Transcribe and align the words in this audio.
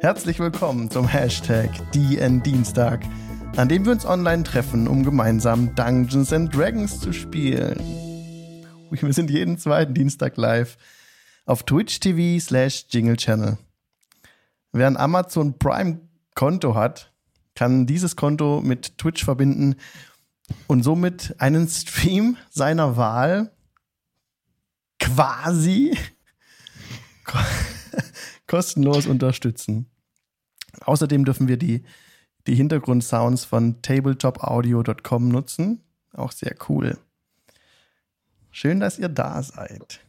Herzlich 0.00 0.38
willkommen 0.38 0.90
zum 0.90 1.06
Hashtag 1.06 1.70
DN 1.92 2.42
Dienstag, 2.42 3.04
an 3.56 3.68
dem 3.68 3.84
wir 3.84 3.92
uns 3.92 4.06
online 4.06 4.42
treffen, 4.42 4.88
um 4.88 5.04
gemeinsam 5.04 5.74
Dungeons 5.74 6.32
and 6.32 6.54
Dragons 6.54 7.00
zu 7.00 7.12
spielen. 7.12 7.78
Wir 8.90 9.12
sind 9.12 9.30
jeden 9.30 9.58
zweiten 9.58 9.94
Dienstag 9.94 10.36
live 10.36 10.76
auf 11.46 11.62
Twitch 11.64 12.00
TV 12.00 12.40
slash 12.44 12.86
Jingle 12.90 13.16
Channel. 13.16 13.58
Wer 14.72 14.86
ein 14.86 14.96
Amazon 14.96 15.58
Prime 15.58 16.00
Konto 16.34 16.74
hat, 16.74 17.12
kann 17.54 17.86
dieses 17.86 18.16
Konto 18.16 18.60
mit 18.62 18.98
Twitch 18.98 19.24
verbinden 19.24 19.76
und 20.66 20.82
somit 20.82 21.34
einen 21.38 21.68
Stream 21.68 22.36
seiner 22.50 22.96
Wahl 22.96 23.52
quasi 24.98 25.96
kostenlos 28.52 29.06
unterstützen. 29.06 29.86
Außerdem 30.82 31.24
dürfen 31.24 31.48
wir 31.48 31.56
die, 31.56 31.84
die 32.46 32.54
Hintergrundsounds 32.54 33.46
von 33.46 33.80
tabletopaudio.com 33.80 35.28
nutzen. 35.28 35.80
Auch 36.12 36.32
sehr 36.32 36.54
cool. 36.68 36.98
Schön, 38.50 38.78
dass 38.78 38.98
ihr 38.98 39.08
da 39.08 39.42
seid. 39.42 40.00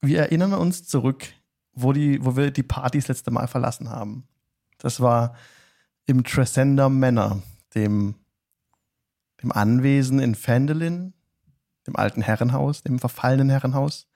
Wir 0.00 0.20
erinnern 0.20 0.54
uns 0.54 0.86
zurück, 0.88 1.26
wo, 1.74 1.92
die, 1.92 2.24
wo 2.24 2.34
wir 2.34 2.50
die 2.50 2.62
Partys 2.62 3.08
letzte 3.08 3.30
Mal 3.30 3.46
verlassen 3.46 3.90
haben. 3.90 4.26
Das 4.78 5.00
war 5.00 5.36
im 6.06 6.24
Tresender 6.24 6.88
Manor, 6.88 7.42
dem, 7.74 8.14
dem 9.42 9.52
Anwesen 9.52 10.20
in 10.20 10.34
Fendelin, 10.34 11.12
dem 11.86 11.94
alten 11.94 12.22
Herrenhaus, 12.22 12.82
dem 12.82 13.00
verfallenen 13.00 13.50
Herrenhaus. 13.50 14.08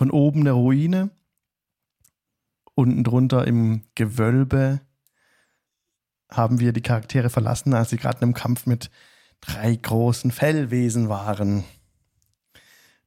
Von 0.00 0.10
oben 0.10 0.40
eine 0.40 0.52
Ruine 0.52 1.10
Unten 2.74 3.04
drunter 3.04 3.46
im 3.46 3.82
Gewölbe 3.94 4.80
haben 6.30 6.58
wir 6.58 6.72
die 6.72 6.80
Charaktere 6.80 7.28
verlassen, 7.28 7.74
als 7.74 7.90
sie 7.90 7.98
gerade 7.98 8.22
im 8.22 8.32
Kampf 8.32 8.64
mit 8.64 8.90
drei 9.42 9.76
großen 9.76 10.30
Fellwesen 10.30 11.10
waren. 11.10 11.64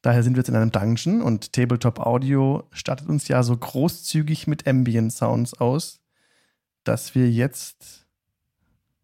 Daher 0.03 0.21
sind 0.21 0.35
wir 0.35 0.41
jetzt 0.41 0.49
in 0.49 0.55
einem 0.55 0.71
Dungeon 0.71 1.23
und 1.23 1.51
Tabletop 1.53 1.99
Audio 1.99 2.69
stattet 2.71 3.09
uns 3.09 3.27
ja 3.27 3.41
so 3.41 3.57
großzügig 3.57 4.45
mit 4.45 4.67
Ambient 4.67 5.11
Sounds 5.11 5.55
aus, 5.59 5.99
dass 6.83 7.15
wir 7.15 7.31
jetzt 7.31 8.05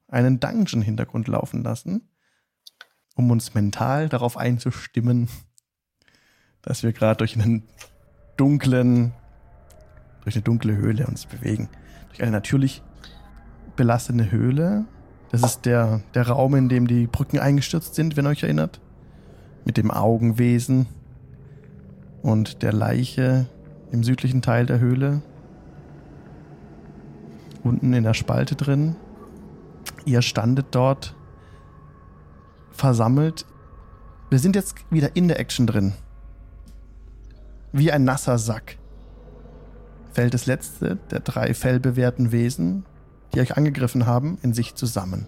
einen 0.08 0.40
Dungeon-Hintergrund 0.40 1.28
laufen 1.28 1.64
lassen, 1.64 2.08
um 3.16 3.32
uns 3.32 3.56
mental 3.56 4.10
darauf 4.10 4.38
einzustimmen, 4.38 5.28
dass 6.62 6.84
wir 6.84 6.94
gerade 6.94 7.18
durch 7.18 7.36
einen 7.36 7.64
dunklen, 8.38 9.14
durch 10.24 10.36
eine 10.36 10.44
dunkle 10.44 10.76
Höhle 10.76 11.08
uns 11.08 11.26
bewegen. 11.26 11.70
Durch 12.10 12.22
eine 12.22 12.32
natürlich 12.32 12.82
belastete 13.76 14.32
Höhle. 14.32 14.86
Das 15.32 15.44
ist 15.44 15.66
der, 15.66 16.02
der 16.14 16.28
Raum, 16.28 16.56
in 16.56 16.70
dem 16.70 16.88
die 16.88 17.08
Brücken 17.08 17.40
eingestürzt 17.40 17.96
sind, 17.96 18.18
wenn 18.18 18.26
ihr 18.26 18.32
euch 18.32 18.44
erinnert. 18.44 18.80
Mit 19.66 19.78
dem 19.78 19.92
Augenwesen 19.92 20.88
und 22.22 22.62
der 22.64 22.74
Leiche 22.74 23.48
im 23.92 24.04
südlichen 24.04 24.42
Teil 24.42 24.66
der 24.66 24.80
Höhle. 24.80 25.22
Unten 27.64 27.94
in 27.94 28.04
der 28.04 28.14
Spalte 28.14 28.56
drin. 28.56 28.96
Ihr 30.06 30.22
standet 30.22 30.68
dort 30.72 31.16
versammelt. 32.72 33.46
Wir 34.30 34.40
sind 34.40 34.56
jetzt 34.56 34.76
wieder 34.90 35.16
in 35.16 35.28
der 35.28 35.40
Action 35.40 35.68
drin. 35.68 35.94
Wie 37.72 37.92
ein 37.92 38.04
nasser 38.04 38.38
Sack 38.38 38.78
fällt 40.12 40.34
das 40.34 40.48
letzte 40.48 40.98
der 41.12 41.20
drei 41.20 41.54
fellbewehrten 41.54 42.32
Wesen, 42.32 42.86
die 43.34 43.42
euch 43.42 43.58
angegriffen 43.58 44.06
haben, 44.06 44.40
in 44.42 44.54
sich 44.54 44.76
zusammen. 44.76 45.28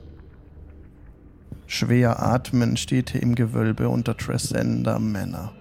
Schwer 1.68 2.22
atmen 2.22 2.78
steht 2.78 3.16
im 3.16 3.36
Gewölbe 3.36 3.90
unter 3.90 4.18
Tresender 4.18 5.00
Männer. 5.00 5.54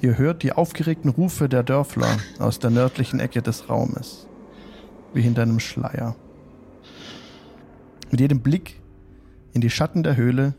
Ihr 0.00 0.16
hört 0.16 0.42
die 0.42 0.52
aufgeregten 0.52 1.10
Rufe 1.10 1.48
der 1.48 1.62
Dörfler 1.62 2.18
aus 2.38 2.58
der 2.58 2.70
nördlichen 2.70 3.20
Ecke 3.20 3.42
des 3.42 3.68
Raumes, 3.68 4.26
wie 5.12 5.22
hinter 5.22 5.42
einem 5.42 5.60
Schleier. 5.60 6.16
Mit 8.10 8.20
jedem 8.20 8.40
Blick 8.40 8.80
in 9.52 9.60
die 9.60 9.70
Schatten 9.70 10.02
der 10.02 10.16
Höhle 10.16 10.54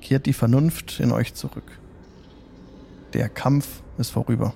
kehrt 0.00 0.26
die 0.26 0.32
Vernunft 0.32 1.00
in 1.00 1.10
euch 1.10 1.34
zurück. 1.34 1.78
Der 3.14 3.28
Kampf 3.28 3.82
ist 3.98 4.10
vorüber. 4.10 4.54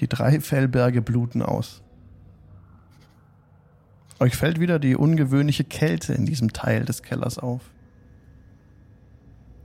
Die 0.00 0.08
drei 0.08 0.40
Fellberge 0.40 1.02
bluten 1.02 1.42
aus. 1.42 1.82
Euch 4.18 4.36
fällt 4.36 4.60
wieder 4.60 4.78
die 4.78 4.96
ungewöhnliche 4.96 5.64
Kälte 5.64 6.12
in 6.12 6.26
diesem 6.26 6.52
Teil 6.52 6.84
des 6.84 7.02
Kellers 7.02 7.38
auf. 7.38 7.62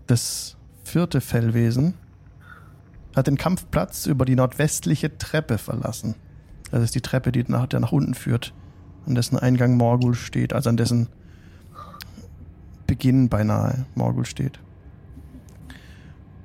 Das 0.08 0.56
vierte 0.84 1.20
Fellwesen 1.20 1.96
hat 3.16 3.28
den 3.28 3.38
Kampfplatz 3.38 4.06
über 4.06 4.26
die 4.26 4.36
nordwestliche 4.36 5.18
Treppe 5.18 5.58
verlassen. 5.58 6.16
Das 6.72 6.84
ist 6.84 6.96
die 6.96 7.02
Treppe, 7.02 7.32
die 7.32 7.44
nach, 7.48 7.68
der 7.68 7.80
nach 7.80 7.92
unten 7.92 8.14
führt, 8.14 8.54
an 9.06 9.16
dessen 9.16 9.38
Eingang 9.38 9.78
Morgul 9.78 10.16
steht, 10.16 10.54
also 10.54 10.70
an 10.70 10.78
dessen 10.78 11.08
Beginn 12.88 13.30
beinahe 13.30 13.86
Morgul 13.96 14.26
steht. 14.26 14.60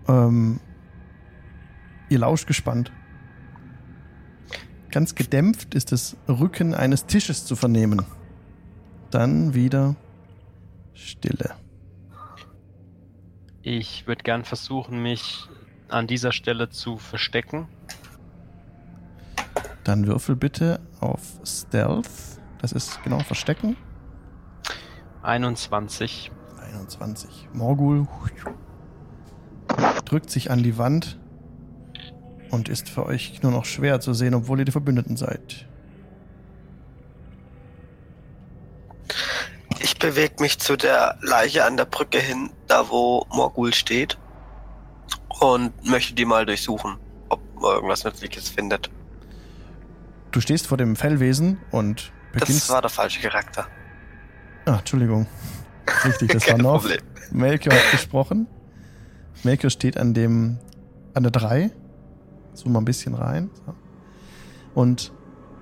Ähm, 0.08 0.60
ihr 2.10 2.18
lauscht 2.18 2.46
gespannt. 2.46 2.92
Ganz 4.90 5.14
gedämpft 5.14 5.74
ist 5.74 5.92
das 5.92 6.16
Rücken 6.28 6.74
eines 6.74 7.06
Tisches 7.06 7.46
zu 7.46 7.56
vernehmen. 7.56 8.04
Dann 9.10 9.54
wieder 9.54 9.96
Stille. 10.92 11.54
Ich 13.62 14.06
würde 14.06 14.22
gern 14.22 14.44
versuchen, 14.44 15.02
mich 15.02 15.48
an 15.88 16.06
dieser 16.06 16.32
Stelle 16.32 16.70
zu 16.70 16.98
verstecken. 16.98 17.68
Dann 19.84 20.06
würfel 20.06 20.34
bitte 20.36 20.80
auf 21.00 21.20
Stealth. 21.44 22.08
Das 22.58 22.72
ist 22.72 23.02
genau 23.04 23.20
Verstecken. 23.20 23.76
21. 25.22 26.32
21. 26.72 27.48
Morgul 27.52 28.06
drückt 30.04 30.30
sich 30.30 30.50
an 30.50 30.62
die 30.62 30.76
Wand 30.76 31.19
und 32.50 32.68
ist 32.68 32.88
für 32.88 33.06
euch 33.06 33.42
nur 33.42 33.52
noch 33.52 33.64
schwer 33.64 34.00
zu 34.00 34.14
sehen, 34.14 34.34
obwohl 34.34 34.58
ihr 34.58 34.64
die 34.64 34.72
Verbündeten 34.72 35.16
seid. 35.16 35.66
Ich 39.80 39.98
bewege 39.98 40.34
mich 40.40 40.58
zu 40.58 40.76
der 40.76 41.18
Leiche 41.22 41.64
an 41.64 41.76
der 41.76 41.84
Brücke 41.84 42.18
hin, 42.18 42.50
da 42.66 42.88
wo 42.90 43.26
Morgul 43.30 43.72
steht, 43.72 44.18
und 45.40 45.72
möchte 45.84 46.14
die 46.14 46.24
mal 46.24 46.44
durchsuchen, 46.44 46.98
ob 47.28 47.40
man 47.60 47.72
irgendwas 47.74 48.04
Nützliches 48.04 48.48
findet. 48.48 48.90
Du 50.32 50.40
stehst 50.40 50.66
vor 50.66 50.76
dem 50.76 50.96
Fellwesen 50.96 51.58
und 51.70 52.12
beginnst. 52.32 52.62
Das 52.62 52.70
war 52.70 52.82
der 52.82 52.90
falsche 52.90 53.20
Charakter. 53.20 53.66
Ah, 54.66 54.78
Entschuldigung. 54.78 55.26
Richtig, 56.04 56.30
das 56.32 56.48
war 56.48 56.58
noch. 56.58 56.86
Melchior 57.30 57.74
hat 57.74 57.90
gesprochen. 57.90 58.46
Melchior 59.42 59.70
steht 59.70 59.96
an 59.96 60.14
dem, 60.14 60.58
an 61.14 61.22
der 61.22 61.32
3 61.32 61.70
Zoom 62.54 62.72
mal 62.72 62.80
ein 62.80 62.84
bisschen 62.84 63.14
rein. 63.14 63.50
So. 63.66 63.74
Und 64.74 65.12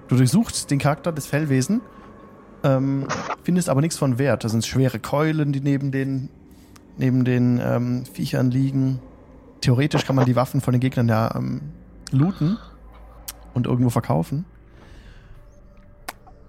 du 0.09 0.17
durchsuchst 0.17 0.71
den 0.71 0.79
Charakter 0.79 1.13
des 1.13 1.27
Fellwesen, 1.27 1.81
ähm, 2.65 3.07
findest 3.43 3.69
aber 3.69 3.81
nichts 3.81 3.97
von 3.97 4.19
Wert. 4.19 4.45
Da 4.45 4.49
sind 4.49 4.67
schwere 4.67 4.99
Keulen, 4.99 5.53
die 5.53 5.61
neben 5.61 5.93
den, 5.93 6.29
neben 6.97 7.25
den 7.25 7.61
ähm, 7.63 8.05
Viechern 8.07 8.51
liegen. 8.51 9.01
Theoretisch 9.61 10.05
kann 10.05 10.17
man 10.17 10.25
die 10.25 10.37
Waffen 10.37 10.61
von 10.61 10.73
den 10.73 10.81
Gegnern 10.81 11.09
ja 11.09 11.35
ähm, 11.35 11.61
looten 12.11 12.59
und 13.55 13.67
irgendwo 13.67 13.91
verkaufen. 13.91 14.45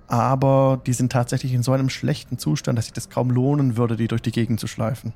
Aber 0.08 0.82
die 0.88 0.94
sind 0.94 1.12
tatsächlich 1.12 1.54
in 1.54 1.62
so 1.62 1.72
einem 1.72 1.90
schlechten 1.90 2.40
Zustand, 2.40 2.78
dass 2.78 2.86
sich 2.86 2.94
das 2.94 3.10
kaum 3.10 3.30
lohnen 3.30 3.78
würde, 3.78 3.96
die 3.96 4.08
durch 4.08 4.24
die 4.24 4.32
Gegend 4.32 4.60
zu 4.60 4.66
schleifen. 4.66 5.14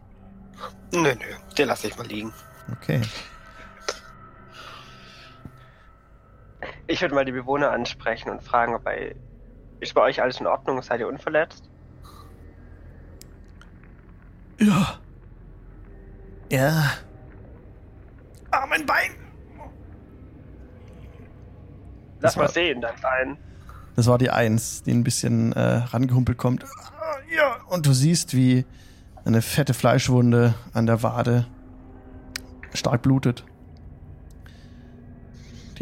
Nö, 0.93 1.01
nö, 1.01 1.13
den 1.57 1.67
lasse 1.67 1.87
ich 1.87 1.97
mal 1.97 2.05
liegen. 2.05 2.31
Okay. 2.71 3.01
Ich 6.87 7.01
würde 7.01 7.15
mal 7.15 7.25
die 7.25 7.31
Bewohner 7.31 7.71
ansprechen 7.71 8.29
und 8.29 8.43
fragen, 8.43 8.75
ob 8.75 8.83
bei, 8.83 9.15
ist 9.79 9.93
bei 9.93 10.01
euch 10.01 10.21
alles 10.21 10.39
in 10.39 10.47
Ordnung? 10.47 10.81
Seid 10.81 10.99
ihr 10.99 11.07
unverletzt? 11.07 11.69
Ja. 14.59 14.99
Ja. 16.51 16.91
Ah, 18.51 18.65
mein 18.67 18.85
Bein! 18.85 19.11
Lass 22.19 22.37
mal 22.37 22.47
sehen, 22.49 22.79
dein 22.79 22.95
Bein. 23.01 23.37
Das 23.95 24.07
war 24.07 24.17
die 24.17 24.29
Eins, 24.29 24.83
die 24.83 24.91
ein 24.91 25.03
bisschen 25.03 25.51
äh, 25.53 25.59
rangehumpelt 25.59 26.37
kommt. 26.37 26.63
Ah, 26.63 27.15
ja. 27.35 27.57
Und 27.67 27.85
du 27.85 27.93
siehst, 27.93 28.33
wie 28.33 28.65
eine 29.25 29.41
fette 29.41 29.73
Fleischwunde 29.73 30.53
an 30.73 30.85
der 30.85 31.03
Wade 31.03 31.47
stark 32.73 33.01
blutet. 33.01 33.45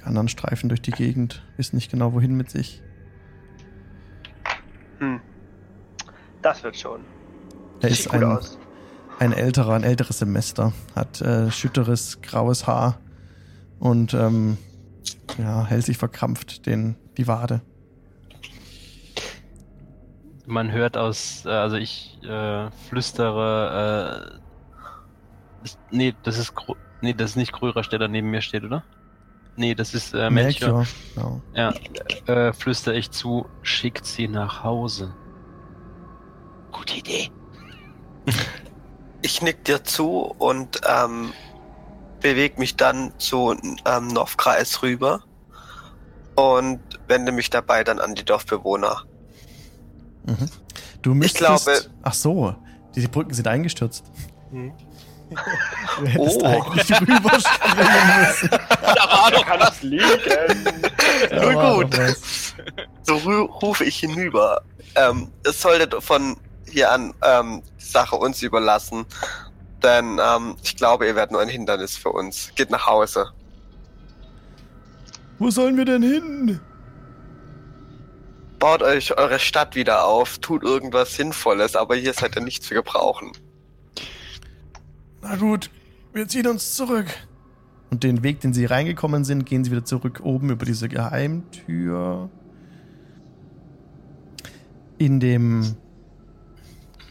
Die 0.02 0.08
anderen 0.08 0.28
streifen 0.28 0.68
durch 0.68 0.82
die 0.82 0.92
Gegend, 0.92 1.44
wissen 1.58 1.76
nicht 1.76 1.92
genau 1.92 2.14
wohin 2.14 2.36
mit 2.36 2.50
sich. 2.50 2.82
Hm. 4.98 5.22
Das 6.42 6.64
wird 6.64 6.76
schon. 6.76 7.02
Er 7.82 7.90
Sieht 7.90 8.00
ist 8.00 8.10
gut 8.10 8.16
ein, 8.16 8.24
aus. 8.24 8.58
ein 9.20 9.32
älterer, 9.32 9.74
ein 9.74 9.84
älteres 9.84 10.18
Semester, 10.18 10.74
hat 10.96 11.22
äh, 11.22 11.52
schütteres, 11.52 12.22
graues 12.22 12.66
Haar 12.66 13.00
und 13.80 14.16
ähm, 14.16 14.58
ja, 15.38 15.66
hält 15.66 15.86
sich 15.86 15.98
verkrampft 15.98 16.66
den, 16.66 16.96
die 17.18 17.28
Wade. 17.28 17.62
Man 20.48 20.72
hört 20.72 20.98
aus, 20.98 21.46
äh, 21.46 21.50
also 21.50 21.76
ich 21.78 22.18
äh, 22.24 22.72
flüstere, 22.90 24.40
äh, 25.62 25.64
ist, 25.64 25.80
nee, 25.92 26.16
das 26.24 26.40
ist, 26.40 26.54
nee, 27.02 27.14
das 27.14 27.32
ist 27.32 27.36
nicht 27.36 27.52
Grörer, 27.52 27.82
der 27.84 28.00
da 28.00 28.08
neben 28.08 28.32
mir 28.32 28.42
steht, 28.42 28.64
oder? 28.64 28.84
Nee, 29.62 29.76
das 29.76 29.94
ist 29.94 30.16
äh, 30.16 30.32
Melchior. 30.32 30.80
Melchior, 30.80 30.88
genau. 31.14 31.42
Ja, 31.54 31.74
äh, 32.26 32.52
flüstere 32.52 32.96
ich 32.96 33.12
zu, 33.12 33.46
schickt 33.62 34.08
sie 34.08 34.28
nach 34.28 34.64
Hause. 34.64 35.14
Gute 36.72 36.96
Idee. 36.98 37.30
Ich 39.24 39.40
nick 39.44 39.64
dir 39.66 39.84
zu 39.84 40.22
und 40.40 40.82
ähm, 40.90 41.32
bewege 42.22 42.58
mich 42.60 42.76
dann 42.76 43.14
zu 43.20 43.56
ähm, 43.86 44.08
Novkreis 44.08 44.82
rüber 44.82 45.22
und 46.36 46.80
wende 47.08 47.32
mich 47.32 47.52
dabei 47.52 47.84
dann 47.84 48.00
an 48.00 48.16
die 48.16 48.26
Dorfbewohner. 48.26 49.04
Mhm. 50.26 50.50
Du 51.04 51.14
müsstest, 51.14 51.66
glaube- 51.66 51.82
Ach 52.02 52.14
so, 52.16 52.56
diese 52.96 53.10
Brücken 53.10 53.36
sind 53.36 53.48
eingestürzt. 53.48 54.06
Hm. 54.50 54.74
Du 56.00 56.06
hättest 56.08 56.42
Oh. 56.42 56.46
eigentlich 56.48 56.92
rüberspringen 57.02 58.22
müssen. 58.22 58.50
War 59.10 59.32
doch 59.32 59.46
Kann 59.46 59.62
es 59.62 59.82
liegen? 59.82 60.04
War 61.32 61.76
gut. 61.76 61.96
So 63.04 63.16
ru- 63.16 63.50
rufe 63.62 63.84
ich 63.84 63.98
hinüber. 64.00 64.62
Ähm, 64.96 65.32
es 65.44 65.62
sollte 65.62 66.02
von 66.02 66.38
hier 66.70 66.92
an 66.92 67.14
ähm, 67.24 67.62
die 67.80 67.86
Sache 67.86 68.16
uns 68.16 68.42
überlassen, 68.42 69.06
denn 69.84 70.20
ähm, 70.24 70.56
ich 70.64 70.76
glaube, 70.76 71.08
ihr 71.08 71.16
werdet 71.16 71.32
nur 71.32 71.42
ein 71.42 71.50
Hindernis 71.50 71.98
für 71.98 72.10
uns. 72.10 72.52
Geht 72.56 72.70
nach 72.70 72.86
Hause. 72.86 73.32
Wo 75.40 75.50
sollen 75.50 75.76
wir 75.78 75.86
denn 75.86 76.04
hin? 76.04 76.60
Baut 78.60 78.84
euch 78.84 79.18
eure 79.18 79.40
Stadt 79.40 79.76
wieder 79.76 80.06
auf, 80.06 80.38
tut 80.38 80.62
irgendwas 80.64 81.16
Sinnvolles, 81.16 81.76
aber 81.76 81.96
hier 81.96 82.14
seid 82.14 82.36
ihr 82.36 82.44
nichts 82.44 82.68
zu 82.68 82.76
gebrauchen. 82.76 83.32
Na 85.22 85.36
gut, 85.36 85.72
wir 86.14 86.28
ziehen 86.28 86.48
uns 86.48 86.76
zurück. 86.76 87.08
Und 87.92 88.04
den 88.04 88.24
Weg, 88.24 88.40
den 88.40 88.54
sie 88.54 88.66
reingekommen 88.66 89.26
sind, 89.26 89.46
gehen 89.46 89.66
sie 89.66 89.72
wieder 89.72 89.84
zurück 89.84 90.22
oben 90.24 90.50
über 90.50 90.66
diese 90.66 90.88
Geheimtür. 90.88 92.30
In 94.98 95.20
dem. 95.20 95.76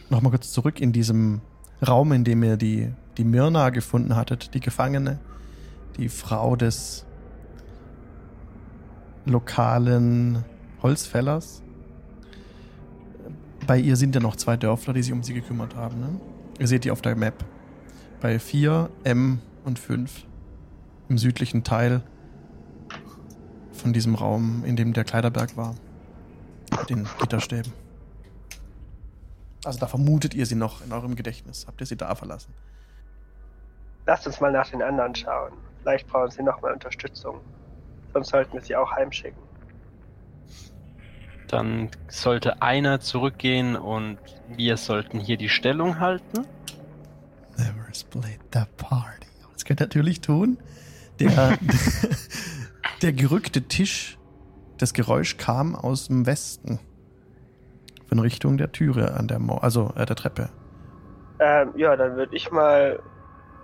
Nochmal 0.09 0.31
kurz 0.31 0.51
zurück 0.51 0.81
in 0.81 0.91
diesem 0.91 1.41
Raum, 1.87 2.11
in 2.11 2.23
dem 2.23 2.43
ihr 2.43 2.57
die, 2.57 2.91
die 3.17 3.23
Myrna 3.23 3.69
gefunden 3.69 4.15
hattet, 4.15 4.53
die 4.55 4.59
Gefangene, 4.59 5.19
die 5.97 6.09
Frau 6.09 6.55
des 6.55 7.05
lokalen 9.25 10.43
Holzfällers. 10.81 11.61
Bei 13.67 13.77
ihr 13.77 13.95
sind 13.95 14.15
ja 14.15 14.21
noch 14.21 14.35
zwei 14.35 14.57
Dörfler, 14.57 14.93
die 14.93 15.03
sich 15.03 15.13
um 15.13 15.23
sie 15.23 15.33
gekümmert 15.33 15.75
haben. 15.75 15.99
Ne? 15.99 16.09
Ihr 16.59 16.67
seht 16.67 16.83
die 16.83 16.91
auf 16.91 17.01
der 17.01 17.15
Map 17.15 17.45
bei 18.19 18.39
4, 18.39 18.89
M 19.03 19.39
und 19.63 19.79
5 19.79 20.25
im 21.11 21.17
südlichen 21.17 21.65
Teil 21.65 22.01
von 23.73 23.91
diesem 23.91 24.15
Raum, 24.15 24.63
in 24.65 24.77
dem 24.77 24.93
der 24.93 25.03
Kleiderberg 25.03 25.57
war. 25.57 25.75
Mit 26.71 26.89
den 26.89 27.07
Gitterstäben. 27.19 27.73
Also 29.65 29.77
da 29.77 29.87
vermutet 29.87 30.33
ihr 30.33 30.45
sie 30.45 30.55
noch 30.55 30.83
in 30.85 30.93
eurem 30.93 31.15
Gedächtnis. 31.15 31.67
Habt 31.67 31.81
ihr 31.81 31.85
sie 31.85 31.97
da 31.97 32.15
verlassen? 32.15 32.53
Lasst 34.05 34.25
uns 34.25 34.39
mal 34.39 34.53
nach 34.53 34.69
den 34.69 34.81
anderen 34.81 35.13
schauen. 35.13 35.51
Vielleicht 35.81 36.07
brauchen 36.07 36.31
sie 36.31 36.43
nochmal 36.43 36.71
Unterstützung. 36.71 37.41
Sonst 38.13 38.29
sollten 38.29 38.53
wir 38.53 38.61
sie 38.61 38.75
auch 38.77 38.91
heimschicken. 38.91 39.41
Dann 41.49 41.89
sollte 42.07 42.61
einer 42.61 43.01
zurückgehen 43.01 43.75
und 43.75 44.17
wir 44.47 44.77
sollten 44.77 45.19
hier 45.19 45.35
die 45.35 45.49
Stellung 45.49 45.99
halten. 45.99 46.45
Never 47.57 47.93
split 47.93 48.39
the 48.53 48.61
party. 48.77 49.27
Das 49.53 49.65
könnt 49.65 49.81
ihr 49.81 49.87
natürlich 49.87 50.21
tun. 50.21 50.57
Der, 51.21 51.57
der 53.01 53.13
gerückte 53.13 53.63
Tisch, 53.63 54.17
das 54.77 54.93
Geräusch 54.93 55.37
kam 55.37 55.75
aus 55.75 56.07
dem 56.07 56.25
Westen. 56.25 56.79
Von 58.07 58.19
Richtung 58.19 58.57
der 58.57 58.71
Türe 58.71 59.13
an 59.13 59.27
der 59.27 59.39
Mauer, 59.39 59.63
also 59.63 59.93
äh, 59.95 60.05
der 60.05 60.15
Treppe. 60.15 60.49
Ähm, 61.39 61.71
ja, 61.75 61.95
dann 61.95 62.15
würde 62.15 62.35
ich 62.35 62.51
mal 62.51 62.99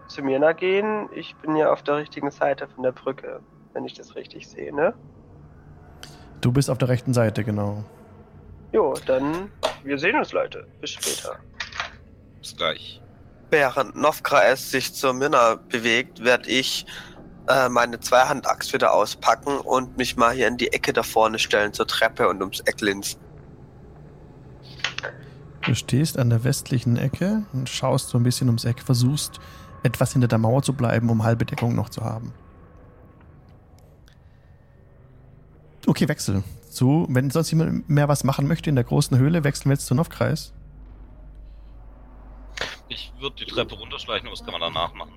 zu 0.08 0.24
Mirna 0.24 0.54
gehen. 0.54 1.10
Ich 1.14 1.36
bin 1.38 1.56
ja 1.56 1.72
auf 1.72 1.84
der 1.84 1.98
richtigen 1.98 2.32
Seite 2.32 2.68
von 2.68 2.84
der 2.84 2.92
Brücke, 2.92 3.42
wenn 3.74 3.86
ich 3.86 3.94
das 3.94 4.16
richtig 4.16 4.48
sehe, 4.48 4.74
ne? 4.74 4.94
Du 6.42 6.52
bist 6.52 6.70
auf 6.70 6.78
der 6.78 6.88
rechten 6.88 7.14
Seite, 7.14 7.44
genau. 7.44 7.84
Jo, 8.72 8.94
dann 9.06 9.50
wir 9.84 9.98
sehen 9.98 10.18
uns, 10.18 10.34
Leute. 10.34 10.68
Bis 10.82 10.92
später. 10.92 11.40
Bis 12.42 12.56
gleich. 12.56 13.02
Während 13.50 13.96
Novkreis 13.96 14.72
sich 14.72 14.94
zur 14.94 15.14
Minna 15.14 15.56
bewegt, 15.56 16.24
werde 16.24 16.50
ich 16.50 16.86
äh, 17.48 17.70
meine 17.70 18.00
Zweihand-Axt 18.00 18.74
wieder 18.74 18.94
auspacken 18.94 19.60
und 19.60 19.98
mich 19.98 20.18
mal 20.18 20.34
hier 20.34 20.48
in 20.48 20.58
die 20.58 20.72
Ecke 20.74 20.94
da 20.94 21.04
vorne 21.04 21.40
stellen 21.40 21.74
zur 21.74 21.88
Treppe 21.88 22.28
und 22.28 22.42
ums 22.42 22.60
Eck 22.62 22.82
linsen. 22.82 23.20
Du 25.66 25.76
stehst 25.76 26.18
an 26.18 26.30
der 26.30 26.44
westlichen 26.44 26.98
Ecke 26.98 27.44
und 27.54 27.68
schaust 27.68 28.10
so 28.10 28.18
ein 28.18 28.24
bisschen 28.24 28.48
ums 28.48 28.64
Eck, 28.64 28.82
versuchst 28.82 29.40
etwas 29.84 30.14
hinter 30.14 30.28
der 30.28 30.38
Mauer 30.38 30.62
zu 30.62 30.74
bleiben, 30.74 31.10
um 31.10 31.24
halbe 31.24 31.46
Deckung 31.46 31.76
noch 31.76 31.90
zu 31.90 32.04
haben. 32.04 32.34
Okay, 35.86 36.08
Wechsel. 36.08 36.44
So, 36.70 37.06
wenn 37.10 37.32
sonst 37.32 37.52
jemand 37.52 37.90
mehr 37.90 38.08
was 38.08 38.24
machen 38.24 38.48
möchte 38.48 38.70
in 38.70 38.76
der 38.76 38.84
großen 38.84 39.18
Höhle, 39.18 39.44
wechseln 39.44 39.70
wir 39.70 39.74
jetzt 39.74 39.88
zu 39.88 39.96
Novkreis. 39.96 40.54
Ich 42.90 43.12
würde 43.20 43.38
die 43.38 43.46
Treppe 43.46 43.76
runterschleichen, 43.76 44.30
was 44.32 44.44
kann 44.44 44.52
man 44.52 44.62
danach 44.62 44.94
machen? 44.94 45.14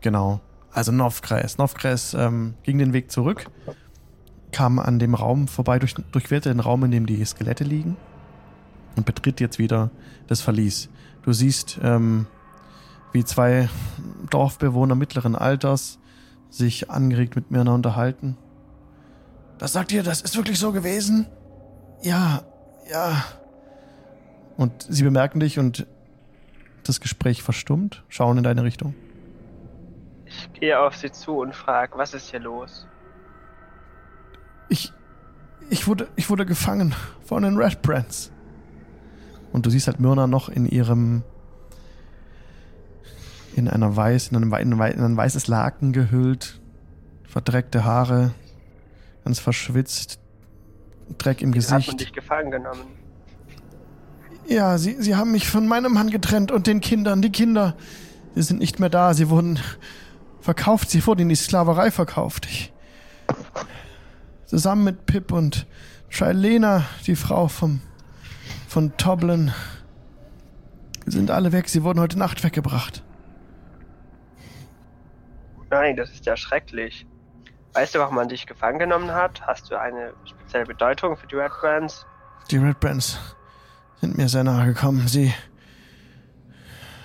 Genau. 0.00 0.40
Also 0.76 0.92
Novkreis. 0.92 1.56
Novkreis 1.56 2.12
ähm, 2.12 2.52
ging 2.62 2.76
den 2.76 2.92
Weg 2.92 3.10
zurück, 3.10 3.46
kam 4.52 4.78
an 4.78 4.98
dem 4.98 5.14
Raum 5.14 5.48
vorbei, 5.48 5.78
durch, 5.78 5.94
durchquerte 6.12 6.50
den 6.50 6.60
Raum, 6.60 6.84
in 6.84 6.90
dem 6.90 7.06
die 7.06 7.24
Skelette 7.24 7.64
liegen 7.64 7.96
und 8.94 9.06
betritt 9.06 9.40
jetzt 9.40 9.58
wieder 9.58 9.90
das 10.26 10.42
Verlies. 10.42 10.90
Du 11.22 11.32
siehst, 11.32 11.80
ähm, 11.82 12.26
wie 13.12 13.24
zwei 13.24 13.70
Dorfbewohner 14.28 14.96
mittleren 14.96 15.34
Alters 15.34 15.98
sich 16.50 16.90
angeregt 16.90 17.36
mit 17.36 17.50
Mirna 17.50 17.72
unterhalten. 17.72 18.36
Das 19.56 19.72
sagt 19.72 19.92
ihr, 19.92 20.02
das 20.02 20.20
ist 20.20 20.36
wirklich 20.36 20.58
so 20.58 20.72
gewesen? 20.72 21.26
Ja, 22.02 22.42
ja. 22.92 23.24
Und 24.58 24.86
sie 24.90 25.04
bemerken 25.04 25.40
dich 25.40 25.58
und 25.58 25.86
das 26.82 27.00
Gespräch 27.00 27.42
verstummt, 27.42 28.04
schauen 28.10 28.36
in 28.36 28.44
deine 28.44 28.62
Richtung. 28.62 28.94
Ich 30.52 30.60
gehe 30.60 30.78
auf 30.78 30.96
sie 30.96 31.10
zu 31.10 31.38
und 31.38 31.54
frage, 31.54 31.96
was 31.96 32.14
ist 32.14 32.30
hier 32.30 32.40
los? 32.40 32.86
Ich, 34.68 34.92
ich 35.70 35.86
wurde, 35.86 36.08
ich 36.16 36.28
wurde 36.30 36.44
gefangen 36.46 36.94
von 37.24 37.42
den 37.42 37.56
Red 37.56 37.82
Brands. 37.82 38.32
Und 39.52 39.64
du 39.66 39.70
siehst 39.70 39.86
halt 39.86 40.00
Myrna 40.00 40.26
noch 40.26 40.48
in 40.48 40.66
ihrem, 40.66 41.22
in 43.54 43.68
einer 43.68 43.94
weiß, 43.96 44.28
in, 44.28 44.36
einem, 44.36 44.52
in, 44.54 44.72
ein 44.72 44.78
wei- 44.78 44.90
in 44.90 45.00
ein 45.02 45.16
weißes 45.16 45.46
Laken 45.48 45.92
gehüllt, 45.92 46.60
verdreckte 47.24 47.84
Haare, 47.84 48.32
ganz 49.24 49.38
verschwitzt, 49.38 50.20
Dreck 51.18 51.40
im 51.40 51.50
man 51.50 51.54
Gesicht. 51.54 52.00
dich 52.00 52.12
gefangen 52.12 52.50
genommen? 52.50 52.82
Ja, 54.48 54.76
sie, 54.76 55.00
sie 55.00 55.14
haben 55.14 55.30
mich 55.32 55.48
von 55.48 55.66
meinem 55.68 55.92
Mann 55.92 56.10
getrennt 56.10 56.50
und 56.50 56.66
den 56.66 56.80
Kindern. 56.80 57.22
Die 57.22 57.30
Kinder, 57.30 57.76
sie 58.34 58.42
sind 58.42 58.58
nicht 58.58 58.80
mehr 58.80 58.88
da. 58.90 59.14
Sie 59.14 59.28
wurden 59.28 59.58
verkauft. 60.46 60.90
Sie 60.90 61.04
wurden 61.06 61.22
in 61.22 61.28
die 61.28 61.34
Sklaverei 61.34 61.90
verkauft. 61.90 62.46
Ich, 62.46 62.72
zusammen 64.46 64.84
mit 64.84 65.04
Pip 65.06 65.32
und 65.32 65.66
Shailena, 66.08 66.84
die 67.06 67.16
Frau 67.16 67.48
vom, 67.48 67.80
von 68.68 68.96
Toblin, 68.96 69.52
sind 71.04 71.30
alle 71.32 71.50
weg. 71.50 71.68
Sie 71.68 71.82
wurden 71.82 72.00
heute 72.00 72.18
Nacht 72.18 72.44
weggebracht. 72.44 73.02
Nein, 75.68 75.96
das 75.96 76.10
ist 76.10 76.24
ja 76.26 76.36
schrecklich. 76.36 77.06
Weißt 77.72 77.96
du, 77.96 77.98
warum 77.98 78.14
man 78.14 78.28
dich 78.28 78.46
gefangen 78.46 78.78
genommen 78.78 79.10
hat? 79.10 79.42
Hast 79.42 79.70
du 79.70 79.78
eine 79.78 80.12
spezielle 80.24 80.64
Bedeutung 80.64 81.16
für 81.16 81.26
die 81.26 81.34
Red 81.34 81.52
Brands? 81.60 82.06
Die 82.52 82.56
Red 82.56 82.78
Brands 82.78 83.18
sind 84.00 84.16
mir 84.16 84.28
sehr 84.28 84.44
nahe 84.44 84.66
gekommen. 84.66 85.08
Sie 85.08 85.34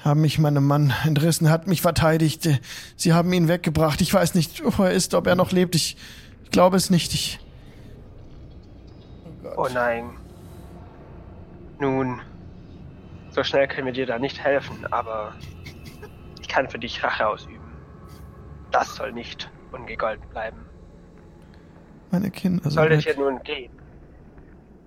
haben 0.04 0.22
mich 0.22 0.40
meinem 0.40 0.66
Mann 0.66 0.94
entrissen, 1.06 1.50
hat 1.50 1.68
mich 1.68 1.82
verteidigt. 1.82 2.48
Sie 2.96 3.14
haben 3.14 3.32
ihn 3.34 3.48
weggebracht. 3.48 4.02
Ich 4.02 4.14
weiß 4.14 4.36
nicht, 4.36 4.62
wo 4.64 4.84
er 4.84 4.92
ist, 4.92 5.14
ob 5.14 5.28
er 5.28 5.36
noch 5.36 5.52
lebt. 5.52 5.76
Ich, 5.76 5.98
ich 6.44 6.52
glaube 6.52 6.78
es 6.78 6.90
nicht. 6.90 7.14
Ich. 7.14 7.40
Oh 9.58 9.68
nein. 9.74 10.10
Nun, 11.80 12.22
so 13.32 13.44
schnell 13.44 13.68
können 13.68 13.88
wir 13.88 13.94
dir 13.94 14.06
da 14.06 14.20
nicht 14.20 14.44
helfen, 14.44 14.86
aber 14.92 15.34
ich 16.40 16.48
kann 16.48 16.70
für 16.70 16.80
dich 16.80 17.04
Rache 17.04 17.28
ausüben. 17.28 17.60
Das 18.72 18.96
soll 18.96 19.12
nicht 19.12 19.50
ungegolten 19.72 20.28
bleiben. 20.30 20.58
Meine 22.12 22.30
Kinder 22.30 22.70
Solltet 22.70 23.06
ihr 23.06 23.18
nun 23.18 23.42
gehen, 23.44 23.72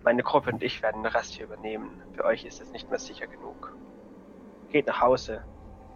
meine 0.04 0.23
Gruppe 0.23 0.52
und 0.52 0.62
ich 0.62 0.83
werden 0.83 1.02
den 1.02 1.12
Rest 1.12 1.33
hier 1.33 1.47
übernehmen. 1.47 1.88
Für 2.14 2.25
euch 2.25 2.44
ist 2.44 2.61
es 2.61 2.71
nicht 2.71 2.90
mehr 2.90 2.99
sicher 2.99 3.26
genug. 3.26 3.75
Geht 4.75 4.88
nach 4.88 5.00
Hause, 5.00 5.40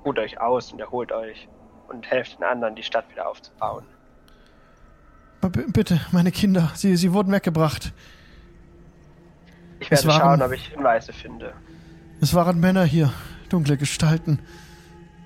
ruht 0.05 0.21
euch 0.21 0.41
aus 0.41 0.71
und 0.73 0.79
erholt 0.79 1.11
euch 1.11 1.49
und 1.89 2.09
helft 2.09 2.39
den 2.39 2.45
anderen, 2.45 2.77
die 2.77 2.85
Stadt 2.85 3.11
wieder 3.11 3.27
aufzubauen. 3.29 3.85
B- 5.41 5.65
Bitte, 5.73 6.01
meine 6.13 6.31
Kinder, 6.31 6.71
sie, 6.77 6.95
sie 6.97 7.13
wurden 7.13 7.33
weggebracht. 7.33 7.93
Ich 9.81 9.91
werde 9.91 10.07
waren- 10.07 10.21
schauen, 10.21 10.43
ob 10.43 10.53
ich 10.53 10.69
Hinweise 10.69 11.13
finde. 11.13 11.55
Es 12.21 12.35
waren 12.35 12.61
Männer 12.61 12.85
hier, 12.85 13.13
dunkle 13.49 13.77
Gestalten, 13.77 14.39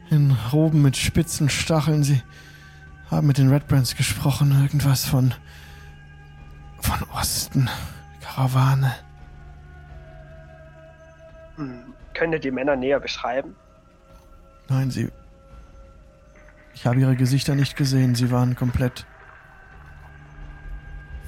in 0.08 0.34
Roben 0.50 0.80
mit 0.80 0.96
spitzen 0.96 1.50
Stacheln. 1.50 2.04
Sie 2.04 2.22
haben 3.10 3.26
mit 3.26 3.36
den 3.36 3.50
Redbrands 3.52 3.96
gesprochen, 3.96 4.62
irgendwas 4.62 5.04
von 5.04 5.34
von 6.80 7.06
Osten, 7.14 7.68
Karawane. 8.22 8.94
Hm. 11.56 11.91
Könnt 12.14 12.34
ihr 12.34 12.40
die 12.40 12.50
Männer 12.50 12.76
näher 12.76 13.00
beschreiben? 13.00 13.56
Nein, 14.68 14.90
sie. 14.90 15.10
Ich 16.74 16.86
habe 16.86 17.00
ihre 17.00 17.16
Gesichter 17.16 17.54
nicht 17.54 17.76
gesehen. 17.76 18.14
Sie 18.14 18.30
waren 18.30 18.56
komplett 18.56 19.06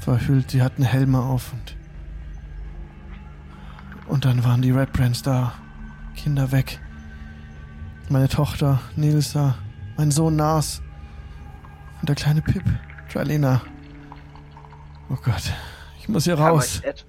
verhüllt. 0.00 0.50
Sie 0.50 0.62
hatten 0.62 0.83
Helme 0.83 1.21
auf 1.21 1.53
und. 1.53 1.76
Und 4.07 4.25
dann 4.25 4.45
waren 4.45 4.62
die 4.62 4.71
Redbrands 4.71 5.23
da. 5.23 5.55
Kinder 6.14 6.53
weg. 6.53 6.79
Meine 8.09 8.29
Tochter, 8.29 8.81
Nilsa. 8.97 9.57
Mein 9.97 10.11
Sohn 10.11 10.37
Nas. 10.37 10.83
Und 12.00 12.09
der 12.09 12.17
kleine 12.17 12.43
Pip. 12.43 12.62
Tralena. 13.11 13.62
Oh 15.09 15.17
Gott. 15.23 15.53
Ich 16.00 16.09
muss 16.09 16.25
hier 16.25 16.37
Kam 16.37 16.55
raus. 16.55 16.83
euch 16.85 17.05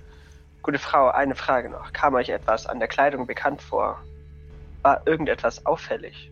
Gute 0.65 0.79
Frau, 0.79 1.09
eine 1.09 1.35
Frage 1.35 1.69
noch. 1.69 1.93
Kam 1.93 2.15
euch 2.15 2.29
etwas 2.29 2.65
an 2.65 2.79
der 2.79 2.87
Kleidung 2.87 3.27
bekannt 3.27 3.61
vor? 3.61 4.01
War 4.81 5.05
irgendetwas 5.05 5.63
auffällig? 5.63 6.31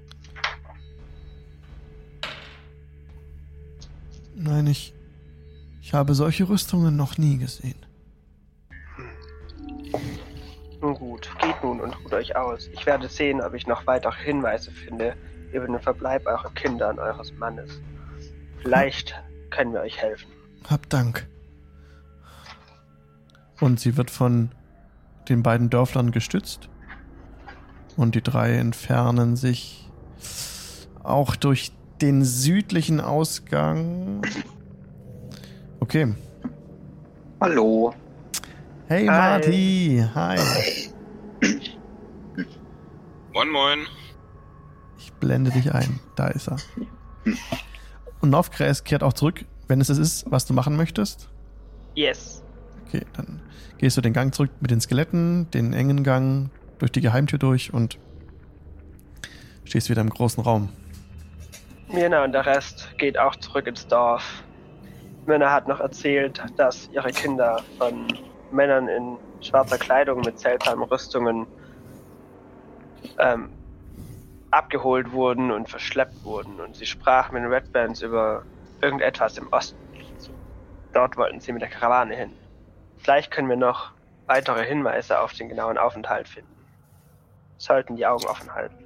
Nein, 4.34 4.66
ich. 4.66 4.92
Ich 5.84 5.94
habe 5.94 6.16
solche 6.16 6.50
Rüstungen 6.50 6.96
noch 6.96 7.20
nie 7.20 7.38
gesehen. 7.38 7.76
Nun 10.82 10.96
gut, 10.96 11.30
geht 11.40 11.64
nun 11.64 11.80
und 11.80 11.96
ruht 12.04 12.14
euch 12.14 12.36
aus. 12.36 12.68
Ich 12.74 12.88
werde 12.88 13.10
sehen, 13.10 13.40
ob 13.40 13.54
ich 13.54 13.68
noch 13.68 13.86
weitere 13.86 14.20
Hinweise 14.24 14.72
finde 14.72 15.16
über 15.52 15.68
den 15.68 15.80
Verbleib 15.80 16.26
eurer 16.26 16.50
Kinder 16.56 16.90
und 16.90 16.98
eures 16.98 17.32
Mannes. 17.34 17.80
Vielleicht 18.64 19.14
können 19.52 19.74
wir 19.74 19.82
euch 19.82 20.02
helfen. 20.02 20.32
Hab 20.68 20.90
Dank. 20.90 21.28
Und 23.64 23.80
sie 23.80 23.96
wird 23.96 24.12
von 24.12 24.50
den 25.30 25.42
beiden 25.42 25.70
Dörflern 25.70 26.12
gestützt. 26.12 26.68
Und 27.96 28.14
die 28.14 28.22
drei 28.22 28.58
entfernen 28.58 29.38
sich 29.38 29.90
auch 31.02 31.38
durch 31.38 31.72
den 32.02 32.26
südlichen 32.26 33.00
Ausgang. 33.00 34.22
Okay. 35.80 36.14
Hallo. 37.40 37.94
Hey 38.90 39.06
Hi. 39.06 39.08
Marty, 39.08 40.06
hi. 40.14 40.38
Moin, 43.34 43.50
moin. 43.50 43.80
Ich 44.98 45.14
blende 45.14 45.52
dich 45.52 45.74
ein. 45.74 46.02
Da 46.18 46.28
ist 46.28 46.50
er. 46.50 46.58
Und 48.20 48.30
Novkreis 48.30 48.84
kehrt 48.84 49.04
auch 49.04 49.14
zurück, 49.14 49.46
wenn 49.70 49.80
es 49.80 49.88
es 49.88 50.00
ist, 50.00 50.26
was 50.30 50.46
du 50.46 50.54
machen 50.54 50.76
möchtest. 50.76 51.30
Yes. 51.96 52.44
Okay, 52.86 53.06
dann 53.14 53.40
gehst 53.84 53.98
du 53.98 54.02
den 54.02 54.14
Gang 54.14 54.34
zurück 54.34 54.50
mit 54.62 54.72
den 54.72 54.80
Skeletten, 54.80 55.52
den 55.52 55.74
engen 55.74 56.06
Gang 56.06 56.50
durch 56.80 56.90
die 56.94 57.02
Geheimtür 57.02 57.38
durch 57.38 57.74
und 57.74 58.00
stehst 59.66 59.90
wieder 59.90 60.00
im 60.00 60.10
großen 60.10 60.42
Raum. 60.42 60.70
Mirna 61.90 62.24
und 62.24 62.32
der 62.32 62.46
Rest 62.46 62.98
geht 62.98 63.20
auch 63.20 63.36
zurück 63.36 63.68
ins 63.68 63.86
Dorf. 63.86 64.46
Mirna 65.26 65.52
hat 65.52 65.68
noch 65.68 65.82
erzählt, 65.82 66.42
dass 66.56 66.90
ihre 66.94 67.12
Kinder 67.12 67.62
von 67.78 68.08
Männern 68.54 68.88
in 68.88 69.18
schwarzer 69.42 69.78
Kleidung 69.78 70.22
mit 70.22 70.40
seltsamen 70.40 70.86
Rüstungen 70.86 71.46
ähm, 73.20 73.50
abgeholt 74.50 75.12
wurden 75.12 75.52
und 75.52 75.68
verschleppt 75.68 76.24
wurden. 76.24 76.62
Und 76.62 76.78
sie 76.78 76.86
sprach 76.86 77.34
mit 77.34 77.44
den 77.44 77.52
Red 77.52 77.74
Bands 77.74 78.02
über 78.02 78.44
irgendetwas 78.82 79.38
im 79.38 79.52
Osten. 79.52 79.78
Dort 80.94 81.18
wollten 81.18 81.42
sie 81.42 81.52
mit 81.52 81.62
der 81.62 81.70
Karawane 81.70 82.16
hin. 82.16 82.32
Vielleicht 83.04 83.32
können 83.32 83.50
wir 83.50 83.58
noch 83.58 83.92
weitere 84.28 84.66
Hinweise 84.66 85.20
auf 85.20 85.34
den 85.34 85.50
genauen 85.50 85.78
Aufenthalt 85.78 86.30
finden. 86.30 86.56
Sollten 87.58 87.98
die 87.98 88.06
Augen 88.06 88.26
offen 88.26 88.54
halten. 88.54 88.78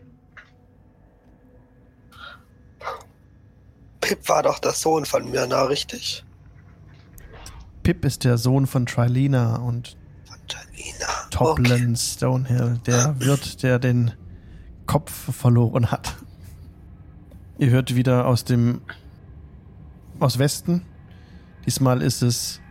Pip 4.01 4.27
war 4.27 4.41
doch 4.41 4.57
der 4.57 4.71
Sohn 4.71 5.05
von 5.05 5.29
Mirna, 5.29 5.63
richtig? 5.63 6.25
Pip 7.83 8.03
ist 8.05 8.23
der 8.23 8.39
Sohn 8.39 8.65
von 8.65 8.87
Trilena 8.87 9.57
und 9.57 9.95
Angelina. 10.31 11.27
Toplin 11.29 11.95
Stonehill, 11.95 12.79
der 12.87 13.19
Wirt, 13.19 13.61
der 13.61 13.77
den 13.77 14.13
Kopf 14.87 15.11
verloren 15.11 15.91
hat. 15.91 16.15
Ihr 17.59 17.69
hört 17.69 17.93
wieder 17.93 18.25
aus 18.25 18.45
dem 18.45 18.81
aus 20.19 20.39
Westen. 20.39 20.85
Diesmal 21.65 22.01
ist 22.01 22.23
es 22.23 22.61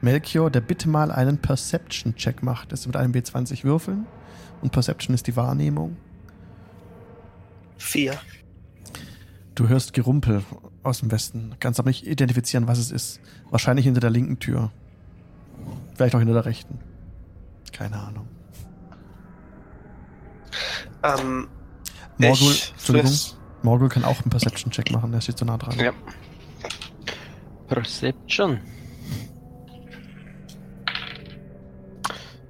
Melchior, 0.00 0.50
der 0.50 0.60
bitte 0.60 0.88
mal 0.88 1.10
einen 1.10 1.38
Perception-Check 1.38 2.42
macht. 2.42 2.72
Das 2.72 2.80
ist 2.80 2.86
mit 2.86 2.96
einem 2.96 3.12
W20 3.12 3.64
würfeln. 3.64 4.06
Und 4.62 4.72
Perception 4.72 5.14
ist 5.14 5.26
die 5.26 5.36
Wahrnehmung. 5.36 5.96
Vier. 7.78 8.18
Du 9.54 9.68
hörst 9.68 9.92
Gerumpel 9.92 10.42
aus 10.82 11.00
dem 11.00 11.10
Westen. 11.10 11.54
Kannst 11.60 11.80
aber 11.80 11.90
nicht 11.90 12.06
identifizieren, 12.06 12.66
was 12.66 12.78
es 12.78 12.90
ist. 12.90 13.20
Wahrscheinlich 13.50 13.84
hinter 13.84 14.00
der 14.00 14.10
linken 14.10 14.38
Tür. 14.38 14.70
Vielleicht 15.94 16.14
auch 16.14 16.18
hinter 16.18 16.34
der 16.34 16.44
rechten. 16.46 16.78
Keine 17.72 17.96
Ahnung. 17.96 18.28
Ähm, 21.02 21.48
Morgul, 22.18 22.54
Entschuldigung. 22.72 23.12
Morgul 23.62 23.88
kann 23.88 24.04
auch 24.04 24.20
einen 24.20 24.30
Perception-Check 24.30 24.90
machen, 24.90 25.12
der 25.12 25.20
steht 25.20 25.38
so 25.38 25.44
nah 25.44 25.58
dran. 25.58 25.78
Ja. 25.78 25.92
Perception. 27.68 28.60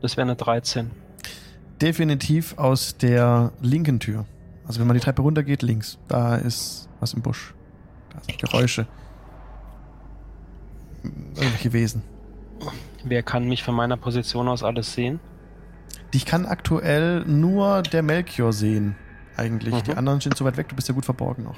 Das 0.01 0.17
wäre 0.17 0.23
eine 0.23 0.37
13. 0.37 0.91
Definitiv 1.81 2.59
aus 2.59 2.97
der 2.97 3.53
linken 3.61 4.01
Tür. 4.01 4.27
Also 4.67 4.81
wenn 4.81 4.87
man 4.87 4.95
die 4.95 5.01
Treppe 5.01 5.23
runtergeht, 5.23 5.63
links. 5.63 5.99
Da 6.09 6.37
ist 6.37 6.89
was 7.01 7.15
im 7.15 7.23
Busch. 7.23 7.55
Da 8.13 8.21
sind 8.23 8.39
Geräusche. 8.39 8.87
Irgendwelche 11.03 11.73
Wesen. 11.73 12.03
Wer 13.05 13.23
kann 13.23 13.49
mich 13.49 13.63
von 13.63 13.75
meiner 13.75 13.97
Position 13.97 14.49
aus 14.49 14.63
alles 14.63 14.93
sehen? 14.93 15.21
Dich 16.13 16.27
kann 16.27 16.45
aktuell 16.45 17.25
nur 17.25 17.83
der 17.83 18.03
Melchior 18.03 18.53
sehen. 18.53 18.97
Eigentlich. 19.37 19.75
Mhm. 19.75 19.83
Die 19.85 19.95
anderen 19.95 20.21
stehen 20.21 20.35
zu 20.35 20.45
weit 20.45 20.57
weg, 20.57 20.69
du 20.69 20.77
bist 20.77 20.89
ja 20.89 20.95
gut 20.95 21.05
verborgen 21.05 21.45
noch. 21.45 21.57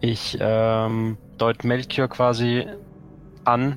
Ich 0.00 0.38
ähm, 0.40 1.18
deut 1.38 1.64
Melchior 1.64 2.08
quasi 2.08 2.66
an. 3.44 3.76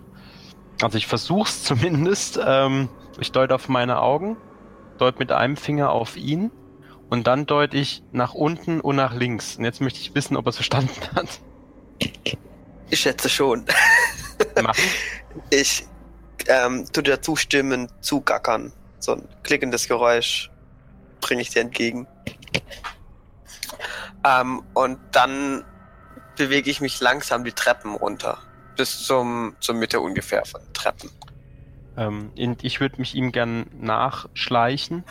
Also 0.82 0.98
ich 0.98 1.08
versuch's 1.08 1.64
zumindest. 1.64 2.40
Ähm, 2.46 2.90
ich 3.20 3.32
deute 3.32 3.56
auf 3.56 3.70
meine 3.70 4.02
Augen, 4.02 4.38
deut 4.98 5.20
mit 5.20 5.32
einem 5.32 5.58
Finger 5.58 5.92
auf 5.92 6.18
ihn 6.18 6.52
und 7.10 7.28
dann 7.28 7.46
deute 7.46 7.78
ich 7.78 8.04
nach 8.12 8.34
unten 8.34 8.82
und 8.82 8.96
nach 8.96 9.14
links. 9.14 9.58
Und 9.58 9.66
jetzt 9.66 9.82
möchte 9.82 10.00
ich 10.00 10.16
wissen, 10.16 10.36
ob 10.36 10.48
er 10.48 10.50
es 10.50 10.56
verstanden 10.56 11.00
hat. 11.16 11.40
Ich 12.90 13.00
schätze 13.00 13.30
schon. 13.30 13.66
Machen. 14.62 14.84
Ich 15.50 15.88
ähm, 16.48 16.86
tu 16.94 17.02
dir 17.02 17.20
zustimmen, 17.20 17.92
zugackern. 18.02 18.72
So 19.00 19.14
ein 19.14 19.28
klickendes 19.42 19.88
Geräusch 19.88 20.52
bringe 21.22 21.42
ich 21.42 21.50
dir 21.50 21.62
entgegen. 21.62 22.08
Ähm, 24.24 24.62
und 24.74 25.00
dann 25.12 25.66
bewege 26.38 26.70
ich 26.70 26.82
mich 26.82 27.00
langsam 27.02 27.44
die 27.44 27.52
Treppen 27.52 27.96
runter. 27.96 28.38
Bis 28.78 29.06
zum, 29.06 29.56
zur 29.60 29.76
Mitte 29.76 30.00
ungefähr 30.00 30.46
von 30.46 30.62
Treppen. 30.74 31.10
Ähm, 31.96 32.32
ich 32.62 32.80
würde 32.80 32.98
mich 32.98 33.16
ihm 33.16 33.32
gern 33.32 33.68
nachschleichen. 33.80 35.04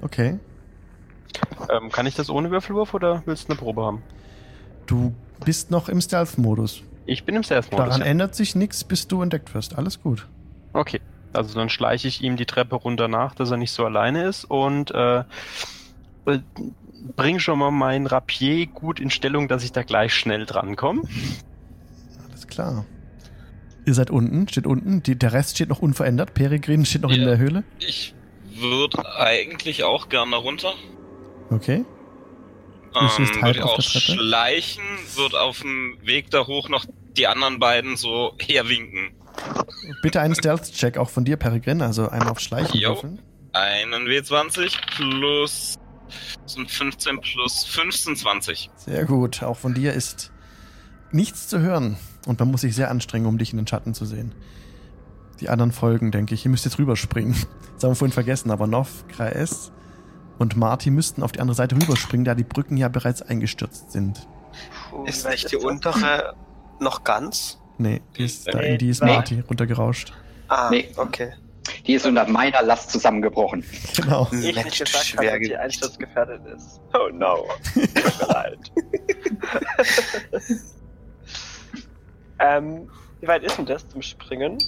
Okay. 0.00 0.38
Ähm, 1.70 1.90
kann 1.90 2.06
ich 2.06 2.14
das 2.14 2.30
ohne 2.30 2.50
Würfelwurf 2.50 2.94
oder 2.94 3.22
willst 3.26 3.48
du 3.48 3.52
eine 3.52 3.58
Probe 3.58 3.84
haben? 3.84 4.02
Du 4.86 5.14
bist 5.44 5.70
noch 5.70 5.88
im 5.88 6.00
Stealth-Modus. 6.00 6.82
Ich 7.06 7.24
bin 7.24 7.34
im 7.34 7.42
Stealth-Modus. 7.42 7.86
Daran 7.86 8.00
ja. 8.00 8.06
ändert 8.06 8.34
sich 8.34 8.54
nichts, 8.54 8.84
bis 8.84 9.08
du 9.08 9.22
entdeckt 9.22 9.54
wirst. 9.54 9.76
Alles 9.76 10.00
gut. 10.02 10.28
Okay. 10.72 11.00
Also 11.32 11.58
dann 11.58 11.70
schleiche 11.70 12.08
ich 12.08 12.22
ihm 12.22 12.36
die 12.36 12.46
Treppe 12.46 12.76
runter 12.76 13.08
nach, 13.08 13.34
dass 13.34 13.50
er 13.50 13.56
nicht 13.56 13.72
so 13.72 13.84
alleine 13.84 14.24
ist 14.24 14.44
und 14.44 14.90
äh, 14.90 15.20
äh, 16.26 16.38
bring 17.16 17.38
schon 17.38 17.58
mal 17.58 17.70
mein 17.70 18.06
Rapier 18.06 18.66
gut 18.66 19.00
in 19.00 19.10
Stellung, 19.10 19.48
dass 19.48 19.64
ich 19.64 19.72
da 19.72 19.82
gleich 19.82 20.14
schnell 20.14 20.44
drankomme. 20.46 21.02
Alles 22.42 22.46
klar. 22.48 22.84
Ihr 23.84 23.94
seid 23.94 24.10
unten, 24.10 24.48
steht 24.48 24.66
unten. 24.66 25.02
Die, 25.02 25.16
der 25.18 25.32
Rest 25.32 25.56
steht 25.56 25.68
noch 25.68 25.80
unverändert. 25.80 26.34
Peregrin 26.34 26.84
steht 26.84 27.02
noch 27.02 27.10
in 27.10 27.20
Ja. 27.20 27.26
der 27.28 27.38
Höhle. 27.38 27.64
Ich 27.78 28.14
würde 28.56 29.04
eigentlich 29.16 29.84
auch 29.84 30.08
gerne 30.08 30.36
runter. 30.36 30.72
Okay. 31.50 31.84
Du 32.94 33.08
stehst 33.08 33.34
Ähm, 33.36 33.42
halb 33.42 33.56
würde 33.56 33.64
auf 33.64 33.70
auch 33.72 33.76
der 33.76 33.84
Treppe? 33.84 34.00
schleichen, 34.18 34.82
würde 35.16 35.40
auf 35.40 35.60
dem 35.60 35.96
Weg 36.02 36.30
da 36.30 36.46
hoch 36.46 36.68
noch 36.68 36.84
die 37.16 37.26
anderen 37.26 37.58
beiden 37.58 37.96
so 37.96 38.34
herwinken. 38.40 39.12
Bitte 40.02 40.20
einen 40.20 40.34
Stealth-Check 40.34 40.98
auch 40.98 41.08
von 41.10 41.24
dir, 41.24 41.36
Peregrin. 41.36 41.80
Also 41.80 42.08
einmal 42.08 42.28
auf 42.30 42.40
Schleichen 42.40 42.78
Jo. 42.78 42.90
würfeln. 42.90 43.20
Einen 43.52 44.06
W20 44.06 44.76
plus 44.96 45.76
sind 46.46 46.70
15 46.70 47.20
plus 47.20 47.64
15, 47.64 48.16
20. 48.16 48.70
Sehr 48.76 49.04
gut. 49.06 49.42
Auch 49.42 49.56
von 49.56 49.74
dir 49.74 49.92
ist 49.94 50.30
nichts 51.10 51.48
zu 51.48 51.60
hören. 51.60 51.96
Und 52.26 52.38
man 52.38 52.50
muss 52.50 52.60
sich 52.60 52.74
sehr 52.74 52.90
anstrengen, 52.90 53.26
um 53.26 53.38
dich 53.38 53.52
in 53.52 53.56
den 53.58 53.66
Schatten 53.66 53.94
zu 53.94 54.04
sehen. 54.04 54.32
Die 55.40 55.48
anderen 55.48 55.72
Folgen, 55.72 56.12
denke 56.12 56.34
ich. 56.34 56.44
Ihr 56.44 56.50
müsst 56.50 56.64
jetzt 56.64 56.78
rüberspringen. 56.78 57.34
Das 57.74 57.84
haben 57.88 57.92
wir 57.92 57.96
vorhin 57.96 58.12
vergessen, 58.12 58.52
aber 58.52 58.68
Nov, 58.68 59.04
Kraes 59.08 59.72
und 60.38 60.56
Marty 60.56 60.90
müssten 60.90 61.24
auf 61.24 61.32
die 61.32 61.40
andere 61.40 61.56
Seite 61.56 61.74
rüberspringen, 61.74 62.24
da 62.24 62.36
die 62.36 62.44
Brücken 62.44 62.76
ja 62.76 62.86
bereits 62.86 63.22
eingestürzt 63.22 63.90
sind. 63.90 64.28
Puh, 64.88 65.04
Ist 65.04 65.28
nicht 65.28 65.50
die 65.50 65.56
untere 65.56 66.36
noch 66.78 67.02
ganz? 67.02 67.58
Nee, 67.78 68.00
die 68.16 68.24
ist, 68.24 68.46
da, 68.46 68.60
die 68.60 68.88
ist 68.88 69.02
nee. 69.02 69.12
Marty 69.12 69.40
runtergerauscht. 69.40 70.12
Ah, 70.46 70.70
Nee. 70.70 70.90
okay. 70.96 71.32
Die 71.86 71.94
ist 71.94 72.06
unter 72.06 72.28
meiner 72.28 72.62
Last 72.62 72.90
zusammengebrochen. 72.92 73.64
Genau. 73.96 74.28
Ich 74.30 74.54
nicht 74.54 74.78
gesagt 74.78 75.14
habe, 75.16 75.26
dass 75.26 75.38
die 75.40 75.56
einsturzgefährdet 75.56 76.46
ist. 76.54 76.80
Oh 76.94 77.08
no. 77.12 77.48
Tut 77.74 77.94
mir 77.94 78.26
leid. 78.28 78.72
ähm, 82.42 82.88
wie 83.20 83.28
weit 83.28 83.44
ist 83.44 83.56
denn 83.56 83.66
das 83.66 83.88
zum 83.88 84.02
Springen? 84.02 84.58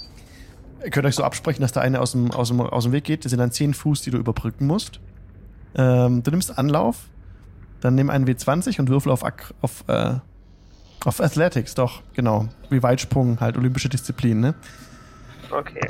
Ihr 0.83 0.91
könnt 0.91 1.05
euch 1.05 1.15
so 1.15 1.23
absprechen, 1.23 1.61
dass 1.61 1.71
der 1.71 1.81
eine 1.83 1.99
aus 1.99 2.11
dem, 2.11 2.31
aus 2.31 2.49
dem, 2.49 2.61
aus 2.61 2.83
dem 2.83 2.91
Weg 2.91 3.03
geht. 3.03 3.25
Das 3.25 3.31
sind 3.31 3.39
dann 3.39 3.51
10 3.51 3.73
Fuß, 3.73 4.01
die 4.01 4.11
du 4.11 4.17
überbrücken 4.17 4.67
musst. 4.67 4.99
Ähm, 5.75 6.23
du 6.23 6.31
nimmst 6.31 6.57
Anlauf, 6.57 7.09
dann 7.81 7.95
nimm 7.95 8.09
einen 8.09 8.25
W20 8.25 8.79
und 8.79 8.89
würfel 8.89 9.11
auf, 9.11 9.23
auf, 9.61 9.83
äh, 9.87 10.15
auf 11.03 11.19
Athletics, 11.21 11.75
doch, 11.75 12.01
genau. 12.13 12.47
Wie 12.69 12.81
Weitsprung, 12.81 13.39
halt 13.39 13.57
olympische 13.57 13.89
Disziplin, 13.89 14.39
ne? 14.39 14.55
Okay. 15.51 15.87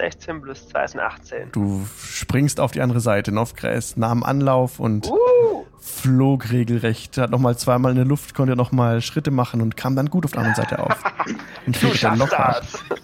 16 0.00 0.40
plus 0.40 0.68
2 0.68 0.86
sind 0.86 1.00
18. 1.00 1.52
Du 1.52 1.86
springst 2.02 2.58
auf 2.60 2.72
die 2.72 2.80
andere 2.80 3.00
Seite, 3.00 3.32
Novkreis 3.32 3.96
nahm 3.96 4.22
Anlauf 4.22 4.80
und 4.80 5.06
Uh, 5.08 5.66
flog 5.80 6.50
regelrecht. 6.50 7.18
Hat 7.18 7.30
nochmal 7.30 7.56
zweimal 7.58 7.90
in 7.92 7.96
der 7.96 8.06
Luft, 8.06 8.34
konnte 8.34 8.56
nochmal 8.56 9.02
Schritte 9.02 9.30
machen 9.30 9.60
und 9.60 9.76
kam 9.76 9.96
dann 9.96 10.08
gut 10.08 10.24
auf 10.24 10.30
der 10.32 10.40
anderen 10.40 10.56
Seite 10.56 10.78
auf. 10.78 10.96
Und 11.66 11.76
du 11.76 11.88
fliegt 11.88 12.02
dann 12.02 12.18
locker. 12.18 12.60
das. 12.60 12.98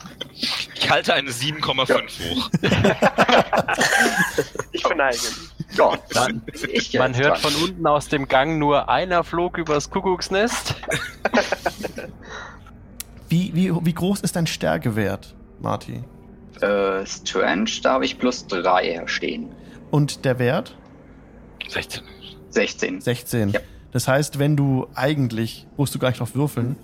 Ich 0.74 0.90
halte 0.90 1.14
eine 1.14 1.30
7,5 1.30 2.30
hoch. 2.30 2.50
Ich 4.72 4.82
verneige 4.82 5.16
mich. 5.16 5.72
Ja, 6.92 7.00
Man, 7.00 7.16
hört 7.16 7.42
dran. 7.42 7.52
von 7.52 7.62
unten 7.62 7.86
aus 7.86 8.08
dem 8.08 8.28
Gang 8.28 8.58
nur 8.58 8.88
einer 8.88 9.24
flog 9.24 9.58
übers 9.58 9.90
Kuckucksnest. 9.90 10.74
Wie, 13.28 13.50
wie, 13.54 13.74
wie 13.84 13.92
groß 13.94 14.20
ist 14.20 14.36
dein 14.36 14.46
Stärkewert, 14.46 15.34
Marty? 15.60 16.04
Äh, 16.62 17.04
Strange, 17.06 17.70
da 17.82 17.94
habe 17.94 18.04
ich 18.04 18.18
plus 18.18 18.46
3 18.46 19.02
stehen. 19.06 19.48
Und 19.90 20.24
der 20.24 20.38
Wert? 20.38 20.76
16. 21.68 22.02
16. 22.50 23.00
16. 23.00 23.50
Ja. 23.50 23.60
Das 23.92 24.08
heißt, 24.08 24.38
wenn 24.38 24.56
du 24.56 24.86
eigentlich, 24.94 25.66
musst 25.76 25.94
du 25.94 25.98
gar 25.98 26.08
nicht 26.08 26.20
drauf 26.20 26.34
würfeln. 26.34 26.76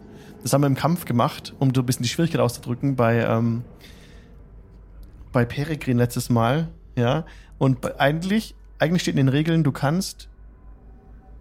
Das 0.42 0.52
haben 0.52 0.62
wir 0.62 0.66
im 0.66 0.74
Kampf 0.74 1.04
gemacht, 1.04 1.54
um 1.58 1.72
so 1.74 1.82
ein 1.82 1.87
bisschen 1.87 2.02
die 2.02 2.08
Schwierigkeit 2.08 2.40
auszudrücken, 2.40 2.96
bei, 2.96 3.20
ähm, 3.20 3.62
bei 5.32 5.44
Peregrin 5.44 5.98
letztes 5.98 6.30
Mal, 6.30 6.68
ja. 6.96 7.24
Und 7.58 8.00
eigentlich, 8.00 8.54
eigentlich 8.78 9.02
steht 9.02 9.12
in 9.14 9.18
den 9.26 9.28
Regeln, 9.28 9.62
du 9.62 9.70
kannst, 9.72 10.28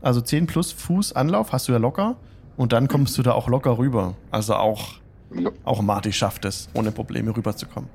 also 0.01 0.21
10 0.21 0.45
plus 0.47 0.71
Fuß 0.71 1.13
Anlauf 1.13 1.51
hast 1.51 1.67
du 1.67 1.71
ja 1.71 1.77
locker 1.79 2.15
und 2.57 2.73
dann 2.73 2.87
kommst 2.87 3.17
du 3.17 3.23
da 3.23 3.33
auch 3.33 3.47
locker 3.47 3.77
rüber. 3.77 4.15
Also 4.29 4.55
auch, 4.55 4.99
Ja. 5.33 5.49
auch 5.63 5.81
Marty 5.81 6.13
schafft 6.13 6.45
es, 6.45 6.69
ohne 6.73 6.91
Probleme 6.91 7.35
rüberzukommen. 7.35 7.89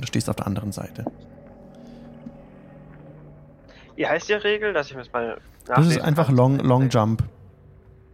Und 0.00 0.04
du 0.04 0.06
stehst 0.06 0.30
auf 0.30 0.36
der 0.36 0.46
anderen 0.46 0.72
Seite. 0.72 1.04
Wie 3.96 4.06
heißt 4.06 4.30
die 4.30 4.32
Regel, 4.32 4.72
dass 4.72 4.86
ich 4.86 4.94
mir 4.94 5.02
das 5.02 5.12
mal 5.12 5.38
Das 5.66 5.86
ist 5.86 6.00
einfach 6.00 6.28
kann? 6.28 6.36
Long, 6.36 6.58
Long 6.60 6.88
Jump. 6.88 7.22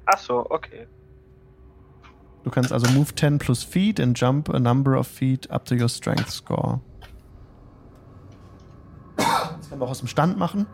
Ach 0.06 0.18
so, 0.18 0.50
okay. 0.50 0.88
Du 2.42 2.50
kannst 2.50 2.72
also 2.72 2.90
move 2.90 3.14
10 3.14 3.38
plus 3.38 3.62
feet 3.62 4.00
and 4.00 4.18
jump 4.18 4.52
a 4.52 4.58
number 4.58 4.98
of 4.98 5.06
feet 5.06 5.48
up 5.48 5.64
to 5.66 5.76
your 5.76 5.88
strength 5.88 6.28
score. 6.28 6.80
Das 9.16 9.70
kann 9.70 9.78
man 9.78 9.82
auch 9.82 9.92
aus 9.92 10.00
dem 10.00 10.08
Stand 10.08 10.38
machen. 10.38 10.66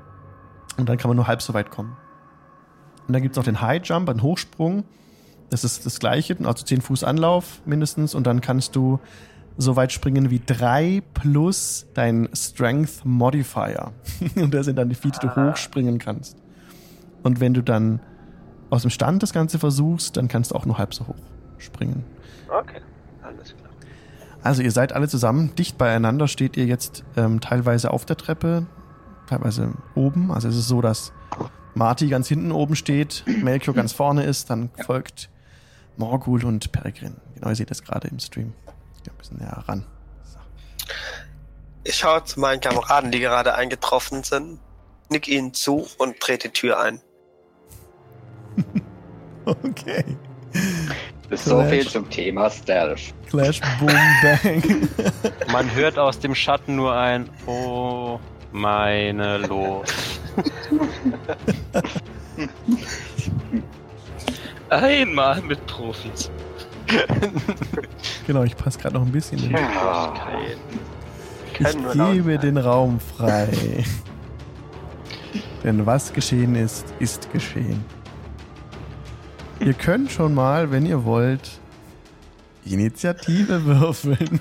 Und 0.79 0.88
dann 0.88 0.96
kann 0.96 1.11
man 1.11 1.16
nur 1.16 1.27
halb 1.27 1.42
so 1.42 1.53
weit 1.53 1.70
kommen. 1.70 1.94
Und 3.07 3.12
dann 3.12 3.20
gibt 3.20 3.35
es 3.35 3.37
noch 3.37 3.44
den 3.44 3.61
High 3.61 3.85
Jump, 3.85 4.09
einen 4.09 4.22
Hochsprung. 4.22 4.85
Das 5.51 5.62
ist 5.62 5.85
das 5.85 5.98
gleiche, 6.01 6.38
also 6.42 6.64
10 6.64 6.81
Fuß 6.81 7.05
Anlauf 7.05 7.61
mindestens. 7.66 8.14
Und 8.14 8.27
dann 8.27 8.40
kannst 8.40 8.77
du 8.77 8.98
so 9.59 9.77
weit 9.77 9.93
springen 9.93 10.31
wie 10.31 10.41
3 10.45 11.03
plus 11.15 11.87
dein 11.95 12.29
Strength 12.35 13.05
Modifier. 13.05 13.93
Und 14.37 14.53
das 14.55 14.67
sind 14.67 14.77
dann 14.77 14.88
die 14.88 14.95
Feet, 14.95 15.17
die 15.23 15.27
du 15.27 15.33
Ah. 15.37 15.51
hochspringen 15.51 15.99
kannst. 15.99 16.37
Und 17.23 17.41
wenn 17.41 17.55
du 17.55 17.62
dann 17.62 18.01
aus 18.71 18.83
dem 18.83 18.91
Stand 18.91 19.23
das 19.23 19.33
Ganze 19.33 19.59
versuchst, 19.59 20.17
dann 20.17 20.29
kannst 20.29 20.51
du 20.51 20.55
auch 20.55 20.65
nur 20.67 20.79
halb 20.79 20.95
so 20.95 21.07
hoch 21.07 21.15
springen. 21.59 22.05
Okay, 22.49 22.81
alles 23.23 23.55
klar. 23.57 23.71
Also 24.43 24.62
ihr 24.62 24.73
seid 24.73 24.93
alle 24.93 25.07
zusammen, 25.09 25.55
dicht 25.55 25.79
beieinander 25.79 26.27
steht 26.27 26.57
ihr 26.57 26.65
jetzt 26.67 27.05
ähm, 27.17 27.41
teilweise 27.41 27.91
auf 27.93 28.05
der 28.07 28.17
Treppe, 28.17 28.67
teilweise 29.29 29.73
oben. 29.95 30.33
Also 30.33 30.49
es 30.49 30.57
ist 30.57 30.67
so, 30.69 30.81
dass 30.81 31.12
Marty 31.75 32.09
ganz 32.09 32.27
hinten 32.27 32.51
oben 32.51 32.75
steht, 32.75 33.25
Melchior 33.43 33.75
ganz 33.77 33.93
vorne 33.93 34.25
ist, 34.25 34.51
dann 34.51 34.71
folgt 34.85 35.29
Morgul 35.97 36.45
und 36.45 36.73
Peregrin. 36.73 37.17
Genau, 37.37 37.51
ihr 37.51 37.55
seht 37.57 37.71
das 37.71 37.83
gerade 37.85 38.09
im 38.09 38.19
Stream. 38.19 38.53
Ja, 39.07 39.12
ein 39.12 39.17
bisschen 39.19 39.38
näher 39.38 39.65
ran. 39.67 39.85
So. 40.25 40.38
Ich 41.85 41.97
schaue 41.97 42.25
zu 42.25 42.41
meinen 42.41 42.61
Kameraden, 42.61 43.11
die 43.11 43.21
gerade 43.21 43.55
eingetroffen 43.55 44.23
sind, 44.23 44.61
nick 45.09 45.29
ihnen 45.29 45.53
zu 45.55 45.87
und 45.99 46.17
drehe 46.21 46.38
die 46.38 46.51
Tür 46.51 46.81
ein. 46.81 47.01
Okay. 49.45 50.05
Ist 51.31 51.47
so 51.47 51.57
Clash. 51.57 51.71
viel 51.71 51.88
zum 51.88 52.09
Thema 52.09 52.49
Stealth. 52.49 53.12
Clash, 53.29 53.61
Boom, 53.81 53.88
Bang. 54.23 54.88
Man 55.51 55.75
hört 55.75 55.99
aus 55.99 56.21
dem 56.21 56.33
Schatten 56.33 56.77
nur 56.77 56.95
ein 56.95 57.29
Oh, 57.47 58.21
meine 58.53 59.38
Lo. 59.38 59.83
Einmal 64.71 65.43
mit 65.43 65.67
Profis. 65.67 66.31
genau, 68.27 68.42
ich 68.42 68.57
passe 68.57 68.79
gerade 68.79 68.95
noch 68.95 69.03
ein 69.03 69.12
bisschen. 69.12 69.40
Den 69.40 69.53
Ja. 69.53 70.14
Ich 71.59 71.92
gebe 71.92 72.38
den 72.38 72.57
Raum 72.57 72.99
frei. 72.99 73.49
Denn 75.62 75.87
was 75.87 76.12
geschehen 76.12 76.55
ist, 76.57 76.87
ist 76.99 77.33
geschehen. 77.33 77.85
Ihr 79.61 79.75
könnt 79.75 80.11
schon 80.11 80.35
mal, 80.35 80.73
wenn 80.73 80.87
ihr 80.87 81.05
wollt, 81.05 81.61
Initiative 82.64 83.64
würfeln. 83.64 84.40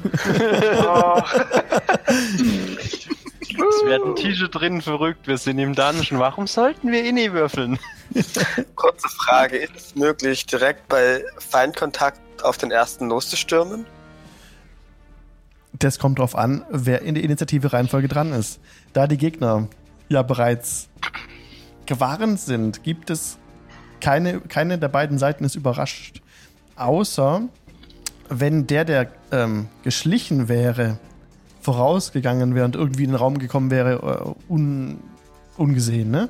Oh, 0.84 1.22
Es 3.54 3.86
werden 3.86 4.16
Tische 4.16 4.50
drinnen 4.50 4.82
verrückt, 4.82 5.28
wir 5.28 5.38
sind 5.38 5.60
im 5.60 5.76
Dungeon. 5.76 6.20
Warum 6.20 6.48
sollten 6.48 6.92
wir 6.92 7.04
Inni 7.04 7.32
würfeln? 7.34 7.78
Kurze 8.76 9.10
Frage, 9.10 9.58
ist 9.58 9.76
es 9.76 9.96
möglich, 9.96 10.46
direkt 10.46 10.88
bei 10.88 11.24
Feindkontakt 11.38 12.20
auf 12.44 12.58
den 12.58 12.72
ersten 12.72 13.08
loszustürmen? 13.08 13.86
Das 15.74 16.00
kommt 16.00 16.20
drauf 16.20 16.36
an, 16.36 16.64
wer 16.70 17.02
in 17.02 17.16
der 17.16 17.24
Initiative-Reihenfolge 17.24 18.08
dran 18.08 18.34
ist. 18.34 18.60
Da 18.94 19.08
die 19.08 19.18
Gegner 19.18 19.68
ja 20.10 20.22
bereits 20.22 20.90
gewarnt 21.86 22.40
sind, 22.40 22.84
gibt 22.84 23.10
es 23.10 23.38
keine, 24.00 24.42
keine 24.42 24.78
der 24.78 24.90
beiden 24.90 25.18
Seiten 25.18 25.44
ist 25.44 25.56
überrascht. 25.56 26.22
Außer 26.76 27.44
wenn 28.30 28.66
der, 28.68 28.86
der 28.86 29.12
ähm, 29.32 29.68
geschlichen 29.84 30.48
wäre, 30.48 30.98
vorausgegangen 31.62 32.56
wäre 32.56 32.66
und 32.66 32.76
irgendwie 32.76 33.04
in 33.04 33.12
den 33.12 33.18
Raum 33.18 33.38
gekommen 33.38 33.72
wäre, 33.72 34.36
äh, 34.50 34.52
un, 34.52 35.00
ungesehen, 35.58 36.10
ne? 36.10 36.30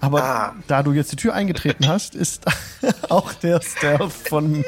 Aber 0.00 0.22
Ah. 0.22 0.54
da 0.66 0.82
du 0.82 0.92
jetzt 0.92 1.12
die 1.12 1.16
Tür 1.16 1.34
eingetreten 1.34 1.88
hast, 1.88 2.14
ist 2.14 2.44
auch 3.08 3.32
der 3.34 3.60
Stealth 3.60 4.12
von 4.12 4.64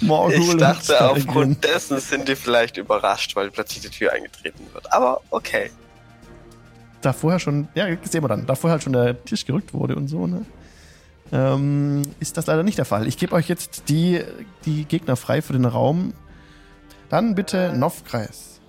Morgul 0.00 0.38
Ich 0.38 0.56
dachte, 0.56 1.10
aufgrund 1.10 1.64
dessen 1.64 2.00
sind 2.00 2.28
die 2.28 2.36
vielleicht 2.36 2.76
überrascht, 2.76 3.34
weil 3.36 3.50
plötzlich 3.50 3.82
die 3.82 3.90
Tür 3.90 4.12
eingetreten 4.12 4.64
wird. 4.72 4.92
Aber 4.92 5.20
okay. 5.30 5.70
da 7.02 7.12
vorher 7.12 7.38
schon, 7.38 7.68
ja, 7.74 7.86
sehen 8.02 8.22
wir 8.24 8.28
dann, 8.28 8.46
da 8.46 8.54
vorher 8.54 8.72
halt 8.72 8.82
schon 8.82 8.92
der 8.92 9.24
Tisch 9.24 9.46
gerückt 9.46 9.72
wurde 9.74 9.96
und 9.96 10.08
so, 10.08 10.26
ne? 10.26 10.44
Ähm, 11.30 12.02
ist 12.20 12.38
das 12.38 12.46
leider 12.46 12.62
nicht 12.62 12.78
der 12.78 12.86
Fall. 12.86 13.06
Ich 13.06 13.18
gebe 13.18 13.34
euch 13.34 13.48
jetzt 13.48 13.82
die, 13.90 14.22
die 14.64 14.84
Gegner 14.86 15.14
frei 15.14 15.42
für 15.42 15.52
den 15.52 15.66
Raum. 15.66 16.14
Dann 17.10 17.34
bitte 17.34 17.74
Novkreis. 17.76 18.60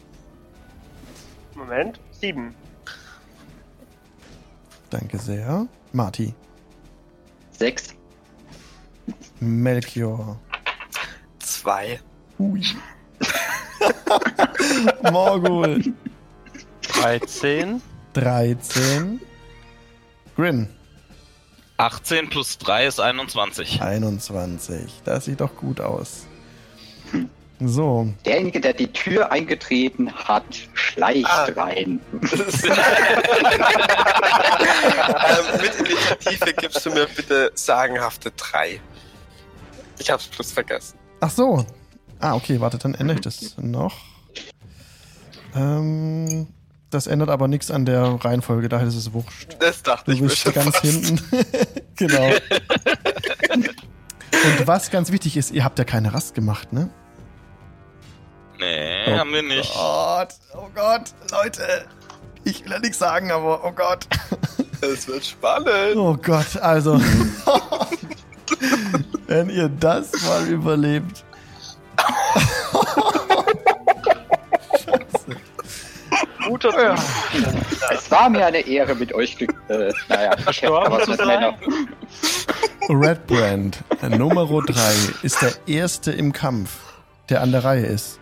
Moment. 1.55 1.99
Sieben. 2.11 2.53
Danke 4.89 5.17
sehr. 5.17 5.67
Marty. 5.93 6.33
Sechs. 7.51 7.95
Melchior. 9.39 10.39
Zwei. 11.39 11.99
Hui. 12.37 12.63
Morgul. 15.11 15.93
13. 16.87 17.81
13. 18.13 19.21
Grin. 20.35 20.69
18 21.77 22.29
plus 22.29 22.57
3 22.57 22.87
ist 22.87 22.99
21. 22.99 23.81
21. 23.81 25.01
Das 25.05 25.25
sieht 25.25 25.41
doch 25.41 25.55
gut 25.55 25.79
aus. 25.79 26.27
So. 27.61 28.07
Derjenige, 28.25 28.61
der 28.61 28.73
die 28.73 28.87
Tür 28.87 29.31
eingetreten 29.31 30.11
hat, 30.13 30.45
schleicht 30.73 31.25
Ah. 31.27 31.45
rein. 31.57 31.99
ähm, 32.21 32.29
mit 35.61 35.75
Initiative 35.79 36.53
gibst 36.53 36.85
du 36.85 36.91
mir 36.91 37.07
bitte 37.07 37.51
sagenhafte 37.55 38.31
drei. 38.31 38.79
Ich 39.99 40.09
hab's 40.09 40.27
bloß 40.27 40.51
vergessen. 40.53 40.97
Ach 41.19 41.29
so. 41.29 41.65
Ah, 42.19 42.35
okay, 42.35 42.59
warte, 42.59 42.77
dann 42.77 42.93
ändere 42.95 43.15
ich 43.15 43.21
das 43.21 43.57
noch. 43.57 43.95
Ähm, 45.55 46.47
das 46.89 47.07
ändert 47.07 47.29
aber 47.29 47.47
nichts 47.47 47.71
an 47.71 47.85
der 47.85 48.03
Reihenfolge, 48.23 48.69
daher 48.69 48.87
ist 48.87 48.95
es 48.95 49.13
wurscht. 49.13 49.55
Das 49.59 49.83
dachte 49.83 50.05
Du 50.05 50.11
ich 50.11 50.21
mir 50.21 50.27
bist 50.27 50.39
schon 50.39 50.53
ganz 50.53 50.75
fast. 50.77 50.85
hinten. 50.85 51.21
genau. 51.95 52.29
Und 53.53 54.67
was 54.67 54.91
ganz 54.91 55.11
wichtig 55.11 55.37
ist, 55.37 55.51
ihr 55.51 55.63
habt 55.63 55.79
ja 55.79 55.85
keine 55.85 56.13
Rast 56.13 56.35
gemacht, 56.35 56.73
ne? 56.73 56.89
Nee, 58.59 59.05
Oh 59.07 59.17
haben 59.17 59.31
wir 59.31 59.41
nicht. 59.41 59.73
Gott, 59.73 60.33
oh 60.53 60.67
Gott, 60.75 61.13
Leute. 61.31 61.85
Ich 62.43 62.63
will 62.63 62.71
ja 62.71 62.79
nichts 62.79 62.99
sagen, 62.99 63.31
aber 63.31 63.63
oh 63.63 63.71
Gott. 63.71 64.07
Das 64.81 65.09
wird 65.09 65.25
spannend. 65.25 65.97
Oh 65.97 66.15
Gott, 66.15 66.55
also. 66.61 67.01
wenn 69.27 69.49
ihr 69.49 69.67
das 69.67 70.09
mal 70.23 70.47
überlebt. 70.47 71.25
Guter 76.47 76.81
Ja. 76.81 76.95
Es 77.91 78.09
war 78.09 78.29
mir 78.29 78.45
eine 78.45 78.65
Ehre 78.65 78.95
mit 78.95 79.13
euch. 79.13 79.37
Äh, 79.67 79.91
naja, 80.07 80.37
Verstorben 80.37 81.03
zu 81.03 81.13
sein? 81.15 81.55
Red 82.89 83.27
Brand, 83.27 83.83
Nummer 84.17 84.45
3, 84.45 84.73
ist 85.23 85.41
der 85.41 85.51
erste 85.67 86.11
im 86.11 86.31
Kampf, 86.31 86.77
der 87.29 87.41
an 87.41 87.51
der 87.51 87.63
Reihe 87.65 87.85
ist. 87.85 88.19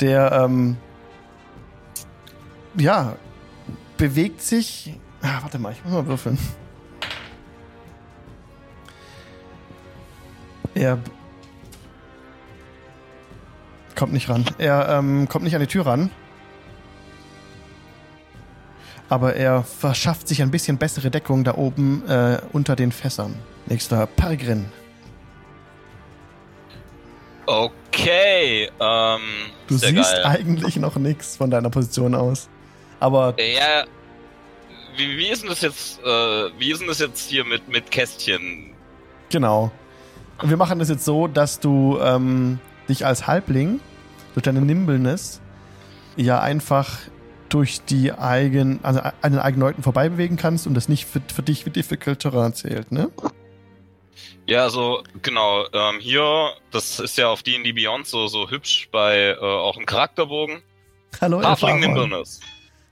Der, 0.00 0.32
ähm, 0.32 0.76
ja, 2.76 3.16
bewegt 3.96 4.40
sich. 4.40 4.94
Ah, 5.22 5.42
warte 5.42 5.58
mal, 5.58 5.72
ich 5.72 5.84
muss 5.84 5.92
mal 5.92 6.06
würfeln. 6.06 6.38
Er 10.74 10.98
kommt 13.94 14.12
nicht 14.14 14.30
ran. 14.30 14.46
Er 14.56 14.88
ähm, 14.88 15.28
kommt 15.28 15.44
nicht 15.44 15.54
an 15.54 15.60
die 15.60 15.66
Tür 15.66 15.84
ran. 15.84 16.10
Aber 19.10 19.34
er 19.34 19.64
verschafft 19.64 20.28
sich 20.28 20.40
ein 20.40 20.50
bisschen 20.50 20.78
bessere 20.78 21.10
Deckung 21.10 21.44
da 21.44 21.56
oben 21.56 22.08
äh, 22.08 22.40
unter 22.52 22.76
den 22.76 22.92
Fässern. 22.92 23.34
Nächster 23.66 24.06
Peregrin. 24.06 24.66
Okay, 27.44 27.79
ähm. 28.08 29.20
Du 29.66 29.76
siehst 29.76 29.94
geil. 29.94 30.24
eigentlich 30.24 30.76
noch 30.76 30.96
nichts 30.96 31.36
von 31.36 31.50
deiner 31.50 31.70
Position 31.70 32.14
aus. 32.14 32.48
Aber 32.98 33.34
Ja, 33.38 33.84
wie, 34.96 35.16
wie 35.16 35.28
ist 35.28 35.42
denn 35.42 35.48
das 35.48 35.60
jetzt, 35.62 36.00
äh, 36.00 36.06
wie 36.58 36.70
ist 36.72 36.80
denn 36.80 36.88
das 36.88 36.98
jetzt 36.98 37.28
hier 37.28 37.44
mit, 37.44 37.68
mit 37.68 37.90
Kästchen? 37.90 38.70
genau. 39.30 39.70
Wir 40.42 40.56
machen 40.56 40.78
das 40.78 40.88
jetzt 40.88 41.04
so, 41.04 41.26
dass 41.26 41.60
du 41.60 41.98
ähm, 42.00 42.58
dich 42.88 43.04
als 43.04 43.26
Halbling 43.26 43.78
durch 44.32 44.44
deine 44.44 44.62
Nimbleness 44.62 45.40
ja 46.16 46.40
einfach 46.40 46.98
durch 47.50 47.82
die 47.82 48.12
eigen, 48.12 48.80
also 48.82 49.00
an 49.00 49.32
den 49.32 49.38
eigenen 49.38 49.60
Leuten 49.66 49.82
vorbei 49.82 50.08
bewegen 50.08 50.36
kannst 50.36 50.66
und 50.66 50.74
das 50.74 50.88
nicht 50.88 51.04
für, 51.06 51.20
für 51.32 51.42
dich 51.42 51.66
wie 51.66 51.70
Difficult 51.70 52.20
Terrain 52.20 52.54
zählt, 52.54 52.90
ne? 52.90 53.10
Ja, 54.50 54.64
also, 54.64 55.04
genau, 55.22 55.64
ähm, 55.72 56.00
hier, 56.00 56.50
das 56.72 56.98
ist 56.98 57.16
ja 57.16 57.28
auf 57.28 57.44
D&D 57.44 57.70
Beyond 57.70 58.04
so, 58.08 58.26
so 58.26 58.50
hübsch 58.50 58.88
bei, 58.90 59.28
äh, 59.28 59.36
auch 59.38 59.76
im 59.76 59.86
Charakterbogen. 59.86 60.60
Hallo, 61.20 61.40
Halfling. 61.40 61.78
Nimbleness. 61.78 62.40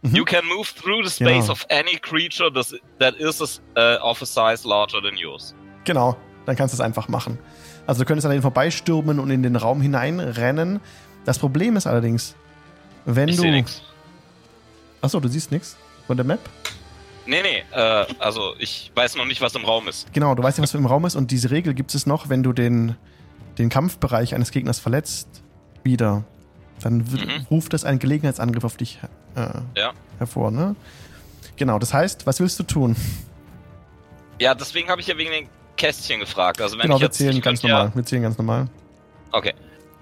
Mhm. 0.03 0.15
You 0.15 0.25
can 0.25 0.47
move 0.47 0.69
through 0.81 1.03
the 1.05 1.11
space 1.11 1.47
Ja. 1.49 1.53
of 1.53 1.67
any 1.71 1.97
creature 1.99 2.53
that, 2.53 2.67
that 3.01 3.17
is 3.17 3.61
a, 3.75 3.97
uh, 3.97 4.01
of 4.09 4.23
a 4.23 4.25
size 4.25 4.67
larger 4.67 5.03
than 5.03 5.17
yours. 5.17 5.53
Genau, 5.85 6.17
dann 6.47 6.55
kannst 6.55 6.75
du 6.75 6.77
es 6.77 6.81
einfach 6.81 7.09
machen. 7.09 7.37
Also 7.89 8.03
du 8.03 8.07
könntest 8.07 8.27
an 8.27 8.31
denen 8.31 8.43
vorbeistürmen 8.43 9.19
und 9.19 9.29
in 9.33 9.43
den 9.43 9.57
Raum 9.57 9.81
hineinrennen. 9.81 10.79
Das 11.25 11.41
Problem 11.41 11.75
ist 11.75 11.89
allerdings, 11.89 12.37
wenn 13.05 13.29
Ich 13.29 13.35
du. 13.37 13.43
sehe 13.43 13.51
nix. 13.51 13.83
Achso, 15.01 15.19
du 15.19 15.27
siehst 15.29 15.51
nichts 15.51 15.77
von 16.07 16.17
der 16.17 16.25
Map? 16.25 16.41
Nee, 17.29 17.43
nee, 17.43 17.63
äh, 17.73 18.07
also 18.19 18.55
ich 18.59 18.91
weiß 18.95 19.17
noch 19.17 19.27
nicht, 19.27 19.43
was 19.43 19.55
im 19.55 19.65
Raum 19.65 19.87
ist. 19.87 20.11
Genau, 20.15 20.35
du 20.35 20.43
weißt 20.43 20.59
nicht, 20.59 20.63
was 20.63 20.75
im 20.75 20.87
Raum 20.87 21.05
ist 21.05 21.15
und 21.15 21.31
diese 21.31 21.51
Regel 21.51 21.75
gibt 21.75 21.95
es 21.95 22.07
noch, 22.07 22.31
wenn 22.31 22.43
du 22.43 22.55
den, 22.55 22.97
den 23.59 23.69
Kampfbereich 23.69 24.35
eines 24.35 24.51
Gegners 24.51 24.79
verletzt, 24.79 25.29
wieder. 25.85 26.25
Dann 26.81 26.99
Mhm. 26.99 27.47
ruft 27.51 27.73
das 27.75 27.85
einen 27.85 27.99
Gelegenheitsangriff 27.99 28.65
auf 28.65 28.77
dich 28.79 28.99
äh, 29.37 29.41
Ja. 29.79 29.93
hervor, 30.19 30.51
ne? 30.51 30.75
Genau, 31.57 31.79
das 31.79 31.93
heißt, 31.93 32.27
was 32.27 32.41
willst 32.41 32.59
du 32.61 32.63
tun? 32.63 32.97
Ja, 34.41 34.55
deswegen 34.55 34.89
habe 34.89 35.01
ich 35.01 35.07
ja 35.09 35.17
wegen 35.19 35.31
den 35.31 35.49
Kästchen 35.77 36.21
gefragt. 36.21 36.61
Also 36.63 36.77
wenn 36.77 36.83
genau, 36.85 36.95
ich 36.97 37.01
wir 37.03 37.07
jetzt, 37.09 37.19
zählen 37.19 37.37
ich 37.37 37.43
ganz 37.43 37.61
könnte 37.61 37.73
ja- 37.73 37.79
normal. 37.85 37.97
Wir 37.97 38.05
zählen 38.05 38.23
ganz 38.23 38.39
normal. 38.39 38.69
Okay. 39.33 39.53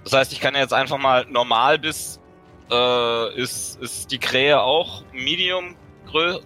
Das 0.04 0.12
heißt, 0.12 0.32
ich 0.32 0.40
kann 0.40 0.54
ja 0.54 0.60
jetzt 0.60 0.74
einfach 0.74 0.98
mal 0.98 1.24
normal 1.28 1.78
bis 1.78 2.20
äh, 2.70 3.34
ist, 3.40 3.80
ist 3.80 4.12
die 4.12 4.18
Krähe 4.18 4.60
auch 4.60 5.02
medium 5.12 5.74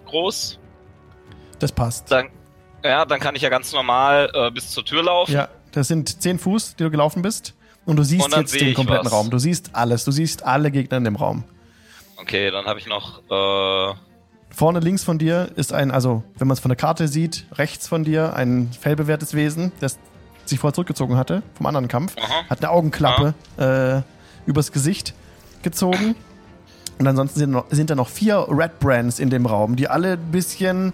groß. 0.06 0.58
Das 1.60 1.70
passt. 1.72 2.10
Dann, 2.10 2.26
ja, 2.82 3.04
dann 3.04 3.20
kann 3.20 3.36
ich 3.36 3.42
ja 3.42 3.48
ganz 3.48 3.72
normal 3.72 4.30
äh, 4.34 4.50
bis 4.50 4.70
zur 4.70 4.84
Tür 4.84 5.04
laufen. 5.04 5.32
Ja, 5.32 5.48
das 5.72 5.88
sind 5.88 6.20
10 6.22 6.38
Fuß, 6.38 6.76
die 6.76 6.82
du 6.84 6.90
gelaufen 6.90 7.22
bist. 7.22 7.54
Und 7.86 7.96
du 7.96 8.02
siehst 8.02 8.24
Und 8.24 8.36
jetzt 8.36 8.54
den 8.60 8.74
kompletten 8.74 9.06
was. 9.06 9.12
Raum. 9.12 9.30
Du 9.30 9.38
siehst 9.38 9.70
alles. 9.74 10.04
Du 10.04 10.10
siehst 10.10 10.42
alle 10.44 10.70
Gegner 10.70 10.98
in 10.98 11.04
dem 11.04 11.16
Raum. 11.16 11.44
Okay, 12.20 12.50
dann 12.50 12.66
habe 12.66 12.78
ich 12.78 12.86
noch. 12.86 13.20
Äh, 13.30 13.94
Vorne 14.52 14.80
links 14.80 15.04
von 15.04 15.18
dir 15.18 15.50
ist 15.56 15.72
ein, 15.72 15.90
also 15.90 16.24
wenn 16.36 16.48
man 16.48 16.54
es 16.54 16.60
von 16.60 16.68
der 16.70 16.76
Karte 16.76 17.06
sieht, 17.08 17.46
rechts 17.52 17.86
von 17.86 18.02
dir 18.04 18.34
ein 18.34 18.70
fellbewehrtes 18.78 19.32
Wesen, 19.34 19.70
das 19.80 19.98
sich 20.44 20.58
vorher 20.58 20.74
zurückgezogen 20.74 21.16
hatte 21.16 21.42
vom 21.54 21.66
anderen 21.66 21.86
Kampf. 21.88 22.16
aha. 22.18 22.44
Hat 22.50 22.58
eine 22.58 22.70
Augenklappe 22.70 23.34
äh, 23.56 24.48
übers 24.50 24.72
Gesicht 24.72 25.14
gezogen. 25.62 26.16
Und 26.98 27.06
ansonsten 27.06 27.38
sind, 27.38 27.50
noch, 27.50 27.66
sind 27.70 27.88
da 27.90 27.94
noch 27.94 28.08
vier 28.08 28.44
Red 28.50 28.78
Brands 28.80 29.20
in 29.20 29.30
dem 29.30 29.46
Raum, 29.46 29.76
die 29.76 29.88
alle 29.88 30.14
ein 30.14 30.30
bisschen. 30.32 30.92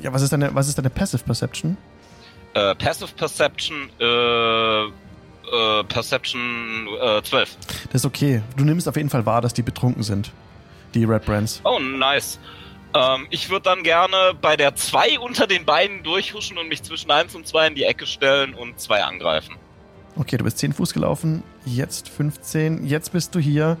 Ja, 0.00 0.12
was 0.12 0.22
ist 0.22 0.32
deine, 0.32 0.54
was 0.54 0.68
ist 0.68 0.78
deine 0.78 0.90
Passive 0.90 1.22
Perception? 1.22 1.76
Äh, 2.54 2.74
Passive 2.76 3.12
Perception, 3.16 3.90
äh, 4.00 4.84
äh, 4.84 5.84
Perception 5.88 6.88
äh, 7.00 7.22
12. 7.22 7.56
Das 7.92 8.02
ist 8.02 8.06
okay. 8.06 8.42
Du 8.56 8.64
nimmst 8.64 8.88
auf 8.88 8.96
jeden 8.96 9.10
Fall 9.10 9.26
wahr, 9.26 9.40
dass 9.40 9.54
die 9.54 9.62
betrunken 9.62 10.02
sind. 10.02 10.32
Die 10.94 11.04
Red 11.04 11.24
Brands. 11.24 11.60
Oh, 11.64 11.78
nice. 11.78 12.38
Ähm, 12.94 13.26
ich 13.30 13.50
würde 13.50 13.64
dann 13.64 13.82
gerne 13.82 14.34
bei 14.40 14.56
der 14.56 14.76
2 14.76 15.18
unter 15.18 15.46
den 15.46 15.64
Beinen 15.64 16.02
durchhuschen 16.04 16.58
und 16.58 16.68
mich 16.68 16.82
zwischen 16.82 17.10
1 17.10 17.34
und 17.34 17.46
2 17.46 17.68
in 17.68 17.74
die 17.74 17.84
Ecke 17.84 18.06
stellen 18.06 18.54
und 18.54 18.78
2 18.78 19.02
angreifen. 19.02 19.56
Okay, 20.16 20.36
du 20.36 20.44
bist 20.44 20.58
10 20.58 20.72
Fuß 20.74 20.94
gelaufen, 20.94 21.42
jetzt 21.64 22.08
15, 22.08 22.86
jetzt 22.86 23.12
bist 23.12 23.34
du 23.34 23.40
hier. 23.40 23.76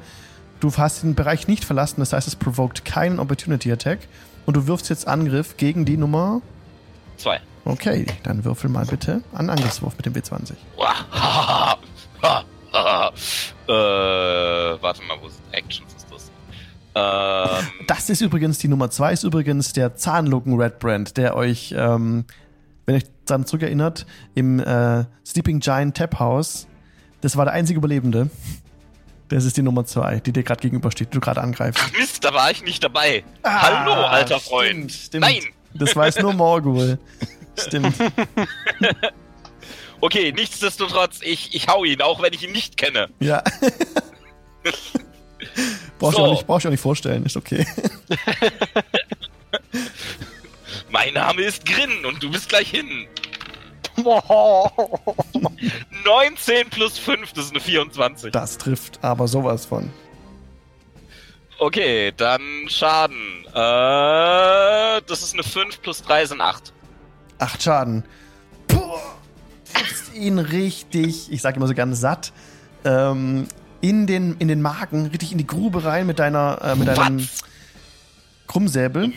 Du 0.58 0.72
hast 0.76 1.04
den 1.04 1.14
Bereich 1.14 1.46
nicht 1.46 1.64
verlassen, 1.64 2.00
das 2.00 2.12
heißt, 2.12 2.26
es 2.26 2.34
provoked 2.34 2.84
keinen 2.84 3.20
Opportunity 3.20 3.70
Attack. 3.70 4.00
Und 4.46 4.56
du 4.56 4.66
wirfst 4.66 4.88
jetzt 4.90 5.06
Angriff 5.08 5.56
gegen 5.56 5.84
die 5.84 5.96
Nummer. 5.96 6.42
2. 7.16 7.40
Okay, 7.64 8.06
dann 8.22 8.44
würfel 8.44 8.68
mal 8.68 8.84
bitte 8.84 9.22
einen 9.32 9.48
Angriffswurf 9.50 9.96
mit 9.96 10.04
dem 10.06 10.12
W20. 10.12 10.52
äh, 13.66 13.72
warte 14.82 15.02
mal, 15.04 15.16
wo 15.22 15.28
sind 15.28 15.42
Actions 15.52 15.94
ist 15.94 16.06
das? 16.10 16.30
Ähm, 16.94 17.64
Das 17.86 18.10
ist 18.10 18.20
übrigens, 18.20 18.58
die 18.58 18.68
Nummer 18.68 18.90
zwei 18.90 19.12
ist 19.12 19.24
übrigens 19.24 19.72
der 19.72 19.96
Zahnlücken 19.96 20.60
Red 20.60 20.78
Brand, 20.78 21.16
der 21.16 21.36
euch, 21.36 21.74
ähm, 21.76 22.24
wenn 22.84 22.96
ihr 22.96 22.98
euch 23.02 23.10
daran 23.24 23.46
zurückerinnert, 23.46 24.04
im 24.34 24.60
äh, 24.60 25.04
Sleeping 25.24 25.60
Giant 25.60 25.96
Tap 25.96 26.18
House, 26.18 26.66
das 27.22 27.36
war 27.36 27.46
der 27.46 27.54
einzige 27.54 27.78
Überlebende. 27.78 28.28
Das 29.28 29.44
ist 29.44 29.56
die 29.56 29.62
Nummer 29.62 29.84
zwei, 29.86 30.20
die 30.20 30.32
dir 30.32 30.42
gerade 30.42 30.60
gegenübersteht, 30.60 31.08
die 31.08 31.14
du 31.14 31.20
gerade 31.20 31.40
angreifst. 31.40 31.82
Mist, 31.98 32.22
da 32.24 32.34
war 32.34 32.50
ich 32.50 32.62
nicht 32.62 32.84
dabei. 32.84 33.24
Hallo, 33.42 33.92
alter 33.92 34.36
Ah, 34.36 34.38
stimmt, 34.38 34.42
Freund. 34.42 34.92
Stimmt. 34.92 35.20
Nein. 35.22 35.42
Das 35.72 35.96
weiß 35.96 36.18
nur 36.20 36.34
Morgul. 36.34 36.98
Stimmt. 37.58 37.94
Okay, 40.00 40.32
nichtsdestotrotz, 40.32 41.20
ich, 41.22 41.54
ich 41.54 41.68
hau 41.68 41.82
ihn, 41.84 42.02
auch 42.02 42.20
wenn 42.20 42.32
ich 42.34 42.42
ihn 42.42 42.52
nicht 42.52 42.76
kenne. 42.76 43.08
Ja. 43.20 43.42
brauchst, 45.98 46.16
So. 46.18 46.26
du 46.26 46.30
nicht, 46.32 46.46
brauchst 46.46 46.64
du 46.66 46.68
auch 46.68 46.72
nicht 46.72 46.80
vorstellen, 46.82 47.24
ist 47.24 47.38
okay. 47.38 47.66
Mein 50.90 51.14
Name 51.14 51.40
ist 51.42 51.64
Grin 51.64 52.04
und 52.04 52.22
du 52.22 52.30
bist 52.30 52.50
gleich 52.50 52.68
hin. 52.68 53.06
19 56.04 56.70
plus 56.70 56.98
5, 56.98 57.32
das 57.32 57.46
ist 57.46 57.50
eine 57.52 57.60
24. 57.60 58.32
Das 58.32 58.58
trifft 58.58 58.98
aber 59.02 59.28
sowas 59.28 59.66
von. 59.66 59.90
Okay, 61.58 62.12
dann 62.16 62.42
Schaden. 62.68 63.44
Äh, 63.48 65.02
das 65.06 65.22
ist 65.22 65.34
eine 65.34 65.42
5 65.44 65.80
plus 65.80 66.02
3 66.02 66.26
sind 66.26 66.40
8. 66.40 66.72
Acht 67.38 67.62
Schaden. 67.62 68.04
Puh, 68.68 68.80
triffst 69.72 70.14
ihn 70.14 70.38
richtig, 70.38 71.30
ich 71.32 71.42
sag 71.42 71.56
immer 71.56 71.66
so 71.66 71.74
gerne 71.74 71.94
satt, 71.94 72.32
ähm, 72.84 73.46
in, 73.80 74.06
den, 74.06 74.36
in 74.38 74.48
den 74.48 74.62
Magen, 74.62 75.06
richtig 75.06 75.32
in 75.32 75.38
die 75.38 75.46
Grube 75.46 75.84
rein 75.84 76.06
mit 76.06 76.18
deiner, 76.18 76.58
äh, 76.62 76.74
mit 76.74 76.88
deinem 76.88 77.20
Was? 77.20 77.44
Krummsäbel. 78.46 79.12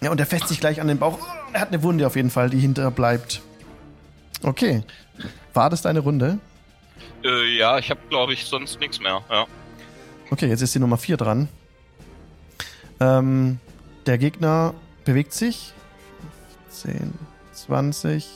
Ja, 0.00 0.10
und 0.10 0.18
er 0.18 0.26
fässt 0.26 0.48
sich 0.48 0.60
gleich 0.60 0.80
an 0.80 0.88
den 0.88 0.98
Bauch. 0.98 1.18
Er 1.52 1.60
hat 1.60 1.68
eine 1.68 1.82
Wunde 1.82 2.06
auf 2.06 2.16
jeden 2.16 2.30
Fall, 2.30 2.50
die 2.50 2.58
hinterbleibt. 2.58 3.42
Okay. 4.42 4.82
War 5.54 5.70
das 5.70 5.82
deine 5.82 6.00
Runde? 6.00 6.38
Äh, 7.24 7.56
ja, 7.56 7.78
ich 7.78 7.90
habe 7.90 8.00
glaube 8.08 8.32
ich 8.32 8.44
sonst 8.44 8.80
nichts 8.80 9.00
mehr. 9.00 9.20
Ja. 9.30 9.46
Okay, 10.30 10.46
jetzt 10.46 10.62
ist 10.62 10.74
die 10.74 10.78
Nummer 10.78 10.96
4 10.96 11.16
dran. 11.16 11.48
Ähm, 13.00 13.58
der 14.06 14.18
Gegner 14.18 14.74
bewegt 15.04 15.32
sich. 15.32 15.72
10, 16.70 17.12
20, 17.52 18.28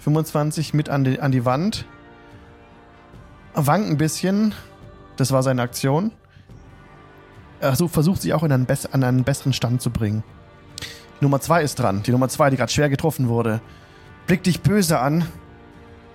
25 0.00 0.74
mit 0.74 0.88
an 0.88 1.04
die, 1.04 1.18
an 1.20 1.32
die 1.32 1.44
Wand. 1.44 1.86
Wankt 3.54 3.88
ein 3.90 3.96
bisschen. 3.96 4.54
Das 5.16 5.32
war 5.32 5.42
seine 5.42 5.62
Aktion. 5.62 6.12
Er 7.60 7.74
so- 7.76 7.88
versucht 7.88 8.22
sich 8.22 8.32
auch 8.34 8.42
in 8.42 8.52
einen, 8.52 8.66
an 8.92 9.04
einen 9.04 9.24
besseren 9.24 9.52
Stand 9.52 9.82
zu 9.82 9.90
bringen. 9.90 10.22
Die 11.20 11.24
Nummer 11.24 11.40
2 11.40 11.62
ist 11.62 11.74
dran. 11.78 12.02
Die 12.02 12.10
Nummer 12.12 12.28
2, 12.28 12.50
die 12.50 12.56
gerade 12.56 12.72
schwer 12.72 12.88
getroffen 12.88 13.28
wurde. 13.28 13.60
Blickt 14.26 14.46
dich 14.46 14.60
böse 14.60 14.98
an 14.98 15.26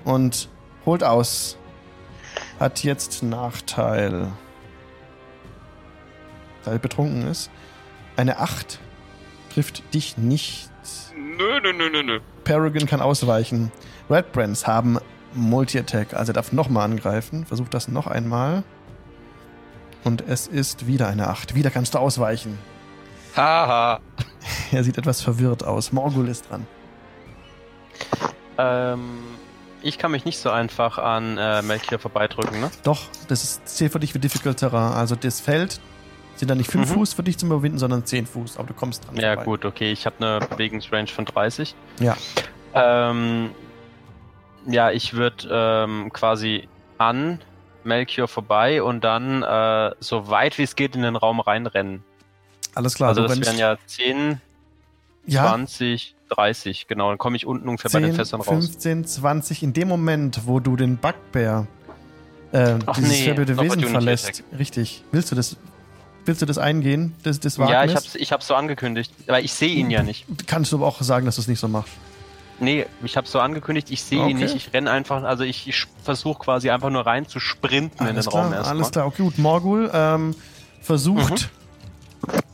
und 0.03 0.49
holt 0.85 1.03
aus. 1.03 1.57
Hat 2.59 2.83
jetzt 2.83 3.23
Nachteil 3.23 4.31
da 6.65 6.71
er 6.71 6.79
betrunken 6.79 7.27
ist. 7.27 7.49
Eine 8.17 8.39
8 8.39 8.79
trifft 9.53 9.93
dich 9.93 10.17
nicht. 10.17 10.69
Nö, 11.15 11.59
nö, 11.61 11.73
nö, 11.73 11.89
nö, 11.89 12.03
nö. 12.03 12.19
Paragon 12.43 12.87
kann 12.87 13.01
ausweichen. 13.01 13.71
Red 14.09 14.31
Brands 14.31 14.67
haben 14.67 14.99
Multi-Attack, 15.33 16.13
also 16.13 16.31
er 16.31 16.33
darf 16.33 16.51
nochmal 16.51 16.85
angreifen. 16.85 17.45
Versucht 17.45 17.73
das 17.73 17.87
noch 17.87 18.07
einmal. 18.07 18.63
Und 20.03 20.21
es 20.27 20.47
ist 20.47 20.87
wieder 20.87 21.07
eine 21.07 21.27
8. 21.29 21.55
Wieder 21.55 21.71
kannst 21.71 21.93
du 21.93 21.99
ausweichen. 21.99 22.57
Haha. 23.35 23.99
Er 24.71 24.83
sieht 24.83 24.97
etwas 24.97 25.21
verwirrt 25.21 25.63
aus. 25.63 25.91
Morgul 25.91 26.27
ist 26.27 26.49
dran. 26.49 26.65
Ähm, 28.57 29.19
ich 29.81 29.97
kann 29.97 30.11
mich 30.11 30.25
nicht 30.25 30.39
so 30.39 30.49
einfach 30.49 30.97
an 30.97 31.37
äh, 31.37 31.61
Melchior 31.61 31.99
vorbeidrücken, 31.99 32.59
ne? 32.59 32.71
Doch, 32.83 33.03
das 33.27 33.43
ist, 33.43 33.67
zählt 33.67 33.91
für 33.91 33.99
dich 33.99 34.13
wie 34.15 34.19
Difficult 34.19 34.57
Terrain. 34.57 34.93
Also 34.93 35.15
das 35.15 35.39
Feld 35.41 35.79
sind 36.37 36.49
dann 36.49 36.57
nicht 36.57 36.71
5 36.71 36.89
Mhm. 36.89 36.93
Fuß 36.95 37.13
für 37.13 37.23
dich 37.23 37.37
zum 37.37 37.49
Überwinden, 37.51 37.77
sondern 37.77 38.05
10 38.05 38.25
Fuß. 38.25 38.57
Aber 38.57 38.67
du 38.67 38.73
kommst 38.73 39.05
dran. 39.07 39.15
Ja, 39.15 39.33
vorbei. 39.35 39.43
gut, 39.43 39.65
okay. 39.65 39.91
Ich 39.91 40.05
habe 40.05 40.15
eine 40.19 40.39
Bewegungsrange 40.47 41.07
von 41.07 41.25
30. 41.25 41.75
Ja. 41.99 42.17
Ähm, 42.73 43.51
ja, 44.65 44.91
ich 44.91 45.13
würde 45.13 45.47
ähm, 45.51 46.11
quasi 46.11 46.67
an 46.97 47.39
Melchior 47.83 48.27
vorbei 48.27 48.81
und 48.81 49.03
dann 49.03 49.43
äh, 49.43 49.91
so 49.99 50.27
weit 50.29 50.57
wie 50.57 50.63
es 50.63 50.75
geht 50.75 50.95
in 50.95 51.03
den 51.03 51.15
Raum 51.15 51.39
reinrennen. 51.39 52.03
Alles 52.73 52.95
klar. 52.95 53.09
also 53.09 53.21
du 53.21 53.27
das 53.27 53.39
wären 53.39 53.57
ja 53.57 53.77
10, 53.85 54.41
ja, 55.27 55.47
20, 55.47 56.15
30, 56.29 56.87
genau. 56.87 57.09
Dann 57.09 57.17
komme 57.17 57.35
ich 57.35 57.45
unten 57.45 57.67
ungefähr 57.67 57.91
bei 57.91 57.99
den 57.99 58.09
10, 58.11 58.15
Fässern 58.15 58.41
raus. 58.41 58.47
15, 58.47 59.05
20. 59.05 59.63
In 59.63 59.73
dem 59.73 59.87
Moment, 59.87 60.41
wo 60.45 60.59
du 60.59 60.75
den 60.75 60.97
Bugbear, 60.97 61.67
äh, 62.51 62.75
Ach 62.85 62.95
dieses 62.95 63.11
nee, 63.11 63.37
Wesen 63.37 63.59
Opportunity 63.59 63.85
verlässt, 63.91 64.43
richtig. 64.57 65.03
Willst 65.11 65.31
du 65.31 65.35
das, 65.35 65.57
willst 66.25 66.41
du 66.41 66.45
das 66.45 66.57
eingehen? 66.57 67.13
Das, 67.23 67.39
das 67.39 67.57
Ja, 67.57 67.83
ich 67.83 67.95
hab's, 67.95 68.15
ich 68.15 68.31
hab's 68.31 68.47
so 68.47 68.55
angekündigt. 68.55 69.11
Aber 69.27 69.41
ich 69.41 69.53
sehe 69.53 69.73
ihn 69.73 69.89
ja 69.89 70.03
nicht. 70.03 70.25
Kannst 70.47 70.71
du 70.71 70.77
aber 70.77 70.87
auch 70.87 71.01
sagen, 71.01 71.25
dass 71.25 71.35
du 71.35 71.41
es 71.41 71.47
nicht 71.47 71.59
so 71.59 71.67
machst. 71.67 71.93
Nee, 72.57 72.85
ich 73.03 73.17
hab's 73.17 73.33
so 73.33 73.39
angekündigt, 73.41 73.91
ich 73.91 74.01
sehe 74.01 74.19
ihn 74.19 74.23
Okay. 74.37 74.45
nicht. 74.45 74.55
Ich 74.55 74.73
renne 74.73 74.89
einfach, 74.89 75.23
also 75.23 75.43
ich, 75.43 75.67
ich 75.67 75.87
versuche 76.03 76.39
quasi 76.39 76.69
einfach 76.69 76.89
nur 76.89 77.05
rein 77.05 77.27
zu 77.27 77.41
sprinten 77.41 77.99
in 77.99 78.05
den 78.05 78.15
Alles 78.15 78.27
Raum 78.33 78.47
klar, 78.47 78.53
erstmal. 78.53 78.75
alles 78.77 78.91
klar. 78.91 79.07
Okay, 79.07 79.23
gut. 79.23 79.37
Morgul 79.37 79.91
ähm, 79.93 80.33
versucht 80.81 81.31
Mhm. 81.51 81.64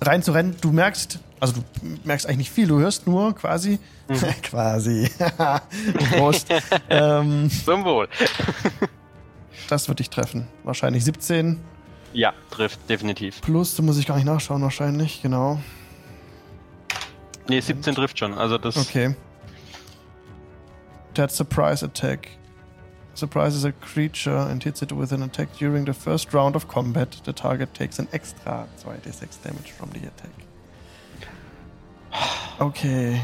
Reinzurennen. 0.02 0.56
Du 0.62 0.72
merkst, 0.72 1.20
also 1.40 1.54
du 1.54 1.64
merkst 2.04 2.26
eigentlich 2.26 2.38
nicht 2.40 2.52
viel. 2.52 2.68
Du 2.68 2.80
hörst 2.80 3.08
nur 3.08 3.34
quasi, 3.36 3.80
Mhm. 4.08 4.16
quasi, 4.44 5.10
Prost. 6.18 6.48
ähm, 6.90 7.50
Zum 7.66 7.86
Wohl. 7.86 8.08
das 9.70 9.88
wird 9.88 10.00
dich 10.00 10.10
treffen. 10.10 10.48
Wahrscheinlich 10.64 11.06
17 11.06 11.60
Ja, 12.14 12.34
trifft, 12.50 12.80
definitiv. 12.90 13.42
plus, 13.42 13.76
da 13.76 13.84
muss 13.84 13.98
ich 13.98 14.06
gar 14.08 14.16
nicht 14.16 14.26
nachschauen, 14.26 14.62
wahrscheinlich, 14.62 15.22
genau. 15.22 15.60
Nee, 17.48 17.60
17 17.62 17.96
trifft 17.96 18.20
schon. 18.20 18.34
Also 18.34 18.58
das. 18.58 18.78
Okay. 18.78 19.16
Der 21.16 21.24
hat 21.24 21.32
Surprise 21.32 21.86
Attack. 21.86 22.28
Surprise 23.14 23.56
is 23.56 23.66
a 23.66 23.72
creature 23.72 24.38
and 24.50 24.64
hits 24.64 24.82
it 24.82 24.92
with 24.92 25.12
an 25.12 25.22
attack 25.22 25.50
during 25.58 25.86
the 25.86 25.94
first 25.94 26.34
round 26.34 26.56
of 26.56 26.68
combat. 26.68 27.22
The 27.26 27.34
target 27.34 27.74
takes 27.74 28.00
an 28.00 28.08
extra 28.14 28.68
2d6 28.84 29.44
damage 29.44 29.72
from 29.78 29.90
the 29.92 30.08
attack. 30.08 30.32
Okay, 32.60 33.22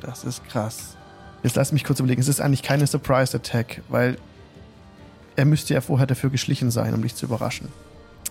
das 0.00 0.24
ist 0.24 0.44
krass. 0.48 0.96
Jetzt 1.42 1.56
lass 1.56 1.72
mich 1.72 1.84
kurz 1.84 2.00
überlegen. 2.00 2.20
Es 2.20 2.28
ist 2.28 2.40
eigentlich 2.40 2.62
keine 2.62 2.86
Surprise 2.86 3.36
Attack, 3.36 3.82
weil 3.88 4.16
er 5.36 5.44
müsste 5.44 5.74
ja 5.74 5.80
vorher 5.80 6.06
dafür 6.06 6.30
geschlichen 6.30 6.70
sein, 6.70 6.94
um 6.94 7.02
dich 7.02 7.14
zu 7.14 7.26
überraschen. 7.26 7.68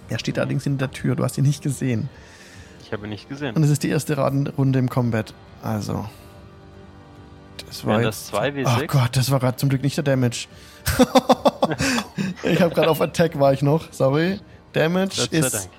Er 0.10 0.20
steht 0.20 0.38
allerdings 0.38 0.64
hinter 0.64 0.88
der 0.88 0.92
Tür, 0.94 1.16
du 1.16 1.24
hast 1.24 1.38
ihn 1.38 1.46
nicht 1.46 1.64
gesehen. 1.64 2.10
Ich 2.84 2.92
habe 2.94 3.06
ihn 3.06 3.10
nicht 3.10 3.30
gesehen. 3.30 3.56
Und 3.56 3.64
es 3.64 3.70
ist 3.70 3.84
die 3.84 3.90
erste 3.90 4.18
Runde 4.18 4.80
im 4.80 4.90
Combat. 4.90 5.34
Also. 5.62 6.08
Das 7.76 7.86
war 7.86 8.02
das 8.02 8.34
2W6? 8.34 8.64
Ach 8.66 8.88
Gott, 8.88 9.18
das 9.18 9.32
war 9.32 9.40
gerade 9.40 9.58
zum 9.58 9.70
Glück 9.70 9.84
nicht 9.84 9.98
der 9.98 10.04
Damage. 10.04 10.48
ich 12.44 12.62
habe 12.62 12.74
gerade 12.74 12.90
auf 12.90 13.02
Attack 13.02 13.38
war 13.40 13.52
ich 13.52 13.62
noch. 13.62 13.92
Sorry. 13.92 14.40
Damage 14.74 15.28
ist. 15.32 15.70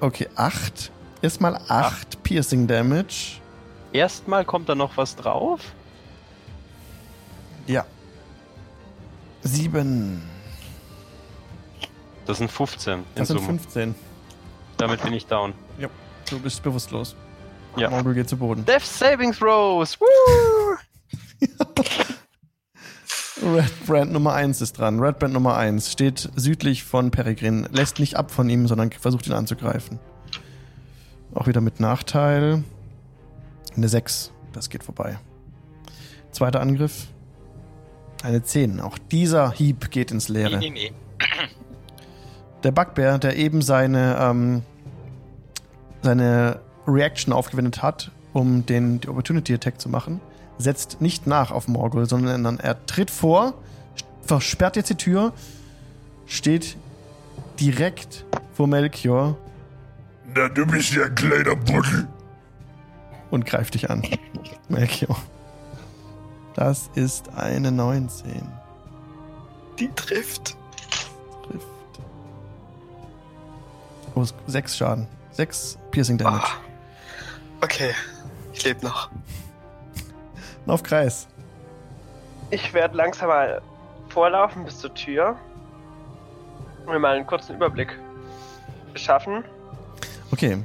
Okay, 0.00 0.28
8. 0.34 0.90
Erstmal 1.22 1.60
8 1.68 2.22
Piercing 2.22 2.66
Damage. 2.66 3.40
Erstmal 3.92 4.44
kommt 4.44 4.68
da 4.68 4.74
noch 4.74 4.96
was 4.96 5.14
drauf. 5.14 5.60
Ja. 7.66 7.84
7. 9.42 10.22
Das 12.26 12.38
sind 12.38 12.50
15 12.50 12.92
in 12.94 13.04
Das 13.14 13.28
sind 13.28 13.36
Summe. 13.36 13.58
15. 13.58 13.94
Damit 14.76 15.02
bin 15.02 15.12
ich 15.12 15.26
down. 15.26 15.54
Du 16.28 16.40
bist 16.40 16.62
bewusstlos. 16.62 17.14
Ja. 17.76 17.90
Morgul 17.90 18.14
geht 18.14 18.28
zu 18.28 18.36
Boden. 18.36 18.64
Death 18.64 18.84
Saving 18.84 19.32
Throws! 19.32 20.00
Woo! 20.00 20.06
Red 23.44 23.86
Brand 23.86 24.12
Nummer 24.12 24.32
1 24.32 24.62
ist 24.62 24.78
dran. 24.78 24.98
Red 25.00 25.18
Brand 25.18 25.34
Nummer 25.34 25.56
1 25.56 25.92
steht 25.92 26.30
südlich 26.34 26.82
von 26.82 27.10
Peregrin, 27.10 27.68
lässt 27.70 27.98
nicht 27.98 28.16
ab 28.16 28.30
von 28.30 28.48
ihm, 28.48 28.66
sondern 28.66 28.90
versucht 28.90 29.26
ihn 29.26 29.34
anzugreifen. 29.34 29.98
Auch 31.34 31.46
wieder 31.46 31.60
mit 31.60 31.78
Nachteil. 31.78 32.64
Eine 33.76 33.88
6, 33.88 34.32
das 34.52 34.70
geht 34.70 34.82
vorbei. 34.82 35.18
Zweiter 36.30 36.60
Angriff. 36.60 37.08
Eine 38.22 38.42
10. 38.42 38.80
Auch 38.80 38.96
dieser 38.96 39.52
Hieb 39.52 39.90
geht 39.90 40.10
ins 40.10 40.28
Leere. 40.28 40.58
Nee, 40.58 40.70
nee, 40.70 40.90
nee. 40.90 40.92
Der 42.62 42.72
Bugbear, 42.72 43.18
der 43.18 43.36
eben 43.36 43.60
seine, 43.60 44.16
ähm, 44.18 44.62
seine 46.02 46.60
Reaction 46.86 47.34
aufgewendet 47.34 47.82
hat, 47.82 48.10
um 48.32 48.64
den 48.64 49.00
die 49.00 49.08
Opportunity 49.08 49.52
Attack 49.52 49.80
zu 49.80 49.90
machen, 49.90 50.20
setzt 50.58 51.00
nicht 51.00 51.26
nach 51.26 51.50
auf 51.50 51.68
Morgul, 51.68 52.06
sondern 52.06 52.58
er 52.58 52.86
tritt 52.86 53.10
vor, 53.10 53.54
versperrt 54.22 54.76
jetzt 54.76 54.90
die 54.90 54.96
Tür, 54.96 55.32
steht 56.26 56.76
direkt 57.60 58.24
vor 58.54 58.66
Melchior 58.66 59.36
Na, 60.34 60.48
du 60.48 60.66
bist 60.66 60.92
ja 60.92 61.04
ein 61.04 61.14
kleiner 61.14 61.56
Buddel. 61.56 62.08
Und 63.30 63.46
greift 63.46 63.74
dich 63.74 63.90
an. 63.90 64.02
Melchior. 64.68 65.16
Das 66.54 66.88
ist 66.94 67.30
eine 67.36 67.72
19. 67.72 68.46
Die 69.78 69.88
trifft. 69.88 70.56
Trifft. 71.46 71.66
Oh, 74.14 74.24
sechs 74.46 74.76
Schaden. 74.76 75.08
Sechs 75.32 75.78
Piercing 75.90 76.16
Damage. 76.16 76.44
Ah. 76.46 76.60
Okay, 77.60 77.90
ich 78.52 78.64
lebe 78.64 78.84
noch. 78.84 79.10
Auf 80.66 80.82
Kreis. 80.82 81.28
Ich 82.50 82.72
werde 82.72 82.96
langsam 82.96 83.28
mal 83.28 83.60
vorlaufen 84.08 84.64
bis 84.64 84.78
zur 84.78 84.94
Tür 84.94 85.36
und 86.84 86.92
mir 86.92 86.98
mal 86.98 87.16
einen 87.16 87.26
kurzen 87.26 87.56
Überblick 87.56 87.98
beschaffen. 88.92 89.44
Okay. 90.32 90.58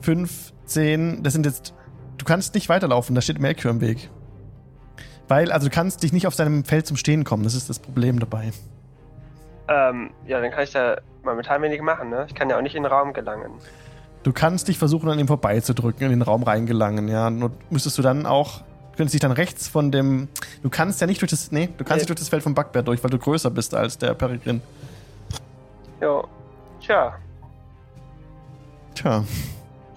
Fünf, 0.00 0.52
zehn, 0.66 1.22
das 1.22 1.32
sind 1.32 1.46
jetzt. 1.46 1.74
Du 2.18 2.24
kannst 2.24 2.54
nicht 2.54 2.68
weiterlaufen, 2.68 3.14
da 3.14 3.20
steht 3.20 3.38
Melchior 3.38 3.72
im 3.72 3.80
Weg. 3.80 4.10
Weil, 5.28 5.50
also 5.50 5.68
du 5.68 5.74
kannst 5.74 6.02
dich 6.02 6.12
nicht 6.12 6.26
auf 6.26 6.34
seinem 6.34 6.64
Feld 6.64 6.86
zum 6.86 6.96
Stehen 6.96 7.24
kommen, 7.24 7.42
das 7.42 7.54
ist 7.54 7.68
das 7.68 7.78
Problem 7.78 8.20
dabei. 8.20 8.52
Ähm, 9.68 10.10
ja, 10.26 10.40
dann 10.40 10.50
kann 10.52 10.62
ich 10.62 10.70
da 10.70 10.98
momentan 11.24 11.60
wenig 11.62 11.82
machen, 11.82 12.10
ne? 12.10 12.26
Ich 12.28 12.34
kann 12.34 12.48
ja 12.48 12.56
auch 12.56 12.62
nicht 12.62 12.76
in 12.76 12.84
den 12.84 12.92
Raum 12.92 13.12
gelangen. 13.12 13.50
Du 14.22 14.32
kannst 14.32 14.68
dich 14.68 14.78
versuchen, 14.78 15.08
an 15.08 15.18
ihm 15.18 15.26
vorbeizudrücken, 15.26 16.04
in 16.04 16.10
den 16.10 16.22
Raum 16.22 16.44
reingelangen, 16.44 17.08
ja. 17.08 17.30
Nur 17.30 17.50
müsstest 17.70 17.98
du 17.98 18.02
dann 18.02 18.26
auch. 18.26 18.62
Du 18.96 19.00
könntest 19.00 19.12
dich 19.12 19.20
dann 19.20 19.32
rechts 19.32 19.68
von 19.68 19.92
dem. 19.92 20.28
Du 20.62 20.70
kannst 20.70 21.02
ja 21.02 21.06
nicht 21.06 21.20
durch 21.20 21.28
das. 21.30 21.52
Nee, 21.52 21.66
du 21.66 21.84
kannst 21.84 21.90
Nee. 21.90 21.96
nicht 21.96 22.08
durch 22.08 22.18
das 22.18 22.30
Feld 22.30 22.42
vom 22.42 22.54
Backbär 22.54 22.82
durch, 22.82 23.04
weil 23.04 23.10
du 23.10 23.18
größer 23.18 23.50
bist 23.50 23.74
als 23.74 23.98
der 23.98 24.14
Peregrin. 24.14 24.62
Jo. 26.00 26.26
Tja, 26.80 27.14
Tja. 28.94 29.22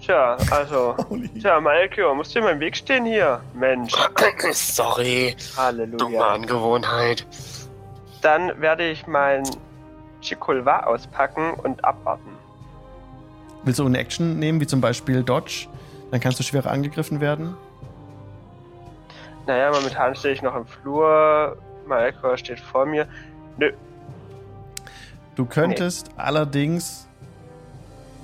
tja, 0.02 0.36
also. 0.50 0.94
Holy. 1.08 1.28
Tja, 1.30 1.58
Malkio, 1.62 2.14
musst 2.14 2.34
du 2.34 2.40
in 2.40 2.44
meinem 2.44 2.60
Weg 2.60 2.76
stehen 2.76 3.06
hier? 3.06 3.40
Mensch, 3.54 3.94
Sorry, 4.52 5.34
dumme 5.34 5.56
Halleluja. 5.56 6.28
Angewohnheit. 6.34 7.26
Dann 8.20 8.60
werde 8.60 8.86
ich 8.90 9.06
mein 9.06 9.44
Chikulva 10.20 10.80
auspacken 10.80 11.54
und 11.54 11.82
abwarten. 11.86 12.28
Willst 13.62 13.78
du 13.78 13.86
eine 13.86 13.96
Action 13.98 14.38
nehmen, 14.38 14.60
wie 14.60 14.66
zum 14.66 14.82
Beispiel 14.82 15.22
Dodge? 15.22 15.68
Dann 16.10 16.20
kannst 16.20 16.38
du 16.38 16.42
schwerer 16.42 16.70
angegriffen 16.70 17.22
werden. 17.22 17.56
Naja, 19.46 19.70
momentan 19.72 20.14
stehe 20.14 20.34
ich 20.34 20.42
noch 20.42 20.54
im 20.54 20.66
Flur. 20.66 21.56
Malkio 21.86 22.36
steht 22.36 22.60
vor 22.60 22.86
mir. 22.86 23.06
Nö, 23.58 23.72
Du 25.36 25.44
könntest 25.46 26.10
allerdings. 26.16 27.08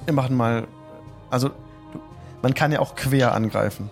Wir 0.04 0.12
machen 0.12 0.36
mal. 0.36 0.66
Also, 1.30 1.48
du, 1.48 2.00
man 2.42 2.52
kann 2.54 2.72
ja 2.72 2.80
auch 2.80 2.94
quer 2.94 3.34
angreifen. 3.34 3.90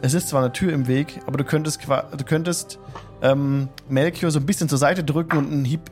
Es 0.00 0.14
ist 0.14 0.28
zwar 0.28 0.42
eine 0.42 0.52
Tür 0.52 0.72
im 0.72 0.88
Weg, 0.88 1.20
aber 1.26 1.36
du 1.38 1.44
könntest, 1.44 1.86
du 1.86 2.24
könntest 2.24 2.78
ähm, 3.20 3.68
Melchior 3.88 4.30
so 4.30 4.40
ein 4.40 4.46
bisschen 4.46 4.68
zur 4.68 4.78
Seite 4.78 5.04
drücken 5.04 5.36
und 5.38 5.52
einen 5.52 5.64
Hieb 5.64 5.90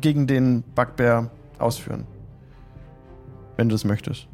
gegen 0.00 0.26
den 0.26 0.62
Bugbear 0.74 1.30
ausführen. 1.58 2.06
Wenn 3.56 3.68
du 3.68 3.74
das 3.74 3.84
möchtest. 3.84 4.26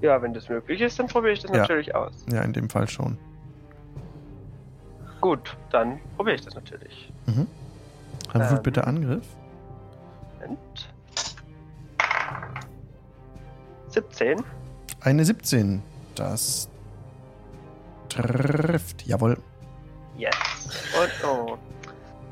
ja, 0.00 0.20
wenn 0.22 0.32
das 0.32 0.48
möglich 0.48 0.80
ist, 0.80 0.98
dann 0.98 1.06
probiere 1.08 1.32
ich 1.32 1.40
das 1.40 1.50
Ja. 1.50 1.58
natürlich 1.58 1.94
aus. 1.94 2.12
Ja, 2.30 2.40
in 2.42 2.52
dem 2.52 2.70
Fall 2.70 2.88
schon. 2.88 3.18
Gut, 5.24 5.56
dann 5.70 6.02
probiere 6.18 6.36
ich 6.36 6.42
das 6.44 6.54
natürlich. 6.54 7.10
Mhm. 7.24 7.46
Dann 8.30 8.42
würfel 8.42 8.56
Ähm. 8.58 8.62
bitte 8.62 8.86
Angriff. 8.86 9.24
Moment. 10.38 10.92
17. 13.88 14.44
Eine 15.00 15.24
17. 15.24 15.82
Das 16.14 16.68
trifft. 18.10 19.06
Jawohl. 19.06 19.38
Yes. 20.18 20.36
Und 21.00 21.26
oh. 21.26 21.56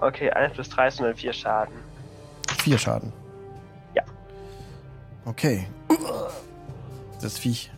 Okay, 0.03 0.31
1 0.31 0.53
plus 0.53 0.69
3 0.69 0.91
sind 0.91 1.07
dann 1.07 1.17
4 1.17 1.33
Schaden. 1.33 1.75
Vier 2.59 2.77
Schaden. 2.77 3.11
Ja. 3.95 4.03
Okay. 5.25 5.67
Das 7.23 7.39
Viech 7.39 7.71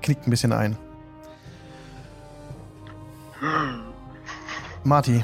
knickt 0.00 0.26
ein 0.26 0.30
bisschen 0.30 0.54
ein. 0.54 0.78
Marty, 4.86 5.22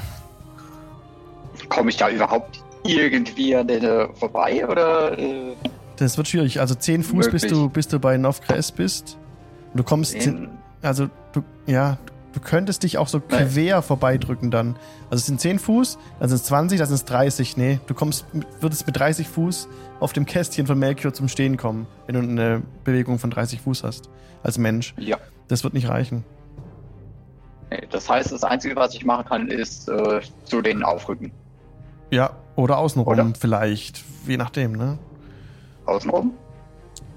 Komme 1.69 1.89
ich 1.89 1.97
da 1.97 2.09
überhaupt 2.09 2.61
irgendwie 2.83 3.55
an 3.55 3.67
den 3.67 4.13
vorbei 4.15 4.67
oder? 4.67 5.17
Äh, 5.17 5.53
das 5.95 6.17
wird 6.17 6.27
schwierig. 6.27 6.59
Also 6.59 6.75
10 6.75 7.03
Fuß, 7.03 7.29
bis 7.29 7.43
Möglich. 7.43 7.51
du, 7.51 7.69
bis 7.69 7.87
du 7.87 7.99
bei 7.99 8.17
Novgres 8.17 8.71
bist. 8.71 9.17
Und 9.71 9.77
du 9.79 9.83
kommst. 9.83 10.13
in, 10.15 10.49
Also, 10.81 11.09
du, 11.31 11.43
ja, 11.65 11.97
du 12.33 12.39
könntest 12.41 12.83
dich 12.83 12.97
auch 12.97 13.07
so 13.07 13.21
Nein. 13.29 13.47
quer 13.49 13.81
vorbeidrücken 13.81 14.51
dann. 14.51 14.75
Also, 15.09 15.21
es 15.21 15.25
sind 15.27 15.39
10 15.39 15.59
Fuß, 15.59 15.97
dann 16.19 16.27
sind 16.29 16.35
es 16.37 16.43
20, 16.45 16.79
dann 16.79 16.87
sind 16.87 16.95
es 16.95 17.05
30. 17.05 17.55
Nee, 17.55 17.79
du 17.87 17.93
kommst, 17.93 18.25
würdest 18.59 18.85
mit 18.85 18.97
30 18.97 19.27
Fuß 19.29 19.69
auf 20.01 20.11
dem 20.11 20.25
Kästchen 20.25 20.67
von 20.67 20.77
Melchior 20.77 21.13
zum 21.13 21.29
Stehen 21.29 21.55
kommen, 21.55 21.87
wenn 22.07 22.15
du 22.15 22.21
eine 22.21 22.63
Bewegung 22.83 23.17
von 23.19 23.29
30 23.29 23.61
Fuß 23.61 23.83
hast. 23.83 24.09
Als 24.43 24.57
Mensch. 24.57 24.93
ja. 24.97 25.17
Das 25.49 25.63
wird 25.63 25.73
nicht 25.73 25.87
reichen. 25.89 26.23
Nee, 27.73 27.87
Das 27.89 28.07
heißt, 28.07 28.31
das 28.31 28.43
Einzige, 28.43 28.75
was 28.75 28.93
ich 28.93 29.03
machen 29.03 29.25
kann, 29.25 29.47
ist 29.47 29.89
äh, 29.89 30.21
zu 30.43 30.61
denen 30.61 30.83
aufrücken. 30.83 31.31
Ja, 32.11 32.35
oder 32.55 32.77
außenrum 32.77 33.11
Oder? 33.11 33.33
vielleicht. 33.39 34.03
Je 34.27 34.37
nachdem, 34.37 34.73
ne? 34.73 34.99
Außenrum? 35.87 36.33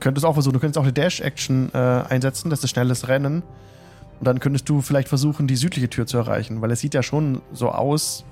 Könntest 0.01 0.25
auch 0.25 0.33
versuchen, 0.33 0.55
du 0.55 0.61
könntest 0.61 0.79
auch 0.79 0.83
eine 0.85 0.95
Dash-Action 0.95 1.71
äh, 1.75 1.79
einsetzen, 2.09 2.49
das 2.49 2.65
ist 2.65 2.71
schnelles 2.71 3.09
Rennen. 3.09 3.43
Und 4.19 4.27
dann 4.27 4.41
könntest 4.41 4.67
du 4.69 4.81
vielleicht 4.81 5.09
versuchen, 5.09 5.47
die 5.47 5.57
südliche 5.57 5.91
Tür 5.91 6.07
zu 6.07 6.17
erreichen, 6.17 6.63
weil 6.63 6.71
es 6.71 6.81
sieht 6.81 6.95
ja 6.95 7.03
schon 7.03 7.43
so 7.53 7.71
aus, 7.71 8.25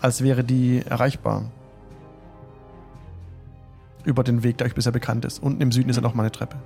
als 0.00 0.20
wäre 0.22 0.42
die 0.42 0.82
erreichbar. 0.84 1.44
Über 4.04 4.24
den 4.24 4.42
Weg, 4.42 4.58
der 4.58 4.66
euch 4.66 4.74
bisher 4.74 4.92
bekannt 4.92 5.24
ist. 5.24 5.40
Unten 5.40 5.60
im 5.60 5.70
Süden 5.70 5.90
ist 5.90 5.96
ja 5.96 6.02
noch 6.02 6.14
mal 6.14 6.24
eine 6.24 6.32
Treppe. 6.32 6.56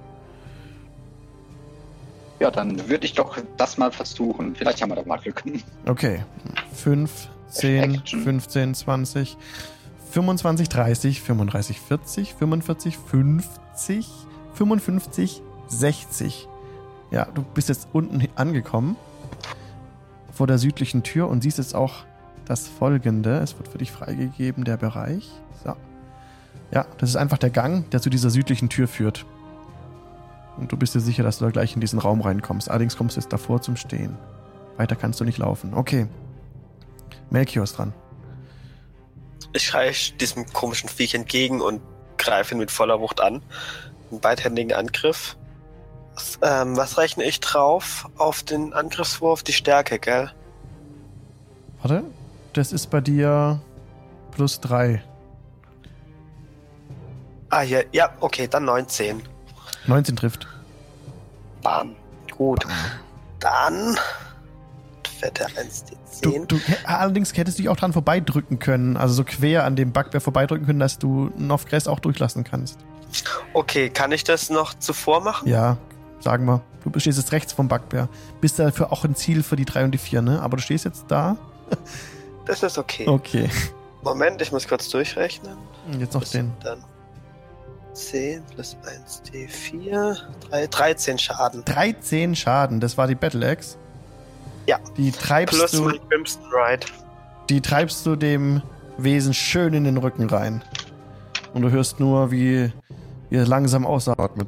Ja, 2.40 2.50
dann 2.50 2.88
würde 2.88 3.04
ich 3.04 3.14
doch 3.14 3.38
das 3.56 3.78
mal 3.78 3.90
versuchen. 3.90 4.54
Vielleicht 4.54 4.80
haben 4.80 4.90
wir 4.90 4.96
da 4.96 5.02
mal 5.04 5.18
Glück. 5.18 5.42
Okay. 5.86 6.24
5, 6.74 7.28
10, 7.48 7.94
Action. 7.94 8.22
15, 8.22 8.74
20, 8.74 9.36
25, 10.10 10.68
30, 10.68 11.20
35, 11.20 11.80
40, 11.80 12.34
45, 12.34 12.96
50, 12.96 14.06
55, 14.54 15.42
60. 15.68 16.48
Ja, 17.10 17.26
du 17.34 17.42
bist 17.42 17.68
jetzt 17.68 17.88
unten 17.92 18.28
angekommen. 18.36 18.96
Vor 20.32 20.46
der 20.46 20.58
südlichen 20.58 21.02
Tür 21.02 21.28
und 21.28 21.42
siehst 21.42 21.58
jetzt 21.58 21.74
auch 21.74 22.04
das 22.44 22.68
folgende. 22.68 23.38
Es 23.38 23.56
wird 23.58 23.68
für 23.68 23.78
dich 23.78 23.90
freigegeben, 23.90 24.64
der 24.64 24.76
Bereich. 24.76 25.28
So. 25.64 25.74
Ja, 26.70 26.86
das 26.98 27.10
ist 27.10 27.16
einfach 27.16 27.38
der 27.38 27.50
Gang, 27.50 27.90
der 27.90 28.00
zu 28.00 28.10
dieser 28.10 28.30
südlichen 28.30 28.68
Tür 28.68 28.86
führt. 28.86 29.26
Und 30.58 30.72
du 30.72 30.76
bist 30.76 30.94
dir 30.94 31.00
sicher, 31.00 31.22
dass 31.22 31.38
du 31.38 31.44
da 31.44 31.50
gleich 31.50 31.74
in 31.74 31.80
diesen 31.80 31.98
Raum 31.98 32.20
reinkommst. 32.20 32.70
Allerdings 32.70 32.96
kommst 32.96 33.16
du 33.16 33.20
jetzt 33.20 33.32
davor 33.32 33.62
zum 33.62 33.76
Stehen. 33.76 34.16
Weiter 34.76 34.96
kannst 34.96 35.20
du 35.20 35.24
nicht 35.24 35.38
laufen. 35.38 35.74
Okay. 35.74 36.08
Melchior 37.30 37.64
ist 37.64 37.78
dran. 37.78 37.92
Ich 39.52 39.66
schreie 39.66 39.92
diesem 40.20 40.46
komischen 40.52 40.88
Viech 40.88 41.14
entgegen 41.14 41.60
und 41.60 41.80
greife 42.16 42.54
ihn 42.54 42.58
mit 42.58 42.70
voller 42.70 43.00
Wucht 43.00 43.20
an. 43.20 43.42
Einen 44.10 44.20
beidhändigen 44.20 44.72
Angriff. 44.72 45.36
Was, 46.14 46.38
ähm, 46.42 46.76
was 46.76 46.98
rechne 46.98 47.24
ich 47.24 47.40
drauf 47.40 48.08
auf 48.16 48.42
den 48.42 48.72
Angriffswurf? 48.72 49.42
Die 49.42 49.52
Stärke, 49.52 49.98
gell? 49.98 50.30
Warte. 51.80 52.04
Das 52.52 52.72
ist 52.72 52.88
bei 52.88 53.00
dir 53.00 53.60
plus 54.32 54.60
3. 54.60 55.02
Ah, 57.50 57.60
hier, 57.60 57.84
ja, 57.92 58.10
okay, 58.20 58.48
dann 58.48 58.64
19. 58.64 59.22
19 59.86 60.16
trifft. 60.16 60.48
Bam. 61.68 61.96
Gut. 62.34 62.66
Dann. 63.40 63.98
Fette 65.20 65.46
1d10. 65.48 66.22
Du, 66.22 66.46
du, 66.46 66.60
allerdings 66.84 67.36
hättest 67.36 67.58
du 67.58 67.62
dich 67.62 67.68
auch 67.68 67.76
dran 67.76 67.92
vorbeidrücken 67.92 68.58
können. 68.58 68.96
Also 68.96 69.12
so 69.12 69.24
quer 69.24 69.64
an 69.64 69.76
dem 69.76 69.92
Bugbear 69.92 70.22
vorbeidrücken 70.22 70.64
können, 70.64 70.78
dass 70.78 70.98
du 70.98 71.30
Novgress 71.36 71.86
auch 71.86 72.00
durchlassen 72.00 72.42
kannst. 72.42 72.78
Okay, 73.52 73.90
kann 73.90 74.12
ich 74.12 74.24
das 74.24 74.48
noch 74.48 74.72
zuvor 74.78 75.20
machen? 75.20 75.46
Ja, 75.46 75.76
sagen 76.20 76.46
wir. 76.46 76.62
Du 76.86 76.98
stehst 76.98 77.18
jetzt 77.18 77.32
rechts 77.32 77.52
vom 77.52 77.68
Bugbear. 77.68 78.08
Bist 78.40 78.58
dafür 78.58 78.90
auch 78.90 79.04
ein 79.04 79.14
Ziel 79.14 79.42
für 79.42 79.56
die 79.56 79.66
3 79.66 79.84
und 79.84 79.90
die 79.90 79.98
4, 79.98 80.22
ne? 80.22 80.40
Aber 80.40 80.56
du 80.56 80.62
stehst 80.62 80.86
jetzt 80.86 81.04
da. 81.08 81.36
Das 82.46 82.62
ist 82.62 82.78
okay. 82.78 83.06
Okay. 83.06 83.50
Moment, 84.02 84.40
ich 84.40 84.52
muss 84.52 84.66
kurz 84.66 84.88
durchrechnen. 84.88 85.58
Jetzt 85.98 86.14
noch 86.14 86.24
den. 86.24 86.50
Dann 86.62 86.82
10 87.98 88.42
plus 88.54 88.76
1d4. 88.84 90.16
3, 90.50 90.66
13 90.68 91.18
Schaden. 91.18 91.64
13 91.64 92.36
Schaden, 92.36 92.80
das 92.80 92.96
war 92.96 93.06
die 93.08 93.14
Battle 93.16 93.46
Axe. 93.48 93.76
Ja. 94.66 94.78
Die 94.96 95.10
treibst 95.10 95.58
Plus 95.58 95.70
du. 95.72 95.84
mein 95.84 95.98
Crimson 96.08 96.42
Ride. 96.52 96.86
die 97.48 97.60
treibst 97.60 98.04
du 98.06 98.16
dem 98.16 98.62
Wesen 98.98 99.34
schön 99.34 99.74
in 99.74 99.84
den 99.84 99.96
Rücken 99.96 100.28
rein. 100.28 100.62
Und 101.54 101.62
du 101.62 101.70
hörst 101.70 101.98
nur, 102.00 102.30
wie, 102.30 102.70
wie 103.30 103.36
er 103.36 103.46
langsam 103.46 103.86
ausatmet. 103.86 104.46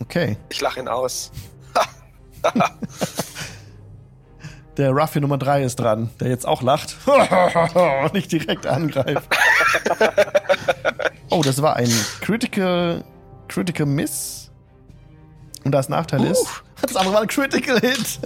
Okay. 0.00 0.36
Ich 0.50 0.60
lache 0.60 0.80
ihn 0.80 0.88
aus. 0.88 1.30
Der 4.76 4.90
Ruffian 4.90 5.22
Nummer 5.22 5.38
3 5.38 5.62
ist 5.62 5.76
dran, 5.76 6.10
der 6.18 6.28
jetzt 6.28 6.46
auch 6.46 6.60
lacht 6.60 6.96
und 7.06 8.12
nicht 8.12 8.32
direkt 8.32 8.66
angreift. 8.66 9.28
Oh, 11.30 11.42
das 11.42 11.60
war 11.62 11.76
ein 11.76 11.90
Critical, 12.20 13.04
Critical 13.48 13.86
Miss. 13.86 14.50
Und 15.64 15.72
das 15.72 15.88
Nachteil 15.88 16.24
ist, 16.24 16.46
das 16.82 16.96
andere 16.96 17.14
war 17.14 17.22
ein 17.22 17.28
Critical 17.28 17.80
Hit. 17.80 18.20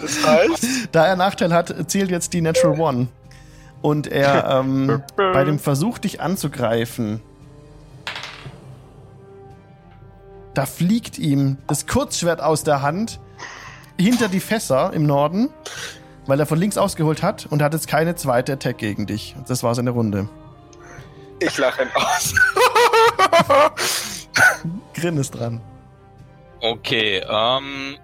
Das 0.00 0.26
heißt, 0.26 0.88
Da 0.92 1.06
er 1.06 1.16
Nachteil 1.16 1.52
hat, 1.52 1.90
zählt 1.90 2.10
jetzt 2.10 2.32
die 2.32 2.40
Natural 2.42 2.78
One. 2.78 3.08
Und 3.80 4.06
er 4.06 4.48
ähm, 4.60 5.02
bei 5.16 5.44
dem 5.44 5.58
Versuch, 5.58 5.98
dich 5.98 6.20
anzugreifen, 6.20 7.20
da 10.54 10.66
fliegt 10.66 11.18
ihm 11.18 11.58
das 11.66 11.86
Kurzschwert 11.86 12.40
aus 12.40 12.64
der 12.64 12.82
Hand 12.82 13.20
hinter 13.98 14.28
die 14.28 14.40
Fässer 14.40 14.92
im 14.92 15.06
Norden, 15.06 15.50
weil 16.26 16.40
er 16.40 16.46
von 16.46 16.58
links 16.58 16.76
ausgeholt 16.78 17.22
hat 17.22 17.46
und 17.50 17.62
hat 17.62 17.72
jetzt 17.74 17.88
keine 17.88 18.14
zweite 18.14 18.54
Attack 18.54 18.78
gegen 18.78 19.06
dich. 19.06 19.34
Das 19.48 19.62
war 19.62 19.74
seine 19.74 19.90
Runde. 19.90 20.28
ich 21.40 21.56
lache 21.58 21.82
ihn 21.82 21.88
aus. 21.94 22.34
Grin 24.94 25.16
ist 25.16 25.32
dran. 25.32 25.60
Okay, 26.60 27.22
ähm. 27.28 27.96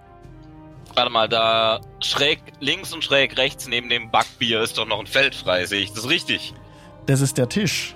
Warte 0.94 1.10
mal, 1.12 1.28
da 1.28 1.80
schräg 2.00 2.40
links 2.58 2.92
und 2.92 3.04
schräg 3.04 3.36
rechts 3.38 3.68
neben 3.68 3.88
dem 3.88 4.10
Backbier 4.10 4.60
ist 4.60 4.76
doch 4.76 4.86
noch 4.86 4.98
ein 4.98 5.06
Feld 5.06 5.34
frei, 5.36 5.64
sehe 5.64 5.80
ich 5.82 5.92
das 5.92 6.08
richtig? 6.08 6.52
Das 7.06 7.20
ist 7.20 7.38
der 7.38 7.48
Tisch. 7.48 7.94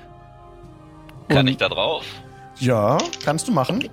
Kann 1.29 1.39
Und- 1.41 1.49
ich 1.49 1.57
da 1.57 1.69
drauf? 1.69 2.05
Ja, 2.61 2.99
kannst 3.25 3.49
du 3.49 3.53
machen. 3.53 3.89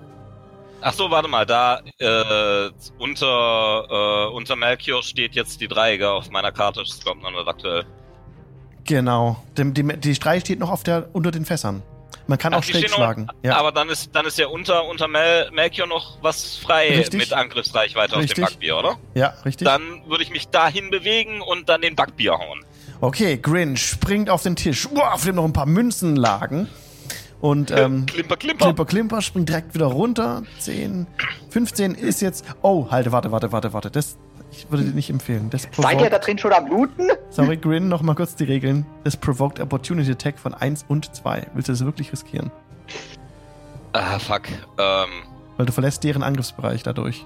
Ach 0.81 0.93
so, 0.93 1.11
warte 1.11 1.27
mal, 1.27 1.45
da 1.45 1.81
äh, 1.99 2.69
unter 2.97 4.27
äh, 4.29 4.33
unter 4.33 4.55
Melchior 4.55 5.03
steht 5.03 5.35
jetzt 5.35 5.61
die 5.61 5.67
Dreiecke 5.67 6.09
auf 6.09 6.29
meiner 6.31 6.51
Karte. 6.51 6.81
Das 6.81 7.03
kommt 7.03 7.21
noch 7.21 7.31
nicht 7.31 7.47
aktuell. 7.47 7.85
Genau. 8.85 9.37
Die, 9.57 9.71
die, 9.73 9.83
die 9.83 10.15
Streich 10.15 10.41
steht 10.41 10.59
noch 10.59 10.71
auf 10.71 10.83
der, 10.83 11.07
unter 11.13 11.31
den 11.31 11.45
Fässern. 11.45 11.83
Man 12.27 12.37
kann 12.37 12.53
Ach, 12.53 12.59
auch 12.59 12.63
schräg 12.63 12.89
noch- 12.89 12.95
schlagen. 12.95 13.27
Ja. 13.43 13.57
Aber 13.57 13.71
dann 13.71 13.89
ist 13.89 14.15
dann 14.15 14.25
ist 14.25 14.37
ja 14.37 14.47
unter 14.47 14.85
unter 14.85 15.07
Mel 15.07 15.49
Melchior 15.51 15.87
noch 15.87 16.17
was 16.21 16.55
frei 16.57 16.89
Richtig. 16.97 17.19
mit 17.19 17.33
Angriffsreichweite 17.33 18.13
auf 18.15 18.21
Richtig. 18.21 18.35
dem 18.35 18.45
Backbier, 18.45 18.77
oder? 18.77 18.97
ja, 19.13 19.33
richtig. 19.45 19.65
Dann 19.65 19.81
würde 20.07 20.23
ich 20.23 20.29
mich 20.31 20.47
dahin 20.47 20.89
bewegen 20.91 21.41
und 21.41 21.67
dann 21.69 21.81
den 21.81 21.95
Backbier 21.95 22.33
hauen. 22.33 22.63
Okay, 23.01 23.37
Grin 23.37 23.77
springt 23.77 24.29
auf 24.29 24.43
den 24.43 24.55
Tisch, 24.55 24.87
Uah, 24.87 25.13
auf 25.13 25.23
dem 25.25 25.35
noch 25.35 25.43
ein 25.45 25.53
paar 25.53 25.65
Münzen 25.65 26.15
lagen. 26.15 26.69
Und 27.41 27.71
ähm, 27.71 28.05
Klimper, 28.05 28.37
klimper. 28.37 28.65
Klimper, 28.65 28.85
Klimper, 28.85 29.21
springt 29.21 29.49
direkt 29.49 29.73
wieder 29.73 29.87
runter. 29.87 30.43
10, 30.59 31.07
15 31.49 31.95
ist 31.95 32.21
jetzt. 32.21 32.45
Oh, 32.61 32.87
halte, 32.91 33.11
warte, 33.11 33.31
warte, 33.31 33.51
warte, 33.51 33.73
warte. 33.73 33.89
Das, 33.89 34.17
ich 34.51 34.69
würde 34.69 34.83
dir 34.85 34.91
nicht 34.93 35.09
empfehlen. 35.09 35.49
Das 35.49 35.67
Seid 35.75 35.99
ihr 36.01 36.09
da 36.11 36.19
drin 36.19 36.37
schon 36.37 36.53
am 36.53 36.65
Bluten? 36.65 37.09
sorry, 37.31 37.57
Grin, 37.57 37.87
noch 37.89 38.03
mal 38.03 38.13
kurz 38.15 38.35
die 38.35 38.43
Regeln. 38.43 38.85
Das 39.03 39.17
provoked 39.17 39.59
Opportunity 39.59 40.11
Attack 40.11 40.37
von 40.37 40.53
1 40.53 40.85
und 40.87 41.15
2. 41.15 41.47
Willst 41.55 41.67
du 41.67 41.73
das 41.73 41.83
wirklich 41.83 42.11
riskieren? 42.11 42.51
Ah, 43.93 44.19
fuck. 44.19 44.43
Ähm, 44.77 45.09
Weil 45.57 45.65
du 45.65 45.71
verlässt 45.71 46.03
deren 46.03 46.21
Angriffsbereich 46.23 46.83
dadurch. 46.83 47.25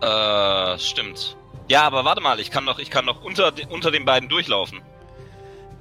äh, 0.00 0.78
stimmt. 0.78 1.36
Ja, 1.68 1.82
aber 1.82 2.04
warte 2.04 2.20
mal, 2.20 2.38
ich 2.40 2.50
kann 2.50 2.66
doch, 2.66 2.78
ich 2.78 2.90
kann 2.90 3.06
doch 3.06 3.24
unter, 3.24 3.52
unter 3.70 3.90
den 3.90 4.04
beiden 4.04 4.28
durchlaufen. 4.28 4.80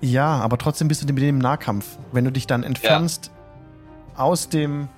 Ja, 0.04 0.40
aber 0.40 0.58
trotzdem 0.58 0.90
bist 0.90 1.02
du 1.02 1.06
mit 1.06 1.24
dem 1.24 1.38
Nahkampf. 1.38 1.98
Wenn 2.12 2.26
du 2.26 2.32
dich 2.32 2.46
dann 2.46 2.64
entfernst 2.64 3.32
aus 4.18 4.50
dem. 4.50 4.90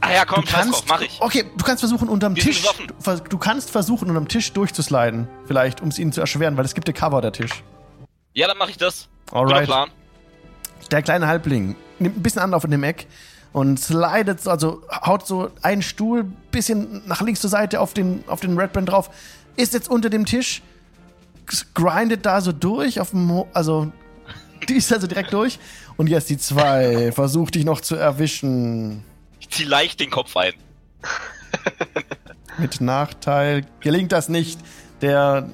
Ah 0.00 0.12
ja, 0.12 0.24
komm, 0.24 0.44
du 0.44 0.52
kannst, 0.52 0.72
drauf, 0.72 0.84
mach 0.88 1.00
ich. 1.00 1.20
Okay, 1.20 1.44
du 1.56 1.64
kannst 1.64 1.80
versuchen, 1.80 2.08
unterm 2.08 2.36
Wir 2.36 2.44
Tisch. 2.44 2.62
Du, 3.28 3.36
kannst 3.36 3.70
versuchen, 3.70 4.08
unterm 4.10 4.28
Tisch 4.28 4.52
durchzusliden. 4.52 5.26
Vielleicht, 5.46 5.80
um 5.80 5.88
es 5.88 5.98
ihnen 5.98 6.12
zu 6.12 6.20
erschweren, 6.20 6.56
weil 6.56 6.64
es 6.64 6.74
gibt 6.74 6.86
ja 6.86 6.94
Cover, 6.94 7.20
der 7.20 7.32
Tisch. 7.32 7.64
Ja, 8.32 8.46
dann 8.46 8.58
mach 8.58 8.68
ich 8.68 8.76
das. 8.76 9.08
Alright. 9.32 9.66
Plan. 9.66 9.90
Der 10.92 11.02
kleine 11.02 11.26
Halbling 11.26 11.74
nimmt 11.98 12.16
ein 12.16 12.22
bisschen 12.22 12.40
Anlauf 12.40 12.62
in 12.62 12.70
dem 12.70 12.84
Eck 12.84 13.08
und 13.52 13.80
slidet, 13.80 14.40
so, 14.40 14.50
also 14.50 14.82
haut 15.04 15.26
so 15.26 15.50
einen 15.62 15.82
Stuhl 15.82 16.24
bisschen 16.52 17.02
nach 17.08 17.22
links 17.22 17.40
zur 17.40 17.50
Seite 17.50 17.80
auf 17.80 17.92
den, 17.92 18.22
auf 18.28 18.38
den 18.38 18.56
Redbrand 18.56 18.88
drauf, 18.88 19.10
ist 19.56 19.74
jetzt 19.74 19.90
unter 19.90 20.10
dem 20.10 20.26
Tisch, 20.26 20.62
grindet 21.74 22.26
da 22.26 22.40
so 22.40 22.52
durch, 22.52 23.00
auf 23.00 23.10
dem, 23.10 23.30
Ho- 23.30 23.48
also 23.52 23.90
die 24.68 24.74
ist 24.74 24.92
also 24.92 25.06
direkt 25.06 25.32
durch 25.32 25.58
und 25.96 26.08
jetzt 26.08 26.28
die 26.30 26.38
zwei, 26.38 27.12
versucht 27.12 27.54
dich 27.54 27.64
noch 27.64 27.80
zu 27.80 27.96
erwischen. 27.96 29.04
Ich 29.40 29.48
zieh 29.50 29.64
leicht 29.64 30.00
den 30.00 30.10
Kopf 30.10 30.36
ein. 30.36 30.52
Mit 32.58 32.80
Nachteil 32.80 33.64
gelingt 33.80 34.12
das 34.12 34.28
nicht. 34.28 34.58
Der, 35.00 35.48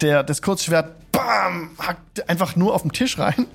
der, 0.00 0.22
das 0.22 0.42
Kurzschwert, 0.42 1.10
bam, 1.10 1.70
hackt 1.78 2.28
einfach 2.28 2.54
nur 2.54 2.74
auf 2.74 2.82
den 2.82 2.92
Tisch 2.92 3.18
rein. 3.18 3.46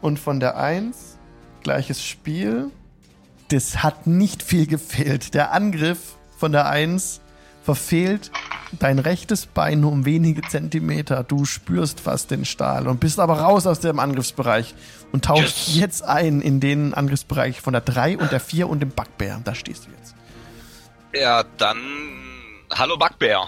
Und 0.00 0.18
von 0.18 0.40
der 0.40 0.56
1, 0.56 1.18
gleiches 1.62 2.02
Spiel. 2.02 2.70
Das 3.48 3.82
hat 3.82 4.06
nicht 4.06 4.42
viel 4.42 4.66
gefehlt. 4.66 5.34
Der 5.34 5.52
Angriff 5.52 6.16
von 6.38 6.52
der 6.52 6.66
1 6.68 7.20
verfehlt 7.68 8.30
dein 8.78 8.98
rechtes 8.98 9.44
Bein 9.44 9.80
nur 9.80 9.92
um 9.92 10.06
wenige 10.06 10.40
Zentimeter. 10.40 11.22
Du 11.22 11.44
spürst 11.44 12.00
fast 12.00 12.30
den 12.30 12.46
Stahl 12.46 12.88
und 12.88 12.98
bist 12.98 13.20
aber 13.20 13.40
raus 13.40 13.66
aus 13.66 13.80
dem 13.80 13.98
Angriffsbereich 13.98 14.74
und 15.12 15.26
tauchst 15.26 15.68
Yes. 15.68 15.76
jetzt 15.76 16.02
ein 16.02 16.40
in 16.40 16.60
den 16.60 16.94
Angriffsbereich 16.94 17.60
von 17.60 17.74
der 17.74 17.82
3 17.82 18.16
und 18.16 18.32
der 18.32 18.40
4 18.40 18.70
und 18.70 18.80
dem 18.80 18.88
Backbär. 18.88 19.42
Da 19.44 19.54
stehst 19.54 19.84
du 19.86 19.90
jetzt. 19.90 20.14
Ja, 21.14 21.44
dann. 21.58 21.78
Hallo 22.74 22.96
Backbär. 22.96 23.44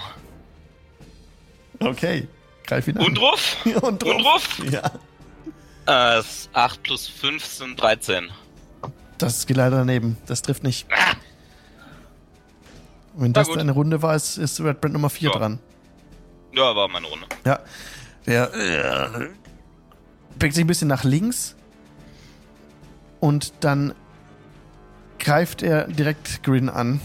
Okay, 1.79 2.29
greif 2.67 2.87
ihn 2.89 2.99
an. 2.99 3.07
Und 3.07 3.19
Ruf? 3.19 3.57
Und 3.83 4.05
Ruf? 4.05 4.59
Ja. 4.71 4.91
Äh, 5.89 6.21
ist 6.21 6.51
8 6.53 6.83
plus 6.83 7.09
5 7.09 7.43
sind 7.43 7.81
13. 7.81 8.29
Das 9.17 9.47
geht 9.47 9.57
leider 9.57 9.79
daneben. 9.79 10.19
Das 10.27 10.43
trifft 10.43 10.63
nicht. 10.63 10.87
Wenn 13.21 13.35
das 13.35 13.49
deine 13.51 13.73
Runde 13.73 14.01
war, 14.01 14.17
ist, 14.17 14.39
ist 14.39 14.61
Red 14.63 14.81
Brand 14.81 14.95
Nummer 14.95 15.11
4 15.11 15.29
Ja. 15.31 15.37
dran. 15.39 15.59
Ja, 16.55 16.75
war 16.75 16.89
meine 16.89 17.07
Runde. 17.07 17.27
Ja. 17.45 17.59
Der 18.27 18.55
äh, 18.55 19.29
bewegt 20.39 20.55
sich 20.55 20.65
ein 20.65 20.67
bisschen 20.67 20.89
nach 20.89 21.05
links. 21.05 21.55
Und 23.21 23.53
dann 23.61 23.93
greift 25.19 25.63
er 25.63 25.87
direkt 25.87 26.43
Grin 26.43 26.71
an. 26.71 27.03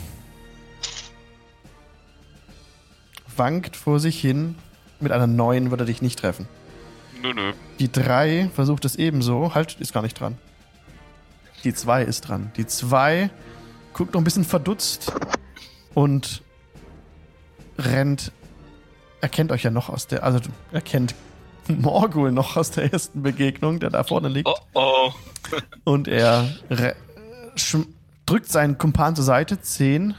Wankt 3.35 3.75
vor 3.75 3.99
sich 3.99 4.19
hin. 4.19 4.55
Mit 5.01 5.11
einer 5.11 5.27
9 5.27 5.69
würde 5.69 5.83
er 5.83 5.87
dich 5.87 6.01
nicht 6.01 6.19
treffen. 6.19 6.47
Nö, 7.21 7.33
nö. 7.33 7.51
Die 7.79 7.91
3 7.91 8.49
versucht 8.55 8.85
es 8.85 8.95
ebenso. 8.95 9.53
Halt, 9.53 9.75
ist 9.81 9.91
gar 9.91 10.01
nicht 10.01 10.17
dran. 10.17 10.37
Die 11.65 11.73
2 11.73 12.03
ist 12.03 12.21
dran. 12.21 12.51
Die 12.55 12.65
2 12.65 13.29
guckt 13.91 14.13
noch 14.13 14.21
ein 14.21 14.23
bisschen 14.23 14.45
verdutzt 14.45 15.11
und 15.95 16.43
rennt. 17.79 18.31
Erkennt 19.21 19.51
euch 19.51 19.63
ja 19.63 19.71
noch 19.71 19.89
aus 19.89 20.05
der. 20.05 20.23
Also, 20.23 20.39
erkennt 20.71 21.15
Morgul 21.67 22.31
noch 22.31 22.57
aus 22.57 22.69
der 22.69 22.93
ersten 22.93 23.23
Begegnung, 23.23 23.79
der 23.79 23.89
da 23.89 24.03
vorne 24.03 24.27
liegt. 24.27 24.47
Oh, 24.47 24.55
oh. 24.75 25.11
Und 25.83 26.07
er 26.07 26.47
drückt 28.25 28.51
seinen 28.51 28.77
Kumpan 28.77 29.15
zur 29.15 29.25
Seite. 29.25 29.59
10, 29.59 30.13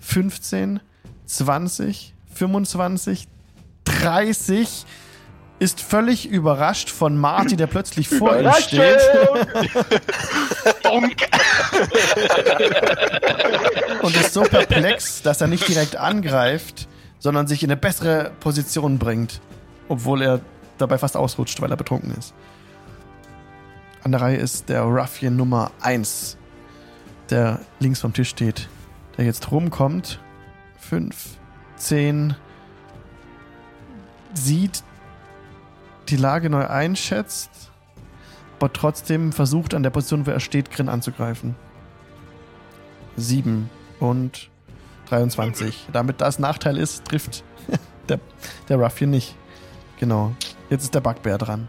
15, 0.00 0.80
20, 1.26 2.14
25, 2.34 3.28
30. 3.84 4.86
Ist 5.64 5.80
völlig 5.80 6.28
überrascht 6.28 6.90
von 6.90 7.16
Marty, 7.16 7.56
der 7.56 7.66
plötzlich 7.66 8.06
vor 8.06 8.38
ihm 8.38 8.52
steht. 8.52 9.00
Und 14.02 14.14
ist 14.14 14.34
so 14.34 14.42
perplex, 14.42 15.22
dass 15.22 15.40
er 15.40 15.46
nicht 15.46 15.66
direkt 15.66 15.96
angreift, 15.96 16.86
sondern 17.18 17.46
sich 17.46 17.62
in 17.62 17.70
eine 17.70 17.78
bessere 17.78 18.32
Position 18.40 18.98
bringt. 18.98 19.40
Obwohl 19.88 20.20
er 20.20 20.40
dabei 20.76 20.98
fast 20.98 21.16
ausrutscht, 21.16 21.62
weil 21.62 21.70
er 21.70 21.78
betrunken 21.78 22.14
ist. 22.18 22.34
An 24.02 24.12
der 24.12 24.20
Reihe 24.20 24.36
ist 24.36 24.68
der 24.68 24.82
Ruffian 24.82 25.34
Nummer 25.34 25.70
1, 25.80 26.36
der 27.30 27.58
links 27.80 28.02
vom 28.02 28.12
Tisch 28.12 28.28
steht, 28.28 28.68
der 29.16 29.24
jetzt 29.24 29.50
rumkommt. 29.50 30.20
5, 30.78 31.38
10, 31.76 32.36
sieht 34.34 34.84
die 36.08 36.16
Lage 36.16 36.50
neu 36.50 36.66
einschätzt, 36.66 37.50
aber 38.64 38.72
trotzdem 38.72 39.32
versucht 39.32 39.74
an 39.74 39.82
der 39.82 39.90
Position, 39.90 40.26
wo 40.26 40.30
er 40.30 40.40
steht, 40.40 40.70
Grin 40.70 40.88
anzugreifen. 40.88 41.54
7 43.16 43.68
und 44.00 44.48
23. 45.10 45.88
Damit 45.92 46.22
das 46.22 46.38
Nachteil 46.38 46.78
ist, 46.78 47.04
trifft 47.04 47.44
der, 48.08 48.20
der 48.70 48.78
Ruffian 48.78 49.10
nicht. 49.10 49.36
Genau. 50.00 50.34
Jetzt 50.70 50.84
ist 50.84 50.94
der 50.94 51.00
Bugbear 51.00 51.36
dran. 51.36 51.68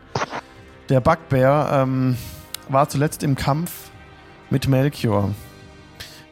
Der 0.88 1.02
Bugbear 1.02 1.82
ähm, 1.82 2.16
war 2.70 2.88
zuletzt 2.88 3.24
im 3.24 3.36
Kampf 3.36 3.90
mit 4.50 4.70
Melchior, 4.70 5.34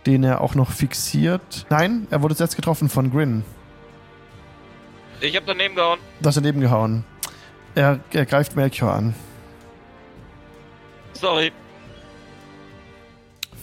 den 0.06 0.24
er 0.24 0.40
auch 0.40 0.56
noch 0.56 0.72
fixiert. 0.72 1.66
Nein, 1.70 2.08
er 2.10 2.22
wurde 2.22 2.36
zuletzt 2.36 2.56
getroffen 2.56 2.88
von 2.88 3.12
Grin. 3.12 3.44
Ich 5.20 5.36
hab 5.36 5.46
daneben 5.46 5.76
gehauen. 5.76 6.00
Das 6.22 6.36
daneben 6.36 6.62
gehauen. 6.62 7.04
Er, 7.76 8.00
er 8.12 8.26
greift 8.26 8.56
Melchior 8.56 8.94
an. 8.94 9.16
Sorry. 11.14 11.52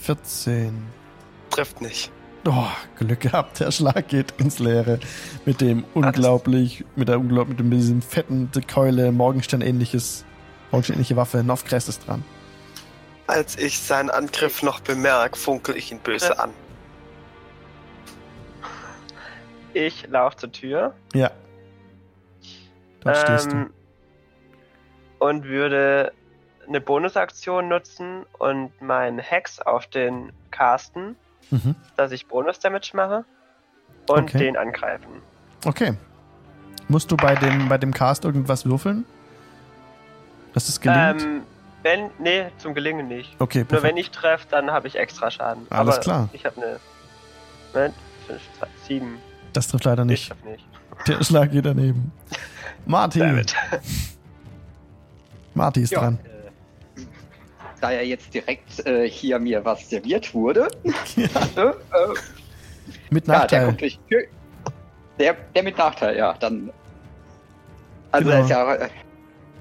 14. 0.01 0.83
Trifft 1.49 1.81
nicht. 1.81 2.11
Oh, 2.47 2.65
Glück 2.97 3.19
gehabt, 3.19 3.59
der 3.59 3.71
Schlag 3.71 4.07
geht 4.07 4.31
ins 4.39 4.57
Leere. 4.57 4.99
Mit 5.45 5.61
dem 5.61 5.85
unglaublich, 5.93 6.83
mit 6.95 7.07
der 7.07 7.19
unglaublich, 7.19 7.59
mit 7.59 7.73
diesem 7.73 8.01
fetten 8.01 8.49
Keule, 8.67 9.11
Morgenstern-ähnliches, 9.11 10.25
Morgenstern-ähnliche 10.71 11.15
Waffe. 11.15 11.43
Novkrest 11.43 11.87
ist 11.87 12.07
dran. 12.07 12.23
Als 13.27 13.57
ich 13.57 13.79
seinen 13.79 14.09
Angriff 14.09 14.63
noch 14.63 14.79
bemerke, 14.79 15.37
funkel 15.37 15.77
ich 15.77 15.91
ihn 15.91 15.99
böse 15.99 16.37
an. 16.39 16.49
Ich 19.73 20.07
laufe 20.07 20.35
zur 20.37 20.51
Tür 20.51 20.95
Ja. 21.13 21.31
Dort 23.01 23.17
stehst 23.17 23.51
du. 23.51 23.69
Und 25.21 25.43
würde 25.45 26.13
eine 26.67 26.81
Bonusaktion 26.81 27.67
nutzen 27.69 28.25
und 28.39 28.71
meinen 28.81 29.19
Hex 29.19 29.59
auf 29.59 29.85
den 29.85 30.31
casten, 30.49 31.15
Mhm. 31.51 31.75
dass 31.95 32.11
ich 32.11 32.25
Bonus-Damage 32.27 32.91
mache 32.95 33.23
und 34.07 34.23
Okay. 34.23 34.37
den 34.39 34.57
angreifen. 34.57 35.21
Okay. 35.65 35.93
Musst 36.87 37.11
du 37.11 37.17
bei 37.17 37.35
dem, 37.35 37.69
bei 37.69 37.77
dem 37.77 37.93
Cast 37.93 38.25
irgendwas 38.25 38.65
würfeln? 38.65 39.05
Dass 40.53 40.69
es 40.69 40.81
gelingt? 40.81 41.21
Ähm, 41.21 41.41
wenn, 41.83 42.09
nee, 42.19 42.47
zum 42.57 42.73
Gelingen 42.73 43.07
nicht. 43.07 43.35
okay, 43.39 43.59
Nur 43.59 43.67
perfekt. 43.67 43.89
wenn 43.91 43.97
ich 43.97 44.09
treffe, 44.11 44.47
dann 44.49 44.71
habe 44.71 44.87
ich 44.87 44.95
extra 44.95 45.29
Schaden. 45.29 45.67
Alles 45.69 45.95
Aber 45.95 46.03
klar. 46.03 46.29
Ich 46.33 46.45
habe 46.45 46.57
eine. 46.61 46.79
Moment, 47.73 47.95
5, 48.27 48.41
2, 48.59 48.67
7. 48.87 49.17
Das 49.53 49.67
trifft 49.67 49.85
leider 49.85 50.03
Ich 50.03 50.07
nicht. 50.31 50.45
nicht. 50.45 50.65
Der 51.07 51.23
Schlag 51.23 51.51
geht 51.51 51.65
daneben. 51.65 52.11
Marty. 52.85 53.19
Marty 55.53 55.81
ist 55.81 55.91
Ja, 55.91 55.99
dran. 55.99 56.19
äh, 56.23 57.01
da 57.79 57.91
ja 57.91 58.01
jetzt 58.01 58.33
direkt 58.33 58.85
äh, 58.85 59.09
hier 59.09 59.39
mir 59.39 59.63
was 59.65 59.89
serviert 59.89 60.33
wurde, 60.33 60.67
Ja. 61.15 61.25
äh, 61.55 61.67
äh, 61.69 61.73
Mit 63.09 63.27
ja, 63.27 63.33
der 63.33 63.39
Nachteil. 63.39 63.65
kommt 63.65 63.81
durch. 63.81 63.99
Der, 65.19 65.33
der 65.55 65.63
mit 65.63 65.77
Nachteil, 65.77 66.17
ja, 66.17 66.33
dann. 66.39 66.71
Also 68.11 68.25
Genau. 68.29 68.37
er 68.37 68.43
ist 68.43 68.49
ja 68.49 68.75
äh, 68.75 68.89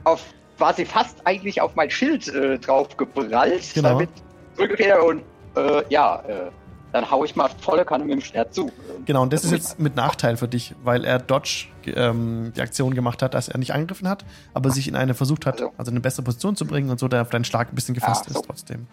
auf 0.04 0.24
quasi 0.56 0.84
fast 0.84 1.26
eigentlich 1.26 1.60
auf 1.60 1.74
mein 1.74 1.90
Schild 1.90 2.28
äh, 2.28 2.58
drauf 2.58 2.96
geprallt, 2.96 3.72
Genau. 3.74 3.88
damit 3.90 4.10
zurückgefedert 4.54 5.02
und 5.02 5.22
äh, 5.56 5.82
ja, 5.88 6.22
äh, 6.28 6.50
dann 6.92 7.10
hau 7.10 7.24
ich 7.24 7.36
mal 7.36 7.48
volle 7.60 7.84
Kanne 7.84 8.04
mit 8.04 8.12
dem 8.14 8.20
Schwert 8.20 8.52
zu. 8.54 8.70
Genau, 9.06 9.22
und 9.22 9.32
das 9.32 9.44
ist 9.44 9.52
jetzt 9.52 9.78
mit 9.78 9.94
Nachteil 9.96 10.36
für 10.36 10.48
dich, 10.48 10.74
weil 10.82 11.04
er 11.04 11.18
Dodge 11.18 11.66
ähm, 11.86 12.52
die 12.56 12.60
Aktion 12.60 12.94
gemacht 12.94 13.22
hat, 13.22 13.34
dass 13.34 13.48
er 13.48 13.58
nicht 13.58 13.72
angegriffen 13.72 14.08
hat, 14.08 14.24
aber 14.54 14.70
sich 14.70 14.88
in 14.88 14.96
eine 14.96 15.14
versucht 15.14 15.46
hat, 15.46 15.54
Also. 15.60 15.72
also 15.78 15.90
eine 15.90 16.00
bessere 16.00 16.22
Position 16.24 16.56
zu 16.56 16.66
bringen 16.66 16.90
und 16.90 16.98
so 17.00 17.08
der 17.08 17.22
auf 17.22 17.30
deinen 17.30 17.44
Schlag 17.44 17.68
ein 17.70 17.74
bisschen 17.74 17.94
gefasst 17.94 18.26
so. 18.28 18.38
ist 18.40 18.46
trotzdem. 18.46 18.86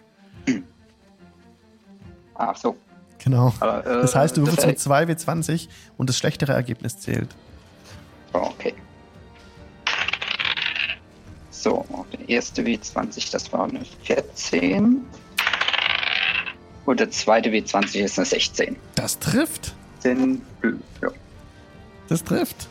Ach 2.34 2.56
so. 2.56 2.76
Genau. 3.22 3.52
Aber, 3.58 3.84
äh, 3.84 4.00
Das 4.02 4.14
heißt, 4.14 4.36
du 4.36 4.42
würfelst 4.42 4.58
das- 4.60 4.66
mit 4.66 4.78
2 4.78 5.04
W20 5.04 5.68
und 5.96 6.08
das 6.08 6.16
schlechtere 6.16 6.52
Ergebnis 6.52 6.98
zählt. 6.98 7.34
Okay. 8.32 8.74
So, 11.50 11.84
der 12.12 12.28
erste 12.28 12.62
W20, 12.62 13.32
das 13.32 13.52
war 13.52 13.64
eine 13.64 13.80
14. 14.04 15.04
Und 16.88 17.00
der 17.00 17.10
zweite 17.10 17.50
W20 17.50 18.02
ist 18.02 18.18
eine 18.18 18.24
16. 18.24 18.74
Das 18.94 19.18
trifft. 19.18 19.74
Sind, 19.98 20.40
ja, 21.02 21.10
Das 22.08 22.24
trifft. 22.24 22.66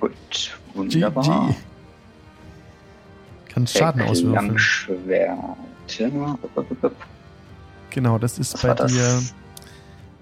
gut, 0.00 0.58
wunderbar. 0.72 1.48
GG. 1.48 1.54
Kann 3.52 3.66
Schaden 3.66 4.00
auswürfeln. 4.00 4.32
Langschwert. 4.48 5.38
Genau, 7.90 8.16
das 8.16 8.38
ist 8.38 8.54
Was 8.54 8.62
bei 8.62 8.72
das? 8.72 8.90
dir 8.92 9.20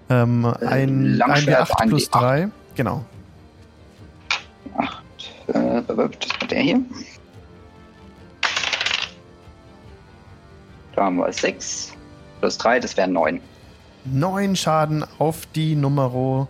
ähm, 0.09 0.43
Äh, 0.43 0.65
ein, 0.65 0.67
ein 0.67 1.03
Langschwert, 1.15 1.69
W8 1.69 1.75
ein 1.81 1.87
plus 1.87 2.09
W8. 2.11 2.19
3. 2.19 2.49
Genau. 2.75 3.05
Acht. 4.77 5.03
Äh, 5.47 5.53
das 5.87 5.97
war 5.97 6.09
der 6.49 6.59
hier. 6.59 6.81
Da 10.93 11.05
haben 11.05 11.15
wir 11.15 11.31
6 11.31 11.94
plus 12.39 12.57
3, 12.57 12.79
das 12.79 12.97
wären 12.97 13.13
9. 13.13 13.41
9 14.05 14.55
Schaden 14.55 15.05
auf 15.17 15.45
die 15.55 15.75
Nummer 15.75 16.47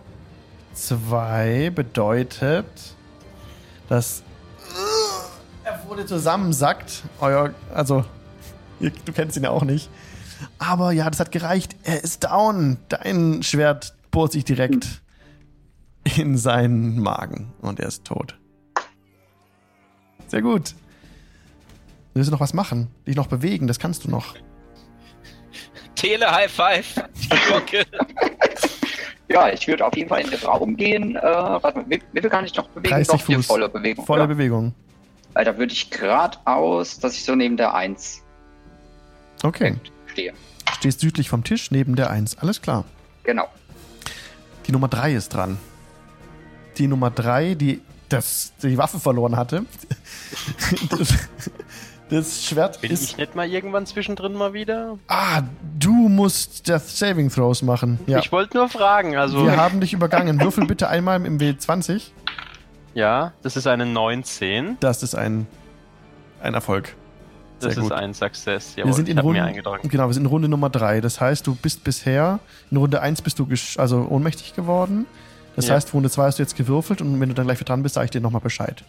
2 0.74 1.70
bedeutet, 1.74 2.66
dass 3.88 4.20
äh, 4.60 5.68
er 5.68 5.88
wurde 5.88 6.06
zusammensackt. 6.06 7.04
Euer, 7.20 7.54
also, 7.74 8.04
du 8.80 9.12
kennst 9.12 9.36
ihn 9.36 9.44
ja 9.44 9.50
auch 9.50 9.64
nicht. 9.64 9.88
Aber 10.58 10.92
ja, 10.92 11.08
das 11.08 11.20
hat 11.20 11.32
gereicht. 11.32 11.76
Er 11.82 12.04
ist 12.04 12.24
down. 12.24 12.76
Dein 12.88 13.42
Schwert 13.42 13.94
bohrt 14.10 14.32
sich 14.32 14.44
direkt 14.44 15.02
in 16.16 16.36
seinen 16.36 17.00
Magen 17.00 17.52
und 17.60 17.80
er 17.80 17.88
ist 17.88 18.04
tot. 18.04 18.38
Sehr 20.28 20.42
gut. 20.42 20.74
Willst 22.14 22.28
du 22.28 22.32
noch 22.32 22.40
was 22.40 22.54
machen? 22.54 22.88
Dich 23.06 23.16
noch 23.16 23.26
bewegen? 23.26 23.66
Das 23.66 23.78
kannst 23.78 24.04
du 24.04 24.10
noch. 24.10 24.34
Tele 25.96 26.30
High 26.30 26.50
Five. 26.50 26.94
Die 27.16 27.28
Glocke. 27.48 27.84
Ja, 29.28 29.48
ich 29.48 29.66
würde 29.66 29.84
auf 29.84 29.96
jeden 29.96 30.08
Fall 30.08 30.20
in 30.20 30.30
den 30.30 30.40
Raum 30.40 30.76
gehen. 30.76 31.16
Äh, 31.16 31.22
warte 31.22 31.78
mal, 31.78 31.84
wie, 31.88 32.00
wie 32.12 32.20
viel 32.20 32.30
kann 32.30 32.44
ich 32.44 32.54
noch 32.54 32.68
bewegen? 32.68 32.94
30 32.94 33.08
Doch, 33.08 33.20
Fuß. 33.22 33.46
volle 33.46 33.68
Bewegung. 33.68 34.06
Volle 34.06 34.22
ja. 34.22 34.26
Bewegung. 34.26 34.74
Weil 35.32 35.44
da 35.44 35.58
würde 35.58 35.72
ich 35.72 35.90
geradeaus, 35.90 36.98
dass 37.00 37.14
ich 37.14 37.24
so 37.24 37.34
neben 37.34 37.56
der 37.56 37.74
1 37.74 38.22
Okay. 39.42 39.74
stehe. 40.06 40.32
Stehst 40.78 41.00
südlich 41.00 41.28
vom 41.28 41.42
Tisch 41.44 41.70
neben 41.70 41.96
der 41.96 42.10
1. 42.10 42.38
Alles 42.38 42.62
klar. 42.62 42.84
Genau. 43.24 43.48
Die 44.66 44.72
Nummer 44.72 44.88
3 44.88 45.12
ist 45.14 45.30
dran. 45.34 45.58
Die 46.78 46.86
Nummer 46.86 47.10
3, 47.10 47.54
die 47.54 47.80
das, 48.08 48.52
die 48.62 48.78
Waffe 48.78 49.00
verloren 49.00 49.36
hatte. 49.36 49.64
das, 52.08 52.26
das 52.26 52.44
Schwert 52.44 52.80
Bin 52.80 52.90
ist. 52.92 53.02
ich 53.02 53.16
nicht 53.16 53.34
mal 53.34 53.46
irgendwann 53.48 53.86
zwischendrin 53.86 54.34
mal 54.34 54.52
wieder? 54.52 54.98
Ah, 55.08 55.42
du 55.78 55.92
musst 56.08 56.68
Death 56.68 56.86
Saving 56.86 57.30
Throws 57.30 57.62
machen. 57.62 57.98
Ja. 58.06 58.18
Ich 58.18 58.30
wollte 58.32 58.56
nur 58.56 58.68
fragen, 58.68 59.16
also. 59.16 59.44
Wir 59.44 59.56
haben 59.56 59.80
dich 59.80 59.92
übergangen. 59.92 60.40
Würfel 60.40 60.66
bitte 60.66 60.88
einmal 60.88 61.24
im 61.24 61.38
W20. 61.38 62.10
ja, 62.94 63.32
das 63.42 63.56
ist 63.56 63.66
eine 63.66 63.86
19. 63.86 64.76
Das 64.80 65.02
ist 65.02 65.14
ein, 65.14 65.46
ein 66.42 66.54
Erfolg. 66.54 66.94
Das 67.60 67.72
Sehr 67.74 67.82
ist 67.84 67.88
gut. 67.88 67.98
ein 67.98 68.12
Success. 68.12 68.76
Jawohl, 68.76 68.90
wir 68.90 68.94
sind 68.94 69.08
in 69.08 69.18
Runde, 69.18 69.62
genau, 69.88 70.08
wir 70.08 70.12
sind 70.12 70.24
in 70.24 70.28
Runde 70.28 70.48
Nummer 70.48 70.68
3. 70.68 71.00
Das 71.00 71.20
heißt, 71.22 71.46
du 71.46 71.54
bist 71.54 71.84
bisher 71.84 72.38
in 72.70 72.76
Runde 72.76 73.00
1 73.00 73.22
bist 73.22 73.38
du 73.38 73.48
also 73.78 74.06
ohnmächtig 74.10 74.54
geworden. 74.54 75.06
Das 75.56 75.68
Ja. 75.68 75.74
heißt, 75.74 75.94
Runde 75.94 76.10
2 76.10 76.24
hast 76.26 76.38
du 76.38 76.42
jetzt 76.42 76.54
gewürfelt 76.54 77.00
und 77.00 77.18
wenn 77.18 77.30
du 77.30 77.34
dann 77.34 77.46
gleich 77.46 77.58
wieder 77.58 77.68
dran 77.68 77.82
bist, 77.82 77.94
sage 77.94 78.04
ich 78.04 78.10
dir 78.10 78.20
nochmal 78.20 78.42
Bescheid. 78.42 78.84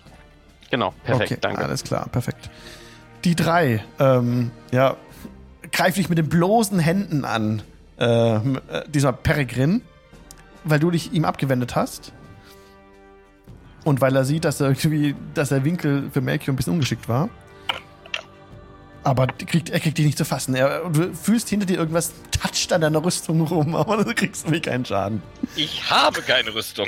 Genau, 0.69 0.93
perfekt, 1.05 1.31
okay, 1.31 1.39
danke. 1.39 1.63
Alles 1.63 1.81
klar, 1.85 2.09
perfekt. 2.09 2.49
Die 3.27 3.35
drei, 3.35 3.83
ähm, 3.99 4.51
ja, 4.71 4.95
greif 5.73 5.95
dich 5.95 6.07
mit 6.07 6.17
den 6.17 6.29
bloßen 6.29 6.79
Händen 6.79 7.25
an, 7.25 7.61
ähm, 7.99 8.61
äh, 8.71 8.83
dieser 8.87 9.11
Peregrin, 9.11 9.81
weil 10.63 10.79
du 10.79 10.91
dich 10.91 11.11
ihm 11.11 11.25
abgewendet 11.25 11.75
hast. 11.75 12.13
Und 13.83 13.99
weil 13.99 14.15
er 14.15 14.23
sieht, 14.23 14.45
dass 14.45 14.61
er 14.61 14.69
irgendwie, 14.69 15.13
dass 15.33 15.49
der 15.49 15.65
Winkel 15.65 16.09
für 16.09 16.21
Melchior 16.21 16.53
ein 16.53 16.55
bisschen 16.55 16.71
ungeschickt 16.71 17.09
war. 17.09 17.27
Aber 19.03 19.27
kriegt, 19.27 19.71
er 19.71 19.81
kriegt 19.81 19.97
dich 19.97 20.05
nicht 20.05 20.17
zu 20.17 20.23
fassen. 20.23 20.55
Er, 20.55 20.89
du 20.89 21.13
fühlst 21.13 21.49
hinter 21.49 21.65
dir 21.65 21.79
irgendwas, 21.79 22.13
toucht 22.31 22.71
an 22.71 22.79
deiner 22.79 23.03
Rüstung 23.03 23.41
rum, 23.41 23.75
aber 23.75 24.05
du 24.05 24.15
kriegst 24.15 24.45
irgendwie 24.45 24.61
keinen 24.61 24.85
Schaden. 24.85 25.21
Ich 25.57 25.89
habe 25.89 26.21
keine 26.21 26.55
Rüstung. 26.55 26.87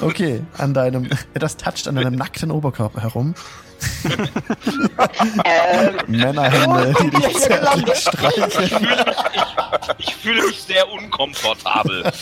Okay, 0.00 0.42
an 0.58 0.74
deinem, 0.74 1.10
das 1.34 1.56
toucht 1.56 1.88
an 1.88 1.96
deinem 1.96 2.14
nackten 2.14 2.52
Oberkörper 2.52 3.02
herum. 3.02 3.34
Ähm, 5.44 5.96
Männerhände, 6.06 6.94
die 7.02 7.10
dich 7.10 7.38
zärtlich 7.38 7.98
streicheln. 7.98 8.88
Ich 9.98 10.14
fühle 10.14 10.46
mich 10.46 10.62
sehr 10.62 10.88
unkomfortabel. 10.90 12.04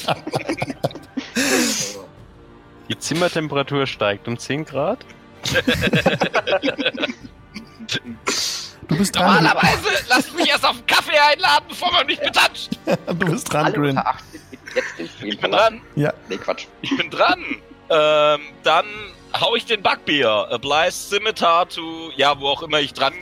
Die 2.89 2.99
Zimmertemperatur 2.99 3.87
steigt 3.87 4.29
um 4.29 4.39
10 4.39 4.65
Grad. 4.65 5.05
Du 8.89 8.99
bist 8.99 9.17
dran. 9.17 9.43
Normalerweise 9.43 10.05
lasst 10.09 10.35
mich 10.37 10.49
erst 10.51 10.65
auf 10.65 10.77
einen 10.77 10.87
Kaffee 10.87 11.19
einladen, 11.19 11.65
bevor 11.69 11.91
man 11.93 12.07
mich 12.07 12.21
betatscht. 12.21 12.79
Du 13.07 13.15
bist 13.15 13.51
dran, 13.53 13.67
alle 13.67 13.75
Grin. 13.75 13.89
unter 13.97 14.07
18 14.07 14.41
bitte 14.51 14.75
jetzt 14.75 14.99
den 14.99 15.09
Stream 15.09 15.29
Ich 15.31 15.41
bin 15.41 15.53
dran. 15.53 15.81
Ja, 15.97 16.13
Nee, 16.29 16.37
Quatsch. 16.37 16.67
Ich 16.83 16.97
bin 16.97 17.11
dran. 17.11 17.45
Ähm, 17.91 18.41
dann 18.63 18.87
hau 19.41 19.55
ich 19.57 19.67
den 19.67 19.83
Bugbeer. 19.83 20.49
Applies 20.51 21.11
Scimitar 21.11 21.69
to, 21.69 22.11
ja, 22.17 22.39
wo 22.39 22.49
auch 22.49 22.63
immer 22.63 22.81
ich 22.81 22.93
dran. 22.93 23.13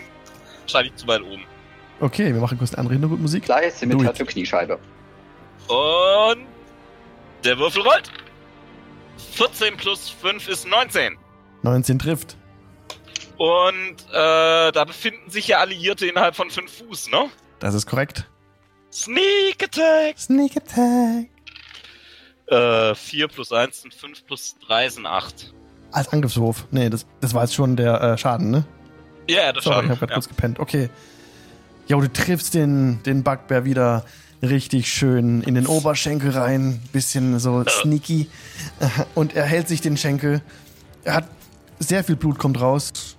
Wahrscheinlich 0.63 0.95
zu 0.97 1.07
weit 1.07 1.23
oben. 1.23 1.45
Okay, 2.01 2.33
wir 2.33 2.41
machen 2.41 2.59
kurz 2.59 2.73
eine 2.73 2.79
andere 2.79 2.95
Hintergrundmusik. 2.95 3.49
Mit 3.49 4.01
it. 4.01 4.07
Tattoo 4.07 4.25
Kniescheibe. 4.25 4.79
Und 5.69 6.47
der 7.45 7.59
Würfel 7.59 7.83
rollt. 7.83 8.11
14 9.35 9.77
plus 9.77 10.11
5 10.11 10.49
ist 10.49 10.67
19. 10.67 11.17
19 11.63 11.99
trifft. 11.99 12.37
Und 13.37 13.97
äh, 14.11 14.73
da 14.73 14.85
befinden 14.85 15.31
sich 15.31 15.49
ja 15.49 15.59
Alliierte 15.59 16.07
innerhalb 16.07 16.37
von 16.37 16.51
5 16.51 16.79
Fuß, 16.79 17.11
ne? 17.11 17.31
Das 17.61 17.75
ist 17.75 17.87
korrekt. 17.87 18.29
Sneak 18.93 19.63
Attack! 19.63 20.19
Sneak 20.19 20.57
Attack. 20.57 21.29
Äh, 22.47 22.95
4 22.95 23.29
plus 23.29 23.53
1 23.53 23.83
sind 23.83 23.95
5 23.95 24.27
plus 24.27 24.57
3 24.67 24.89
sind 24.91 25.07
8. 25.07 25.55
Als 25.93 26.09
Angriffswurf. 26.09 26.66
Nee, 26.70 26.90
das, 26.90 27.07
das 27.20 27.34
war 27.34 27.43
jetzt 27.43 27.55
schon 27.55 27.76
der 27.76 28.01
äh, 28.01 28.18
Schaden, 28.18 28.51
ne? 28.51 28.64
Ja, 29.28 29.36
yeah, 29.36 29.53
das 29.53 29.64
Sorry, 29.64 29.76
Schaden. 29.76 29.86
ich 29.86 29.90
hab 29.93 29.99
grad 30.01 30.11
ja. 30.11 30.14
kurz 30.16 30.28
gepennt. 30.28 30.59
Okay. 30.59 30.90
Jo, 31.86 32.01
du 32.01 32.12
triffst 32.12 32.55
den, 32.55 33.03
den 33.05 33.22
Bugbear 33.22 33.64
wieder 33.64 34.05
richtig 34.43 34.88
schön 34.88 35.43
in 35.43 35.55
den 35.55 35.66
Oberschenkel 35.66 36.30
rein. 36.30 36.80
Bisschen 36.93 37.38
so 37.38 37.64
sneaky. 37.68 38.28
Und 39.14 39.34
er 39.34 39.45
hält 39.45 39.68
sich 39.68 39.80
den 39.80 39.97
Schenkel. 39.97 40.43
Er 41.05 41.14
hat 41.14 41.28
sehr 41.78 42.05
viel 42.05 42.16
Blut 42.16 42.38
kommt 42.38 42.61
raus. 42.61 43.16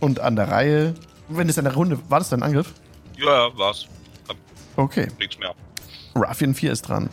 Und 0.00 0.20
an 0.20 0.36
der 0.36 0.48
Reihe, 0.48 0.94
wenn 1.28 1.48
es 1.48 1.58
eine 1.58 1.72
Runde, 1.74 1.98
war 2.08 2.18
das 2.18 2.28
dein 2.28 2.42
Angriff? 2.42 2.74
Ja, 3.16 3.56
war's. 3.56 3.86
Okay. 4.76 5.08
Nichts 5.18 5.38
mehr. 5.38 5.54
Ruffian 6.14 6.54
4 6.54 6.72
ist 6.72 6.82
dran. 6.82 7.10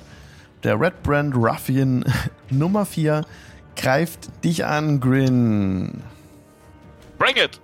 Der 0.65 0.81
Red 0.81 1.03
Brand 1.03 1.35
Ruffian 1.35 2.03
Nummer 2.49 2.87
4 2.87 3.23
greift 3.75 4.43
dich 4.43 4.65
an, 4.65 4.99
Grin. 4.99 6.01
Bring 7.19 7.35
it! 7.37 7.61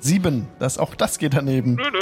7. 0.00 0.48
Das, 0.58 0.76
auch 0.76 0.96
das 0.96 1.18
geht 1.18 1.34
daneben. 1.34 1.76
Nö, 1.76 1.88
nö. 1.92 2.00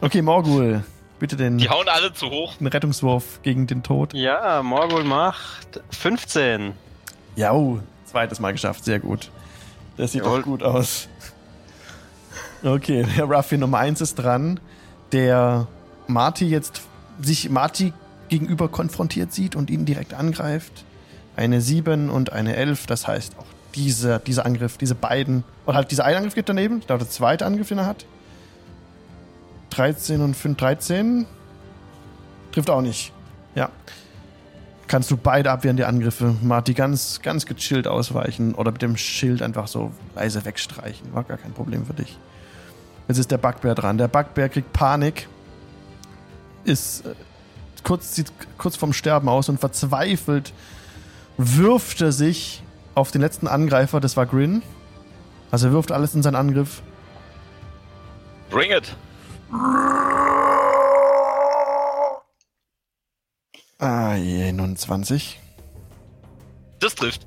Okay, 0.00 0.20
Morgul. 0.20 0.82
Bitte 1.20 1.36
den, 1.36 1.58
Die 1.58 1.68
hauen 1.68 1.86
alle 1.88 2.12
zu 2.12 2.28
hoch. 2.28 2.56
den 2.56 2.66
Rettungswurf 2.66 3.40
gegen 3.42 3.68
den 3.68 3.84
Tod. 3.84 4.14
Ja, 4.14 4.64
Morgul 4.64 5.04
macht 5.04 5.80
15. 5.90 6.72
Ja, 7.36 7.52
oh, 7.52 7.78
zweites 8.04 8.40
Mal 8.40 8.50
geschafft. 8.50 8.84
Sehr 8.84 8.98
gut. 8.98 9.30
Das 9.96 10.10
sieht 10.10 10.24
Jawohl. 10.24 10.38
doch 10.40 10.44
gut 10.46 10.62
aus. 10.64 11.08
Okay, 12.64 13.06
der 13.16 13.26
Ruffian 13.26 13.60
Nummer 13.60 13.78
1 13.78 14.00
ist 14.00 14.16
dran. 14.16 14.58
Der 15.12 15.68
Marty 16.08 16.48
jetzt 16.48 16.82
sich 17.20 17.48
Marty 17.48 17.92
gegenüber 18.30 18.68
konfrontiert 18.68 19.32
sieht 19.32 19.54
und 19.54 19.68
ihn 19.68 19.84
direkt 19.84 20.14
angreift. 20.14 20.84
Eine 21.36 21.60
7 21.60 22.08
und 22.08 22.32
eine 22.32 22.56
11. 22.56 22.86
Das 22.86 23.06
heißt, 23.06 23.36
auch 23.38 23.46
dieser, 23.74 24.18
dieser 24.18 24.46
Angriff, 24.46 24.78
diese 24.78 24.94
beiden, 24.94 25.44
oder 25.66 25.76
halt 25.76 25.90
dieser 25.90 26.04
eine 26.04 26.16
Angriff 26.16 26.34
geht 26.34 26.48
daneben. 26.48 26.78
Ich 26.78 26.86
glaube, 26.86 27.04
der 27.04 27.10
zweite 27.10 27.44
Angriff, 27.44 27.68
den 27.68 27.78
er 27.78 27.86
hat. 27.86 28.06
13 29.70 30.20
und 30.22 30.34
5, 30.34 30.56
13. 30.56 31.26
Trifft 32.52 32.70
auch 32.70 32.82
nicht. 32.82 33.12
Ja. 33.54 33.70
Kannst 34.88 35.10
du 35.10 35.16
beide 35.16 35.52
abwehren, 35.52 35.76
die 35.76 35.84
Angriffe. 35.84 36.34
Marty 36.42 36.74
ganz, 36.74 37.20
ganz 37.22 37.46
gechillt 37.46 37.86
ausweichen 37.86 38.54
oder 38.54 38.72
mit 38.72 38.82
dem 38.82 38.96
Schild 38.96 39.40
einfach 39.40 39.68
so 39.68 39.92
leise 40.16 40.44
wegstreichen. 40.44 41.14
War 41.14 41.22
gar 41.22 41.36
kein 41.36 41.52
Problem 41.52 41.86
für 41.86 41.94
dich. 41.94 42.18
Jetzt 43.06 43.18
ist 43.18 43.30
der 43.30 43.38
Bugbear 43.38 43.76
dran. 43.76 43.98
Der 43.98 44.08
Bugbear 44.08 44.48
kriegt 44.48 44.72
Panik. 44.72 45.28
Ist 46.64 47.06
äh, 47.06 47.14
kurz, 47.84 48.14
sieht 48.14 48.32
kurz 48.58 48.76
vorm 48.76 48.92
Sterben 48.92 49.28
aus 49.28 49.48
und 49.48 49.58
verzweifelt 49.58 50.52
wirft 51.36 52.00
er 52.00 52.12
sich 52.12 52.62
auf 52.94 53.10
den 53.10 53.20
letzten 53.20 53.48
Angreifer. 53.48 54.00
Das 54.00 54.16
war 54.16 54.26
Grin. 54.26 54.62
Also 55.50 55.68
er 55.68 55.72
wirft 55.72 55.92
alles 55.92 56.14
in 56.14 56.22
seinen 56.22 56.36
Angriff. 56.36 56.82
Bring 58.50 58.70
it! 58.72 58.94
Ah, 63.78 64.14
je, 64.16 64.52
29. 64.52 65.40
Das 66.80 66.94
trifft. 66.94 67.26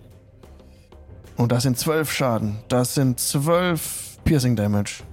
Und 1.35 1.51
das 1.51 1.63
sind 1.63 1.79
12 1.79 2.11
Schaden. 2.11 2.59
Das 2.67 2.93
sind 2.93 3.19
12 3.19 4.19
Piercing 4.23 4.55
Damage. 4.55 5.03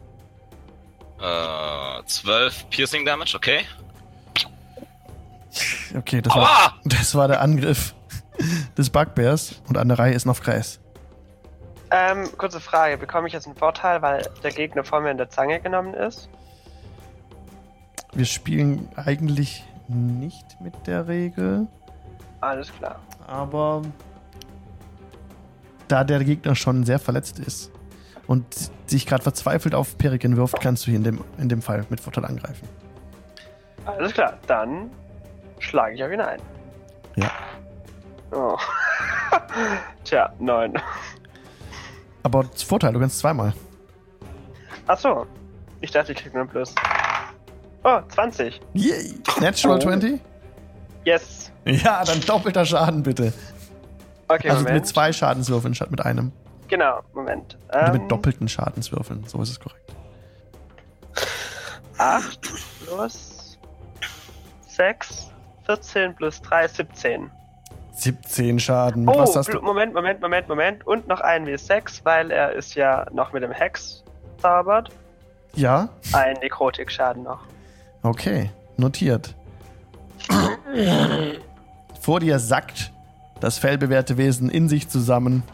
Äh, 1.20 2.04
12 2.04 2.70
Piercing 2.70 3.04
Damage, 3.04 3.34
okay. 3.36 3.64
Okay, 5.96 6.22
das 6.22 6.34
war, 6.34 6.74
das 6.84 7.14
war 7.14 7.28
der 7.28 7.40
Angriff 7.40 7.94
des 8.76 8.90
Bugbears. 8.90 9.60
Und 9.68 9.76
an 9.76 9.88
der 9.88 9.98
Reihe 9.98 10.14
ist 10.14 10.24
noch 10.26 10.40
Kreis. 10.40 10.80
Ähm, 11.90 12.28
kurze 12.36 12.60
Frage. 12.60 12.96
Bekomme 12.96 13.26
ich 13.26 13.32
jetzt 13.32 13.46
einen 13.46 13.56
Vorteil, 13.56 14.00
weil 14.02 14.22
der 14.42 14.52
Gegner 14.52 14.84
vor 14.84 15.00
mir 15.00 15.10
in 15.10 15.18
der 15.18 15.28
Zange 15.28 15.60
genommen 15.60 15.94
ist? 15.94 16.28
Wir 18.12 18.24
spielen 18.24 18.88
eigentlich 18.96 19.64
nicht 19.88 20.60
mit 20.60 20.74
der 20.86 21.08
Regel, 21.08 21.66
Alles 22.40 22.72
klar. 22.72 23.00
aber 23.26 23.82
da 25.88 26.04
der 26.04 26.22
Gegner 26.22 26.54
schon 26.54 26.84
sehr 26.84 26.98
verletzt 27.00 27.40
ist 27.40 27.72
und 28.28 28.44
sich 28.86 29.06
gerade 29.06 29.22
verzweifelt 29.22 29.74
auf 29.74 29.98
Perikin 29.98 30.36
wirft, 30.36 30.60
kannst 30.60 30.86
du 30.86 30.90
ihn 30.92 30.98
in 30.98 31.04
dem, 31.04 31.24
in 31.38 31.48
dem 31.48 31.62
Fall 31.62 31.84
mit 31.90 32.00
Vorteil 32.00 32.24
angreifen. 32.24 32.68
Alles 33.84 34.12
klar. 34.12 34.38
Dann 34.46 34.90
schlage 35.60 35.94
ich 35.94 36.02
auf 36.04 36.10
ihn 36.10 36.20
ein. 36.20 36.40
Ja. 37.16 37.30
Oh. 38.32 38.56
Tja, 40.04 40.32
neun. 40.38 40.74
Aber 42.22 42.44
das 42.44 42.62
Vorteil, 42.62 42.92
du 42.92 43.00
kannst 43.00 43.18
zweimal. 43.18 43.52
Ach 44.86 44.98
so. 44.98 45.26
Ich 45.80 45.90
dachte, 45.90 46.12
ich 46.12 46.18
krieg 46.18 46.32
nur 46.34 46.42
einen 46.42 46.50
Plus. 46.50 46.74
Oh, 47.84 48.00
20. 48.08 48.60
Yay! 48.74 49.14
Natural 49.40 49.76
Oh. 49.76 49.80
20? 49.80 50.20
Yes. 51.04 51.50
Ja, 51.64 52.04
dann 52.04 52.20
doppelter 52.20 52.64
Schaden 52.66 53.02
bitte. 53.02 53.32
Okay, 54.28 54.48
also 54.50 54.62
Moment. 54.62 54.74
mit 54.82 54.86
zwei 54.86 55.12
Schadenswürfeln 55.12 55.74
statt 55.74 55.90
mit 55.90 56.04
einem. 56.04 56.32
Genau, 56.68 57.00
Moment. 57.14 57.56
Oder 57.70 57.86
Ähm, 57.94 58.02
mit 58.02 58.10
doppelten 58.10 58.48
Schadenswürfeln, 58.48 59.24
so 59.26 59.40
ist 59.42 59.50
es 59.50 59.58
korrekt. 59.60 59.92
8 61.98 62.40
plus 62.86 63.58
6, 64.68 65.30
14 65.70 66.16
plus 66.16 66.42
3, 66.42 66.66
17. 66.66 67.30
17 67.92 68.58
Schaden. 68.58 69.04
Mit 69.04 69.14
Oh, 69.14 69.20
was 69.20 69.36
hast 69.36 69.54
du? 69.54 69.60
Moment, 69.60 69.94
Moment, 69.94 70.20
Moment, 70.20 70.48
Moment. 70.48 70.84
Und 70.84 71.06
noch 71.06 71.20
ein 71.20 71.46
W6, 71.46 72.00
weil 72.02 72.32
er 72.32 72.54
ist 72.54 72.74
ja 72.74 73.06
noch 73.12 73.32
mit 73.32 73.44
dem 73.44 73.52
Hex 73.52 74.02
zaubert. 74.38 74.90
Ja? 75.54 75.88
Ein 76.12 76.34
Nekrotikschaden 76.42 77.22
noch. 77.22 77.44
Okay, 78.02 78.50
notiert. 78.78 79.36
Vor 82.00 82.18
dir 82.18 82.40
sackt 82.40 82.90
das 83.38 83.58
fellbewehrte 83.58 84.16
Wesen 84.16 84.50
in 84.50 84.68
sich 84.68 84.88
zusammen. 84.88 85.44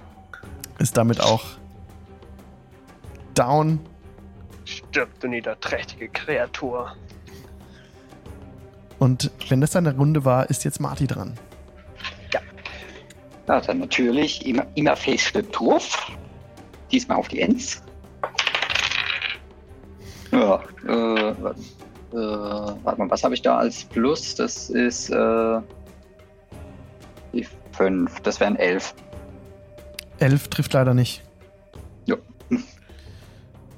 Ist 0.78 0.96
damit 0.96 1.20
auch 1.20 1.44
down. 3.34 3.80
Stirb, 4.64 5.08
du 5.20 5.28
niederträchtige 5.28 6.08
Kreatur. 6.08 6.96
Und 8.98 9.30
wenn 9.48 9.60
das 9.60 9.70
deine 9.70 9.94
Runde 9.94 10.24
war, 10.24 10.48
ist 10.48 10.64
jetzt 10.64 10.80
Marty 10.80 11.06
dran. 11.06 11.34
Ja, 13.48 13.60
dann 13.60 13.78
natürlich 13.78 14.44
immer, 14.46 14.66
immer 14.74 14.96
Face-Flip 14.96 15.50
drauf. 15.52 16.12
Diesmal 16.90 17.18
auf 17.18 17.28
die 17.28 17.40
Ends. 17.40 17.82
Ja, 20.32 20.60
äh, 20.86 21.30
äh, 21.30 21.34
warte 22.12 22.98
mal, 22.98 23.10
was 23.10 23.22
habe 23.22 23.34
ich 23.34 23.42
da 23.42 23.58
als 23.58 23.84
Plus? 23.84 24.34
Das 24.34 24.70
ist 24.70 25.10
äh, 25.10 25.60
die 27.32 27.46
5, 27.72 28.20
das 28.20 28.40
wären 28.40 28.56
11. 28.56 28.94
11 30.18 30.48
trifft 30.48 30.72
leider 30.72 30.94
nicht. 30.94 31.22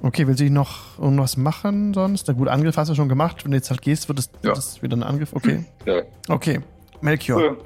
Okay, 0.01 0.27
will 0.27 0.37
sie 0.37 0.49
noch 0.49 0.97
irgendwas 0.97 1.35
machen 1.35 1.93
sonst? 1.93 2.27
Na 2.27 2.33
gut, 2.33 2.47
Angriff 2.47 2.77
hast 2.77 2.87
du 2.89 2.95
schon 2.95 3.09
gemacht. 3.09 3.43
Wenn 3.43 3.51
du 3.51 3.57
jetzt 3.57 3.69
halt 3.69 3.81
gehst, 3.81 4.07
wird 4.07 4.19
es 4.19 4.29
Ja. 4.43 4.53
wieder 4.81 4.95
ein 4.95 5.03
Angriff. 5.03 5.33
Okay. 5.33 5.65
Ja. 5.85 6.01
Okay. 6.29 6.61
Melchior. 7.01 7.57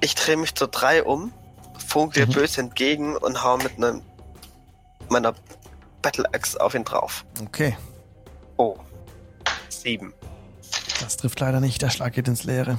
Ich 0.00 0.14
drehe 0.14 0.36
mich 0.36 0.54
zur 0.54 0.68
3 0.68 1.02
um, 1.04 1.32
funke 1.78 2.20
ihr 2.20 2.26
Mhm. 2.26 2.32
böse 2.32 2.60
entgegen 2.62 3.16
und 3.16 3.42
hau 3.44 3.58
mit 3.58 3.76
einem 3.76 4.00
meiner 5.10 5.34
Battle 6.02 6.24
Axe 6.32 6.58
auf 6.60 6.74
ihn 6.74 6.84
drauf. 6.84 7.24
Okay. 7.42 7.76
Oh. 8.56 8.76
7. 9.68 10.12
Das 11.00 11.16
trifft 11.18 11.40
leider 11.40 11.60
nicht. 11.60 11.82
Der 11.82 11.90
Schlag 11.90 12.14
geht 12.14 12.28
ins 12.28 12.44
Leere. 12.44 12.78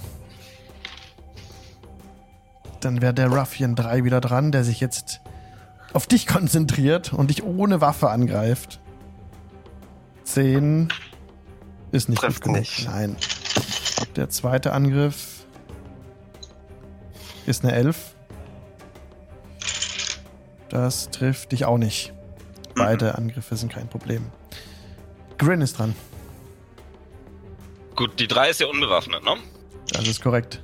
Dann 2.80 3.02
wäre 3.02 3.14
der 3.14 3.28
Ruffian 3.30 3.76
3 3.76 4.04
wieder 4.04 4.22
dran, 4.22 4.52
der 4.52 4.64
sich 4.64 4.80
jetzt 4.80 5.22
auf 5.94 6.08
dich 6.08 6.28
konzentriert 6.28 7.14
und 7.14 7.30
dich 7.30 7.44
ohne 7.44 7.82
Waffe 7.82 8.10
angreift. 8.10 8.80
10 10.24 10.90
ist 11.92 12.10
nicht 12.10 12.20
Trifft 12.20 12.42
gut 12.42 12.54
genug. 12.54 12.60
nicht. 12.60 12.86
Nein. 12.86 13.16
Der 14.16 14.30
zweite 14.30 14.74
Angriff 14.74 15.46
ist 17.46 17.64
eine 17.64 17.74
11. 17.74 18.16
Das 20.70 21.10
trifft 21.10 21.52
dich 21.54 21.66
auch 21.66 21.78
nicht. 21.78 22.14
beide 22.76 23.16
Angriffe 23.16 23.56
sind 23.56 23.72
kein 23.72 23.88
Problem. 23.88 24.26
Grin 25.38 25.62
ist 25.62 25.80
dran. 25.80 25.96
Gut, 27.96 28.20
die 28.20 28.28
3 28.28 28.50
ist 28.50 28.60
ja 28.60 28.68
unbewaffnet, 28.68 29.24
ne? 29.24 29.36
Das 29.92 30.08
ist 30.08 30.22
korrekt. 30.22 30.62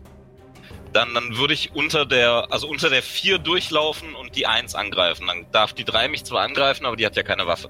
Dann, 0.93 1.13
dann 1.13 1.35
würde 1.37 1.53
ich 1.53 1.73
unter 1.75 2.05
der, 2.05 2.47
also 2.51 2.67
unter 2.67 2.89
der 2.89 3.01
4 3.01 3.39
durchlaufen 3.39 4.13
und 4.15 4.35
die 4.35 4.45
1 4.45 4.75
angreifen. 4.75 5.27
Dann 5.27 5.45
darf 5.51 5.73
die 5.73 5.83
3 5.83 6.07
mich 6.07 6.23
zwar 6.23 6.43
angreifen, 6.43 6.85
aber 6.85 6.95
die 6.95 7.05
hat 7.05 7.15
ja 7.15 7.23
keine 7.23 7.47
Waffe. 7.47 7.69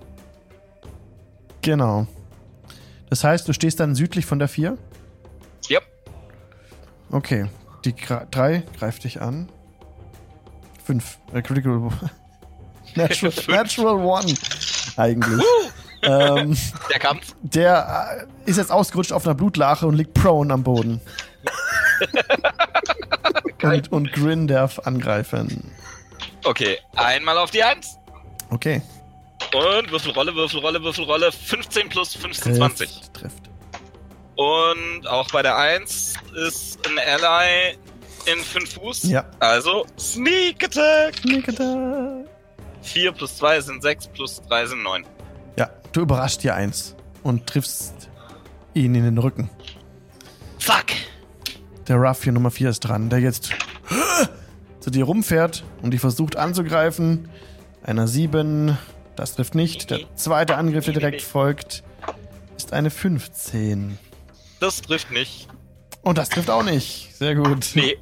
Genau. 1.62 2.06
Das 3.10 3.24
heißt, 3.24 3.48
du 3.48 3.54
stehst 3.54 3.80
dann 3.80 3.96
südlich 3.96 4.26
von 4.26 4.40
der 4.40 4.48
4? 4.50 4.78
Ja. 5.70 5.80
Okay. 7.12 7.48
Die 7.86 7.96
3 7.96 8.64
greift 8.78 9.04
dich 9.04 9.22
an. 9.22 9.50
5. 10.86 11.18
Äh, 11.34 11.42
critical. 11.42 11.90
Natural, 12.96 13.34
natural 13.48 13.96
One. 13.96 14.34
Eigentlich. 14.98 15.46
ähm, 16.04 16.56
Der 16.92 17.00
Kampf. 17.00 17.34
der 17.42 18.28
äh, 18.46 18.50
ist 18.50 18.58
jetzt 18.58 18.72
ausgerutscht 18.72 19.14
auf 19.14 19.26
einer 19.26 19.34
Blutlache 19.36 19.88
und 19.88 19.96
liegt 19.96 20.14
prone 20.14 20.54
am 20.54 20.64
Boden. 20.64 21.00
Und, 23.64 23.92
und 23.92 24.12
Grin 24.14 24.48
darf 24.48 24.80
angreifen. 24.80 25.72
Okay, 26.44 26.78
einmal 26.96 27.38
auf 27.38 27.52
die 27.52 27.64
1. 27.64 27.98
Okay. 28.50 28.82
Und 29.54 29.92
Würfelrolle, 29.92 30.34
Würfelrolle, 30.36 30.82
Würfelrolle. 30.84 31.32
15 31.32 31.90
plus 31.90 32.16
15, 32.16 32.56
20. 32.56 32.90
Trifft. 32.90 33.14
trifft. 33.14 33.50
Und 34.36 35.08
auch 35.08 35.30
bei 35.32 35.42
der 35.42 35.58
1 35.58 36.16
ist 36.48 36.80
ein 36.88 36.98
Ally 36.98 37.78
in 38.26 38.40
5 38.40 38.74
Fuß. 38.74 39.04
Ja. 39.04 39.26
Also 39.40 39.86
Sneak 40.00 40.64
Attack. 40.64 41.18
Sneak 41.18 41.50
Attack. 41.50 42.28
4 42.82 43.12
plus 43.14 43.38
2 43.38 43.62
sind 43.62 43.82
6, 43.82 44.08
plus 44.08 44.42
3 44.50 44.66
sind 44.66 44.84
9. 44.84 45.06
Ja, 45.58 45.70
du 45.92 46.02
überraschst 46.02 46.44
dir 46.44 46.56
eins 46.56 46.96
und 47.24 47.48
triffst 47.48 48.10
ihn 48.74 48.96
in 48.96 49.04
den 49.04 49.18
Rücken. 49.18 49.50
Fuck. 50.60 50.88
Der 51.88 51.98
Ruff 51.98 52.24
hier 52.24 52.32
Nummer 52.32 52.52
4 52.52 52.70
ist 52.70 52.80
dran, 52.82 53.10
der 53.10 53.20
jetzt 53.20 53.52
zu 54.80 54.90
dir 54.90 55.06
rumfährt 55.06 55.64
und 55.82 55.92
dich 55.92 56.02
versucht 56.02 56.36
anzugreifen. 56.38 57.30
Einer 57.84 58.08
7, 58.08 58.78
das 59.16 59.36
trifft 59.36 59.56
nicht. 59.56 59.90
Der 59.92 60.00
zweite 60.16 60.56
Angriff, 60.56 60.86
der 60.86 60.94
direkt 60.94 61.22
folgt, 61.22 61.84
ist 62.58 62.74
eine 62.74 62.90
15. 62.90 63.98
Das 64.60 64.82
trifft 64.82 65.12
nicht. 65.12 65.48
Und 66.02 66.18
das 66.18 66.30
trifft 66.30 66.50
auch 66.50 66.64
nicht. 66.64 67.16
Sehr 67.16 67.36
gut. 67.36 67.72
Nee. 67.76 67.98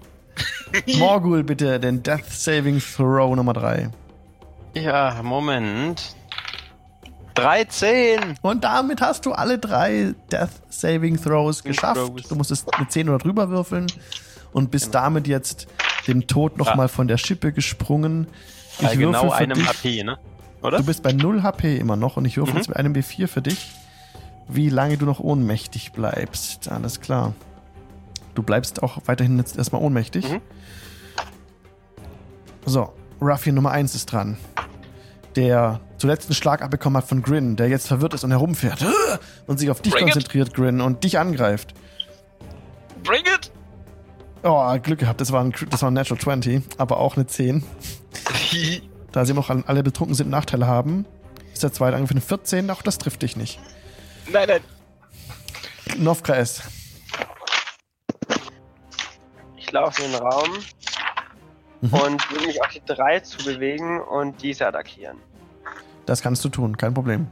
Morgul, 0.97 1.43
bitte, 1.43 1.79
den 1.79 2.03
Death 2.03 2.29
Saving 2.29 2.79
Throw 2.79 3.35
Nummer 3.35 3.53
3. 3.53 3.89
Ja, 4.75 5.21
Moment. 5.23 6.15
13! 7.35 8.37
Und 8.41 8.63
damit 8.63 9.01
hast 9.01 9.25
du 9.25 9.31
alle 9.31 9.57
drei 9.57 10.13
Death 10.31 10.49
Saving 10.69 11.21
Throws 11.21 11.63
geschafft. 11.63 11.95
Throws. 11.95 12.27
Du 12.27 12.35
musstest 12.35 12.73
eine 12.73 12.87
10 12.87 13.09
oder 13.09 13.17
drüber 13.17 13.49
würfeln 13.49 13.87
und 14.53 14.71
bist 14.71 14.93
damit 14.93 15.27
jetzt 15.27 15.67
dem 16.07 16.27
Tod 16.27 16.57
nochmal 16.57 16.87
von 16.87 17.07
der 17.07 17.17
Schippe 17.17 17.51
gesprungen. 17.53 18.27
Ich 18.79 18.87
Bei 18.87 18.95
genau 18.95 19.31
einem 19.31 19.57
dich. 19.57 19.67
HP, 19.67 20.03
ne? 20.03 20.17
Oder? 20.61 20.77
Du 20.77 20.85
bist 20.85 21.03
bei 21.03 21.11
0 21.13 21.43
HP 21.43 21.77
immer 21.77 21.95
noch 21.95 22.17
und 22.17 22.25
ich 22.25 22.37
würfel 22.37 22.53
Mhm. 22.53 22.57
jetzt 22.59 22.67
mit 22.67 22.77
einem 22.77 22.93
B4 22.93 23.27
für 23.27 23.41
dich, 23.41 23.71
wie 24.47 24.69
lange 24.69 24.97
du 24.97 25.05
noch 25.05 25.19
ohnmächtig 25.19 25.91
bleibst. 25.91 26.69
Alles 26.69 27.01
klar. 27.01 27.33
Du 28.35 28.43
bleibst 28.43 28.81
auch 28.83 28.99
weiterhin 29.05 29.37
jetzt 29.37 29.57
erstmal 29.57 29.81
ohnmächtig. 29.81 30.29
Mhm. 30.29 30.41
So, 32.65 32.93
Ruffian 33.19 33.55
Nummer 33.55 33.71
1 33.71 33.95
ist 33.95 34.05
dran. 34.11 34.37
Der 35.35 35.79
zuletzt 35.97 36.27
einen 36.27 36.35
Schlag 36.35 36.61
abbekommen 36.61 36.97
hat 36.97 37.07
von 37.07 37.21
Grin, 37.21 37.55
der 37.55 37.69
jetzt 37.69 37.87
verwirrt 37.87 38.13
ist 38.13 38.23
und 38.23 38.31
herumfährt 38.31 38.85
und 39.47 39.59
sich 39.59 39.69
auf 39.69 39.81
dich 39.81 39.93
Bring 39.93 40.07
it. 40.07 40.13
konzentriert, 40.13 40.53
Grin, 40.53 40.81
und 40.81 41.03
dich 41.03 41.17
angreift. 41.19 41.73
Bring 43.03 43.21
it. 43.21 43.51
Oh, 44.43 44.75
Glück 44.79 44.99
gehabt, 44.99 45.21
das 45.21 45.31
war 45.31 45.43
ein, 45.43 45.53
das 45.69 45.81
war 45.83 45.91
ein 45.91 45.93
Natural 45.93 46.19
20, 46.19 46.63
aber 46.77 46.97
auch 46.97 47.15
eine 47.15 47.27
10. 47.27 47.63
Da 49.11 49.25
sie 49.25 49.33
noch 49.33 49.49
alle 49.49 49.83
betrunken 49.83 50.15
sind, 50.15 50.29
Nachteile 50.29 50.67
haben, 50.67 51.05
ist 51.53 51.63
der 51.63 51.73
zweite 51.73 51.97
Angriff 51.97 52.11
eine 52.11 52.21
14, 52.21 52.69
auch 52.69 52.81
das 52.81 52.97
trifft 52.97 53.21
dich 53.21 53.35
nicht. 53.35 53.59
nein, 54.31 54.47
nein. 54.47 54.61
Novka 55.97 56.33
S. 56.35 56.61
Ich 59.57 59.69
laufe 59.73 60.01
in 60.03 60.11
den 60.11 60.21
Raum 60.21 60.49
Mhm. 61.81 61.93
und 61.93 62.31
will 62.31 62.47
mich 62.47 62.61
auf 62.61 62.69
die 62.69 62.81
3 62.85 63.19
zu 63.21 63.43
bewegen 63.43 64.01
und 64.01 64.41
diese 64.41 64.67
attackieren. 64.67 65.17
Das 66.05 66.21
kannst 66.21 66.43
du 66.45 66.49
tun, 66.49 66.77
kein 66.77 66.93
Problem. 66.93 67.27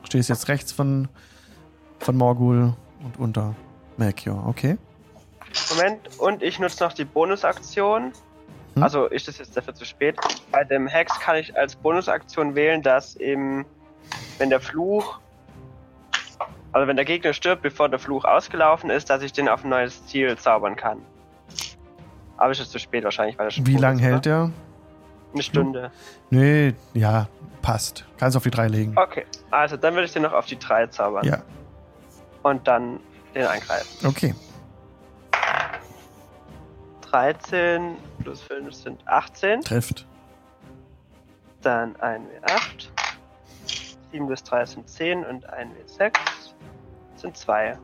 Du 0.00 0.06
stehst 0.06 0.28
jetzt 0.28 0.48
rechts 0.48 0.72
von, 0.72 1.08
von 1.98 2.16
Morgul 2.16 2.74
und 3.02 3.18
unter 3.18 3.54
Melchior, 3.96 4.46
okay? 4.46 4.78
Moment, 5.70 6.00
und 6.18 6.42
ich 6.42 6.58
nutze 6.58 6.84
noch 6.84 6.92
die 6.92 7.04
Bonusaktion. 7.04 8.12
Hm? 8.74 8.82
Also 8.82 9.06
ist 9.06 9.28
das 9.28 9.38
jetzt 9.38 9.56
dafür 9.56 9.74
zu 9.74 9.84
spät. 9.84 10.16
Bei 10.52 10.64
dem 10.64 10.86
Hex 10.86 11.18
kann 11.20 11.36
ich 11.36 11.56
als 11.56 11.76
Bonusaktion 11.76 12.54
wählen, 12.54 12.82
dass 12.82 13.16
eben, 13.16 13.64
wenn 14.38 14.50
der 14.50 14.60
Fluch, 14.60 15.20
also 16.72 16.86
wenn 16.86 16.96
der 16.96 17.06
Gegner 17.06 17.32
stirbt, 17.32 17.62
bevor 17.62 17.88
der 17.88 17.98
Fluch 17.98 18.24
ausgelaufen 18.24 18.90
ist, 18.90 19.08
dass 19.08 19.22
ich 19.22 19.32
den 19.32 19.48
auf 19.48 19.64
ein 19.64 19.70
neues 19.70 20.06
Ziel 20.06 20.36
zaubern 20.36 20.76
kann. 20.76 21.00
Aber 22.36 22.52
ist 22.52 22.60
es 22.60 22.70
zu 22.70 22.78
spät 22.78 23.04
wahrscheinlich, 23.04 23.38
weil 23.38 23.46
er 23.46 23.50
schon 23.50 23.66
Wie 23.66 23.72
tot 23.74 23.82
lang 23.82 23.96
ist, 23.96 24.02
hält 24.02 24.24
der? 24.26 24.50
Eine 25.32 25.42
Stunde. 25.42 25.90
Nee, 26.30 26.74
ja, 26.94 27.28
passt. 27.62 28.04
Kannst 28.18 28.36
auf 28.36 28.42
die 28.42 28.50
drei 28.50 28.68
legen. 28.68 28.94
Okay, 28.96 29.26
also 29.50 29.76
dann 29.76 29.94
würde 29.94 30.04
ich 30.06 30.12
den 30.12 30.22
noch 30.22 30.32
auf 30.32 30.46
die 30.46 30.58
3 30.58 30.86
zaubern. 30.88 31.24
Ja, 31.24 31.42
Und 32.42 32.66
dann 32.68 33.00
den 33.34 33.46
eingreifen. 33.46 34.06
okay. 34.06 34.34
13 37.10 37.96
plus 38.22 38.42
5 38.42 38.74
sind 38.74 39.06
18. 39.08 39.62
Trifft. 39.62 40.06
Dann 41.62 41.96
ein 42.00 42.26
W8. 42.44 42.88
7 44.12 44.26
bis 44.28 44.42
3 44.44 44.66
sind 44.66 44.88
10 44.88 45.24
und 45.24 45.48
ein 45.50 45.70
W6 45.72 46.12
sind 47.16 47.36
2. 47.36 47.78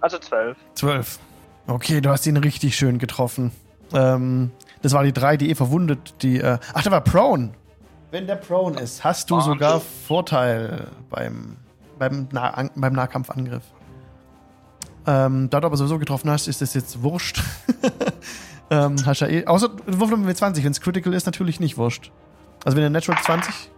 Also 0.00 0.18
12. 0.18 0.56
Zwölf. 0.74 1.18
Okay, 1.66 2.00
du 2.00 2.10
hast 2.10 2.26
ihn 2.26 2.36
richtig 2.36 2.76
schön 2.76 2.98
getroffen. 2.98 3.50
Ähm, 3.92 4.50
das 4.82 4.92
war 4.92 5.02
die 5.02 5.12
drei, 5.12 5.36
die 5.36 5.50
eh 5.50 5.54
verwundet, 5.54 6.14
die. 6.22 6.38
Äh, 6.38 6.58
ach, 6.72 6.82
da 6.82 6.90
war 6.90 7.00
Prone. 7.00 7.50
Wenn 8.10 8.26
der 8.26 8.36
Prone 8.36 8.80
ist, 8.80 9.02
hast 9.02 9.30
du 9.30 9.40
sogar 9.40 9.80
Vorteil 9.80 10.86
beim, 11.10 11.56
beim, 11.98 12.28
nah 12.30 12.50
an, 12.50 12.70
beim 12.76 12.92
Nahkampfangriff. 12.92 13.64
Ähm, 15.06 15.50
da 15.50 15.60
du 15.60 15.66
aber 15.66 15.76
sowieso 15.76 15.98
getroffen 15.98 16.30
hast, 16.30 16.46
ist 16.46 16.60
das 16.62 16.74
jetzt 16.74 17.02
wurscht. 17.02 17.42
ähm, 18.70 18.96
hast 19.04 19.20
ja 19.20 19.28
eh, 19.28 19.46
außer 19.46 19.70
Würfel 19.86 20.16
mit 20.18 20.36
20, 20.36 20.64
wenn 20.64 20.72
es 20.72 20.80
critical 20.80 21.14
ist, 21.14 21.26
natürlich 21.26 21.60
nicht 21.60 21.76
wurscht. 21.76 22.12
Also 22.64 22.76
wenn 22.76 22.82
der 22.82 22.90
Natural 22.90 23.20
20, 23.22 23.70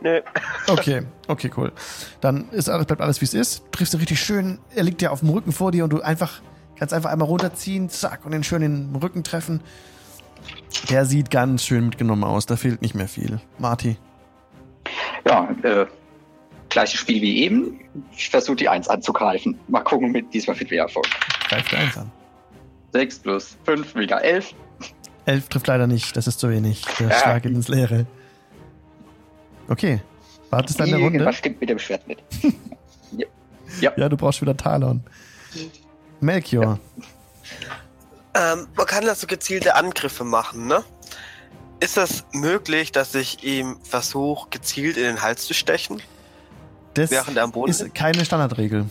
Nö. 0.00 0.20
Okay, 0.66 1.02
okay, 1.28 1.50
cool. 1.56 1.72
Dann 2.20 2.50
ist 2.50 2.68
alles, 2.68 2.86
bleibt 2.86 3.00
alles 3.00 3.22
wie 3.22 3.24
es 3.24 3.32
ist. 3.32 3.64
Du 3.64 3.70
triffst 3.78 3.94
ihn 3.94 4.00
richtig 4.00 4.20
schön. 4.20 4.58
Er 4.74 4.82
liegt 4.82 5.00
ja 5.00 5.10
auf 5.10 5.20
dem 5.20 5.30
Rücken 5.30 5.50
vor 5.50 5.72
dir 5.72 5.84
und 5.84 5.90
du 5.90 6.02
einfach 6.02 6.42
kannst 6.76 6.94
einfach 6.94 7.10
einmal 7.10 7.28
runterziehen, 7.28 7.88
zack, 7.88 8.24
und 8.24 8.32
den 8.32 8.44
schön 8.44 8.62
in 8.62 8.92
den 8.92 8.96
Rücken 8.96 9.24
treffen. 9.24 9.60
Der 10.90 11.04
sieht 11.06 11.30
ganz 11.30 11.64
schön 11.64 11.84
mitgenommen 11.86 12.24
aus. 12.24 12.46
Da 12.46 12.56
fehlt 12.56 12.82
nicht 12.82 12.94
mehr 12.94 13.08
viel. 13.08 13.40
Marty. 13.58 13.96
Ja, 15.26 15.48
äh, 15.62 15.86
gleiches 16.68 17.00
Spiel 17.00 17.22
wie 17.22 17.42
eben. 17.44 17.80
Ich 18.12 18.28
versuche 18.28 18.56
die 18.56 18.68
1 18.68 18.88
anzugreifen. 18.88 19.58
Mal 19.68 19.80
gucken, 19.82 20.12
mit 20.12 20.34
diesmal 20.34 20.56
mit 20.56 20.70
mehr 20.70 20.82
Erfolg. 20.82 21.06
Greift 21.48 21.72
der 21.72 21.78
eins 21.78 21.96
an. 21.96 22.10
6 22.92 23.18
plus 23.20 23.56
5, 23.64 23.94
wieder 23.94 24.22
11. 24.22 24.54
Elf 25.26 25.48
trifft 25.48 25.66
leider 25.68 25.86
nicht. 25.86 26.16
Das 26.16 26.26
ist 26.26 26.38
zu 26.40 26.50
wenig. 26.50 26.82
Der 27.00 27.08
Ja. 27.08 27.14
Schlag 27.18 27.42
geht 27.44 27.52
ins 27.52 27.68
Leere. 27.68 28.06
Okay. 29.68 30.00
Wartest 30.50 30.78
du 30.78 30.82
an 30.84 30.90
der 30.90 30.98
Runde? 30.98 31.14
Irgendwas 31.18 31.36
stimmt 31.36 31.60
mit 31.60 31.70
dem 31.70 31.78
Schwert 31.78 32.06
nicht. 32.06 32.22
Ja, 33.80 34.08
du 34.08 34.16
brauchst 34.16 34.40
wieder 34.40 34.56
Talon. 34.56 35.02
Melchior. 36.20 36.78
Ähm, 38.34 38.66
man 38.76 38.86
kann 38.86 39.04
da 39.04 39.14
so 39.14 39.26
gezielte 39.26 39.74
Angriffe 39.76 40.24
machen, 40.24 40.66
ne? 40.66 40.82
Ist 41.80 41.96
das 41.96 42.24
möglich, 42.32 42.92
dass 42.92 43.14
ich 43.14 43.44
ihm 43.44 43.76
versuche, 43.82 44.48
gezielt 44.50 44.96
in 44.96 45.04
den 45.04 45.22
Hals 45.22 45.44
zu 45.46 45.54
stechen? 45.54 46.00
Das 46.94 47.10
Während 47.10 47.36
er 47.36 47.44
am 47.44 47.52
Boden 47.52 47.70
ist 47.70 47.80
ist? 47.82 47.94
keine 47.94 48.24
Standardregel. 48.24 48.86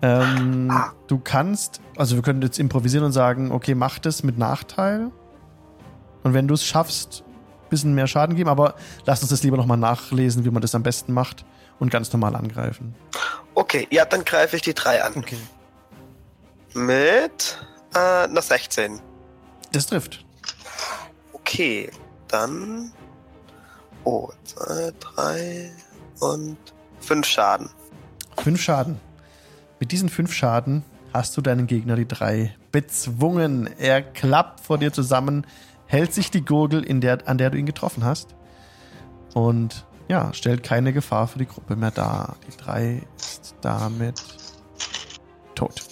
Ähm, 0.00 0.68
Ah. 0.70 0.92
Du 1.06 1.18
kannst, 1.18 1.80
also 1.96 2.16
wir 2.16 2.22
können 2.22 2.42
jetzt 2.42 2.58
improvisieren 2.58 3.04
und 3.04 3.12
sagen, 3.12 3.52
okay, 3.52 3.74
mach 3.74 3.98
das 3.98 4.22
mit 4.22 4.38
Nachteil. 4.38 5.10
Und 6.22 6.34
wenn 6.34 6.48
du 6.48 6.54
es 6.54 6.64
schaffst, 6.64 7.22
ein 7.26 7.68
bisschen 7.68 7.94
mehr 7.94 8.06
Schaden 8.06 8.36
geben, 8.36 8.48
aber 8.48 8.74
lass 9.04 9.22
uns 9.22 9.30
das 9.30 9.42
lieber 9.42 9.56
nochmal 9.56 9.76
nachlesen, 9.76 10.44
wie 10.44 10.50
man 10.50 10.62
das 10.62 10.74
am 10.74 10.82
besten 10.82 11.12
macht 11.12 11.44
und 11.82 11.90
ganz 11.90 12.12
normal 12.12 12.36
angreifen. 12.36 12.94
Okay, 13.54 13.88
ja, 13.90 14.04
dann 14.04 14.24
greife 14.24 14.54
ich 14.54 14.62
die 14.62 14.72
drei 14.72 15.02
an. 15.02 15.14
Okay. 15.16 15.36
Mit 16.74 17.58
äh, 17.92 17.98
einer 17.98 18.40
16. 18.40 19.00
Das 19.72 19.86
trifft. 19.86 20.24
Okay, 21.32 21.90
dann 22.28 22.92
Oh, 24.04 24.30
zwei, 24.44 24.92
drei 24.98 25.72
und 26.20 26.56
fünf 27.00 27.26
Schaden. 27.26 27.68
Fünf 28.36 28.60
Schaden. 28.60 29.00
Mit 29.78 29.92
diesen 29.92 30.08
fünf 30.08 30.32
Schaden 30.32 30.84
hast 31.12 31.36
du 31.36 31.40
deinen 31.40 31.66
Gegner 31.66 31.96
die 31.96 32.08
drei 32.08 32.54
bezwungen. 32.72 33.68
Er 33.78 34.02
klappt 34.02 34.60
vor 34.60 34.78
dir 34.78 34.92
zusammen, 34.92 35.46
hält 35.86 36.12
sich 36.12 36.30
die 36.30 36.44
Gurgel, 36.44 36.84
in 36.84 37.00
der, 37.00 37.28
an 37.28 37.38
der 37.38 37.50
du 37.50 37.58
ihn 37.58 37.66
getroffen 37.66 38.04
hast. 38.04 38.34
Und 39.34 39.84
ja, 40.08 40.32
stellt 40.32 40.62
keine 40.62 40.92
Gefahr 40.92 41.28
für 41.28 41.38
die 41.38 41.46
Gruppe 41.46 41.76
mehr 41.76 41.90
dar. 41.90 42.36
Die 42.46 42.56
drei 42.56 43.02
ist 43.16 43.54
damit 43.60 44.22
tot. 45.54 45.82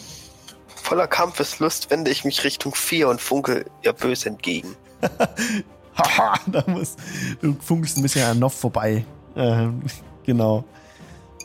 Voller 0.67 1.07
Kampfeslust 1.07 1.91
wende 1.91 2.11
ich 2.11 2.25
mich 2.25 2.43
Richtung 2.45 2.75
vier 2.75 3.09
und 3.09 3.21
funke 3.21 3.67
ihr 3.83 3.93
böse 3.93 4.29
entgegen. 4.29 4.75
Haha, 5.97 6.35
da 6.47 6.65
muss. 6.67 6.97
Du 7.41 7.57
funkelst 7.61 7.97
ein 7.97 8.03
bisschen 8.03 8.25
an 8.25 8.39
Noff 8.39 8.55
vorbei. 8.55 9.05
Ähm, 9.37 9.83
genau. 10.25 10.65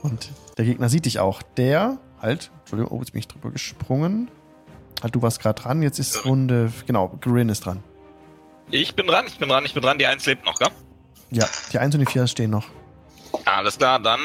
Und 0.02 0.32
der 0.58 0.66
Gegner 0.66 0.90
sieht 0.90 1.06
dich 1.06 1.20
auch. 1.20 1.42
Der, 1.58 1.98
halt, 2.22 2.52
Entschuldigung, 2.62 2.98
oh, 2.98 3.00
jetzt 3.02 3.12
bin 3.12 3.20
ich 3.20 3.28
drüber 3.28 3.52
gesprungen. 3.52 4.32
Halt, 5.04 5.14
du 5.14 5.22
warst 5.22 5.40
gerade 5.40 5.62
dran, 5.62 5.84
jetzt 5.84 6.00
ist 6.00 6.26
Runde. 6.26 6.72
Genau, 6.88 7.16
Grin 7.22 7.50
ist 7.50 7.66
dran. 7.66 7.84
Ich 8.72 8.96
bin 8.96 9.08
dran, 9.08 9.26
ich 9.28 9.38
bin 9.38 9.50
dran, 9.50 9.66
ich 9.66 9.74
bin 9.74 9.84
dran. 9.84 10.00
Die 10.00 10.08
1 10.08 10.26
lebt 10.26 10.46
noch, 10.46 10.56
gell? 10.56 10.70
Ja, 11.36 11.50
die 11.74 11.80
1 11.80 11.94
und 11.96 12.00
die 12.00 12.06
4 12.06 12.28
stehen 12.28 12.52
noch. 12.52 12.66
Alles 13.44 13.78
klar, 13.78 14.00
dann 14.00 14.22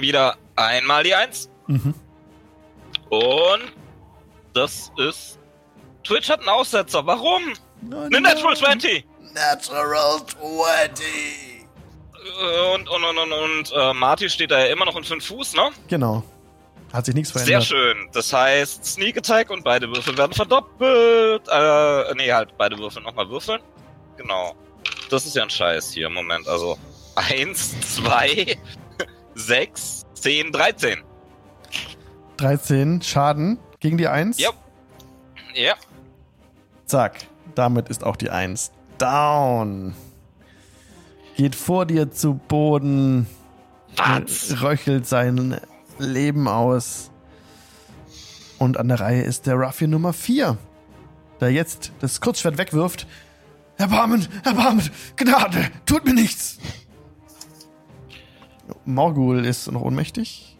wieder 0.00 0.36
einmal 0.56 1.02
die 1.02 1.14
1. 1.14 1.48
Mhm. 1.68 1.94
Und 3.08 3.72
das 4.52 4.92
ist. 4.98 5.38
Twitch 6.04 6.28
hat 6.28 6.40
einen 6.40 6.50
Aussetzer. 6.50 7.06
Warum? 7.06 7.42
Eine 7.90 8.20
Natural 8.20 8.54
20! 8.54 9.06
Natural 9.32 10.18
20. 10.26 11.06
Und, 12.74 12.88
und, 12.90 13.04
und, 13.04 13.18
und, 13.18 13.32
und 13.32 13.72
äh, 13.74 13.94
Marty 13.94 14.28
steht 14.28 14.50
da 14.50 14.58
ja 14.58 14.66
immer 14.66 14.84
noch 14.84 14.96
in 14.96 15.04
5 15.04 15.26
Fuß, 15.26 15.54
ne? 15.54 15.70
Genau. 15.88 16.22
Hat 16.92 17.06
sich 17.06 17.14
nichts 17.14 17.32
Sehr 17.32 17.42
verändert. 17.42 17.64
schön. 17.64 18.08
Das 18.12 18.32
heißt, 18.32 18.84
Sneak 18.84 19.16
Attack 19.16 19.48
und 19.50 19.64
beide 19.64 19.88
Würfel 19.88 20.16
werden 20.18 20.32
verdoppelt. 20.34 21.48
Äh, 21.48 22.14
nee, 22.16 22.30
halt, 22.30 22.56
beide 22.58 22.76
Würfel 22.78 23.02
nochmal 23.02 23.28
würfeln. 23.30 23.60
Genau. 24.18 24.54
Das 25.14 25.26
ist 25.26 25.36
ja 25.36 25.44
ein 25.44 25.50
Scheiß 25.50 25.92
hier. 25.92 26.10
Moment, 26.10 26.48
also. 26.48 26.76
1, 27.14 27.80
2, 27.94 28.58
6, 29.36 30.02
10, 30.14 30.50
13. 30.50 31.02
13 32.38 33.00
Schaden 33.00 33.60
gegen 33.78 33.96
die 33.96 34.08
1. 34.08 34.40
Ja. 34.40 34.50
Ja. 35.54 35.74
Zack. 36.86 37.28
Damit 37.54 37.88
ist 37.90 38.02
auch 38.02 38.16
die 38.16 38.30
1 38.30 38.72
down. 38.98 39.94
Geht 41.36 41.54
vor 41.54 41.86
dir 41.86 42.10
zu 42.10 42.34
Boden. 42.34 43.28
Was? 43.94 44.62
Röchelt 44.62 45.06
sein 45.06 45.60
Leben 46.00 46.48
aus. 46.48 47.12
Und 48.58 48.78
an 48.78 48.88
der 48.88 48.98
Reihe 48.98 49.22
ist 49.22 49.46
der 49.46 49.54
Ruffian 49.54 49.90
Nummer 49.90 50.12
4, 50.12 50.58
der 51.40 51.52
jetzt 51.52 51.92
das 52.00 52.20
Kurzschwert 52.20 52.58
wegwirft. 52.58 53.06
Erbarmen, 53.76 54.26
Erbarmen, 54.44 54.88
Gnade, 55.16 55.70
tut 55.84 56.04
mir 56.04 56.14
nichts. 56.14 56.58
Morgul 58.84 59.44
ist 59.44 59.70
noch 59.70 59.80
ohnmächtig. 59.82 60.56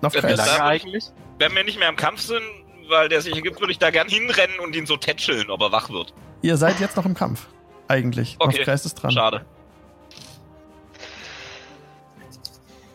Noch 0.00 0.12
kein 0.12 0.36
lange 0.36 0.50
Lang. 0.50 0.60
eigentlich? 0.60 1.10
Wenn 1.38 1.54
wir 1.54 1.64
nicht 1.64 1.78
mehr 1.78 1.88
im 1.88 1.96
Kampf 1.96 2.20
sind, 2.20 2.42
weil 2.88 3.08
der 3.08 3.20
sich 3.20 3.34
ergibt, 3.34 3.60
würde 3.60 3.72
ich 3.72 3.78
da 3.78 3.90
gern 3.90 4.08
hinrennen 4.08 4.58
und 4.60 4.74
ihn 4.74 4.86
so 4.86 4.96
tätscheln, 4.96 5.50
ob 5.50 5.60
er 5.62 5.72
wach 5.72 5.90
wird. 5.90 6.12
Ihr 6.42 6.56
seid 6.56 6.80
jetzt 6.80 6.96
noch 6.96 7.06
im 7.06 7.14
Kampf. 7.14 7.46
Eigentlich. 7.88 8.36
Okay, 8.38 8.58
Nofkreis 8.58 8.84
ist 8.84 8.94
dran. 8.94 9.12
Schade. 9.12 9.44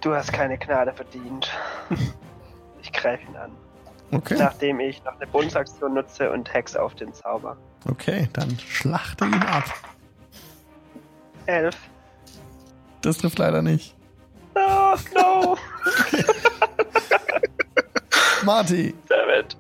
Du 0.02 0.14
hast 0.14 0.32
keine 0.32 0.58
Gnade 0.58 0.94
verdient. 0.94 1.52
Ich 2.82 2.92
greife 2.94 3.24
ihn 3.28 3.36
an. 3.36 3.52
Okay. 4.12 4.36
Nachdem 4.38 4.80
ich 4.80 5.04
noch 5.04 5.16
eine 5.16 5.28
Bonusaktion 5.28 5.94
nutze 5.94 6.32
und 6.32 6.54
Hex 6.54 6.76
auf 6.76 6.96
den 6.96 7.14
Zauber. 7.14 7.58
Okay, 7.90 8.28
dann 8.34 8.58
schlachte 8.70 9.26
ihn 9.26 9.34
ab. 9.36 9.64
Elf. 11.46 11.78
Das 13.02 13.18
trifft 13.20 13.40
leider 13.40 13.62
nicht. 13.62 13.96
Oh, 14.56 14.96
no. 15.16 15.58
Marty. 18.44 18.94
Dammit. 19.08 19.56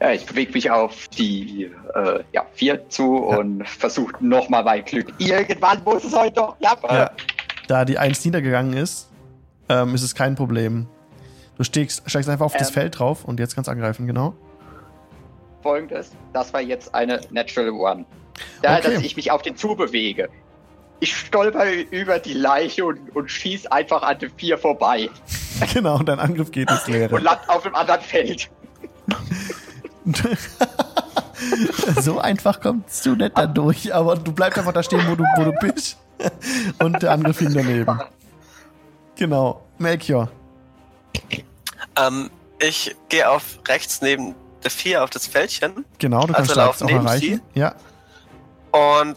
Ja, 0.00 0.12
ich 0.12 0.26
bewege 0.26 0.52
mich 0.52 0.70
auf 0.70 1.08
die 1.08 1.70
äh, 1.94 2.20
ja, 2.32 2.44
vier 2.52 2.88
zu 2.90 3.28
Ja. 3.30 3.38
und 3.38 3.66
versuche 3.66 4.12
nochmal 4.24 4.64
mein 4.64 4.84
Glück. 4.84 5.12
Irgendwann 5.18 5.82
muss 5.84 6.04
es 6.04 6.14
heute 6.14 6.34
doch 6.34 6.58
klappen. 6.58 6.88
Ja. 6.90 7.10
Da 7.68 7.84
die 7.84 7.96
1 7.98 8.24
niedergegangen 8.24 8.74
ist, 8.74 9.08
ähm, 9.68 9.94
ist 9.94 10.02
es 10.02 10.14
kein 10.14 10.34
Problem. 10.34 10.86
Du 11.56 11.64
steigst, 11.64 12.02
steigst 12.06 12.28
einfach 12.28 12.46
auf 12.46 12.56
das 12.56 12.68
Ähm. 12.68 12.74
Feld 12.74 12.98
drauf 12.98 13.24
und 13.24 13.40
jetzt 13.40 13.54
kannst 13.54 13.68
du 13.68 13.72
angreifen, 13.72 14.06
genau. 14.06 14.34
Folgendes, 15.64 16.10
das 16.34 16.52
war 16.52 16.60
jetzt 16.60 16.94
eine 16.94 17.20
Natural 17.30 17.70
One. 17.70 18.04
Da, 18.62 18.76
Okay. 18.78 18.94
dass 18.94 19.02
ich 19.02 19.16
mich 19.16 19.30
auf 19.30 19.42
den 19.42 19.56
zubewege. 19.56 20.28
Ich 21.00 21.16
stolper 21.16 21.64
über 21.90 22.18
die 22.18 22.34
Leiche 22.34 22.84
und, 22.84 23.14
und 23.16 23.30
schieß 23.30 23.66
einfach 23.66 24.02
an 24.02 24.18
den 24.20 24.30
vier 24.36 24.58
vorbei 24.58 25.08
genau, 25.74 25.98
dein 25.98 26.18
Angriff 26.20 26.50
geht 26.52 26.70
ins 26.70 26.84
und 26.86 26.92
Leere. 26.92 27.18
land 27.18 27.40
auf 27.48 27.62
dem 27.64 27.74
anderen 27.74 28.00
Feld. 28.02 28.50
so 32.00 32.18
einfach 32.18 32.60
kommst 32.60 33.04
du 33.06 33.14
nicht 33.14 33.36
da 33.36 33.46
durch, 33.46 33.94
aber 33.94 34.16
du 34.16 34.32
bleibst 34.32 34.58
einfach 34.58 34.72
da 34.72 34.82
stehen, 34.82 35.02
wo 35.08 35.14
du, 35.14 35.24
wo 35.36 35.44
du 35.44 35.52
bist. 35.60 35.98
und 36.82 37.02
der 37.02 37.12
Angriff 37.12 37.38
ging 37.38 37.52
daneben. 37.54 38.00
Genau. 39.16 39.62
Melchior. 39.78 40.30
Ähm, 41.96 42.30
ich 42.60 42.94
gehe 43.08 43.28
auf 43.28 43.58
rechts 43.68 44.00
neben 44.02 44.34
der 44.64 44.70
4 44.70 45.04
auf 45.04 45.10
das 45.10 45.26
Fältchen 45.26 45.84
Genau, 45.98 46.26
du 46.26 46.34
Also 46.34 46.34
kannst 46.34 46.56
da 46.56 46.64
laufen 46.66 46.86
auch 46.86 46.90
erreichen. 46.90 47.40
Ja. 47.54 47.74
und 48.72 49.16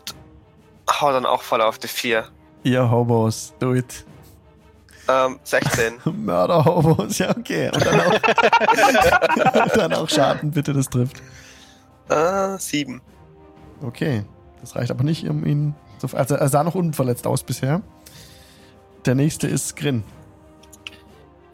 hau 0.89 1.11
dann 1.11 1.25
auch 1.25 1.41
voll 1.41 1.61
auf 1.61 1.77
die 1.79 1.87
4. 1.87 2.25
Ihr 2.63 2.89
Hobos, 2.91 3.53
do 3.59 3.73
it. 3.73 4.05
Ähm, 5.09 5.39
16. 5.43 5.93
Mörder-Hobos, 6.25 7.17
ja, 7.19 7.29
okay. 7.37 7.71
Und 7.73 7.85
dann 7.85 7.99
auch, 8.01 9.67
dann 9.75 9.93
auch 9.93 10.09
Schaden, 10.09 10.51
bitte, 10.51 10.73
das 10.73 10.89
trifft. 10.89 11.21
äh, 12.09 12.57
7. 12.57 13.01
Okay, 13.83 14.25
das 14.59 14.75
reicht 14.75 14.91
aber 14.91 15.03
nicht, 15.03 15.27
um 15.29 15.45
ihn 15.45 15.75
zu. 15.99 16.07
Also, 16.15 16.35
er 16.35 16.49
sah 16.49 16.63
noch 16.63 16.75
unverletzt 16.75 17.25
aus 17.25 17.43
bisher. 17.43 17.81
Der 19.05 19.15
nächste 19.15 19.47
ist 19.47 19.75
Grin. 19.77 20.03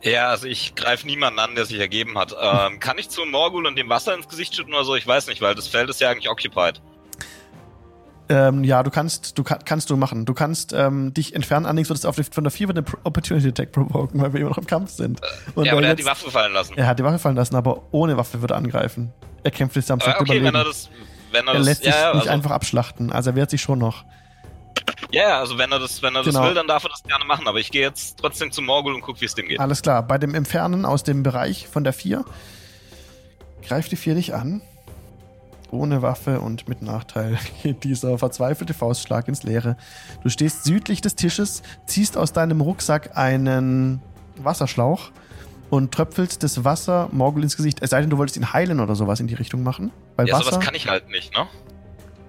Ja, 0.04 0.30
also 0.30 0.48
ich 0.48 0.76
greife 0.76 1.08
niemanden 1.08 1.40
an, 1.40 1.56
der 1.56 1.66
sich 1.66 1.80
ergeben 1.80 2.18
hat. 2.18 2.36
Ähm, 2.40 2.80
kann 2.80 2.98
ich 2.98 3.10
zu 3.10 3.26
Morgul 3.26 3.66
und 3.66 3.78
dem 3.78 3.90
Wasser 3.90 4.14
ins 4.14 4.28
Gesicht 4.28 4.56
schütten 4.56 4.74
oder 4.74 4.84
so? 4.84 4.96
Ich 4.96 5.08
weiß 5.08 5.28
nicht, 5.28 5.42
weil 5.42 5.56
das 5.56 5.68
Feld 5.68 5.90
ist 5.90 6.02
ja 6.02 6.10
eigentlich 6.10 6.30
occupied. 6.30 6.82
Ähm, 8.30 8.64
ja, 8.64 8.84
du 8.84 8.90
kannst, 8.90 9.38
du 9.38 9.44
kann, 9.44 9.60
kannst 9.66 9.90
du 9.90 9.98
machen. 9.98 10.26
Du 10.26 10.34
kannst 10.34 10.74
ähm, 10.74 11.14
dich 11.14 11.36
entfernen, 11.36 11.66
allerdings 11.66 11.90
wird 11.90 12.00
es 12.00 12.06
auf 12.06 12.16
die, 12.16 12.24
von 12.24 12.44
der 12.44 12.52
4 12.52 12.68
wird 12.68 12.78
eine 12.78 12.88
Opportunity 13.04 13.50
Attack 13.50 13.72
provoken, 13.72 14.22
weil 14.22 14.34
wir 14.34 14.42
immer 14.42 14.50
noch 14.50 14.58
im 14.58 14.68
Kampf 14.68 14.92
sind. 14.92 15.22
Und 15.56 15.66
ja, 15.66 15.74
aber 15.74 15.84
er 15.84 15.90
hat 15.90 16.00
die 16.00 16.06
Waffe 16.06 16.32
fallen 16.32 16.54
lassen. 16.54 16.74
er 16.76 16.88
hat 16.88 17.00
die 17.00 17.04
Waffe 17.04 17.20
fallen 17.20 17.36
lassen, 17.36 17.56
aber 17.56 17.84
ohne 17.92 18.18
Waffe 18.18 18.42
würde 18.42 18.54
er 18.54 18.58
angreifen. 18.58 19.14
Er 19.44 19.52
kämpft 19.52 19.76
jetzt 19.76 19.92
am 19.92 20.02
Aber 20.02 20.22
okay, 20.22 20.42
wenn 20.42 20.56
er 20.56 20.64
das, 20.64 20.90
wenn 21.32 21.48
er, 21.48 21.54
Er 21.54 21.58
das, 21.60 21.66
lässt 21.68 21.84
sich 21.84 21.94
ja, 21.94 22.00
ja, 22.00 22.08
nicht 22.14 22.22
also, 22.22 22.30
einfach 22.30 22.52
abschlachten, 22.52 23.12
also 23.12 23.32
er 23.32 23.36
wehrt 23.36 23.50
sich 23.50 23.62
schon 23.62 23.80
noch. 23.80 24.06
Ja, 25.14 25.30
ja, 25.30 25.40
also 25.40 25.58
wenn 25.58 25.72
er 25.72 25.80
das, 25.80 26.02
wenn 26.02 26.16
er 26.16 26.24
das 26.24 26.34
Genau. 26.34 26.46
will, 26.48 26.54
dann 26.54 26.68
darf 26.68 26.84
er 26.84 26.90
das 26.90 27.04
gerne 27.04 27.24
machen. 27.26 27.48
Aber 27.48 27.60
ich 27.60 27.72
gehe 27.72 27.82
jetzt 27.84 28.18
trotzdem 28.20 28.52
zu 28.52 28.62
Morgul 28.62 28.94
und 28.94 29.02
guck, 29.02 29.22
wie 29.22 29.26
es 29.26 29.36
dem 29.36 29.48
geht. 29.48 29.60
Alles 29.60 29.82
klar, 29.82 30.04
bei 30.04 30.18
dem 30.18 30.34
Entfernen 30.36 30.86
aus 30.86 31.04
dem 31.04 31.24
Bereich 31.24 31.68
von 31.68 31.84
der 31.84 31.94
4 31.94 32.26
greift 33.66 33.92
die 33.92 33.96
4 33.96 34.16
dich 34.16 34.34
an. 34.34 34.62
Ohne 35.72 36.02
Waffe 36.04 36.40
und 36.40 36.68
mit 36.68 36.82
Nachteil 36.84 37.38
geht 37.64 37.84
dieser 37.84 38.18
verzweifelte 38.20 38.74
Faustschlag 38.74 39.28
ins 39.28 39.44
Leere. 39.44 39.76
Du 40.24 40.30
stehst 40.30 40.66
südlich 40.66 41.02
des 41.02 41.16
Tisches, 41.16 41.64
ziehst 41.88 42.16
aus 42.18 42.32
deinem 42.34 42.62
Rucksack 42.62 43.18
einen 43.18 44.02
Wasserschlauch 44.38 45.12
und 45.72 45.92
tröpfelst 45.92 46.44
das 46.44 46.64
Wasser 46.64 47.10
Morgul 47.12 47.42
ins 47.44 47.56
Gesicht. 47.58 47.80
Es 47.82 47.90
sei 47.90 48.02
denn, 48.02 48.10
du 48.12 48.18
wolltest 48.20 48.38
ihn 48.38 48.54
heilen 48.54 48.80
oder 48.80 48.94
sowas 48.96 49.20
in 49.20 49.26
die 49.28 49.34
Richtung 49.34 49.64
machen. 49.64 49.92
Weil 50.16 50.28
Ja, 50.28 50.36
Wasser. 50.36 50.52
sowas 50.52 50.60
kann 50.66 50.76
ich 50.76 50.88
halt 50.90 51.10
nicht, 51.10 51.36
ne? 51.36 51.48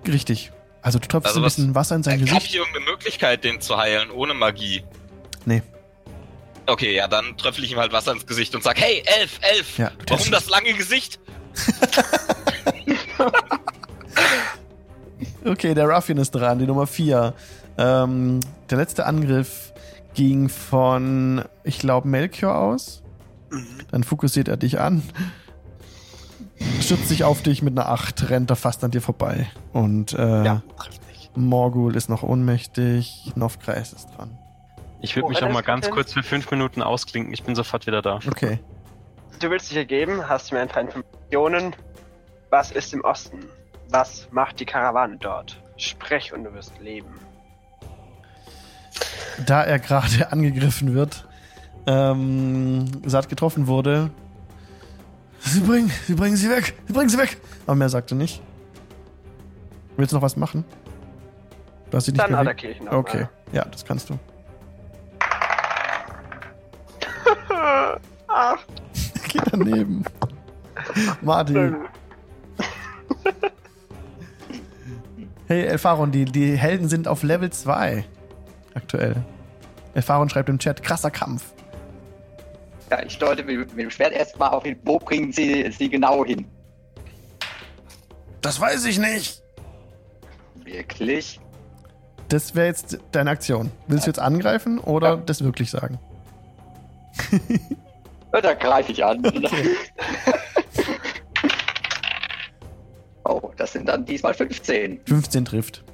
richtig. 0.06 0.50
Also 0.84 0.98
du 1.00 1.08
tröpfelst 1.08 1.34
Also 1.36 1.40
ein 1.40 1.44
was- 1.44 1.56
bisschen 1.56 1.74
Wasser 1.74 1.96
in 1.96 2.02
sein 2.04 2.20
Habe 2.20 2.24
Gesicht. 2.26 2.46
ich 2.50 2.56
irgendeine 2.56 2.84
Möglichkeit, 2.84 3.42
den 3.42 3.60
zu 3.60 3.76
heilen, 3.76 4.10
ohne 4.10 4.34
Magie? 4.34 4.84
Nee. 5.46 5.62
Okay, 6.66 6.94
ja, 6.94 7.08
dann 7.08 7.36
tröpfel 7.36 7.64
ich 7.64 7.72
ihm 7.72 7.78
halt 7.78 7.92
Wasser 7.92 8.12
ins 8.12 8.26
Gesicht 8.26 8.54
und 8.54 8.62
sag, 8.62 8.78
hey, 8.80 9.02
Elf, 9.18 9.38
Elf, 9.42 9.78
Ja, 9.78 9.90
du 10.06 10.14
warum 10.14 10.30
das 10.30 10.48
lange 10.48 10.72
Gesicht? 10.74 11.18
Okay, 15.44 15.74
der 15.74 15.86
Ruffian 15.88 16.18
ist 16.18 16.30
dran, 16.32 16.58
die 16.58 16.66
Nummer 16.66 16.86
4. 16.86 17.34
Ähm, 17.76 18.40
der 18.70 18.78
letzte 18.78 19.04
Angriff 19.06 19.72
ging 20.14 20.48
von, 20.48 21.44
ich 21.64 21.78
glaube, 21.78 22.08
Melchior 22.08 22.56
aus. 22.56 23.02
Mhm. 23.50 23.66
Dann 23.90 24.04
fokussiert 24.04 24.48
er 24.48 24.56
dich 24.56 24.80
an. 24.80 25.02
Stürzt 26.80 27.08
sich 27.08 27.24
auf 27.24 27.42
dich 27.42 27.62
mit 27.62 27.78
einer 27.78 27.88
8, 27.88 28.30
rennt 28.30 28.50
er 28.50 28.56
fast 28.56 28.84
an 28.84 28.90
dir 28.90 29.00
vorbei. 29.02 29.46
Und 29.72 30.12
äh, 30.12 30.44
Ja. 30.44 30.62
Morgul 31.36 31.96
ist 31.96 32.08
noch 32.08 32.22
ohnmächtig. 32.22 33.32
Novkreis 33.34 33.92
ist 33.92 34.08
dran. 34.16 34.38
Ich 35.00 35.16
würde 35.16 35.26
Oh, 35.26 35.28
mich 35.30 35.40
noch 35.40 35.50
mal 35.50 35.62
ganz 35.62 35.90
kurz 35.90 36.12
für 36.12 36.22
fünf 36.22 36.50
Minuten 36.50 36.80
ausklinken. 36.82 37.32
Ich 37.34 37.42
bin 37.42 37.54
sofort 37.54 37.86
wieder 37.86 38.02
da. 38.02 38.20
Okay. 38.28 38.60
Du 39.40 39.50
willst 39.50 39.68
dich 39.70 39.76
ergeben, 39.76 40.28
hast 40.28 40.50
du 40.50 40.54
mir 40.54 40.60
ein 40.62 40.68
paar 40.68 40.82
Informationen. 40.82 41.74
Was 42.50 42.70
ist 42.70 42.94
im 42.94 43.00
Osten? 43.02 43.40
Was 43.90 44.28
macht 44.30 44.60
die 44.60 44.64
Karawane 44.64 45.16
dort? 45.18 45.60
Sprech 45.76 46.32
und 46.32 46.44
du 46.44 46.54
wirst 46.54 46.72
leben. 46.80 47.18
Da 49.44 49.62
er 49.64 49.78
gerade 49.80 50.28
angegriffen 50.30 50.94
wird, 50.94 51.26
ähm, 51.86 52.86
satt 53.04 53.28
getroffen 53.28 53.66
wurde. 53.66 54.10
Sie 55.44 55.60
bringen, 55.60 55.90
sie 56.06 56.14
bringen 56.14 56.36
sie 56.36 56.48
weg, 56.50 56.74
sie 56.86 56.92
bringen 56.92 57.08
sie 57.08 57.18
weg. 57.18 57.36
Aber 57.66 57.76
mehr 57.76 57.88
sagt 57.88 58.10
er 58.12 58.16
nicht. 58.16 58.42
Willst 59.96 60.12
du 60.12 60.16
noch 60.16 60.22
was 60.22 60.36
machen? 60.36 60.64
Du 61.90 61.96
hast 61.96 62.06
dich 62.06 62.14
nicht 62.14 62.22
Dann 62.24 62.30
bewegt? 62.32 62.48
attackiere 62.48 62.72
ich 62.72 62.80
ihn 62.80 62.88
Okay, 62.88 63.28
ja, 63.52 63.64
das 63.64 63.84
kannst 63.84 64.08
du. 64.10 64.18
nochmal. 67.48 68.00
Ach, 68.28 68.58
Geh 69.28 69.40
daneben. 69.50 70.04
Martin. 71.22 71.76
Hey, 75.46 75.64
Elfaron, 75.66 76.10
die, 76.10 76.24
die 76.24 76.56
Helden 76.56 76.88
sind 76.88 77.06
auf 77.06 77.22
Level 77.22 77.50
2. 77.50 78.06
Aktuell. 78.74 79.22
Elfaron 79.92 80.30
schreibt 80.30 80.48
im 80.48 80.58
Chat, 80.58 80.82
krasser 80.82 81.10
Kampf. 81.10 81.52
Ja, 82.94 83.04
ich 83.04 83.18
deute 83.18 83.42
mit, 83.42 83.58
mit 83.58 83.78
dem 83.78 83.90
Schwert 83.90 84.12
erstmal 84.12 84.50
auf 84.50 84.64
ihn. 84.64 84.76
Wo 84.84 84.98
bringen 84.98 85.32
sie 85.32 85.68
sie 85.72 85.88
genau 85.88 86.24
hin? 86.24 86.46
Das 88.40 88.60
weiß 88.60 88.84
ich 88.84 88.98
nicht. 88.98 89.42
Wirklich? 90.62 91.40
Das 92.28 92.54
wäre 92.54 92.68
jetzt 92.68 92.98
deine 93.10 93.30
Aktion. 93.30 93.72
Willst 93.88 94.06
du 94.06 94.10
jetzt 94.10 94.20
angreifen 94.20 94.78
oder 94.78 95.08
Ja. 95.08 95.16
das 95.16 95.42
wirklich 95.42 95.70
sagen? 95.70 95.98
Ja, 98.32 98.40
da 98.40 98.54
greife 98.54 98.92
ich 98.92 99.04
an. 99.04 99.22
oh, 103.24 103.50
das 103.56 103.72
sind 103.72 103.88
dann 103.88 104.04
diesmal 104.04 104.34
15. 104.34 105.00
15 105.04 105.44
trifft. 105.44 105.84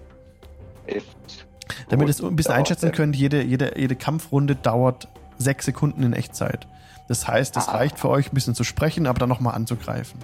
Hilft. 0.86 1.46
Damit 1.88 2.08
ihr 2.08 2.10
es 2.10 2.22
ein 2.22 2.36
bisschen 2.36 2.54
einschätzen 2.54 2.92
könnt, 2.92 3.16
jede, 3.16 3.42
jede, 3.42 3.78
jede 3.78 3.96
Kampfrunde 3.96 4.54
dauert 4.54 5.08
6 5.38 5.64
Sekunden 5.64 6.02
in 6.02 6.12
Echtzeit. 6.12 6.66
Das 7.10 7.26
heißt, 7.26 7.56
es 7.56 7.66
Ah. 7.66 7.72
reicht 7.72 7.98
für 7.98 8.08
euch, 8.08 8.30
ein 8.30 8.34
bisschen 8.34 8.54
zu 8.54 8.62
sprechen, 8.62 9.08
aber 9.08 9.18
dann 9.18 9.28
nochmal 9.28 9.56
anzugreifen. 9.56 10.20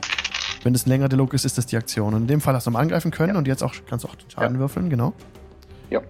Wenn 0.63 0.73
es 0.73 0.87
ein 0.87 0.91
längerer 0.91 1.09
Dialog 1.09 1.35
ist, 1.35 1.45
ist 1.45 1.59
das 1.59 1.67
die 1.67 1.77
Aktion. 1.77 2.15
Und 2.15 2.23
in 2.23 2.27
dem 2.29 2.41
Fall 2.41 2.55
hast 2.55 2.69
du 2.69 2.71
mal 2.71 2.79
angreifen 2.79 3.11
können 3.11 3.33
Ja. 3.35 3.39
und 3.39 3.49
jetzt 3.49 3.65
auch, 3.65 3.75
kannst 3.91 4.05
du 4.05 4.09
auch 4.09 4.15
den 4.15 4.31
Schaden 4.31 4.61
würfeln, 4.61 4.89
genau. 4.89 5.13
Ja, 5.91 6.01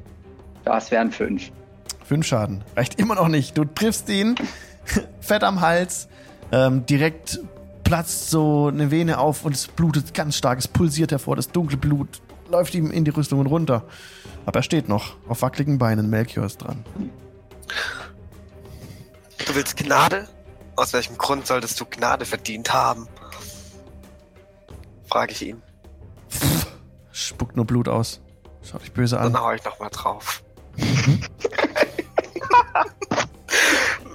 das 0.66 0.90
wären 0.90 1.10
5. 1.12 1.50
Fünf 2.04 2.26
Schaden. 2.26 2.62
Reicht 2.76 3.00
immer 3.00 3.14
noch 3.14 3.28
nicht. 3.28 3.56
Du 3.56 3.64
triffst 3.64 4.10
ihn, 4.10 4.34
fett 5.20 5.44
am 5.44 5.62
Hals, 5.62 6.08
ähm, 6.52 6.84
direkt 6.84 7.40
platzt 7.82 8.28
so 8.28 8.66
eine 8.68 8.90
Vene 8.90 9.16
auf 9.16 9.46
und 9.46 9.54
es 9.54 9.68
blutet 9.68 10.12
ganz 10.12 10.36
stark. 10.36 10.58
Es 10.58 10.68
pulsiert 10.68 11.10
hervor. 11.10 11.36
Das 11.36 11.48
dunkle 11.48 11.78
Blut 11.78 12.20
läuft 12.50 12.74
ihm 12.74 12.90
in 12.90 13.06
die 13.06 13.12
Rüstungen 13.12 13.46
runter. 13.46 13.84
Aber 14.44 14.58
er 14.58 14.62
steht 14.62 14.90
noch 14.90 15.16
auf 15.26 15.40
wackeligen 15.40 15.78
Beinen. 15.78 16.10
Melchior 16.10 16.44
ist 16.44 16.58
dran. 16.58 16.84
Du 19.46 19.54
willst 19.54 19.78
Gnade? 19.78 20.28
Aus 20.76 20.92
welchem 20.92 21.16
Grund 21.16 21.46
solltest 21.46 21.80
du 21.80 21.86
Gnade 21.86 22.26
verdient 22.26 22.72
haben? 22.72 23.08
Frage 25.08 25.32
ich 25.32 25.42
ihn. 25.46 25.62
Spuckt 27.12 27.56
nur 27.56 27.64
Blut 27.64 27.88
aus. 27.88 28.20
Schaut 28.62 28.82
dich 28.82 28.92
böse 28.92 29.18
an. 29.18 29.32
Dann 29.32 29.42
hau 29.42 29.52
ich 29.52 29.64
nochmal 29.64 29.88
drauf. 29.90 30.42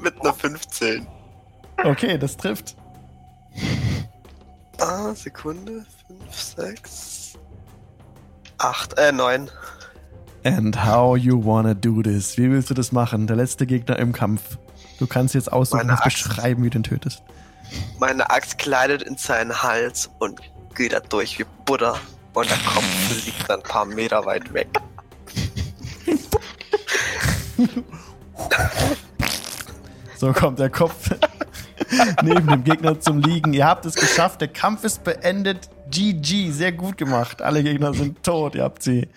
Mit 0.01 0.21
einer 0.21 0.33
15. 0.33 1.07
Okay, 1.83 2.17
das 2.17 2.37
trifft. 2.37 2.75
Ah, 4.79 5.13
Sekunde. 5.15 5.85
5, 6.07 6.41
6, 6.57 7.33
8, 8.59 8.97
äh, 8.97 9.11
9. 9.11 9.49
And 10.43 10.85
how 10.85 11.17
you 11.17 11.43
wanna 11.43 11.73
do 11.73 12.01
this? 12.01 12.37
Wie 12.37 12.51
willst 12.51 12.69
du 12.69 12.73
das 12.73 12.91
machen? 12.91 13.27
Der 13.27 13.35
letzte 13.35 13.65
Gegner 13.65 13.97
im 13.99 14.11
Kampf. 14.11 14.57
Du 15.01 15.07
kannst 15.07 15.33
jetzt 15.33 15.51
aussuchen, 15.51 15.87
Meine 15.87 15.93
Axt. 15.93 16.03
beschreiben, 16.03 16.63
wie 16.63 16.69
du 16.69 16.77
ihn 16.77 16.83
tötest. 16.83 17.23
Meine 17.97 18.29
Axt 18.29 18.59
kleidet 18.59 19.01
in 19.01 19.17
seinen 19.17 19.63
Hals 19.63 20.11
und 20.19 20.39
geht 20.75 20.93
da 20.93 20.99
durch 20.99 21.39
wie 21.39 21.45
Butter. 21.65 21.95
Und 22.35 22.47
der 22.47 22.57
Kopf 22.59 23.25
liegt 23.25 23.49
dann 23.49 23.61
ein 23.61 23.63
paar 23.63 23.85
Meter 23.85 24.23
weit 24.27 24.53
weg. 24.53 24.67
So 30.17 30.33
kommt 30.33 30.59
der 30.59 30.69
Kopf 30.69 31.09
neben 32.23 32.47
dem 32.47 32.63
Gegner 32.63 32.99
zum 32.99 33.19
Liegen. 33.21 33.53
Ihr 33.53 33.65
habt 33.65 33.87
es 33.87 33.95
geschafft. 33.95 34.41
Der 34.41 34.49
Kampf 34.49 34.83
ist 34.83 35.03
beendet. 35.03 35.69
GG, 35.89 36.51
sehr 36.51 36.71
gut 36.73 36.97
gemacht. 36.97 37.41
Alle 37.41 37.63
Gegner 37.63 37.93
sind 37.95 38.21
tot. 38.23 38.53
Ihr 38.53 38.63
habt 38.63 38.83
sie 38.83 39.07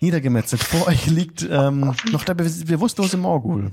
niedergemetzelt. 0.00 0.64
Vor 0.64 0.88
euch 0.88 1.06
liegt 1.06 1.46
ähm, 1.48 1.94
noch 2.10 2.24
der 2.24 2.34
be 2.34 2.50
bewusstlose 2.66 3.16
Morgul. 3.16 3.70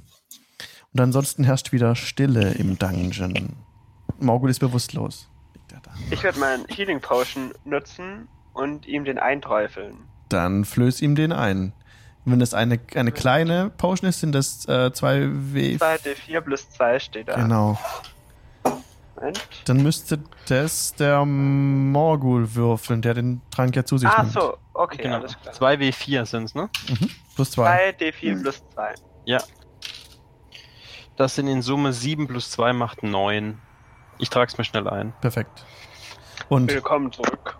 Und 0.99 1.03
ansonsten 1.03 1.45
herrscht 1.45 1.71
wieder 1.71 1.95
Stille 1.95 2.51
im 2.55 2.77
Dungeon. 2.77 3.55
Morgul 4.19 4.49
ist 4.49 4.59
bewusstlos. 4.59 5.29
Liegt 5.53 5.71
er 5.71 5.79
da. 5.79 5.91
Ich 6.11 6.21
werde 6.23 6.37
meinen 6.39 6.65
Healing 6.67 6.99
Potion 6.99 7.53
nutzen 7.63 8.27
und 8.51 8.85
ihm 8.85 9.05
den 9.05 9.17
einträufeln. 9.17 9.95
Dann 10.27 10.65
flöß 10.65 11.01
ihm 11.01 11.15
den 11.15 11.31
ein. 11.31 11.71
Wenn 12.25 12.39
das 12.39 12.53
eine, 12.53 12.81
eine 12.95 13.13
kleine 13.13 13.69
Potion 13.69 14.09
ist, 14.09 14.19
sind 14.19 14.33
das 14.35 14.65
äh, 14.67 14.91
2W. 14.93 15.79
2d4 15.79 16.41
plus 16.41 16.69
2 16.71 16.99
steht 16.99 17.29
da. 17.29 17.35
Genau. 17.35 17.79
Moment. 19.15 19.39
Dann 19.67 19.81
müsste 19.81 20.19
das 20.49 20.95
der 20.95 21.23
Morgul 21.23 22.55
würfeln, 22.55 23.01
der 23.01 23.13
den 23.13 23.39
Trank 23.51 23.73
ja 23.77 23.85
zu 23.85 23.97
sich 23.97 24.09
Ah, 24.09 24.23
nimmt. 24.23 24.33
so, 24.33 24.57
okay, 24.73 25.03
Genau. 25.03 25.15
alles 25.19 25.39
klar. 25.39 25.55
2W4 25.55 26.25
sind's, 26.25 26.55
ne? 26.55 26.69
Plus 27.35 27.51
zwei. 27.51 27.91
2d4 27.97 28.41
plus 28.41 28.61
2. 28.75 28.95
Ja. 29.23 29.37
Das 31.19 31.35
sind 31.35 31.49
in 31.49 31.61
Summe 31.61 31.91
7 31.91 32.27
plus 32.27 32.49
2 32.51 32.71
macht 32.71 33.03
9. 33.03 33.59
Ich 34.19 34.29
trag's 34.29 34.57
mir 34.57 34.63
schnell 34.63 34.87
ein. 34.87 35.11
Perfekt. 35.19 35.65
Und 36.47 36.71
Willkommen 36.71 37.11
zurück. 37.11 37.57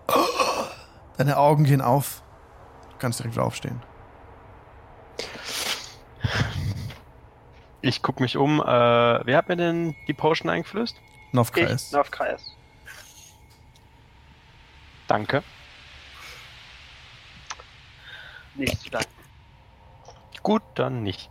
deine 1.17 1.35
Augen 1.35 1.65
gehen 1.65 1.81
auf. 1.81 2.23
Du 2.91 2.95
kannst 2.99 3.19
direkt 3.19 3.35
wieder 3.35 3.43
aufstehen. 3.43 3.83
Ich 7.81 8.01
guck 8.01 8.21
mich 8.21 8.37
um. 8.37 8.61
Äh, 8.61 8.65
wer 8.65 9.35
hat 9.35 9.49
mir 9.49 9.57
denn 9.57 9.93
die 10.07 10.13
Potion 10.13 10.49
eingeflößt? 10.49 10.95
Novkreis. 11.33 11.89
Ich, 11.89 11.97
auf 11.97 12.11
Kreis. 12.11 12.55
Danke. 15.07 15.43
Nichts 18.55 18.83
zu 18.83 18.89
danken. 18.89 19.09
Gut, 20.43 20.63
dann 20.75 21.03
nicht. 21.03 21.29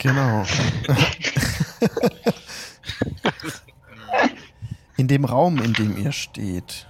Genau. 0.00 0.46
in 4.96 5.08
dem 5.08 5.26
Raum, 5.26 5.58
in 5.58 5.74
dem 5.74 5.98
ihr 5.98 6.12
steht, 6.12 6.88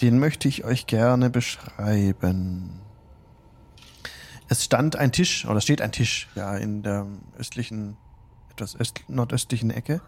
den 0.00 0.20
möchte 0.20 0.46
ich 0.46 0.62
euch 0.62 0.86
gerne 0.86 1.30
beschreiben. 1.30 2.80
Es 4.48 4.64
stand 4.64 4.94
ein 4.94 5.10
Tisch, 5.10 5.44
oder 5.46 5.60
steht 5.60 5.82
ein 5.82 5.90
Tisch, 5.90 6.28
ja, 6.36 6.56
in 6.56 6.84
der 6.84 7.06
östlichen, 7.36 7.96
etwas 8.52 8.78
öst, 8.78 9.00
nordöstlichen 9.08 9.72
Ecke. 9.72 10.00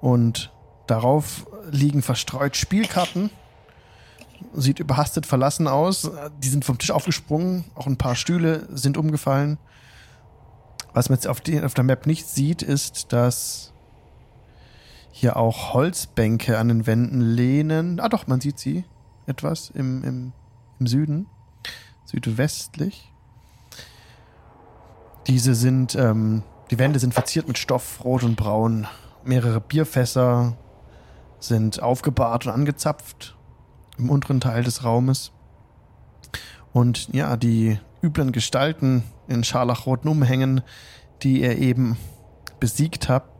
Und 0.00 0.52
darauf 0.88 1.46
liegen 1.70 2.02
verstreut 2.02 2.56
Spielkarten. 2.56 3.30
Sieht 4.54 4.80
überhastet 4.80 5.24
verlassen 5.24 5.68
aus. 5.68 6.10
Die 6.42 6.48
sind 6.48 6.64
vom 6.64 6.78
Tisch 6.78 6.90
aufgesprungen. 6.90 7.64
Auch 7.76 7.86
ein 7.86 7.96
paar 7.96 8.16
Stühle 8.16 8.66
sind 8.76 8.96
umgefallen. 8.96 9.58
Was 10.92 11.08
man 11.08 11.16
jetzt 11.16 11.26
auf, 11.28 11.40
die, 11.40 11.62
auf 11.62 11.74
der 11.74 11.84
Map 11.84 12.06
nicht 12.06 12.26
sieht, 12.26 12.62
ist, 12.62 13.12
dass 13.12 13.72
hier 15.10 15.36
auch 15.36 15.74
Holzbänke 15.74 16.58
an 16.58 16.68
den 16.68 16.86
Wänden 16.86 17.20
lehnen. 17.20 18.00
Ah 18.00 18.08
doch, 18.08 18.26
man 18.26 18.40
sieht 18.40 18.58
sie 18.58 18.84
etwas 19.26 19.70
im, 19.70 20.04
im, 20.04 20.32
im 20.78 20.86
Süden, 20.86 21.26
südwestlich. 22.04 23.12
Diese 25.26 25.54
sind, 25.54 25.94
ähm, 25.94 26.42
die 26.70 26.78
Wände 26.78 26.98
sind 26.98 27.14
verziert 27.14 27.48
mit 27.48 27.58
Stoff, 27.58 28.04
rot 28.04 28.22
und 28.22 28.36
braun. 28.36 28.86
Mehrere 29.24 29.60
Bierfässer 29.60 30.56
sind 31.40 31.82
aufgebahrt 31.82 32.46
und 32.46 32.52
angezapft 32.52 33.36
im 33.98 34.10
unteren 34.10 34.40
Teil 34.40 34.64
des 34.64 34.84
Raumes. 34.84 35.32
Und 36.72 37.12
ja, 37.12 37.36
die 37.36 37.78
üblen 38.02 38.32
Gestalten 38.32 39.02
in 39.28 39.44
scharlachroten 39.44 40.10
Umhängen, 40.10 40.62
die 41.22 41.42
ihr 41.42 41.56
eben 41.58 41.96
besiegt 42.60 43.08
habt, 43.08 43.30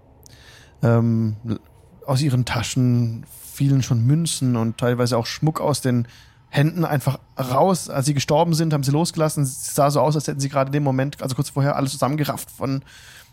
ähm, 0.82 1.36
aus 2.06 2.20
ihren 2.22 2.44
Taschen 2.44 3.26
fielen 3.52 3.82
schon 3.82 4.06
Münzen 4.06 4.56
und 4.56 4.78
teilweise 4.78 5.18
auch 5.18 5.26
Schmuck 5.26 5.60
aus 5.60 5.80
den 5.80 6.06
Händen 6.50 6.84
einfach 6.84 7.18
raus. 7.38 7.90
Als 7.90 8.06
sie 8.06 8.14
gestorben 8.14 8.54
sind, 8.54 8.72
haben 8.72 8.84
sie 8.84 8.92
losgelassen. 8.92 9.42
Es 9.42 9.74
sah 9.74 9.90
so 9.90 10.00
aus, 10.00 10.14
als 10.14 10.26
hätten 10.28 10.40
sie 10.40 10.48
gerade 10.48 10.68
in 10.68 10.72
dem 10.72 10.84
Moment, 10.84 11.20
also 11.22 11.34
kurz 11.34 11.50
vorher, 11.50 11.76
alles 11.76 11.92
zusammengerafft 11.92 12.50
von, 12.50 12.84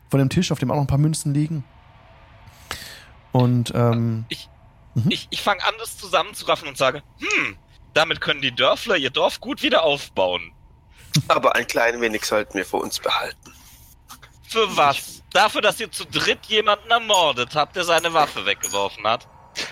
von 0.10 0.20
dem 0.20 0.30
Tisch, 0.30 0.51
auf 0.51 0.60
dem 0.60 0.72
auch 0.72 0.76
noch 0.76 0.82
ein 0.84 0.88
paar 0.88 0.97
Münzen 0.97 1.34
liegen. 1.34 1.64
Und 3.32 3.72
ähm, 3.76 4.26
Ich, 4.30 4.49
Mhm. 4.95 5.12
ich, 5.12 5.28
ich 5.30 5.41
fange 5.41 5.62
an, 5.66 5.74
das 5.78 5.97
zusammenzuraffen 5.97 6.70
und 6.70 6.78
sage, 6.78 7.03
hm, 7.20 7.58
damit 7.93 8.22
können 8.22 8.41
die 8.41 8.56
Dörfler 8.56 8.95
ihr 8.95 9.10
Dorf 9.10 9.41
gut 9.41 9.62
wieder 9.62 9.84
aufbauen. 9.84 10.53
Aber 11.28 11.55
ein 11.55 11.68
klein 11.68 12.01
wenig 12.01 12.26
sollten 12.26 12.55
wir 12.55 12.66
für 12.66 12.78
uns 12.78 12.99
behalten. 12.99 13.53
Für 14.47 14.76
was? 14.78 15.24
Dafür, 15.32 15.61
dass 15.61 15.80
ihr 15.80 15.91
zu 15.91 16.05
dritt 16.05 16.45
jemanden 16.45 16.89
ermordet 16.89 17.55
habt, 17.55 17.76
der 17.76 17.84
seine 17.84 18.13
Waffe 18.13 18.45
weggeworfen 18.45 19.05
hat. 19.05 19.28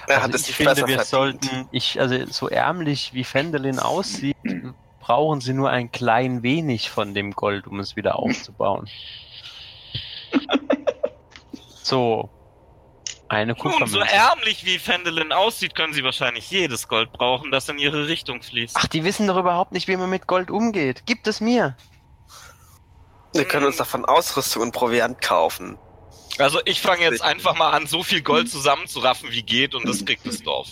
Er 0.08 0.16
Also 0.16 0.24
hat 0.24 0.36
es 0.36 0.50
ich 0.50 0.56
finde, 0.56 0.76
wir 0.88 1.00
verdient. 1.00 1.08
sollten, 1.08 1.70
ich, 1.72 2.00
also 2.00 2.26
so 2.28 2.50
ärmlich 2.50 3.14
wie 3.14 3.24
Fendelin 3.24 3.80
aussieht, 3.80 4.38
brauchen 5.00 5.42
sie 5.42 5.54
nur 5.54 5.70
ein 5.70 5.92
klein 5.92 6.44
wenig 6.44 6.90
von 6.90 7.14
dem 7.14 7.32
Gold, 7.32 7.68
um 7.68 7.80
es 7.80 7.96
wieder 7.96 8.18
aufzubauen. 8.18 8.90
so. 11.84 12.30
Eine 13.34 13.54
Nun, 13.54 13.58
so 13.58 13.70
Kupfermünze. 13.70 14.14
ärmlich 14.14 14.66
wie 14.66 14.78
Fendelin 14.80 15.32
aussieht, 15.32 15.76
können 15.76 15.94
sie 15.94 16.04
wahrscheinlich 16.04 16.50
jedes 16.52 16.88
Gold 16.88 17.12
brauchen, 17.12 17.52
das 17.52 17.68
in 17.70 17.80
ihre 17.80 18.08
Richtung 18.08 18.42
fließt. 18.42 18.76
Ach, 18.78 18.88
die 18.88 19.04
wissen 19.04 19.28
doch 19.28 19.38
überhaupt 19.38 19.72
nicht, 19.72 19.88
wie 19.88 19.98
man 19.98 20.10
mit 20.10 20.28
Gold 20.28 20.52
umgeht. 20.52 21.06
Gibt 21.06 21.28
es 21.28 21.42
mir. 21.42 21.76
Wir 23.34 23.46
können 23.46 23.66
uns 23.66 23.78
davon 23.78 24.06
Ausrüstung 24.06 24.62
und 24.62 24.72
Proviant 24.72 25.22
kaufen. 25.22 25.78
Also 26.38 26.60
ich 26.66 26.82
fange 26.82 27.02
jetzt 27.02 27.22
einfach 27.22 27.58
mal 27.58 27.72
an, 27.72 27.88
so 27.88 28.04
viel 28.04 28.22
Gold 28.22 28.50
zusammenzuraffen, 28.50 29.32
wie 29.32 29.44
geht, 29.44 29.76
und 29.76 29.88
das 29.88 30.06
kriegt 30.06 30.26
das 30.26 30.42
Dorf. 30.42 30.68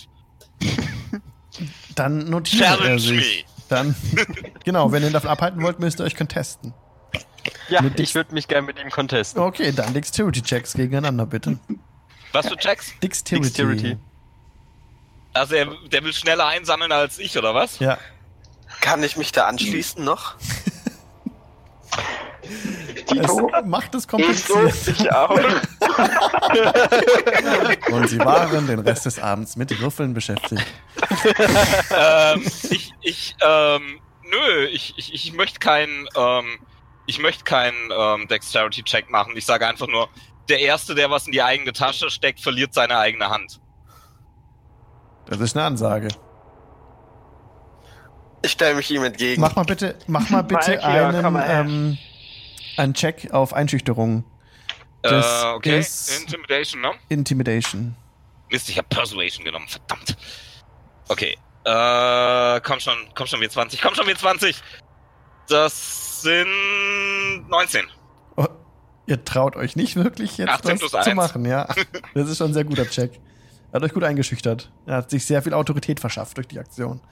dann 1.94 2.30
notiert 2.30 2.62
er 2.62 2.76
Challenge 2.76 2.98
sich. 3.00 3.44
me. 3.46 3.52
Dann, 3.68 3.94
genau, 4.64 4.92
wenn 4.92 5.02
ihr 5.02 5.08
ihn 5.08 5.12
davon 5.12 5.30
abhalten 5.30 5.62
wollt, 5.62 5.80
müsst 5.80 6.00
ihr 6.00 6.04
euch 6.04 6.16
contesten. 6.16 6.74
Ja, 7.68 7.80
Mit 7.80 7.98
ich 7.98 8.14
würde 8.14 8.34
mich 8.34 8.46
gerne 8.46 8.66
mit 8.66 8.78
ihm 8.78 8.90
contesten. 8.90 9.40
Okay, 9.40 9.72
dann 9.72 9.94
Dexterity-Checks 9.94 10.74
gegeneinander, 10.74 11.26
bitte. 11.26 11.58
Was 12.32 12.48
für 12.48 12.56
Checks? 12.56 12.92
Dexterity. 13.02 13.42
Dexterity. 13.44 13.98
Also 15.34 15.54
er, 15.54 15.66
der 15.90 16.04
will 16.04 16.12
schneller 16.12 16.46
einsammeln 16.46 16.92
als 16.92 17.18
ich, 17.18 17.36
oder 17.38 17.54
was? 17.54 17.78
Ja. 17.78 17.98
Kann 18.80 19.02
ich 19.02 19.16
mich 19.16 19.32
da 19.32 19.46
anschließen 19.46 20.04
noch? 20.04 20.34
Tito, 23.06 23.50
Es 23.54 23.64
macht 23.66 23.94
es 23.94 24.06
kompliziert. 24.08 24.74
ich 24.88 25.12
auch. 25.12 25.30
Und 27.90 28.08
sie 28.08 28.18
waren 28.18 28.66
den 28.66 28.80
Rest 28.80 29.06
des 29.06 29.18
Abends 29.18 29.56
mit 29.56 29.78
Würfeln 29.80 30.12
beschäftigt. 30.14 30.64
ähm, 31.96 32.44
ich, 32.70 32.92
ich, 33.00 33.36
ähm, 33.40 34.00
nö, 34.24 34.66
ich, 34.66 34.94
ich, 34.96 35.14
ich 35.14 35.32
möchte 35.32 35.60
keinen, 35.60 36.08
ähm, 36.16 36.58
ich 37.06 37.18
möchte 37.20 37.44
keinen 37.44 37.90
ähm, 37.96 38.28
Dexterity-Check 38.28 39.10
machen. 39.10 39.36
Ich 39.36 39.46
sage 39.46 39.66
einfach 39.66 39.88
nur, 39.88 40.08
der 40.48 40.60
Erste, 40.60 40.94
der 40.94 41.10
was 41.10 41.26
in 41.26 41.32
die 41.32 41.42
eigene 41.42 41.72
Tasche 41.72 42.10
steckt, 42.10 42.40
verliert 42.40 42.74
seine 42.74 42.98
eigene 42.98 43.28
Hand. 43.28 43.60
Das 45.26 45.40
ist 45.40 45.56
eine 45.56 45.66
Ansage. 45.66 46.08
Ich 48.44 48.52
stelle 48.52 48.74
mich 48.74 48.90
ihm 48.90 49.04
entgegen. 49.04 49.40
Mach 49.40 49.54
mal 49.54 49.64
bitte, 49.64 49.96
mach 50.08 50.28
mal 50.30 50.42
bitte 50.42 50.82
einen, 50.82 51.36
ähm, 51.46 51.98
einen 52.76 52.94
Check 52.94 53.32
auf 53.32 53.52
Einschüchterung. 53.54 54.24
Das 55.02 55.42
äh, 55.42 55.46
okay, 55.46 55.78
ist- 55.78 56.20
Intimidation, 56.22 56.80
ne? 56.80 56.92
Intimidation. 57.08 57.96
Mist, 58.50 58.68
ich 58.68 58.78
habe 58.78 58.88
Persuasion 58.88 59.44
genommen, 59.44 59.66
verdammt. 59.68 60.16
Okay, 61.08 61.36
äh, 61.64 62.60
komm 62.60 62.80
schon, 62.80 62.96
komm 63.14 63.26
schon, 63.26 63.40
W20, 63.40 63.78
komm 63.80 63.94
schon, 63.94 64.06
W20. 64.06 64.56
Das 65.48 66.22
sind 66.22 67.48
19. 67.48 67.86
Ihr 69.12 69.22
traut 69.26 69.56
euch 69.56 69.76
nicht 69.76 69.96
wirklich 69.96 70.38
jetzt 70.38 70.48
18 70.48 70.70
das 70.70 70.78
plus 70.78 70.90
zu 70.92 70.96
1. 71.10 71.14
machen, 71.14 71.44
ja. 71.44 71.68
Das 72.14 72.30
ist 72.30 72.38
schon 72.38 72.52
ein 72.52 72.54
sehr 72.54 72.64
guter 72.64 72.88
Check. 72.88 73.20
Er 73.70 73.76
hat 73.76 73.82
euch 73.82 73.92
gut 73.92 74.04
eingeschüchtert. 74.04 74.72
Er 74.86 74.96
hat 74.96 75.10
sich 75.10 75.26
sehr 75.26 75.42
viel 75.42 75.52
Autorität 75.52 76.00
verschafft 76.00 76.38
durch 76.38 76.48
die 76.48 76.58
Aktion. 76.58 77.02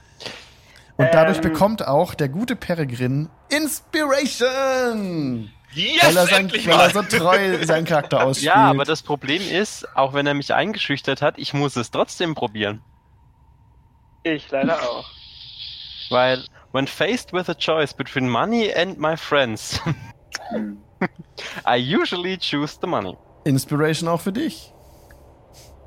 Und 0.97 1.07
dadurch 1.11 1.37
Ähm. 1.37 1.43
bekommt 1.43 1.87
auch 1.87 2.15
der 2.15 2.29
gute 2.29 2.55
Peregrin 2.55 3.29
Inspiration! 3.49 5.51
Yes, 5.73 6.03
weil 6.03 6.17
er, 6.17 6.25
sein, 6.25 6.35
endlich 6.45 6.67
weil 6.67 6.79
er 6.79 6.89
so 6.89 7.03
treu 7.03 7.57
seinen 7.65 7.85
Charakter 7.85 8.25
ausspielt. 8.25 8.47
Ja, 8.47 8.71
aber 8.71 8.83
das 8.83 9.03
Problem 9.03 9.43
ist, 9.43 9.87
auch 9.95 10.15
wenn 10.15 10.25
er 10.25 10.33
mich 10.33 10.55
eingeschüchtert 10.55 11.21
hat, 11.21 11.37
ich 11.37 11.53
muss 11.53 11.75
es 11.75 11.91
trotzdem 11.91 12.33
probieren. 12.33 12.81
Ich 14.23 14.49
leider 14.49 14.81
auch. 14.81 15.07
Weil, 16.09 16.45
when 16.71 16.87
faced 16.87 17.31
with 17.31 17.47
a 17.47 17.53
choice 17.53 17.93
between 17.93 18.27
money 18.27 18.73
and 18.73 18.97
my 18.97 19.15
friends, 19.15 19.79
I 21.67 21.77
usually 21.95 22.37
choose 22.37 22.77
the 22.81 22.87
money. 22.87 23.17
Inspiration 23.43 24.07
auch 24.09 24.21
für 24.21 24.31
dich. 24.31 24.73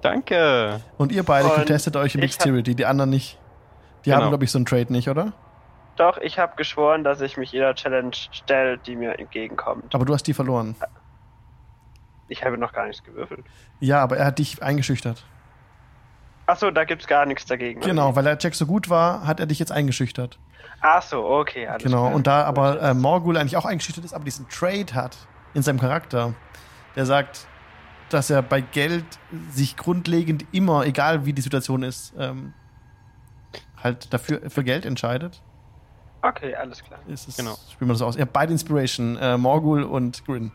Danke. 0.02 0.80
Und 0.98 1.12
ihr 1.12 1.22
beide 1.22 1.48
Und 1.48 1.54
contestet 1.54 1.96
euch 1.96 2.14
hab- 2.14 2.20
Dexterity, 2.20 2.74
die 2.74 2.84
anderen 2.86 3.10
nicht. 3.10 3.38
Die 4.04 4.10
Genau. 4.10 4.22
haben, 4.22 4.28
glaube 4.30 4.44
ich, 4.44 4.50
so 4.50 4.58
einen 4.58 4.66
Trade 4.66 4.92
nicht, 4.92 5.08
oder? 5.08 5.32
Doch, 5.96 6.18
ich 6.18 6.38
habe 6.38 6.56
geschworen, 6.56 7.04
dass 7.04 7.20
ich 7.20 7.36
mich 7.36 7.52
jeder 7.52 7.74
Challenge 7.74 8.10
stelle, 8.32 8.76
die 8.78 8.96
mir 8.96 9.18
entgegenkommt. 9.18 9.94
Aber 9.94 10.04
du 10.04 10.12
hast 10.12 10.24
die 10.26 10.34
verloren. 10.34 10.74
Ich 12.28 12.44
habe 12.44 12.58
noch 12.58 12.72
gar 12.72 12.86
nichts 12.86 13.02
gewürfelt. 13.04 13.44
Ja, 13.80 14.00
aber 14.02 14.16
er 14.16 14.26
hat 14.26 14.38
dich 14.38 14.62
eingeschüchtert. 14.62 15.24
Achso, 16.46 16.70
da 16.70 16.84
gibt's 16.84 17.06
gar 17.06 17.24
nichts 17.24 17.46
dagegen. 17.46 17.80
Genau, 17.80 18.14
weil 18.16 18.24
der 18.24 18.36
Check 18.38 18.54
so 18.54 18.66
gut 18.66 18.90
war, 18.90 19.26
hat 19.26 19.40
er 19.40 19.46
dich 19.46 19.58
jetzt 19.58 19.72
eingeschüchtert. 19.72 20.38
Achso, 20.80 21.40
okay, 21.40 21.66
alles 21.66 21.82
Genau, 21.82 22.02
klar. 22.02 22.14
und 22.14 22.26
da 22.26 22.44
aber 22.44 22.80
äh, 22.82 22.94
Morgul 22.94 23.36
eigentlich 23.36 23.56
auch 23.56 23.64
eingeschüchtert 23.64 24.04
ist, 24.04 24.12
aber 24.12 24.24
diesen 24.24 24.48
Trade 24.48 24.92
hat 24.94 25.16
in 25.54 25.62
seinem 25.62 25.80
Charakter, 25.80 26.34
der 26.94 27.06
sagt, 27.06 27.46
dass 28.10 28.28
er 28.28 28.42
bei 28.42 28.60
Geld 28.60 29.04
sich 29.50 29.76
grundlegend 29.76 30.44
immer, 30.52 30.84
egal 30.84 31.24
wie 31.26 31.32
die 31.32 31.40
Situation 31.42 31.82
ist, 31.82 32.12
ähm, 32.18 32.52
halt 33.82 34.12
dafür 34.12 34.50
für 34.50 34.62
Geld 34.62 34.84
entscheidet. 34.84 35.40
Okay, 36.22 36.54
alles 36.54 36.82
klar. 36.82 36.98
Ist 37.06 37.28
es, 37.28 37.36
Genau. 37.36 37.56
Spielen 37.72 37.88
wir 37.90 37.94
das 37.94 38.02
aus. 38.02 38.16
Ihr 38.16 38.22
habt 38.22 38.32
beide 38.32 38.52
Inspiration, 38.52 39.16
äh, 39.16 39.36
Morgul 39.36 39.82
und 39.82 40.24
Grin. 40.26 40.52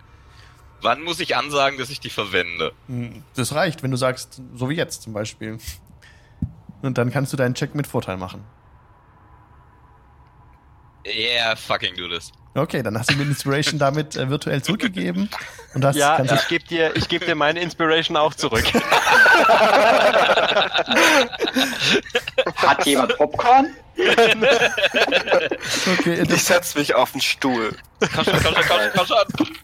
Wann 0.82 1.02
muss 1.04 1.20
ich 1.20 1.36
ansagen, 1.36 1.78
dass 1.78 1.90
ich 1.90 2.00
die 2.00 2.10
verwende? 2.10 2.72
Hm, 2.88 3.24
Das 3.36 3.54
reicht, 3.54 3.84
wenn 3.84 3.92
du 3.92 3.98
sagst, 3.98 4.42
so 4.56 4.70
wie 4.70 4.76
jetzt 4.76 5.02
zum 5.04 5.14
Beispiel. 5.14 5.58
Und 6.82 6.98
dann 6.98 7.12
kannst 7.12 7.34
du 7.34 7.38
deinen 7.38 7.54
Check 7.56 7.76
mit 7.76 7.86
Vorteil 7.86 8.18
machen. 8.18 8.44
Yeah, 11.14 11.56
fucking 11.56 11.96
do 11.96 12.08
this. 12.08 12.32
Okay, 12.56 12.82
dann 12.84 12.98
hast 12.98 13.12
du 13.12 13.16
mir 13.16 13.24
Inspiration 13.24 13.78
damit 13.80 14.16
äh, 14.16 14.30
virtuell 14.30 14.62
zurückgegeben. 14.62 15.30
Und 15.74 15.82
das 15.82 15.96
ja, 15.96 16.18
kannst 16.18 16.32
du 16.32 16.36
ich 16.36 16.48
gebe 16.48 16.66
dir, 16.66 16.96
ich 16.96 17.08
geb 17.08 17.26
dir 17.26 17.36
meine 17.36 17.60
Inspiration 17.62 18.18
auch 18.18 18.34
zurück. 18.34 18.66
hat 22.58 22.86
jemand 22.86 23.16
Popcorn? 23.18 23.76
Okay, 26.00 26.22
Ich 26.22 26.28
das, 26.28 26.46
setze 26.46 26.78
mich 26.80 26.96
auf 26.96 27.12
den 27.12 27.22
Stuhl. 27.22 27.76
Komm 28.16 28.24
schon, 28.26 28.34
komm 28.44 28.56
schon, 28.56 28.64
komm 28.68 28.78
schon, 29.06 29.18
komm 29.38 29.46
schon. 29.46 29.58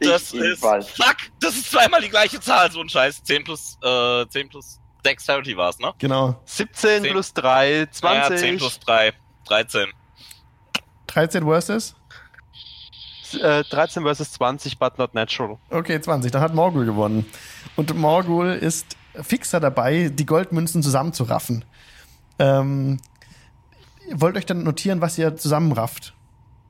Das 0.00 0.32
Ich 0.32 0.40
ist. 0.40 0.60
Fuck! 0.62 1.16
Das 1.40 1.54
ist 1.54 1.70
zweimal 1.70 2.00
die 2.00 2.08
gleiche 2.08 2.40
Zahl, 2.40 2.70
so 2.72 2.80
ein 2.80 2.88
Scheiß. 2.88 3.22
10 3.22 3.44
plus, 3.44 3.76
äh, 3.82 4.26
10 4.28 4.48
plus 4.48 4.80
Dexterity 5.04 5.56
war's, 5.56 5.78
ne? 5.78 5.92
genau. 5.98 6.40
17 6.44 7.02
Zehn. 7.02 7.12
plus 7.12 7.32
3, 7.34 7.70
Ja, 7.80 7.90
20. 7.90 8.38
10 8.38 8.58
plus 8.58 8.80
3, 8.80 9.12
13. 9.46 9.86
13 11.10 11.44
versus? 11.44 11.94
äh, 13.34 13.64
13 13.64 14.02
versus 14.02 14.32
20, 14.32 14.78
but 14.78 14.98
not 14.98 15.14
natural. 15.14 15.58
Okay, 15.70 16.00
20. 16.00 16.32
Dann 16.32 16.42
hat 16.42 16.54
Morgul 16.54 16.84
gewonnen. 16.84 17.26
Und 17.76 17.94
Morgul 17.94 18.48
ist 18.48 18.96
fixer 19.14 19.60
dabei, 19.60 20.10
die 20.12 20.26
Goldmünzen 20.26 20.82
zusammenzuraffen. 20.82 21.64
Ähm, 22.38 23.00
ihr 24.08 24.20
wollt 24.20 24.36
euch 24.36 24.46
dann 24.46 24.62
notieren, 24.62 25.00
was 25.00 25.18
ihr 25.18 25.36
zusammenrafft? 25.36 26.14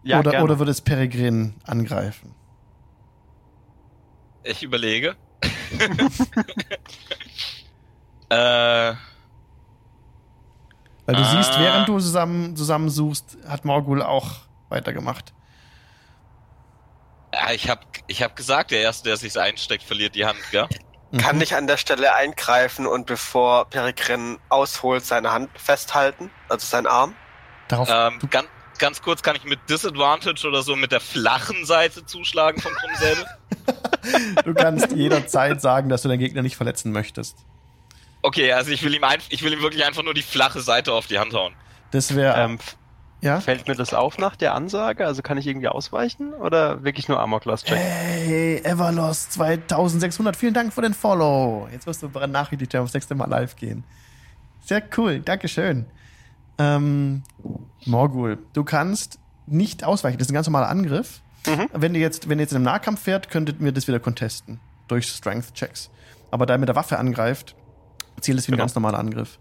Ja, 0.02 0.18
oder, 0.18 0.30
gerne. 0.32 0.44
oder 0.44 0.58
wird 0.58 0.68
es 0.68 0.80
Peregrin 0.80 1.54
angreifen? 1.64 2.34
Ich 4.42 4.62
überlege. 4.62 5.16
äh, 8.30 8.94
Weil 11.10 11.16
du 11.16 11.22
Ah. 11.22 11.42
siehst, 11.42 11.58
während 11.58 11.88
du 11.88 11.98
zusammen, 11.98 12.54
zusammensuchst, 12.54 13.36
hat 13.44 13.64
Morgul 13.64 14.00
auch 14.00 14.30
weitergemacht. 14.68 15.32
ja, 17.34 17.50
ich 17.52 17.68
hab, 17.68 17.80
ich 18.06 18.22
hab 18.22 18.36
gesagt, 18.36 18.70
der 18.70 18.80
Erste, 18.82 19.08
der 19.08 19.16
sich's 19.16 19.36
einsteckt, 19.36 19.82
verliert 19.82 20.14
die 20.14 20.24
Hand, 20.24 20.38
gell? 20.52 20.68
Kann 21.18 21.36
Mhm. 21.36 21.42
ich 21.42 21.56
an 21.56 21.66
der 21.66 21.78
Stelle 21.78 22.14
eingreifen 22.14 22.86
und 22.86 23.06
bevor 23.06 23.68
Peregrin 23.70 24.38
ausholt, 24.50 25.04
seine 25.04 25.32
Hand 25.32 25.50
festhalten? 25.58 26.30
Also 26.48 26.64
seinen 26.66 26.86
Arm? 26.86 27.16
Darauf, 27.66 27.88
Ähm, 27.90 28.20
ganz, 28.30 28.46
ganz 28.78 29.02
kurz, 29.02 29.22
kann 29.22 29.34
ich 29.34 29.42
mit 29.44 29.68
Disadvantage 29.68 30.46
oder 30.46 30.62
so 30.62 30.76
mit 30.76 30.92
der 30.92 31.00
flachen 31.00 31.64
Seite 31.66 32.06
zuschlagen 32.06 32.60
vom 32.60 32.72
Krummsäbel? 32.72 33.26
du 34.44 34.54
kannst 34.54 34.92
jederzeit 34.92 35.60
sagen, 35.60 35.88
dass 35.88 36.02
du 36.02 36.08
deinen 36.08 36.20
Gegner 36.20 36.42
nicht 36.42 36.56
verletzen 36.56 36.92
möchtest. 36.92 37.36
Okay, 38.22 38.52
also 38.52 38.70
ich 38.70 38.82
will 38.82 38.94
ihm 38.94 39.04
ein, 39.04 39.18
ich 39.30 39.42
will 39.42 39.52
ihm 39.52 39.62
wirklich 39.62 39.84
einfach 39.84 40.02
nur 40.02 40.14
die 40.14 40.22
flache 40.22 40.60
Seite 40.60 40.92
auf 40.92 41.06
die 41.06 41.18
Hand 41.18 41.32
hauen. 41.32 41.54
Das 41.90 42.14
wäre, 42.14 42.38
Ähm, 42.38 42.58
ja? 43.22 43.40
Fällt 43.40 43.68
mir 43.68 43.74
das 43.74 43.92
auf 43.92 44.18
nach 44.18 44.36
der 44.36 44.54
Ansage? 44.54 45.06
Also 45.06 45.22
kann 45.22 45.36
ich 45.36 45.46
irgendwie 45.46 45.68
ausweichen 45.68 46.32
oder 46.32 46.84
wirklich 46.84 47.08
nur 47.08 47.20
Armor 47.20 47.40
Class 47.40 47.64
checken? 47.64 47.82
Hey, 47.82 48.60
Everlost 48.64 49.32
2600, 49.32 50.36
vielen 50.36 50.54
Dank 50.54 50.72
für 50.72 50.82
den 50.82 50.94
Follow. 50.94 51.68
Jetzt 51.70 51.86
wirst 51.86 52.02
du 52.02 52.08
benachrichtigt, 52.08 52.72
wir 52.72 52.80
das 52.80 52.94
nächste 52.94 53.14
Mal 53.14 53.28
live 53.28 53.56
gehen. 53.56 53.84
Sehr 54.64 54.82
cool, 54.96 55.20
Dankeschön. 55.20 55.86
Ähm, 56.58 57.22
Morgul, 57.84 58.38
du 58.52 58.64
kannst 58.64 59.18
nicht 59.46 59.84
ausweichen, 59.84 60.18
das 60.18 60.26
ist 60.26 60.30
ein 60.30 60.34
ganz 60.34 60.46
normaler 60.46 60.68
Angriff. 60.68 61.20
Mhm. 61.46 61.68
Wenn 61.72 61.94
ihr 61.94 62.00
jetzt, 62.00 62.28
wenn 62.28 62.38
ihr 62.38 62.42
jetzt 62.42 62.52
in 62.52 62.56
einem 62.56 62.66
Nahkampf 62.66 63.02
fährt, 63.02 63.30
könntet 63.30 63.60
ihr 63.60 63.72
das 63.72 63.88
wieder 63.88 63.98
contesten. 64.00 64.60
Durch 64.88 65.08
Strength-Checks. 65.08 65.90
Aber 66.30 66.46
da 66.46 66.54
ihr 66.54 66.58
mit 66.58 66.68
der 66.68 66.76
Waffe 66.76 66.98
angreift, 66.98 67.54
zählt 68.20 68.38
es 68.38 68.46
wie 68.48 68.52
ein 68.52 68.54
Genau. 68.56 68.62
ganz 68.64 68.74
normaler 68.74 68.98
Angriff. 68.98 69.38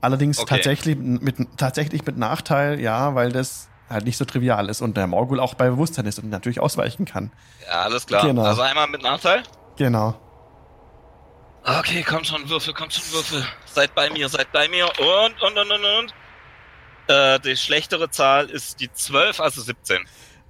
Allerdings 0.00 0.38
Okay. 0.38 0.56
tatsächlich, 0.56 0.96
mit, 0.96 1.36
tatsächlich 1.56 2.04
mit 2.04 2.16
Nachteil, 2.16 2.80
ja, 2.80 3.14
weil 3.14 3.30
das 3.32 3.68
halt 3.88 4.04
nicht 4.04 4.16
so 4.16 4.24
trivial 4.24 4.68
ist 4.68 4.80
und 4.80 4.96
der 4.96 5.06
Morgul 5.06 5.38
auch 5.38 5.54
bei 5.54 5.68
Bewusstsein 5.68 6.06
ist 6.06 6.18
und 6.18 6.30
natürlich 6.30 6.60
ausweichen 6.60 7.04
kann. 7.04 7.30
Ja, 7.66 7.82
alles 7.82 8.06
klar. 8.06 8.26
Genau. 8.26 8.42
Also 8.42 8.62
einmal 8.62 8.88
mit 8.88 9.02
Nachteil. 9.02 9.42
Genau. 9.76 10.18
Okay, 11.64 12.02
kommt 12.02 12.26
schon, 12.26 12.48
Würfel, 12.48 12.74
kommt 12.74 12.92
schon, 12.92 13.04
Würfel. 13.12 13.44
Seid 13.66 13.94
bei 13.94 14.10
mir, 14.10 14.28
seid 14.28 14.50
bei 14.50 14.68
mir. 14.68 14.86
Und, 14.86 15.40
und, 15.42 15.58
und, 15.58 15.70
und, 15.70 15.84
und. 15.84 16.14
Äh, 17.08 17.38
die 17.40 17.56
schlechtere 17.56 18.10
Zahl 18.10 18.46
ist 18.50 18.80
die 18.80 18.92
12, 18.92 19.38
also 19.40 19.60
17. 19.60 19.98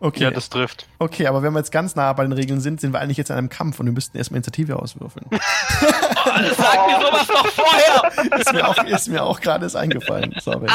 Okay. 0.04 0.24
Ja, 0.24 0.30
das 0.32 0.50
trifft. 0.50 0.88
okay, 0.98 1.28
aber 1.28 1.44
wenn 1.44 1.52
wir 1.52 1.60
jetzt 1.60 1.70
ganz 1.70 1.94
nah 1.94 2.12
bei 2.12 2.24
den 2.24 2.32
Regeln 2.32 2.60
sind, 2.60 2.80
sind 2.80 2.92
wir 2.92 3.00
eigentlich 3.00 3.18
jetzt 3.18 3.30
in 3.30 3.36
einem 3.36 3.48
Kampf 3.48 3.78
und 3.78 3.86
wir 3.86 3.92
müssten 3.92 4.18
erstmal 4.18 4.38
Initiative 4.38 4.76
auswürfeln. 4.76 5.26
Sag 5.30 6.86
mir 6.88 7.00
sowas 7.00 7.28
noch 7.28 7.46
vorher! 7.46 8.38
ist 8.40 8.52
mir 8.52 8.68
auch, 8.68 8.84
ist 8.84 9.08
mir 9.08 9.22
auch 9.22 9.40
gerade 9.40 9.78
eingefallen. 9.78 10.34
Sorry. 10.40 10.66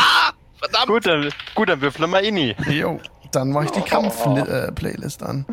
Verdammt! 0.60 0.88
Gut, 0.88 1.06
dann, 1.06 1.30
gut, 1.56 1.68
dann 1.68 1.82
würfel 1.82 2.08
mal 2.08 2.24
Inni. 2.24 2.56
Jo, 2.70 3.02
dann 3.34 3.52
mache 3.52 3.66
ich 3.66 3.72
die 3.72 3.82
Kampf-Playlist 3.82 5.22
an. 5.24 5.46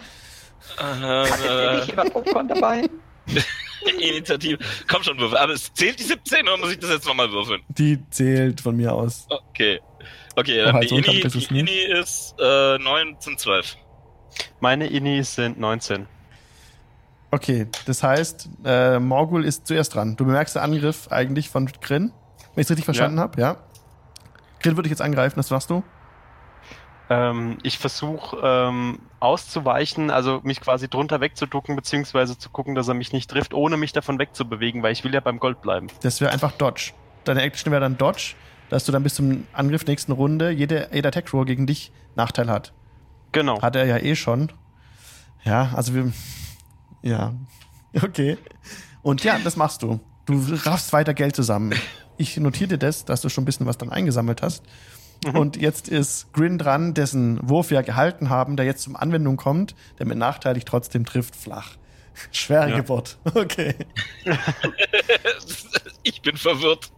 Äh, 0.81 1.79
Ist 1.79 1.89
jemand 1.89 2.13
Popcorn 2.13 2.47
dabei? 2.47 2.89
Initiative. 3.99 4.59
Komm 4.89 5.03
schon, 5.03 5.19
Würfel. 5.19 5.37
Aber 5.37 5.53
es 5.53 5.73
zählt 5.75 5.99
die 5.99 6.05
17 6.05 6.43
oder 6.43 6.57
muss 6.59 6.71
ich 6.71 6.79
das 6.79 6.91
jetzt 6.91 7.07
nochmal 7.07 7.31
würfeln? 7.31 7.63
Die 7.69 7.99
zählt 8.11 8.61
von 8.61 8.77
mir 8.77 8.93
aus. 8.93 9.27
Okay. 9.29 9.81
Okay, 10.37 10.65
dann 10.65 10.77
Oh, 10.77 10.81
die 10.81 10.89
so 10.89 10.97
ein 10.97 11.05
Inni, 11.05 11.21
Kampf 11.21 11.25
ist 11.25 11.43
es 11.43 11.49
die 11.49 11.63
nicht. 11.63 11.85
Inni 11.87 12.01
ist 12.01 12.35
äh, 12.41 12.79
9 12.79 13.17
sind 13.21 13.39
12. 13.39 13.77
Meine 14.61 14.87
Innis 14.87 15.35
sind 15.35 15.59
19. 15.59 16.07
Okay, 17.31 17.67
das 17.87 18.03
heißt, 18.03 18.49
äh, 18.65 18.99
Morgul 18.99 19.45
ist 19.45 19.67
zuerst 19.67 19.95
dran. 19.95 20.17
Du 20.17 20.25
bemerkst 20.25 20.55
den 20.55 20.63
Angriff 20.63 21.09
eigentlich 21.11 21.49
von 21.49 21.67
Grin, 21.81 22.13
wenn 22.55 22.61
ich 22.63 22.67
es 22.67 22.71
richtig 22.71 22.85
verstanden 22.85 23.19
habe, 23.21 23.41
ja? 23.41 23.57
Grin 24.61 24.77
würde 24.77 24.87
ich 24.87 24.91
jetzt 24.91 25.03
angreifen, 25.03 25.37
das 25.37 25.51
machst 25.51 25.69
du? 25.69 25.83
Ähm, 27.11 27.59
ich 27.63 27.79
versuche 27.79 28.39
ähm, 28.43 29.01
auszuweichen, 29.21 30.11
also 30.11 30.41
mich 30.43 30.61
quasi 30.61 30.89
drunter 30.89 31.21
wegzuducken, 31.21 31.77
beziehungsweise 31.77 32.39
zu 32.39 32.49
gucken, 32.51 32.75
dass 32.75 32.89
er 32.89 32.95
mich 32.95 33.13
nicht 33.13 33.31
trifft, 33.31 33.53
ohne 33.53 33.77
mich 33.77 33.93
davon 33.93 34.19
wegzubewegen, 34.19 34.83
weil 34.83 34.93
ich 34.93 35.05
will 35.05 35.13
ja 35.13 35.21
beim 35.21 35.39
Gold 35.39 35.61
bleiben. 35.61 35.89
Das 36.03 36.21
wäre 36.21 36.33
einfach 36.33 36.53
Dodge. 36.53 36.93
Deine 37.25 37.43
Action 37.43 37.73
wäre 37.73 37.81
dann 37.83 37.99
Dodge, 37.99 38.35
dass 38.69 38.85
du 38.85 38.93
dann 38.93 39.03
bis 39.03 39.15
zum 39.15 39.47
Angriff 39.53 39.87
nächsten 39.87 40.13
Runde 40.13 40.51
jede, 40.51 40.89
jeder 40.93 41.09
Attack 41.09 41.33
Roll 41.33 41.45
gegen 41.45 41.67
dich 41.67 41.93
Nachteil 42.17 42.49
hat. 42.51 42.73
Genau. 43.33 43.61
Hat 43.61 43.77
er 43.77 43.87
ja 43.87 43.99
eh 43.99 44.15
schon. 44.17 44.53
Ja, 45.45 45.73
also 45.75 45.95
wir. 45.95 46.13
Ja. 47.03 47.35
Okay. 48.03 48.39
Und 49.03 49.23
ja, 49.23 49.39
das 49.39 49.55
machst 49.55 49.83
du. 49.83 50.01
Du 50.27 50.45
raffst 50.65 50.93
weiter 50.93 51.15
Geld 51.15 51.37
zusammen. 51.37 51.75
Ich 52.17 52.37
notiere 52.39 52.71
dir 52.71 52.79
das, 52.79 53.05
dass 53.05 53.21
du 53.21 53.29
schon 53.29 53.43
ein 53.43 53.45
bisschen 53.45 53.67
was 53.67 53.79
dann 53.79 53.91
eingesammelt 53.91 54.43
hast. 54.43 54.65
Und 55.33 55.57
jetzt 55.57 55.89
ist 55.89 56.33
Grin 56.33 56.59
dran, 56.59 56.93
dessen 56.93 57.39
Wurf 57.49 57.71
wir 57.71 57.83
gehalten 57.85 58.31
haben, 58.31 58.57
der 58.57 58.67
jetzt 58.67 58.83
zum 58.83 58.97
Anwendung 58.97 59.37
kommt, 59.37 59.75
der 59.99 60.07
mit 60.07 60.19
Nachteil 60.19 60.55
dich 60.55 60.65
trotzdem 60.65 61.05
trifft, 61.07 61.37
flach. 61.37 61.77
Schwere 62.33 62.71
Ja. 62.71 62.77
Geburt. 62.77 63.19
Okay. 63.35 63.75
ich 66.03 66.21
bin 66.23 66.37
verwirrt. 66.37 66.91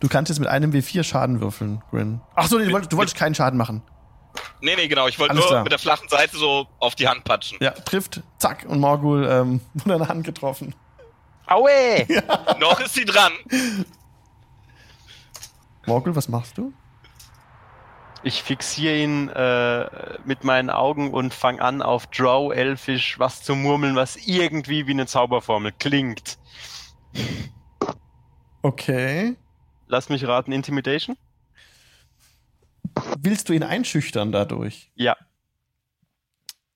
Du 0.00 0.08
kannst 0.08 0.28
jetzt 0.28 0.38
mit 0.38 0.48
einem 0.48 0.72
W4 0.72 1.02
Schaden 1.02 1.40
würfeln, 1.40 1.82
Grin. 1.90 2.20
Ach 2.34 2.46
so, 2.46 2.58
nee, 2.58 2.66
du 2.66 2.72
wolltest, 2.72 2.92
du 2.92 2.96
wolltest 2.96 3.16
keinen 3.16 3.34
Schaden 3.34 3.58
machen. 3.58 3.82
Nee, 4.60 4.76
nee, 4.76 4.88
genau. 4.88 5.06
Ich 5.08 5.18
wollte 5.18 5.34
nur 5.34 5.46
klar. 5.46 5.62
mit 5.62 5.72
der 5.72 5.78
flachen 5.78 6.08
Seite 6.08 6.36
so 6.36 6.66
auf 6.78 6.94
die 6.94 7.08
Hand 7.08 7.24
patschen. 7.24 7.58
Ja, 7.60 7.70
trifft, 7.70 8.22
zack, 8.38 8.64
und 8.68 8.80
Morgul 8.80 9.26
ähm, 9.28 9.60
wurde 9.74 9.94
an 9.94 10.00
der 10.00 10.08
Hand 10.08 10.24
getroffen. 10.24 10.74
Aue! 11.46 12.06
Noch 12.58 12.80
ist 12.80 12.94
sie 12.94 13.04
dran. 13.04 13.32
Morgul, 15.86 16.16
was 16.16 16.28
machst 16.28 16.56
du? 16.56 16.72
Ich 18.22 18.42
fixiere 18.42 18.96
ihn 18.96 19.28
äh, 19.28 19.86
mit 20.24 20.44
meinen 20.44 20.70
Augen 20.70 21.12
und 21.12 21.34
fange 21.34 21.60
an, 21.60 21.82
auf 21.82 22.06
Drow 22.06 22.54
Elfisch 22.54 23.18
was 23.18 23.42
zu 23.42 23.54
murmeln, 23.54 23.96
was 23.96 24.16
irgendwie 24.16 24.86
wie 24.86 24.92
eine 24.92 25.06
Zauberformel 25.06 25.72
klingt. 25.78 26.38
Okay. 28.62 29.36
Lass 29.86 30.08
mich 30.08 30.26
raten, 30.26 30.52
Intimidation? 30.52 31.16
Willst 33.18 33.48
du 33.48 33.52
ihn 33.52 33.62
einschüchtern 33.62 34.32
dadurch? 34.32 34.90
Ja. 34.94 35.16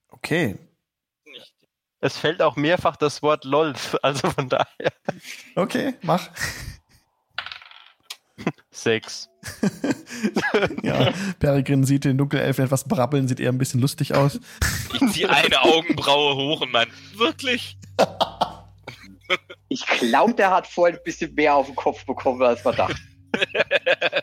Okay. 0.08 0.58
Es 2.00 2.16
fällt 2.16 2.42
auch 2.42 2.56
mehrfach 2.56 2.96
das 2.96 3.22
Wort 3.22 3.44
LOL, 3.44 3.74
also 4.02 4.30
von 4.30 4.48
daher. 4.48 4.92
Okay, 5.54 5.94
mach. 6.02 6.28
Sechs. 8.70 9.28
ja, 10.82 11.12
Peregrin 11.38 11.84
sieht 11.84 12.04
den 12.04 12.18
Dunkelelfen 12.18 12.64
etwas 12.64 12.84
brabbeln, 12.84 13.28
sieht 13.28 13.40
eher 13.40 13.52
ein 13.52 13.58
bisschen 13.58 13.80
lustig 13.80 14.14
aus. 14.14 14.40
Ich 14.92 15.12
ziehe 15.12 15.30
eine 15.30 15.62
Augenbraue 15.62 16.36
hoch 16.36 16.60
und 16.60 16.72
mein, 16.72 16.88
wirklich? 17.14 17.76
Ich 19.68 19.86
glaube, 19.86 20.34
der 20.34 20.50
hat 20.50 20.66
vorhin 20.66 20.96
ein 20.96 21.02
bisschen 21.04 21.34
mehr 21.34 21.54
auf 21.54 21.66
den 21.66 21.74
Kopf 21.76 22.04
bekommen, 22.06 22.42
als 22.42 22.64
man 22.64 22.76
dachte. 22.76 22.96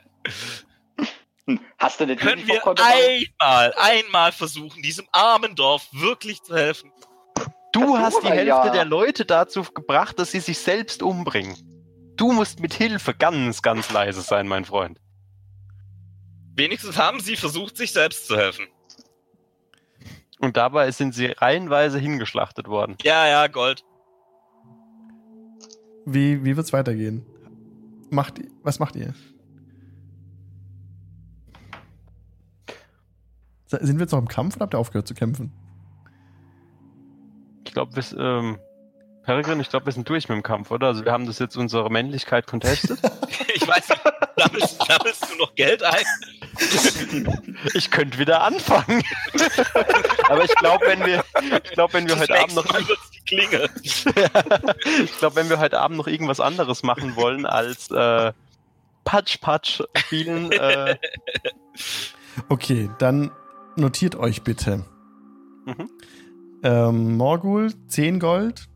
Hast 1.77 1.99
du 1.99 2.05
eine 2.05 2.15
Können 2.15 2.47
wir 2.47 2.63
einmal, 2.65 3.73
einmal 3.77 4.31
versuchen, 4.31 4.81
diesem 4.81 5.07
armen 5.11 5.55
Dorf 5.55 5.87
wirklich 5.91 6.41
zu 6.41 6.55
helfen? 6.55 6.91
Du 7.71 7.97
hast 7.97 8.23
die 8.23 8.27
Hälfte 8.27 8.47
ja. 8.47 8.69
der 8.69 8.85
Leute 8.85 9.25
dazu 9.25 9.61
gebracht, 9.61 10.17
dass 10.17 10.31
sie 10.31 10.39
sich 10.39 10.57
selbst 10.57 11.03
umbringen. 11.03 11.55
Du 12.15 12.31
musst 12.31 12.61
mit 12.61 12.73
Hilfe 12.73 13.13
ganz, 13.13 13.61
ganz 13.61 13.91
leise 13.91 14.21
sein, 14.21 14.47
mein 14.47 14.65
Freund. 14.65 14.99
Wenigstens 16.55 16.97
haben 16.97 17.19
sie 17.19 17.35
versucht, 17.35 17.75
sich 17.75 17.91
selbst 17.91 18.27
zu 18.27 18.37
helfen. 18.37 18.65
Und 20.39 20.55
dabei 20.57 20.89
sind 20.91 21.13
sie 21.13 21.27
reihenweise 21.27 21.99
hingeschlachtet 21.99 22.67
worden. 22.67 22.97
Ja, 23.03 23.27
ja, 23.27 23.47
Gold. 23.47 23.83
Wie, 26.05 26.43
wie 26.45 26.55
wird's 26.55 26.71
weitergehen? 26.71 27.25
Macht, 28.11 28.35
was 28.63 28.79
macht 28.79 28.95
ihr? 28.95 29.13
Sind 33.67 33.97
wir 33.97 34.03
jetzt 34.03 34.11
noch 34.11 34.19
im 34.19 34.27
Kampf 34.27 34.55
oder 34.55 34.63
habt 34.63 34.75
ihr 34.75 34.79
aufgehört 34.79 35.07
zu 35.07 35.15
kämpfen? 35.15 35.51
Ich 37.65 37.73
glaube, 37.73 37.95
wir, 37.95 38.19
ähm, 38.19 38.59
Peregrin, 39.23 39.59
ich 39.59 39.69
glaube, 39.69 39.87
wir 39.87 39.93
sind 39.93 40.07
durch 40.07 40.29
mit 40.29 40.35
dem 40.35 40.43
Kampf, 40.43 40.69
oder? 40.69 40.87
Also 40.87 41.03
wir 41.03 41.11
haben 41.11 41.25
das 41.25 41.39
jetzt 41.39 41.57
unsere 41.57 41.89
Männlichkeit 41.89 42.47
contestet. 42.47 42.99
Ich 43.53 43.65
weiß 43.67 43.89
nicht, 43.89 44.01
sammelst, 44.37 44.85
sammelst 44.85 45.31
du 45.31 45.37
noch 45.37 45.55
Geld 45.55 45.81
ein? 45.81 46.03
Ich 47.73 47.89
könnte 47.89 48.17
wieder 48.17 48.41
anfangen. 48.41 49.01
Aber 50.29 50.43
ich 50.43 50.53
glaube, 50.55 50.85
wenn 50.87 51.05
wir, 51.05 51.23
ich 51.63 51.71
glaube, 51.71 51.93
wenn 51.93 52.07
wir 52.07 52.15
Das 52.15 52.21
heute 52.23 52.39
Abend 52.41 52.55
noch, 52.55 52.65
Mal 52.65 52.85
wird's 52.87 53.14
Klinge. 53.25 53.69
ich 53.83 54.03
glaube, 55.17 55.35
wenn 55.35 55.49
wir 55.49 55.59
heute 55.59 55.79
Abend 55.79 55.97
noch 55.97 56.07
irgendwas 56.07 56.39
anderes 56.39 56.83
machen 56.83 57.15
wollen 57.15 57.45
als 57.45 57.89
äh, 57.91 58.33
Patsch 59.03 59.39
Patsch 59.41 59.81
spielen, 59.97 60.51
äh, 60.51 60.97
Okay, 62.49 62.89
dann 62.99 63.31
notiert 63.75 64.15
euch 64.15 64.43
bitte. 64.43 64.85
Mhm. 65.65 65.89
Ähm, 66.63 67.17
Morgul, 67.17 67.73
10 67.87 68.19
Gold, 68.19 68.67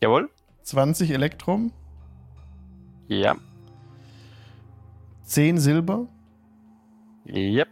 jawohl, 0.00 0.30
20 0.62 1.10
Elektrum, 1.10 1.72
ja, 3.08 3.36
10 5.24 5.58
Silber 5.58 6.08
yep, 7.26 7.68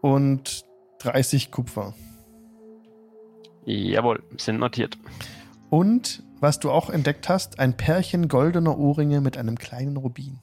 und 0.00 0.64
30 1.00 1.50
Kupfer. 1.50 1.94
Jawohl, 3.68 4.22
sind 4.36 4.58
notiert. 4.58 4.98
Und 5.70 6.22
was 6.40 6.58
du 6.60 6.70
auch 6.70 6.88
entdeckt 6.90 7.28
hast, 7.28 7.58
ein 7.58 7.76
Pärchen 7.76 8.28
goldener 8.28 8.78
Ohrringe 8.78 9.20
mit 9.20 9.36
einem 9.36 9.58
kleinen 9.58 9.96
Rubin. 9.96 10.38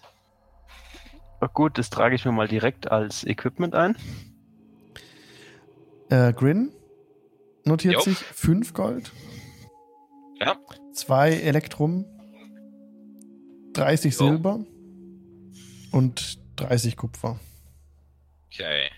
Gut, 1.53 1.77
das 1.77 1.89
trage 1.89 2.15
ich 2.15 2.25
mir 2.25 2.31
mal 2.31 2.47
direkt 2.47 2.91
als 2.91 3.23
Equipment 3.23 3.75
ein. 3.75 3.95
Äh, 6.09 6.33
Grin 6.33 6.71
notiert 7.65 7.95
Jo. 7.95 7.99
sich 8.01 8.17
5 8.17 8.73
Gold, 8.73 9.11
Ja. 10.39 10.55
2 10.93 11.31
Elektrum, 11.33 12.05
30 13.73 14.13
Jo. 14.13 14.27
Silber 14.29 14.59
und 15.91 16.39
30 16.55 16.97
Kupfer. 16.97 17.39
Okay. 18.47 18.89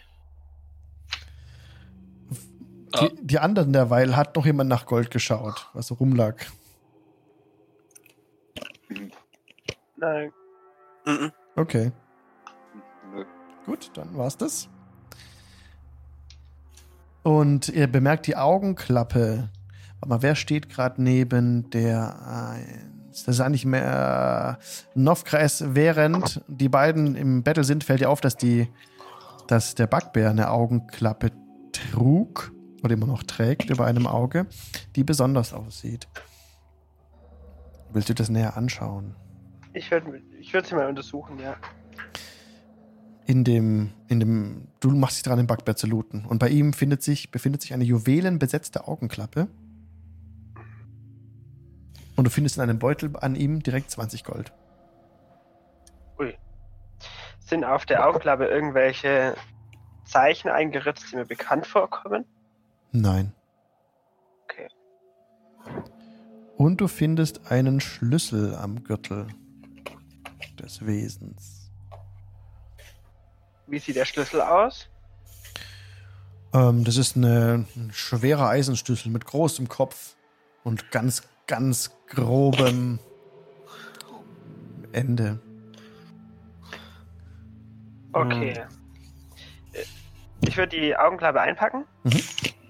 Die, 3.02 3.26
die 3.26 3.40
anderen 3.40 3.74
derweil 3.74 4.16
hat 4.16 4.36
noch 4.36 4.46
jemand 4.46 4.70
nach 4.70 4.86
Gold 4.86 5.12
geschaut, 5.12 5.70
was 5.74 5.88
so 5.88 5.96
rumlag. 5.96 6.36
Nein. 9.98 10.32
Mhm. 11.06 11.32
Okay, 11.56 11.92
Nö. 13.14 13.26
gut, 13.66 13.92
dann 13.96 14.16
war's 14.16 14.38
das. 14.38 14.70
Und 17.24 17.70
ihr 17.70 17.88
bemerkt 17.88 18.28
die 18.28 18.38
Augenklappe. 18.38 19.50
Warte 20.00 20.10
mal, 20.10 20.22
wer 20.22 20.36
steht 20.36 20.70
gerade 20.70 21.02
neben 21.02 21.70
der 21.72 22.22
Eins? 22.26 23.24
Das 23.26 23.36
ist 23.36 23.42
eigentlich 23.42 23.66
mehr 23.66 24.60
äh, 24.60 24.64
Novkreis, 24.94 25.64
während 25.70 26.42
die 26.48 26.70
beiden 26.70 27.16
im 27.16 27.44
Battle 27.44 27.64
sind, 27.64 27.84
fällt 27.84 28.02
ihr 28.02 28.10
auf, 28.10 28.22
dass 28.22 28.38
die, 28.38 28.70
dass 29.48 29.74
der 29.74 29.88
Backbär 29.88 30.30
eine 30.30 30.52
Augenklappe 30.52 31.32
trug 31.72 32.52
oder 32.84 32.94
immer 32.94 33.08
noch 33.08 33.24
trägt 33.24 33.70
über 33.70 33.86
einem 33.86 34.08
Auge, 34.08 34.48
die 34.96 35.04
besonders 35.04 35.54
aussieht. 35.54 36.08
Willst 37.92 38.10
du 38.10 38.14
das 38.14 38.30
näher 38.30 38.58
anschauen? 38.58 39.16
Ich 39.74 39.92
würde 39.92 40.22
ich 40.40 40.54
würd 40.54 40.66
sie 40.66 40.76
mal 40.76 40.88
untersuchen, 40.88 41.40
ja. 41.40 41.56
in 43.26 43.44
dem, 43.44 43.92
in 44.08 44.20
dem, 44.20 44.68
du 44.80 44.90
machst 44.92 45.18
dich 45.18 45.24
dran, 45.24 45.38
den 45.38 45.48
Backbär 45.48 45.76
zu 45.76 45.88
looten. 45.88 46.26
Und 46.26 46.40
bei 46.40 46.50
ihm 46.50 46.74
findet 46.74 47.04
sich, 47.04 47.32
befindet 47.32 47.62
sich 47.62 47.74
eine 47.74 47.84
juwelenbesetzte 47.84 48.88
Augenklappe. 48.88 49.48
Und 52.16 52.24
du 52.24 52.32
findest 52.32 52.58
in 52.58 52.64
einem 52.64 52.80
Beutel 52.80 53.16
an 53.18 53.36
ihm 53.36 53.62
direkt 53.62 53.92
20 53.92 54.24
Gold. 54.24 54.52
Ui. 56.20 56.36
Sind 57.40 57.64
auf 57.64 57.86
der 57.86 58.08
Augenklappe 58.08 58.48
irgendwelche 58.48 59.36
Zeichen 60.06 60.50
eingeritzt, 60.50 61.12
die 61.12 61.18
mir 61.18 61.26
bekannt 61.26 61.68
vorkommen? 61.68 62.26
Nein. 63.02 63.32
Okay. 64.44 64.68
Und 66.58 66.82
du 66.82 66.88
findest 66.88 67.52
einen 67.52 67.80
Schlüssel 67.80 68.56
am 68.56 68.84
Gürtel 68.84 69.28
des 70.60 70.86
Wesens. 70.86 71.72
Wie 73.68 73.78
sieht 73.80 73.98
der 73.98 74.06
Schlüssel 74.06 74.42
aus? 74.42 74.90
Ähm, 76.54 76.84
das 76.86 76.98
ist 76.98 77.16
eine, 77.16 77.66
ein 77.76 77.92
schwerer 77.94 78.50
Eisenschlüssel 78.50 79.12
mit 79.12 79.26
großem 79.26 79.68
Kopf 79.68 80.16
und 80.64 80.90
ganz, 80.90 81.22
ganz 81.46 81.92
grobem 82.08 83.00
Ende. 84.92 85.40
Okay. 88.14 88.66
Äh, 89.74 89.84
Ich 90.42 90.58
würde 90.58 90.80
die 90.80 90.98
Augenklappe 90.98 91.42
einpacken 91.42 91.86
Mhm. 92.04 92.22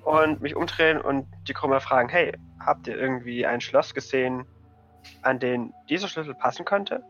Und 0.07 0.41
mich 0.41 0.55
umdrehen 0.55 1.01
und 1.01 1.27
die 1.49 1.53
Krumme 1.53 1.81
fragen, 1.81 2.07
hey, 2.07 2.31
habt 2.65 2.87
ihr 2.87 2.97
irgendwie 2.97 3.45
ein 3.45 3.59
Schloss 3.59 3.93
gesehen, 3.93 4.45
an 5.21 5.37
den 5.37 5.73
dieser 5.89 6.07
Schlüssel 6.07 6.33
passen 6.33 6.63
könnte? 6.63 7.03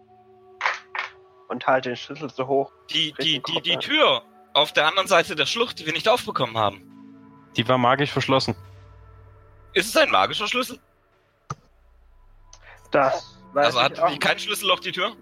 Und 1.48 1.68
halte 1.68 1.90
den 1.90 1.96
Schlüssel 1.96 2.30
so 2.32 2.48
hoch. 2.48 2.72
Die, 2.90 3.14
die, 3.22 3.42
die, 3.44 3.62
die. 3.62 3.78
Tür 3.78 4.24
auf 4.54 4.74
der 4.74 4.88
anderen 4.88 5.08
Seite 5.08 5.36
der 5.36 5.46
Schlucht, 5.46 5.78
die 5.80 5.86
wir 5.86 5.94
nicht 5.94 6.10
aufbekommen 6.10 6.58
haben. 6.58 6.82
Die 7.56 7.68
war 7.68 7.78
magisch 7.78 8.12
verschlossen. 8.12 8.56
Ist 9.74 9.90
es 9.90 9.98
ein 9.98 10.10
magischer 10.10 10.48
Schlüssel? 10.48 10.80
Das 12.90 13.40
weiß 13.54 13.66
also 13.68 13.78
ich 13.78 13.84
hat 13.84 14.00
auch 14.00 14.10
die 14.10 14.18
kein 14.18 14.40
Schlüsselloch 14.40 14.80
die 14.80 14.92
Tür? 14.92 15.16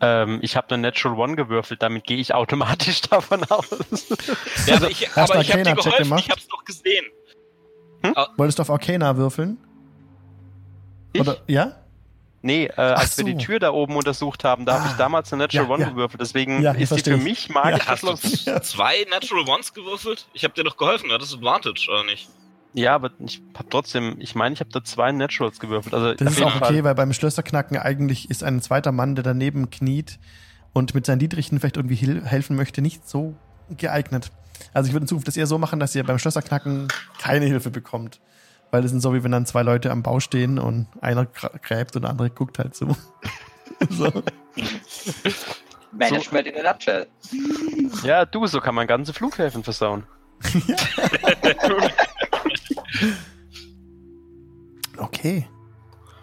Ähm, 0.00 0.40
ich 0.42 0.56
habe 0.56 0.68
eine 0.74 0.82
Natural 0.82 1.18
One 1.18 1.36
gewürfelt, 1.36 1.82
damit 1.82 2.04
gehe 2.04 2.18
ich 2.18 2.34
automatisch 2.34 3.00
davon 3.10 3.44
aus. 3.44 3.66
Ja, 4.66 4.76
aber 4.76 4.90
ich, 4.90 5.08
Hast 5.16 5.30
aber 5.30 5.40
ich 5.40 5.52
habe 5.52 5.62
dir 5.62 5.74
geholfen, 5.74 6.02
gemacht? 6.04 6.24
ich 6.26 6.30
hab's 6.30 6.46
doch 6.48 6.64
gesehen. 6.64 7.04
Wolltest 8.36 8.58
du 8.58 8.62
auf 8.62 8.70
Arcana 8.70 9.16
würfeln? 9.16 9.58
Ich? 11.12 11.20
Oder, 11.20 11.38
ja? 11.46 11.72
Nee, 12.42 12.66
äh, 12.66 12.72
als 12.80 13.12
Ach 13.14 13.18
wir 13.18 13.24
die 13.24 13.32
so. 13.32 13.38
Tür 13.38 13.58
da 13.58 13.70
oben 13.72 13.96
untersucht 13.96 14.44
haben, 14.44 14.66
da 14.66 14.74
habe 14.78 14.86
ich 14.88 14.94
Ah. 14.94 14.98
damals 14.98 15.32
eine 15.32 15.42
Natural 15.44 15.64
Ja, 15.66 15.70
One 15.72 15.82
ja. 15.82 15.88
gewürfelt. 15.90 16.20
Deswegen 16.20 16.62
Ja, 16.62 16.72
ist 16.72 16.94
die 16.94 17.00
für 17.10 17.16
mich 17.16 17.48
magisch 17.48 17.80
Ja. 17.84 17.86
Hast 17.88 18.02
du 18.04 18.14
zwei 18.60 19.04
Natural 19.10 19.48
Ones 19.48 19.72
gewürfelt? 19.74 20.26
Ich 20.34 20.44
habe 20.44 20.54
dir 20.54 20.62
doch 20.62 20.76
geholfen, 20.76 21.08
du 21.08 21.14
hattest 21.14 21.34
Advantage, 21.34 21.88
oder 21.90 22.04
nicht? 22.04 22.28
Ja, 22.76 22.94
aber 22.94 23.10
ich 23.20 23.42
habe 23.54 23.70
trotzdem, 23.70 24.16
ich 24.18 24.34
meine, 24.34 24.52
ich 24.52 24.60
habe 24.60 24.68
da 24.70 24.84
zwei 24.84 25.10
Naturals 25.10 25.58
gewürfelt. 25.60 25.94
Also 25.94 26.12
Das 26.12 26.34
ist 26.34 26.42
auch 26.42 26.58
Fall. 26.58 26.70
okay, 26.70 26.84
weil 26.84 26.94
beim 26.94 27.14
Schlösserknacken 27.14 27.78
eigentlich 27.78 28.28
ist 28.28 28.44
ein 28.44 28.60
zweiter 28.60 28.92
Mann, 28.92 29.14
der 29.14 29.24
daneben 29.24 29.70
kniet 29.70 30.18
und 30.74 30.94
mit 30.94 31.06
seinen 31.06 31.18
Dietrichen 31.18 31.58
vielleicht 31.58 31.78
irgendwie 31.78 31.96
helfen 31.96 32.54
möchte, 32.54 32.82
nicht 32.82 33.08
so 33.08 33.34
geeignet. 33.70 34.30
Also 34.74 34.88
ich 34.88 34.92
würde 34.92 35.04
in 35.04 35.08
Zukunft 35.08 35.26
das 35.26 35.38
eher 35.38 35.46
so 35.46 35.56
machen, 35.56 35.80
dass 35.80 35.94
ihr 35.94 36.04
beim 36.04 36.18
Schlösserknacken 36.18 36.88
keine 37.18 37.46
Hilfe 37.46 37.70
bekommt. 37.70 38.20
Weil 38.70 38.82
das 38.82 38.90
sind 38.90 39.00
so, 39.00 39.14
wie 39.14 39.24
wenn 39.24 39.32
dann 39.32 39.46
zwei 39.46 39.62
Leute 39.62 39.90
am 39.90 40.02
Bau 40.02 40.20
stehen 40.20 40.58
und 40.58 40.86
einer 41.00 41.24
gräbt 41.24 41.96
und 41.96 42.02
der 42.02 42.10
andere 42.10 42.28
guckt 42.28 42.58
halt 42.58 42.74
so. 42.74 42.94
so. 43.88 44.22
Management 45.92 46.46
in 46.46 46.66
a 46.66 46.72
nutshell. 46.72 47.06
Ja, 48.02 48.26
du, 48.26 48.46
so 48.46 48.60
kann 48.60 48.74
man 48.74 48.86
ganze 48.86 49.14
Flughäfen 49.14 49.64
versauen. 49.64 50.04
Okay. 54.96 55.46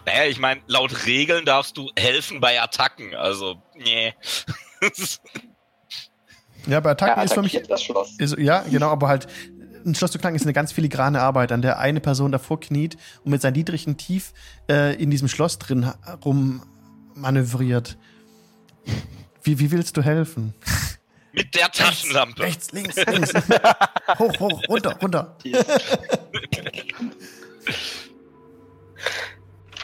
Naja, 0.05 0.25
ich 0.29 0.39
meine, 0.39 0.61
laut 0.67 1.05
Regeln 1.05 1.45
darfst 1.45 1.77
du 1.77 1.89
helfen 1.97 2.41
bei 2.41 2.61
Attacken, 2.61 3.15
also, 3.15 3.61
nee. 3.75 4.13
Ja, 6.65 6.79
bei 6.79 6.91
Attacken 6.91 7.17
Ja, 7.17 7.23
ist 7.23 7.33
für 7.33 7.41
mich 7.41 7.61
das 7.67 7.83
Schloss. 7.83 8.13
Ist, 8.17 8.37
ja, 8.37 8.61
genau, 8.61 8.89
aber 8.89 9.09
halt, 9.09 9.27
ein 9.85 9.95
Schloss 9.95 10.11
zu 10.11 10.17
knacken 10.19 10.35
ist 10.37 10.43
eine 10.43 10.53
ganz 10.53 10.71
filigrane 10.71 11.21
Arbeit, 11.21 11.51
an 11.51 11.61
der 11.61 11.77
eine 11.79 11.99
Person 11.99 12.31
davor 12.31 12.59
kniet 12.59 12.95
und 13.25 13.31
mit 13.31 13.41
seinen 13.41 13.53
Dietrichen 13.55 13.97
tief 13.97 14.31
äh, 14.69 14.95
in 14.95 15.11
diesem 15.11 15.27
Schloss 15.27 15.59
drin 15.59 15.85
ha- 15.87 15.97
rum 16.23 16.61
manövriert. 17.15 17.97
Wie, 19.43 19.59
wie 19.59 19.71
willst 19.71 19.97
du 19.97 20.01
helfen? 20.01 20.53
Mit 21.33 21.55
der 21.55 21.69
Taschenlampe. 21.71 22.43
Rechts, 22.43 22.71
links, 22.71 22.95
links. 22.95 23.33
hoch, 24.19 24.39
hoch, 24.39 24.61
runter, 24.69 24.95
runter. 25.01 25.35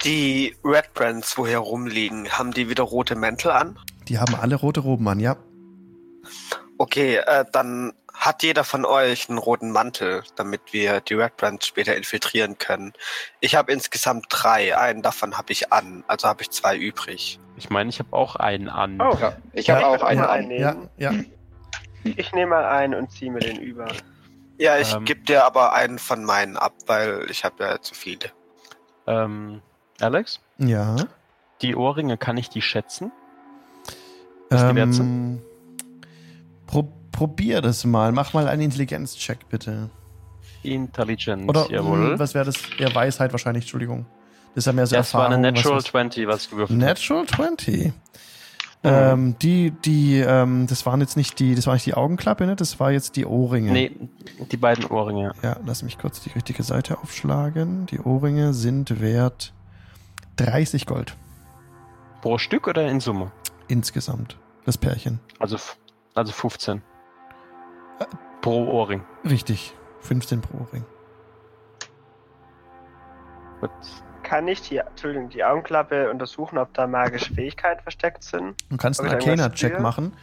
Die 0.04 0.56
Red 0.64 0.94
Brands, 0.94 1.38
wo 1.38 1.46
hier 1.48 1.58
rumliegen, 1.58 2.30
haben 2.30 2.52
die 2.54 2.70
wieder 2.70 2.84
rote 2.84 3.16
Mäntel 3.16 3.52
an? 3.52 3.78
Die 4.08 4.18
haben 4.20 4.36
alle 4.36 4.56
rote 4.56 4.80
Roben 4.80 5.08
an, 5.08 5.20
ja. 5.20 5.36
Okay, 6.78 7.18
äh, 7.18 7.44
dann 7.52 7.94
hat 8.14 8.44
jeder 8.44 8.64
von 8.64 8.86
euch 8.86 9.30
einen 9.30 9.38
roten 9.38 9.72
Mantel, 9.72 10.24
damit 10.36 10.62
wir 10.72 11.02
die 11.02 11.14
Red 11.16 11.36
Brands 11.38 11.68
später 11.68 11.96
infiltrieren 11.96 12.58
können. 12.58 12.94
Ich 13.40 13.56
habe 13.56 13.72
insgesamt 13.72 14.26
drei, 14.30 14.78
einen 14.78 15.02
davon 15.02 15.38
habe 15.38 15.52
ich 15.52 15.72
an, 15.74 16.04
also 16.08 16.28
habe 16.28 16.44
ich 16.44 16.50
zwei 16.52 16.78
übrig. 16.78 17.40
Ich 17.58 17.70
meine, 17.70 17.90
ich 17.90 18.00
habe 18.00 18.14
auch 18.14 18.36
einen 18.38 18.70
an. 18.70 19.02
Oh, 19.02 19.18
Ja, 19.20 19.34
ich 19.54 19.70
habe 19.70 19.82
Ja, 19.82 19.88
auch 19.88 20.02
einen 20.04 20.22
an. 20.22 20.30
einnehmen. 20.30 20.90
Ja, 20.98 21.12
ja. 21.12 21.20
Ich 22.04 22.32
nehme 22.34 22.52
mal 22.52 22.66
einen 22.66 22.94
und 22.96 23.12
ziehe 23.12 23.32
mir 23.32 23.40
den 23.40 23.58
über. 23.60 23.88
Ja, 24.58 24.78
ich 24.78 24.94
Ähm. 24.94 25.06
gebe 25.06 25.22
dir 25.22 25.46
aber 25.46 25.74
einen 25.74 26.00
von 26.00 26.24
meinen 26.24 26.58
ab, 26.58 26.74
weil 26.88 27.26
ich 27.30 27.44
habe 27.46 27.64
ja 27.64 27.82
zu 27.82 27.94
viele. 27.96 28.32
Ähm, 29.08 29.62
Alex, 30.02 30.40
Ja. 30.58 30.96
die 31.62 31.76
Ohrringe, 31.76 32.18
kann 32.18 32.38
ich 32.38 32.50
die 32.50 32.62
schätzen? 32.62 33.12
Was 34.50 34.68
die 34.70 34.76
wert 34.76 34.96
Ähm, 35.00 35.42
pro, 36.68 36.88
probier 37.12 37.62
das 37.62 37.86
mal. 37.86 38.12
Mach 38.12 38.34
mal 38.34 38.48
einen 38.48 38.64
Intelligenzcheck, 38.64 39.48
bitte. 39.50 39.90
Intelligence, 40.64 41.48
Oder 41.48 41.70
jawohl. 41.72 42.12
mh, 42.14 42.20
was 42.20 42.34
wäre 42.34 42.46
das? 42.46 42.56
Ja, 42.78 42.94
Weisheit 42.94 43.32
wahrscheinlich, 43.32 43.64
Entschuldigung. 43.64 44.06
Das 44.56 44.64
ist 44.64 44.66
ja 44.66 44.74
mehr 44.74 44.88
so 44.88 44.96
das 44.96 45.14
war 45.14 45.22
Erfahrung. 45.24 45.44
eine 45.46 45.54
was- 45.56 45.64
Natural 45.64 45.78
was- 45.78 45.86
20, 45.86 46.28
was 46.28 46.44
ich 46.44 46.50
gewürfelt 46.50 46.82
habe. 46.82 46.90
Natural 46.92 47.26
20. 47.28 47.94
Ähm, 48.82 49.36
die, 49.40 49.72
die, 49.72 50.20
ähm, 50.20 50.66
das 50.68 50.86
waren 50.86 51.02
jetzt 51.02 51.18
nicht 51.18 51.38
die, 51.40 51.54
das 51.54 51.68
war 51.68 51.74
nicht 51.74 51.86
die 51.86 51.96
Augenklappe, 51.96 52.46
ne? 52.46 52.56
Das 52.56 52.80
war 52.80 52.92
jetzt 52.92 53.18
die 53.18 53.26
Ohrringe. 53.26 53.72
Nee, 53.72 53.92
die 54.52 54.58
beiden 54.58 54.86
Ohrringe. 54.86 55.34
Ja, 55.44 55.58
lass 55.66 55.84
mich 55.84 55.98
kurz 55.98 56.22
die 56.22 56.30
richtige 56.30 56.64
Seite 56.64 57.00
aufschlagen. 57.00 57.88
Die 57.88 58.00
Ohrringe 58.00 58.54
sind 58.54 59.02
wert 59.02 59.54
30 60.38 60.86
Gold 60.86 61.18
Pro 62.22 62.38
Stück 62.38 62.68
oder 62.68 62.88
in 62.88 63.00
Summe? 63.02 63.32
insgesamt. 63.68 64.38
Das 64.66 64.78
Pärchen. 64.78 65.20
Also, 65.40 65.58
also 66.16 66.32
15. 66.32 66.82
Äh. 68.00 68.06
Pro 68.42 68.66
Ohrring. 68.66 69.04
Richtig. 69.24 69.74
15 70.02 70.42
pro 70.42 70.60
Ohrring. 70.60 70.86
Gut. 73.62 73.72
Kann 74.30 74.48
ich 74.48 74.62
die, 74.62 74.78
Entschuldigung, 74.78 75.30
die 75.30 75.44
Augenklappe 75.44 76.12
untersuchen, 76.12 76.60
ob 76.60 76.72
da 76.76 76.86
magische 76.86 77.34
Fähigkeiten 77.34 77.82
versteckt 77.82 78.24
sind? 78.24 78.54
Du 78.70 78.78
kannst 78.78 79.02
einen 79.02 79.10
Arcana-Check 79.10 79.80
machen. 79.80 80.14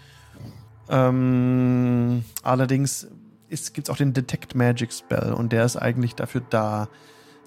Ähm, 0.89 2.25
allerdings 2.45 3.09
gibt 3.51 3.89
es 3.89 3.91
auch 3.91 3.97
den 3.97 4.13
Detect 4.13 4.55
Magic 4.55 4.93
Spell 4.93 5.33
und 5.33 5.51
der 5.51 5.65
ist 5.65 5.77
eigentlich 5.77 6.15
dafür 6.15 6.41
da, 6.51 6.87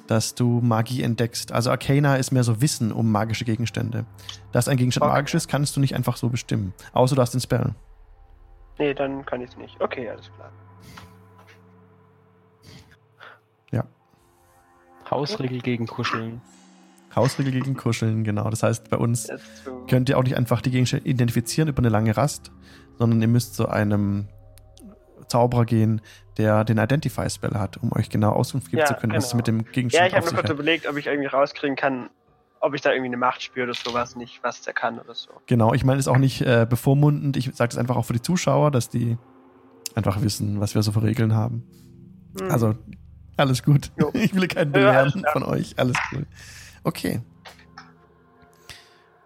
dass 0.07 0.35
du 0.35 0.59
Magie 0.59 1.01
entdeckst. 1.01 1.53
Also 1.53 1.71
Arcana 1.71 2.17
ist 2.17 2.31
mehr 2.31 2.43
so 2.43 2.61
Wissen 2.61 2.91
um 2.91 3.09
magische 3.09 3.45
Gegenstände. 3.45 4.05
Dass 4.51 4.67
ein 4.67 4.75
Gegenstand 4.75 5.05
Okay. 5.09 5.15
magisch 5.17 5.35
ist, 5.35 5.47
kannst 5.47 5.77
du 5.77 5.79
nicht 5.79 5.95
einfach 5.95 6.17
so 6.17 6.27
bestimmen. 6.27 6.73
Außer 6.91 7.15
du 7.15 7.21
hast 7.21 7.33
den 7.33 7.39
Spell. 7.39 7.73
Nee, 8.77 8.93
dann 8.93 9.25
kann 9.25 9.39
ich 9.39 9.51
es 9.51 9.55
nicht. 9.55 9.79
Okay, 9.79 10.09
alles 10.09 10.29
klar. 10.35 10.51
Hausregel 15.11 15.59
gegen 15.61 15.87
Kuscheln. 15.87 16.41
Hausregel 17.15 17.51
gegen 17.53 17.75
Kuscheln, 17.75 18.23
genau. 18.23 18.49
Das 18.49 18.63
heißt, 18.63 18.89
bei 18.89 18.97
uns 18.97 19.27
könnt 19.87 20.09
ihr 20.09 20.17
auch 20.17 20.23
nicht 20.23 20.37
einfach 20.37 20.61
die 20.61 20.71
Gegenstände 20.71 21.07
identifizieren 21.09 21.67
über 21.69 21.79
eine 21.79 21.89
lange 21.89 22.15
Rast, 22.15 22.51
sondern 22.97 23.21
ihr 23.21 23.27
müsst 23.27 23.55
zu 23.55 23.67
einem 23.67 24.27
Zauberer 25.27 25.65
gehen, 25.65 26.01
der 26.37 26.63
den 26.63 26.77
Identify-Spell 26.77 27.55
hat, 27.55 27.77
um 27.77 27.91
euch 27.93 28.09
genau 28.09 28.31
Auskunft 28.31 28.69
geben 28.69 28.79
Ja, 28.81 28.85
zu 28.85 28.93
können, 28.95 29.13
was 29.13 29.25
es 29.25 29.31
genau. 29.31 29.37
mit 29.37 29.47
dem 29.47 29.59
Ja, 29.61 29.71
Gegenstand 29.71 30.07
ich 30.07 30.13
habe 30.15 30.25
mir 30.25 30.31
kurz 30.33 30.43
hat. 30.43 30.51
überlegt, 30.51 30.87
ob 30.87 30.97
ich 30.97 31.07
irgendwie 31.07 31.27
rauskriegen 31.27 31.75
kann, 31.75 32.09
ob 32.61 32.73
ich 32.73 32.81
da 32.81 32.91
irgendwie 32.91 33.07
eine 33.09 33.17
Macht 33.17 33.41
spüre 33.41 33.65
oder 33.65 33.73
sowas, 33.73 34.15
nicht 34.15 34.43
was 34.43 34.61
der 34.61 34.73
kann 34.73 34.99
oder 34.99 35.13
so. 35.15 35.31
Genau, 35.47 35.73
ich 35.73 35.83
meine, 35.83 35.99
es 35.99 36.05
ist 36.05 36.11
auch 36.11 36.17
nicht 36.17 36.41
äh, 36.41 36.65
bevormundend. 36.69 37.37
Ich 37.37 37.45
sage 37.55 37.69
das 37.69 37.77
einfach 37.77 37.95
auch 37.95 38.05
für 38.05 38.13
die 38.13 38.21
Zuschauer, 38.21 38.71
dass 38.71 38.89
die 38.89 39.17
einfach 39.95 40.21
wissen, 40.21 40.59
was 40.59 40.75
wir 40.75 40.83
so 40.83 40.91
für 40.91 41.03
Regeln 41.03 41.33
haben. 41.35 41.63
Hm. 42.39 42.51
Also, 42.51 42.75
alles 43.39 43.63
gut. 43.63 43.91
Jo. 43.99 44.11
Ich 44.13 44.33
will 44.33 44.47
keinen 44.47 44.73
Ja, 44.73 44.79
belehren 44.91 45.21
klar. 45.21 45.33
von 45.33 45.43
euch. 45.43 45.77
Alles 45.77 45.97
cool. 46.11 46.25
Okay. 46.83 47.21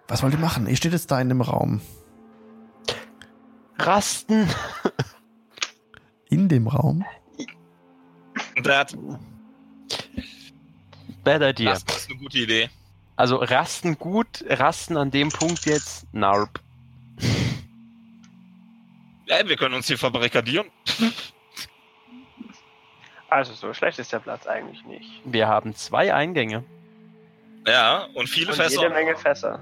Was 0.07 0.21
wollt 0.23 0.33
ihr 0.33 0.39
machen? 0.39 0.67
Ihr 0.67 0.75
steht 0.75 0.93
jetzt 0.93 1.09
da 1.11 1.19
in 1.21 1.29
dem 1.29 1.41
Raum. 1.41 1.81
Rasten. 3.79 4.47
In 6.29 6.47
dem 6.49 6.67
Raum? 6.67 7.03
Das, 8.63 8.95
Bad 11.23 11.41
idea. 11.41 11.73
das 11.73 11.83
ist 11.83 12.09
eine 12.09 12.19
gute 12.19 12.37
Idee. 12.39 12.69
Also 13.15 13.37
rasten 13.37 13.97
gut, 13.97 14.43
rasten 14.47 14.97
an 14.97 15.11
dem 15.11 15.29
Punkt 15.29 15.65
jetzt, 15.65 16.05
narp. 16.13 16.59
Ja, 19.27 19.47
wir 19.47 19.55
können 19.55 19.75
uns 19.75 19.87
hier 19.87 19.97
verbarrikadieren. 19.97 20.67
Also 23.33 23.53
so 23.55 23.73
schlecht 23.73 23.97
ist 23.97 24.13
der 24.13 24.19
Platz 24.19 24.45
eigentlich 24.45 24.85
nicht. 24.85 25.09
Wir 25.25 25.47
haben 25.47 25.73
zwei 25.73 26.13
Eingänge. 26.13 26.63
Ja, 27.65 28.05
und 28.13 28.29
viele 28.29 28.51
Und 28.51 28.57
Fässer. 28.57 28.79
jede 28.79 28.93
Menge 28.93 29.15
Fässer. 29.15 29.59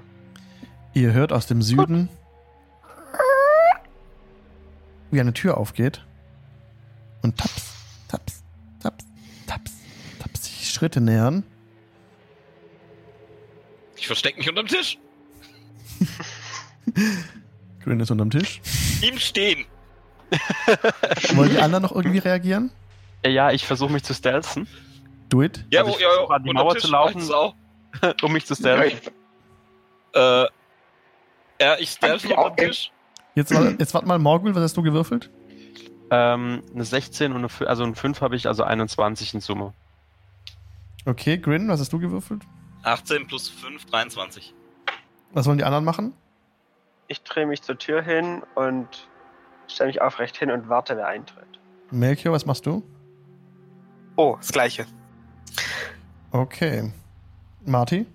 Ihr 0.92 1.14
hört 1.14 1.32
aus 1.32 1.46
dem 1.46 1.62
Süden, 1.62 2.10
wie 5.10 5.18
eine 5.20 5.32
Tür 5.32 5.56
aufgeht. 5.56 6.04
Und 7.22 7.38
taps, 7.38 7.72
taps, 8.08 8.42
taps, 8.82 9.06
taps, 9.46 9.72
taps 10.18 10.44
sich 10.44 10.70
Schritte 10.70 11.00
nähern. 11.00 11.42
Ich 13.96 14.06
verstecke 14.06 14.36
mich 14.38 14.50
unterm 14.50 14.66
Tisch. 14.66 14.98
Grün 17.84 18.00
ist 18.00 18.10
unterm 18.10 18.28
Tisch. 18.28 18.60
Ihm 19.00 19.16
stehen. 19.18 19.64
Wollen 21.32 21.48
die 21.48 21.58
anderen 21.58 21.84
noch 21.84 21.92
irgendwie 21.92 22.18
reagieren? 22.18 22.70
Äh, 23.22 23.30
Ja, 23.30 23.50
ich 23.50 23.66
versuche 23.66 23.92
mich 23.92 24.02
zu 24.04 24.14
stealthen, 24.14 24.66
Do 25.28 25.42
it. 25.42 25.64
Ja, 25.70 25.80
Also 25.80 25.92
oh, 25.92 25.96
ich 25.96 26.00
ja, 26.02 26.08
ja. 26.08 26.14
versuche 26.14 26.34
an 26.34 26.44
die 26.44 26.52
Mauer 26.52 26.74
Tisch, 26.74 26.82
zu 26.82 26.90
laufen. 26.90 27.30
um 28.22 28.32
mich 28.32 28.46
zu 28.46 28.54
Ja, 28.54 28.58
stealthen. 28.60 28.98
ich, 28.98 29.12
Äh, 30.14 30.46
ja, 31.60 31.76
ich 31.78 31.90
stealth 31.90 32.24
unterm 32.24 32.38
auch. 32.38 32.56
Tisch. 32.56 32.90
Jetzt, 33.34 33.50
jetzt 33.50 33.94
warte 33.94 34.06
mal, 34.06 34.18
Morgul, 34.18 34.54
was 34.54 34.62
hast 34.62 34.76
du 34.76 34.82
gewürfelt? 34.82 35.30
Ähm, 36.10 36.62
eine 36.74 36.84
16 36.84 37.32
und 37.32 37.38
eine, 37.38 37.46
fü- 37.46 37.64
also 37.64 37.82
eine 37.84 37.94
5 37.94 38.20
habe 38.20 38.36
ich, 38.36 38.46
also 38.46 38.62
21 38.64 39.32
in 39.32 39.40
Summe. 39.40 39.72
Okay, 41.06 41.38
Grin, 41.38 41.68
was 41.68 41.80
hast 41.80 41.92
du 41.94 41.98
gewürfelt? 41.98 42.42
18 42.82 43.26
plus 43.26 43.48
5, 43.48 43.86
23. 43.86 44.52
Was 45.32 45.46
wollen 45.46 45.56
die 45.56 45.64
anderen 45.64 45.84
machen? 45.84 46.12
Ich 47.08 47.22
drehe 47.22 47.46
mich 47.46 47.62
zur 47.62 47.78
Tür 47.78 48.02
hin 48.02 48.42
und 48.54 49.08
stelle 49.66 49.88
mich 49.88 50.02
aufrecht 50.02 50.36
hin 50.36 50.50
und 50.50 50.68
warte, 50.68 50.96
wer 50.96 51.06
eintritt. 51.06 51.46
Melchior, 51.90 52.34
was 52.34 52.44
machst 52.44 52.66
du? 52.66 52.82
Oh, 54.22 54.36
das 54.38 54.52
gleiche. 54.52 54.86
Okay. 56.30 56.92
Marty? 57.66 58.06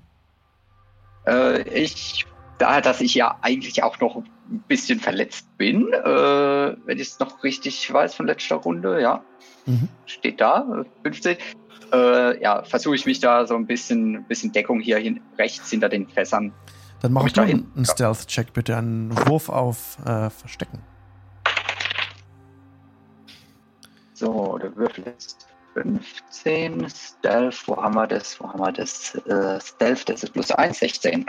äh, 1.25 1.61
ich, 1.67 2.25
da, 2.59 2.79
dass 2.79 3.01
ich 3.01 3.13
ja 3.13 3.37
eigentlich 3.41 3.83
auch 3.83 3.99
noch 3.99 4.15
ein 4.15 4.63
bisschen 4.69 5.01
verletzt 5.01 5.45
bin, 5.57 5.91
äh, 5.91 6.77
wenn 6.85 6.97
ich 6.97 7.09
es 7.09 7.19
noch 7.19 7.43
richtig 7.43 7.91
weiß 7.91 8.15
von 8.15 8.25
letzter 8.27 8.55
Runde, 8.55 9.01
ja, 9.01 9.21
Mhm. 9.65 9.89
steht 10.05 10.39
da, 10.39 10.65
äh, 10.81 10.85
15. 11.03 11.35
Äh, 11.91 12.41
ja, 12.41 12.63
versuche 12.63 12.95
ich 12.95 13.05
mich 13.05 13.19
da 13.19 13.45
so 13.45 13.55
ein 13.55 13.67
bisschen, 13.67 14.23
bisschen 14.29 14.53
Deckung 14.53 14.79
hier 14.79 14.99
hin, 14.99 15.19
rechts 15.37 15.69
hinter 15.69 15.89
den 15.89 16.07
Fässern. 16.07 16.53
Dann 17.01 17.11
mach 17.11 17.21
Komm 17.23 17.27
ich 17.27 17.33
da 17.33 17.41
einen. 17.41 17.85
Stealth-Check, 17.85 18.53
bitte. 18.53 18.77
Einen 18.77 19.11
Wurf 19.27 19.49
auf 19.49 19.97
äh, 20.05 20.29
Verstecken. 20.29 20.81
So, 24.13 24.57
der 24.57 24.73
Würfel 24.77 25.13
ist 25.17 25.45
15. 25.81 26.89
Stealth, 26.89 27.67
wo 27.67 27.77
haben 27.77 27.95
wir 27.95 28.07
das? 28.07 28.39
Wo 28.39 28.47
haben 28.49 28.59
wir 28.59 28.71
das? 28.71 29.15
Äh, 29.27 29.59
Stealth, 29.61 30.09
das 30.09 30.23
ist 30.23 30.33
plus 30.33 30.51
1, 30.51 30.79
16. 30.79 31.25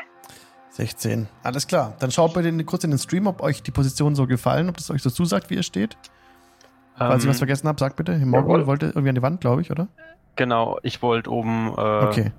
16. 0.71 1.29
Alles 1.43 1.67
klar. 1.67 1.95
Dann 1.99 2.11
schaut 2.11 2.35
bitte 2.35 2.49
in- 2.49 2.65
kurz 2.65 2.85
in 2.85 2.91
den 2.91 2.99
Stream, 2.99 3.27
ob 3.27 3.43
euch 3.43 3.63
die 3.63 3.71
Position 3.71 4.15
so 4.15 4.27
gefallen, 4.27 4.69
ob 4.69 4.77
das 4.77 4.91
euch 4.91 5.03
so 5.03 5.11
zusagt, 5.11 5.51
wie 5.51 5.55
ihr 5.57 5.63
steht. 5.63 5.97
Falls 6.97 7.19
ich 7.23 7.25
Ähm, 7.25 7.31
was 7.31 7.39
vergessen 7.39 7.69
habe, 7.69 7.79
sagt 7.79 7.97
bitte. 7.97 8.17
Morgul 8.19 8.67
wollte 8.67 8.87
irgendwie 8.87 9.11
an 9.11 9.15
die 9.15 9.23
Wand, 9.23 9.41
glaube 9.41 9.63
ich, 9.63 9.71
oder? 9.71 9.89
Genau, 10.37 10.79
ich 10.83 11.03
wollte 11.03 11.31
oben, 11.31 11.69
äh, 11.77 11.81
Okay. 11.81 12.33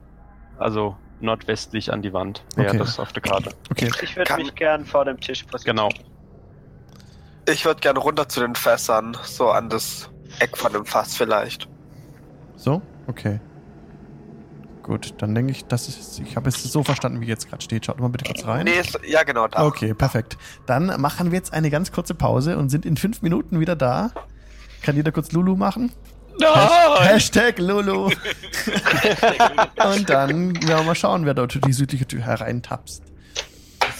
also 0.57 0.95
nordwestlich 1.21 1.91
an 1.91 2.01
die 2.01 2.13
Wand. 2.13 2.43
Okay. 2.57 2.77
das 2.77 2.99
auf 2.99 3.11
der 3.13 3.21
Karte. 3.21 3.51
Okay. 3.71 3.89
Ich 4.01 4.15
würde 4.15 4.35
mich 4.35 4.55
gern 4.55 4.85
vor 4.85 5.05
dem 5.05 5.19
Tisch 5.19 5.43
positionieren. 5.43 5.89
Genau. 5.89 6.05
Ich 7.51 7.65
würde 7.65 7.81
gerne 7.81 7.99
runter 7.99 8.29
zu 8.29 8.39
den 8.41 8.55
Fässern, 8.55 9.17
so 9.23 9.49
an 9.49 9.69
das 9.69 10.09
Eck 10.39 10.55
von 10.57 10.71
dem 10.71 10.85
Fass 10.85 11.15
vielleicht. 11.17 11.67
So? 12.59 12.81
Okay. 13.07 13.39
Gut, 14.83 15.13
dann 15.19 15.33
denke 15.35 15.51
ich, 15.51 15.65
das 15.65 15.87
ist. 15.87 16.19
Ich 16.19 16.35
habe 16.35 16.49
es 16.49 16.63
so 16.63 16.83
verstanden, 16.83 17.21
wie 17.21 17.25
jetzt 17.27 17.47
gerade 17.49 17.61
steht. 17.63 17.85
Schaut 17.85 17.99
mal 17.99 18.07
bitte 18.09 18.25
kurz 18.25 18.45
rein. 18.45 18.65
Nee, 18.65 18.79
ist, 18.79 18.99
ja 19.07 19.23
genau 19.23 19.47
da. 19.47 19.65
Okay, 19.65 19.93
perfekt. 19.93 20.37
Dann 20.65 20.87
machen 20.99 21.31
wir 21.31 21.37
jetzt 21.37 21.53
eine 21.53 21.69
ganz 21.69 21.91
kurze 21.91 22.15
Pause 22.15 22.57
und 22.57 22.69
sind 22.69 22.85
in 22.85 22.97
fünf 22.97 23.21
Minuten 23.21 23.59
wieder 23.59 23.75
da. 23.75 24.11
Kann 24.81 24.95
jeder 24.95 25.11
kurz 25.11 25.31
Lulu 25.31 25.55
machen? 25.55 25.91
Hasht- 26.41 27.01
Hashtag 27.01 27.59
Lulu. 27.59 28.05
und 29.93 30.09
dann 30.09 30.55
werden 30.55 30.67
wir 30.67 30.83
mal 30.83 30.95
schauen, 30.95 31.25
wer 31.25 31.33
dort 31.35 31.53
durch 31.53 31.61
die 31.65 31.73
südliche 31.73 32.07
Tür 32.07 32.21
hereintapst. 32.21 33.03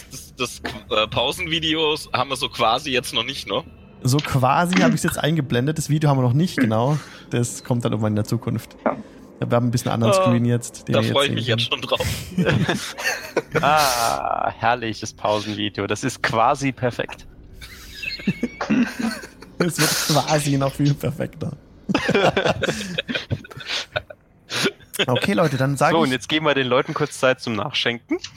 Das, 0.10 0.34
das 0.38 0.62
äh, 0.90 1.08
Pausenvideos 1.08 2.10
haben 2.14 2.30
wir 2.30 2.36
so 2.38 2.50
quasi 2.50 2.92
jetzt 2.92 3.14
noch 3.14 3.26
nicht, 3.26 3.48
ne? 3.48 3.64
So 4.04 4.18
quasi 4.18 4.76
habe 4.78 4.90
ich 4.92 4.98
es 4.98 5.04
jetzt 5.04 5.18
eingeblendet. 5.18 5.78
Das 5.78 5.90
Video 5.90 6.10
haben 6.10 6.18
wir 6.18 6.24
noch 6.24 6.34
nicht 6.34 6.58
genau. 6.58 6.98
Das 7.32 7.64
kommt 7.64 7.84
dann 7.86 7.92
irgendwann 7.92 8.14
in 8.14 8.18
der 8.18 8.26
Zukunft. 8.26 8.76
Ja. 8.86 8.96
Wir 9.48 9.56
haben 9.56 9.68
ein 9.68 9.72
bisschen 9.72 9.92
anderen 9.92 10.14
Oh, 10.14 10.22
Screen 10.22 10.44
jetzt. 10.46 10.88
den 10.88 10.94
Da 10.94 11.02
freue 11.02 11.28
ich 11.28 11.34
mich 11.34 11.48
jetzt 11.48 11.64
schon 11.64 11.82
drauf. 11.82 12.06
Ah, 13.62 14.52
herrliches 14.52 15.12
Pausenvideo. 15.14 15.88
Das 15.88 16.04
ist 16.04 16.22
quasi 16.22 16.72
perfekt. 16.72 17.26
Es 19.58 19.80
wird 19.80 19.90
quasi 20.26 20.58
noch 20.58 20.74
viel 20.74 20.94
perfekter. 20.94 21.54
Okay, 25.08 25.34
Leute, 25.34 25.58
dann 25.58 25.78
sage 25.78 25.94
So, 25.96 26.00
und 26.02 26.08
ich. 26.08 26.14
jetzt 26.14 26.30
geben 26.30 26.46
wir 26.46 26.54
den 26.54 26.68
Leuten 26.68 26.94
kurz 26.94 27.20
Zeit 27.20 27.42
zum 27.42 27.54
Nachschenken. 27.56 28.18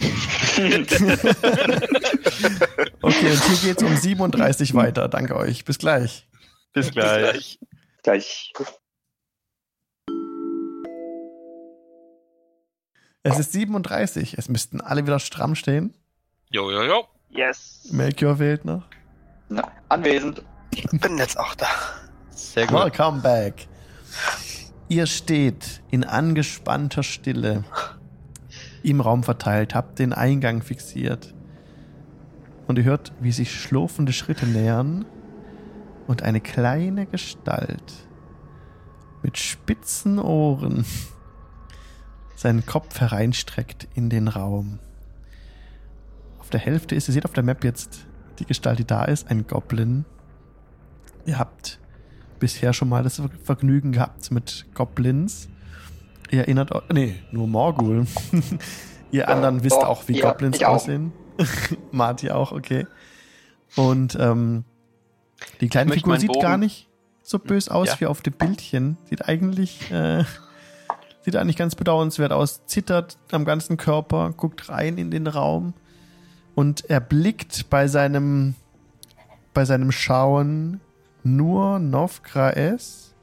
Okay, 3.05 3.31
und 3.31 3.43
hier 3.45 3.57
geht's 3.71 3.83
um 3.83 3.97
37 3.97 4.75
weiter. 4.75 5.09
Danke 5.09 5.37
euch. 5.37 5.65
Bis 5.65 5.79
gleich. 5.79 6.29
Bis 6.73 6.91
gleich. 6.91 7.59
Gleich. 8.03 8.53
Es 13.23 13.39
ist 13.39 13.53
37. 13.53 14.37
Es 14.39 14.49
müssten 14.49 14.81
alle 14.81 15.07
wieder 15.07 15.19
stramm 15.19 15.55
stehen. 15.55 15.95
Jo, 16.51 16.71
jo, 16.71 16.83
jo. 16.83 17.05
Yes. 17.31 17.89
Melchior 17.91 18.39
wählt 18.39 18.65
noch. 18.65 18.85
Na, 19.49 19.71
anwesend. 19.89 20.43
Bin 20.93 21.19
jetzt 21.19 21.39
auch 21.39 21.55
da. 21.55 21.67
Sehr 22.31 22.67
gut. 22.67 22.79
Welcome 22.79 23.21
back. 23.21 23.67
Ihr 24.93 25.07
steht 25.07 25.81
in 25.91 26.05
angespannter 26.05 27.03
Stille 27.03 27.65
im 28.83 29.01
Raum 29.01 29.23
verteilt, 29.23 29.75
habt 29.75 29.99
den 29.99 30.13
Eingang 30.13 30.61
fixiert. 30.61 31.33
Und 32.67 32.77
ihr 32.77 32.85
hört, 32.85 33.11
wie 33.19 33.33
sich 33.33 33.59
schlurfende 33.59 34.13
Schritte 34.13 34.45
nähern 34.45 35.07
und 36.07 36.23
eine 36.23 36.43
kleine 36.43 37.07
Gestalt 37.07 38.07
mit 39.23 39.39
spitzen 39.39 40.19
Ohren 40.19 40.85
seinen 42.37 42.67
Kopf 42.67 43.01
hereinstreckt 43.01 43.89
in 43.95 44.11
den 44.11 44.29
Raum. 44.29 44.79
Auf 46.39 46.51
der 46.51 46.61
Hälfte 46.61 46.97
ist, 46.97 47.09
ihr 47.09 47.15
seht 47.15 47.25
auf 47.25 47.33
der 47.33 47.45
Map 47.45 47.65
jetzt 47.65 48.07
die 48.41 48.45
Gestalt, 48.45 48.79
die 48.79 48.85
da 48.85 49.07
ist, 49.07 49.31
ein 49.31 49.47
Goblin. 49.47 50.05
Ihr 51.25 51.39
habt 51.39 51.81
bisher 52.43 52.73
schon 52.73 52.89
mal 52.89 53.05
das 53.05 53.23
Vergnügen 53.45 53.93
gehabt 53.93 54.33
mit 54.33 54.67
Goblins. 54.75 55.49
Ihr 56.33 56.41
erinnert 56.41 56.73
euch, 56.73 56.83
nee, 56.93 57.15
nur 57.31 57.47
Morgul. 57.47 58.05
Ihr 59.13 59.29
anderen 59.29 59.63
wisst 59.63 59.77
doch, 59.77 59.85
auch, 59.87 60.09
wie 60.09 60.19
ja, 60.19 60.29
Goblins 60.29 60.57
ich 60.57 60.67
auch. 60.67 60.75
aussehen. 60.75 61.13
Marty 61.93 62.31
auch, 62.33 62.51
okay. 62.51 62.89
Und 63.77 64.17
ähm, 64.19 64.65
Die 65.61 65.69
kleine 65.69 65.93
Figur 65.93 66.19
sieht 66.19 66.33
Bogen- 66.33 66.43
gar 66.43 66.57
nicht 66.57 66.89
so 67.23 67.39
bös 67.39 67.69
aus 67.69 67.87
Ja. 67.87 68.01
wie 68.01 68.07
auf 68.07 68.23
dem 68.23 68.33
Bildchen. 68.33 68.97
Sieht 69.09 69.29
eigentlich, 69.29 69.89
äh, 69.93 70.25
sieht 71.21 71.37
eigentlich 71.37 71.57
ganz 71.57 71.77
bedauernswert 71.77 72.33
aus. 72.33 72.67
Zittert 72.67 73.19
am 73.31 73.45
ganzen 73.45 73.77
Körper, 73.77 74.33
guckt 74.37 74.69
rein 74.69 74.99
in 74.99 75.13
den 75.13 75.29
Raum 75.29 75.75
und 76.57 76.91
erblickt 76.91 77.71
bei 77.71 77.87
seinem, 77.87 78.57
bei 79.55 79.65
seinem 79.65 79.93
Schauen 79.93 80.81
nur 81.25 81.79
Novgraes 81.79 83.15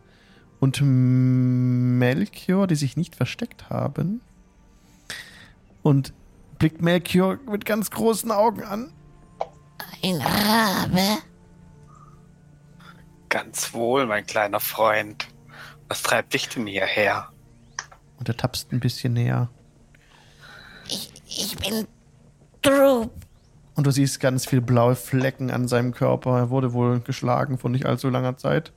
und 0.59 0.81
Melchior, 0.81 2.67
die 2.67 2.75
sich 2.75 2.97
nicht 2.97 3.15
versteckt 3.15 3.69
haben. 3.69 4.21
Und 5.81 6.13
blickt 6.57 6.81
Melchior 6.81 7.39
mit 7.49 7.65
ganz 7.65 7.89
großen 7.89 8.31
Augen 8.31 8.63
an. 8.63 8.93
Ein 10.03 10.21
Rabe? 10.21 11.21
Ganz 13.29 13.73
wohl, 13.73 14.05
mein 14.05 14.25
kleiner 14.25 14.59
Freund. 14.59 15.27
Was 15.87 16.01
treibt 16.03 16.33
dich 16.33 16.49
denn 16.49 16.67
hierher? 16.67 17.29
Und 18.17 18.27
er 18.27 18.35
tapst 18.35 18.71
ein 18.71 18.79
bisschen 18.79 19.13
näher. 19.13 19.49
Ich, 20.87 21.11
ich 21.25 21.55
bin 21.57 21.87
Droop. 22.61 23.11
Und 23.79 23.87
du 23.87 23.91
siehst 23.91 24.19
ganz 24.19 24.45
viele 24.45 24.61
blaue 24.61 24.93
Flecken 24.93 25.51
an 25.51 25.69
seinem 25.69 25.93
Körper. 25.93 26.37
Er 26.37 26.49
wurde 26.49 26.73
wohl 26.73 26.99
geschlagen 26.99 27.57
vor 27.57 27.69
nicht 27.69 27.85
allzu 27.85 28.09
langer 28.09 28.35
Zeit. 28.35 28.73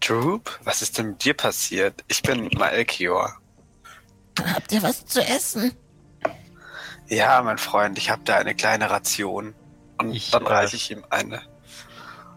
Droop, 0.00 0.58
was 0.64 0.82
ist 0.82 0.98
denn 0.98 1.10
mit 1.10 1.24
dir 1.24 1.34
passiert? 1.34 2.02
Ich 2.08 2.20
bin 2.20 2.50
Malchior. 2.58 3.36
Habt 4.44 4.72
ihr 4.72 4.82
was 4.82 5.06
zu 5.06 5.20
essen? 5.20 5.70
Ja, 7.06 7.40
mein 7.42 7.58
Freund, 7.58 7.96
ich 7.96 8.10
habe 8.10 8.22
da 8.24 8.34
eine 8.34 8.56
kleine 8.56 8.90
Ration. 8.90 9.54
Und 9.98 10.12
Ich, 10.12 10.32
dann 10.32 10.46
äh, 10.46 10.48
reiche 10.48 10.74
ich 10.74 10.90
ihm 10.90 11.04
eine. 11.10 11.40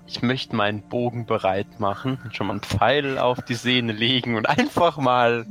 Ich 0.06 0.22
möchte 0.22 0.56
meinen 0.56 0.84
Bogen 0.84 1.26
bereit 1.26 1.80
machen 1.80 2.20
und 2.24 2.36
schon 2.36 2.46
mal 2.46 2.54
einen 2.54 2.62
Pfeil 2.62 3.18
auf 3.18 3.42
die 3.42 3.56
Sehne 3.56 3.92
legen 3.92 4.36
und 4.36 4.48
einfach 4.48 4.98
mal 4.98 5.48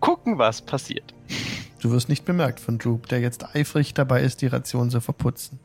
gucken, 0.00 0.38
was 0.38 0.62
passiert. 0.62 1.12
Du 1.82 1.90
wirst 1.90 2.08
nicht 2.08 2.24
bemerkt 2.24 2.60
von 2.60 2.78
Droop, 2.78 3.08
der 3.08 3.20
jetzt 3.20 3.54
eifrig 3.54 3.92
dabei 3.92 4.22
ist, 4.22 4.40
die 4.40 4.46
Ration 4.46 4.88
zu 4.88 5.02
verputzen. 5.02 5.60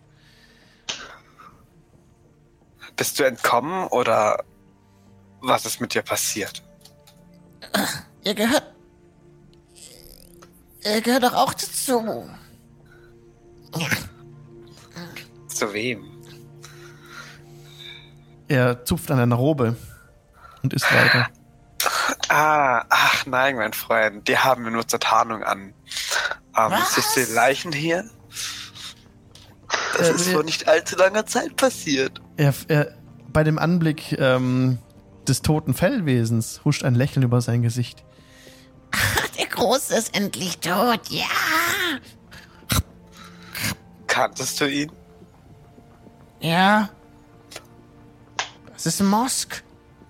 Bist 2.98 3.20
du 3.20 3.24
entkommen 3.24 3.88
oder 3.88 4.44
was 5.42 5.66
ist 5.66 5.80
mit 5.80 5.94
dir 5.94 6.02
passiert? 6.02 6.64
Ihr 8.24 8.34
gehört. 8.34 8.74
Ihr 10.84 11.02
gehört 11.02 11.24
doch 11.24 11.34
auch 11.34 11.54
dazu. 11.54 12.28
Zu 15.48 15.74
wem? 15.74 16.04
Er 18.48 18.84
zupft 18.86 19.12
an 19.12 19.20
einer 19.20 19.36
Robe 19.36 19.76
und 20.64 20.74
isst 20.74 20.92
weiter. 20.94 21.28
Ah, 22.30 22.84
ach 22.90 23.26
nein, 23.26 23.56
mein 23.58 23.74
Freund, 23.74 24.28
die 24.28 24.38
haben 24.38 24.64
wir 24.64 24.72
nur 24.72 24.88
zur 24.88 25.00
Tarnung 25.00 25.44
an. 25.44 25.74
Ähm, 26.58 26.72
Was? 26.72 26.96
siehst 26.96 27.16
du 27.16 27.26
die 27.26 27.32
Leichen 27.34 27.72
hier? 27.72 28.10
Das 29.98 30.10
Äh, 30.10 30.14
ist 30.14 30.30
vor 30.30 30.44
nicht 30.44 30.68
allzu 30.68 30.96
langer 30.96 31.26
Zeit 31.26 31.56
passiert. 31.58 32.22
Er, 32.38 32.54
er, 32.68 32.94
bei 33.34 33.44
dem 33.44 33.58
Anblick 33.58 34.18
ähm, 34.20 34.78
des 35.28 35.42
toten 35.42 35.74
Fellwesens 35.74 36.62
huscht 36.64 36.84
ein 36.84 36.96
Lächeln 36.96 37.24
über 37.24 37.42
sein 37.42 37.64
Gesicht. 37.64 38.04
Ach, 38.92 39.28
der 39.38 39.48
Große 39.48 39.96
ist 39.96 40.16
endlich 40.16 40.60
tot. 40.60 41.02
Ja. 41.10 41.26
Kanntest 44.06 44.62
du 44.62 44.70
ihn? 44.70 44.92
Ja. 46.40 46.90
Das 48.74 48.86
ist 48.86 49.02
Mosk. 49.02 49.64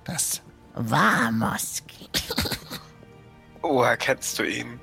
Das 0.04 0.42
war 0.76 1.32
Mosk. 1.32 1.86
Woher 3.62 3.98
kennst 3.98 4.38
du 4.40 4.44
ihn? 4.44 4.80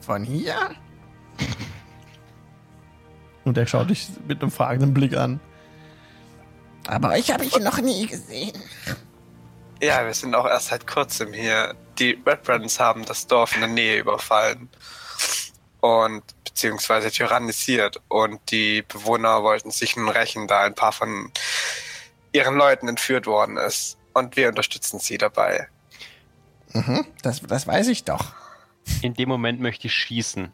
Von 0.00 0.22
hier? 0.24 0.54
Und 3.44 3.56
er 3.56 3.66
schaut 3.66 3.90
dich 3.90 4.08
mit 4.26 4.42
einem 4.42 4.50
fragenden 4.50 4.92
Blick 4.92 5.16
an. 5.16 5.40
Aber 6.86 7.18
ich 7.18 7.30
habe 7.30 7.44
ihn 7.44 7.62
noch 7.62 7.78
nie 7.78 8.06
gesehen. 8.06 8.60
Ja, 9.82 10.04
wir 10.04 10.14
sind 10.14 10.34
auch 10.34 10.46
erst 10.46 10.68
seit 10.68 10.86
kurzem 10.86 11.32
hier. 11.32 11.74
Die 11.98 12.22
Red 12.26 12.42
Brands 12.42 12.80
haben 12.80 13.04
das 13.04 13.26
Dorf 13.26 13.54
in 13.54 13.60
der 13.60 13.70
Nähe 13.70 13.98
überfallen 13.98 14.68
und 15.80 16.22
beziehungsweise 16.44 17.10
tyrannisiert 17.10 18.00
und 18.08 18.40
die 18.50 18.82
Bewohner 18.82 19.42
wollten 19.42 19.70
sich 19.70 19.96
nun 19.96 20.08
rächen, 20.08 20.48
da 20.48 20.62
ein 20.62 20.74
paar 20.74 20.92
von 20.92 21.30
ihren 22.32 22.56
Leuten 22.56 22.88
entführt 22.88 23.26
worden 23.26 23.56
ist. 23.56 23.98
Und 24.14 24.36
wir 24.36 24.48
unterstützen 24.48 24.98
sie 24.98 25.18
dabei. 25.18 25.68
Mhm, 26.72 27.06
das, 27.22 27.42
das 27.42 27.66
weiß 27.66 27.88
ich 27.88 28.04
doch. 28.04 28.32
In 29.02 29.14
dem 29.14 29.28
Moment 29.28 29.60
möchte 29.60 29.88
ich 29.88 29.94
schießen. 29.94 30.52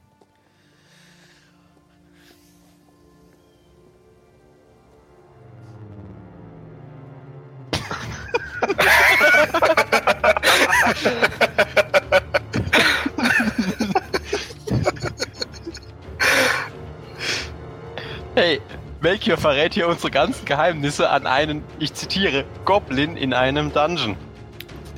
Hey, 18.35 18.61
Melchior 19.01 19.37
verrät 19.37 19.75
hier 19.75 19.89
unsere 19.89 20.11
ganzen 20.11 20.45
Geheimnisse 20.45 21.11
an 21.11 21.27
einen, 21.27 21.63
ich 21.79 21.93
zitiere, 21.95 22.45
Goblin 22.65 23.17
in 23.17 23.35
einem 23.35 23.73
Dungeon, 23.73 24.17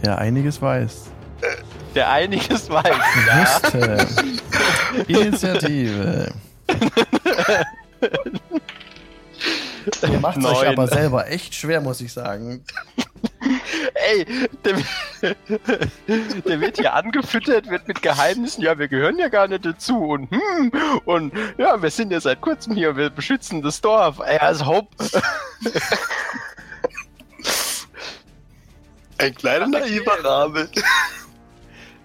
Der 0.05 0.19
einiges 0.19 0.61
weiß. 0.62 1.06
der 1.94 2.11
einiges 2.11 2.70
weiß. 2.70 2.85
Ja. 3.27 3.47
Wusste. 3.62 4.06
Initiative. 5.09 6.32
Ihr 10.02 10.20
macht 10.20 10.39
es 10.39 10.44
euch 10.44 10.69
aber 10.69 10.86
selber 10.89 11.28
echt 11.28 11.55
schwer, 11.55 11.81
muss 11.81 12.01
ich 12.01 12.12
sagen. 12.12 12.65
Ey, 13.95 14.25
der, 14.65 14.77
der 16.47 16.61
wird 16.61 16.79
hier 16.79 16.95
angefüttert, 16.95 17.69
wird 17.71 17.89
mit 17.89 18.03
Geheimnissen, 18.03 18.63
ja, 18.63 18.79
wir 18.79 18.89
gehören 18.89 19.19
ja 19.19 19.29
gar 19.29 19.49
nicht 19.49 19.65
dazu 19.65 19.99
und 19.99 20.31
hm, 20.31 20.73
und 21.05 21.33
ja, 21.59 21.81
wir 21.81 21.91
sind 21.91 22.13
ja 22.13 22.21
seit 22.21 22.41
kurzem 22.41 22.75
hier, 22.75 22.97
wir 22.97 23.11
beschützen 23.11 23.63
das 23.63 23.81
Dorf. 23.81 24.21
Ey, 24.21 24.39
als 24.39 24.65
Hope. 24.65 24.89
Ein 29.19 29.35
kleiner 29.35 29.67
naiver 29.69 30.25
Rabe. 30.25 30.69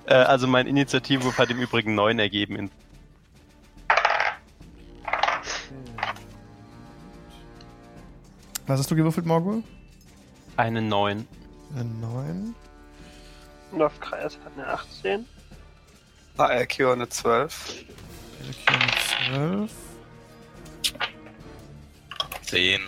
Äh, 0.06 0.14
also 0.14 0.48
mein 0.48 0.68
Initiativwurf 0.68 1.38
hat 1.38 1.50
im 1.50 1.60
Übrigen 1.60 1.96
9 1.96 2.20
ergeben. 2.20 2.56
In, 2.56 2.72
Was 8.70 8.80
hast 8.80 8.91
du 8.91 8.96
gewürfelt, 8.96 9.26
Morgul? 9.26 9.64
Eine 10.60 10.81
9. 10.81 11.26
Eine 11.73 11.86
9. 11.86 12.56
Novkreis 13.72 14.38
hat 14.44 14.52
eine 14.57 14.68
18. 14.68 15.26
Malchior 16.36 16.94
eine 16.94 17.07
12. 17.07 17.86
Eine 18.65 18.91
12. 19.31 19.72
10. 22.41 22.81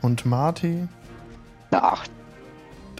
Und 0.00 0.24
Marty. 0.24 0.88
Eine 1.70 1.82
8. 1.82 2.10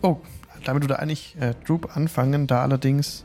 Oh, 0.02 0.18
damit 0.64 0.82
würde 0.82 0.98
eigentlich 0.98 1.36
äh, 1.40 1.54
Droop 1.66 1.96
anfangen, 1.96 2.46
da 2.46 2.60
allerdings 2.60 3.24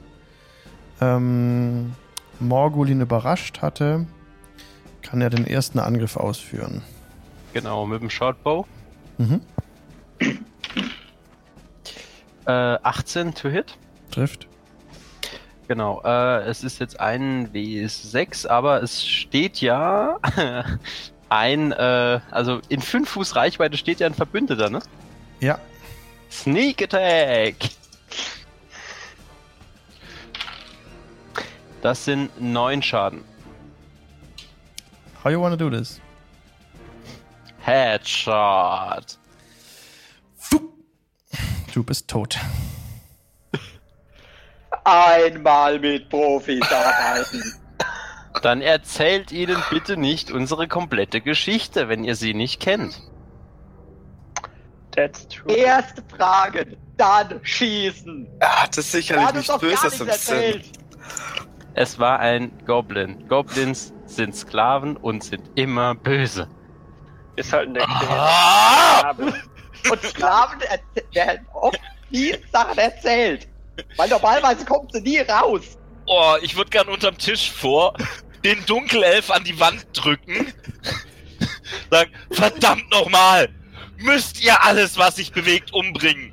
ähm, 1.01 1.95
Morgul 2.39 2.89
ihn 2.89 3.01
überrascht 3.01 3.61
hatte, 3.61 4.07
kann 5.01 5.19
er 5.19 5.29
den 5.29 5.45
ersten 5.45 5.79
Angriff 5.79 6.15
ausführen. 6.15 6.81
Genau, 7.53 7.85
mit 7.85 8.01
dem 8.01 8.09
Shortbow. 8.09 8.65
Mhm. 9.17 9.41
Äh, 12.45 12.51
18 12.51 13.33
to 13.33 13.49
hit. 13.49 13.77
Trifft. 14.11 14.47
Genau, 15.67 16.01
äh, 16.03 16.43
es 16.43 16.63
ist 16.63 16.79
jetzt 16.79 16.99
ein 16.99 17.51
W6, 17.51 18.47
aber 18.47 18.83
es 18.83 19.05
steht 19.05 19.61
ja 19.61 20.19
ein, 21.29 21.71
äh, 21.71 22.19
also 22.29 22.61
in 22.69 22.81
5 22.81 23.09
Fuß 23.09 23.35
Reichweite 23.35 23.77
steht 23.77 23.99
ja 23.99 24.07
ein 24.07 24.13
Verbündeter, 24.13 24.69
ne? 24.69 24.79
Ja. 25.39 25.57
Sneak 26.29 26.83
Attack! 26.83 27.55
Das 31.81 32.05
sind 32.05 32.29
9 32.39 32.81
Schaden. 32.83 33.23
How 35.23 35.31
you 35.31 35.41
wanna 35.41 35.55
do 35.55 35.69
this? 35.69 35.99
Headshot! 37.65 39.17
Droop 41.73 41.89
ist 41.89 42.07
tot. 42.07 42.37
Einmal 44.83 45.79
mit 45.79 46.07
Profis 46.09 46.61
arbeiten. 46.71 47.43
Dann 48.43 48.61
erzählt 48.61 49.31
ihnen 49.31 49.57
bitte 49.71 49.97
nicht 49.97 50.29
unsere 50.29 50.67
komplette 50.67 51.21
Geschichte, 51.21 51.89
wenn 51.89 52.03
ihr 52.03 52.15
sie 52.15 52.35
nicht 52.35 52.59
kennt. 52.59 53.01
That's 54.91 55.27
true. 55.27 55.51
Erst 55.51 56.03
fragen, 56.15 56.77
dann 56.97 57.39
schießen. 57.41 58.27
Er 58.39 58.61
hatte 58.61 58.81
Er 58.81 58.83
sicherlich 58.83 59.33
nicht 59.33 59.47
gar 59.47 59.59
Böses 59.59 59.99
nichts 59.99 60.29
im 60.29 60.51
Sinn. 60.51 60.61
Es 61.73 61.97
war 61.97 62.19
ein 62.19 62.51
Goblin. 62.67 63.27
Goblins 63.27 63.91
sind 64.05 64.35
Sklaven 64.35 64.95
und 64.97 65.23
sind 65.23 65.49
immer 65.55 65.95
böse. 65.95 66.47
Wir 67.35 67.43
sollten 67.43 67.73
der 67.73 67.87
Ah! 67.87 69.13
Krähe 69.13 69.33
Und 69.91 70.01
Sklaven 70.03 70.59
werden 71.13 71.45
oft 71.53 71.79
die 72.09 72.35
Sachen 72.51 72.77
erzählt. 72.77 73.47
Weil 73.97 74.09
normalerweise 74.09 74.65
kommt 74.65 74.91
sie 74.93 75.01
nie 75.01 75.19
raus. 75.19 75.77
Oh, 76.07 76.35
ich 76.41 76.55
würde 76.55 76.69
gern 76.69 76.87
unterm 76.87 77.17
Tisch 77.17 77.51
vor 77.51 77.93
den 78.43 78.63
Dunkelelf 78.65 79.31
an 79.31 79.43
die 79.43 79.59
Wand 79.59 79.85
drücken. 79.93 80.53
Sagen, 81.89 82.11
verdammt 82.31 82.89
nochmal! 82.91 83.49
Müsst 83.97 84.43
ihr 84.43 84.61
alles, 84.63 84.97
was 84.97 85.15
sich 85.15 85.31
bewegt, 85.31 85.73
umbringen? 85.73 86.31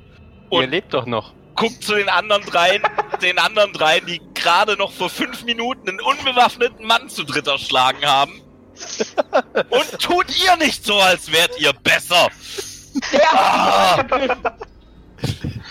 Ihr 0.51 0.59
Und 0.59 0.69
lebt 0.69 0.93
doch 0.93 1.05
noch. 1.05 1.33
guckt 1.55 1.83
zu 1.83 1.95
den 1.95 2.09
anderen 2.09 2.43
dreien, 2.45 2.83
den 3.21 3.39
anderen 3.39 3.73
dreien, 3.73 4.05
die 4.05 4.21
gerade 4.35 4.75
noch 4.77 4.91
vor 4.91 5.09
fünf 5.09 5.43
Minuten 5.43 5.89
einen 5.89 6.01
unbewaffneten 6.01 6.85
Mann 6.85 7.09
zu 7.09 7.23
dritt 7.23 7.47
erschlagen 7.47 8.05
haben. 8.05 8.41
Und 9.69 9.99
tut 9.99 10.43
ihr 10.43 10.55
nicht 10.57 10.85
so, 10.85 10.99
als 10.99 11.31
wärt 11.31 11.59
ihr 11.59 11.73
besser. 11.73 12.29
Der 13.11 13.33
Ah! 13.33 13.97
hat 13.97 14.11
uns 14.11 14.19
angegriffen. 14.19 14.51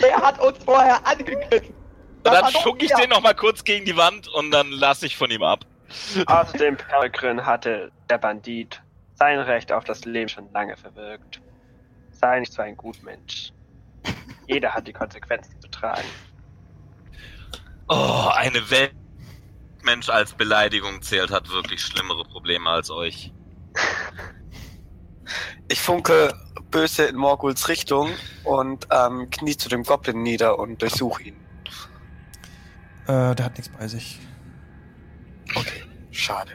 Der 0.00 0.16
hat 0.16 0.40
uns 0.40 0.58
vorher 0.64 1.06
angegriffen. 1.06 1.74
Das 2.24 2.40
dann 2.40 2.52
schuck 2.62 2.82
ich 2.82 2.92
den 2.94 3.10
nochmal 3.10 3.34
kurz 3.34 3.64
gegen 3.64 3.84
die 3.84 3.96
Wand 3.96 4.28
und 4.28 4.50
dann 4.50 4.70
lasse 4.70 5.06
ich 5.06 5.16
von 5.16 5.30
ihm 5.30 5.42
ab. 5.42 5.64
Außerdem, 6.26 6.76
Peregrin 6.76 7.44
hatte 7.44 7.90
der 8.08 8.18
Bandit 8.18 8.80
sein 9.14 9.38
Recht 9.40 9.72
auf 9.72 9.84
das 9.84 10.04
Leben 10.04 10.28
schon 10.28 10.50
lange 10.52 10.76
verwirkt. 10.76 11.40
Sei 12.12 12.40
nicht 12.40 12.52
so 12.52 12.62
ein 12.62 12.76
Gutmensch. 12.76 13.52
Jeder 14.46 14.72
hat 14.72 14.86
die 14.86 14.92
Konsequenzen 14.92 15.60
zu 15.60 15.68
tragen. 15.68 16.08
Oh, 17.88 18.30
eine 18.34 18.68
Welt. 18.70 18.94
Mensch 19.84 20.08
als 20.08 20.32
Beleidigung 20.32 21.02
zählt, 21.02 21.30
hat 21.30 21.50
wirklich 21.50 21.80
schlimmere 21.80 22.24
Probleme 22.24 22.70
als 22.70 22.90
euch. 22.90 23.32
Ich 25.68 25.80
funke 25.80 26.34
böse 26.70 27.04
in 27.04 27.16
Morguls 27.16 27.68
Richtung 27.68 28.10
und 28.44 28.88
ähm, 28.90 29.30
knie 29.30 29.56
zu 29.56 29.68
dem 29.68 29.84
Goblin 29.84 30.22
nieder 30.22 30.58
und 30.58 30.82
durchsuche 30.82 31.22
ihn. 31.24 31.36
Äh, 33.06 33.34
der 33.34 33.44
hat 33.44 33.56
nichts 33.56 33.68
bei 33.68 33.88
sich. 33.88 34.20
Okay, 35.54 35.84
schade. 36.10 36.52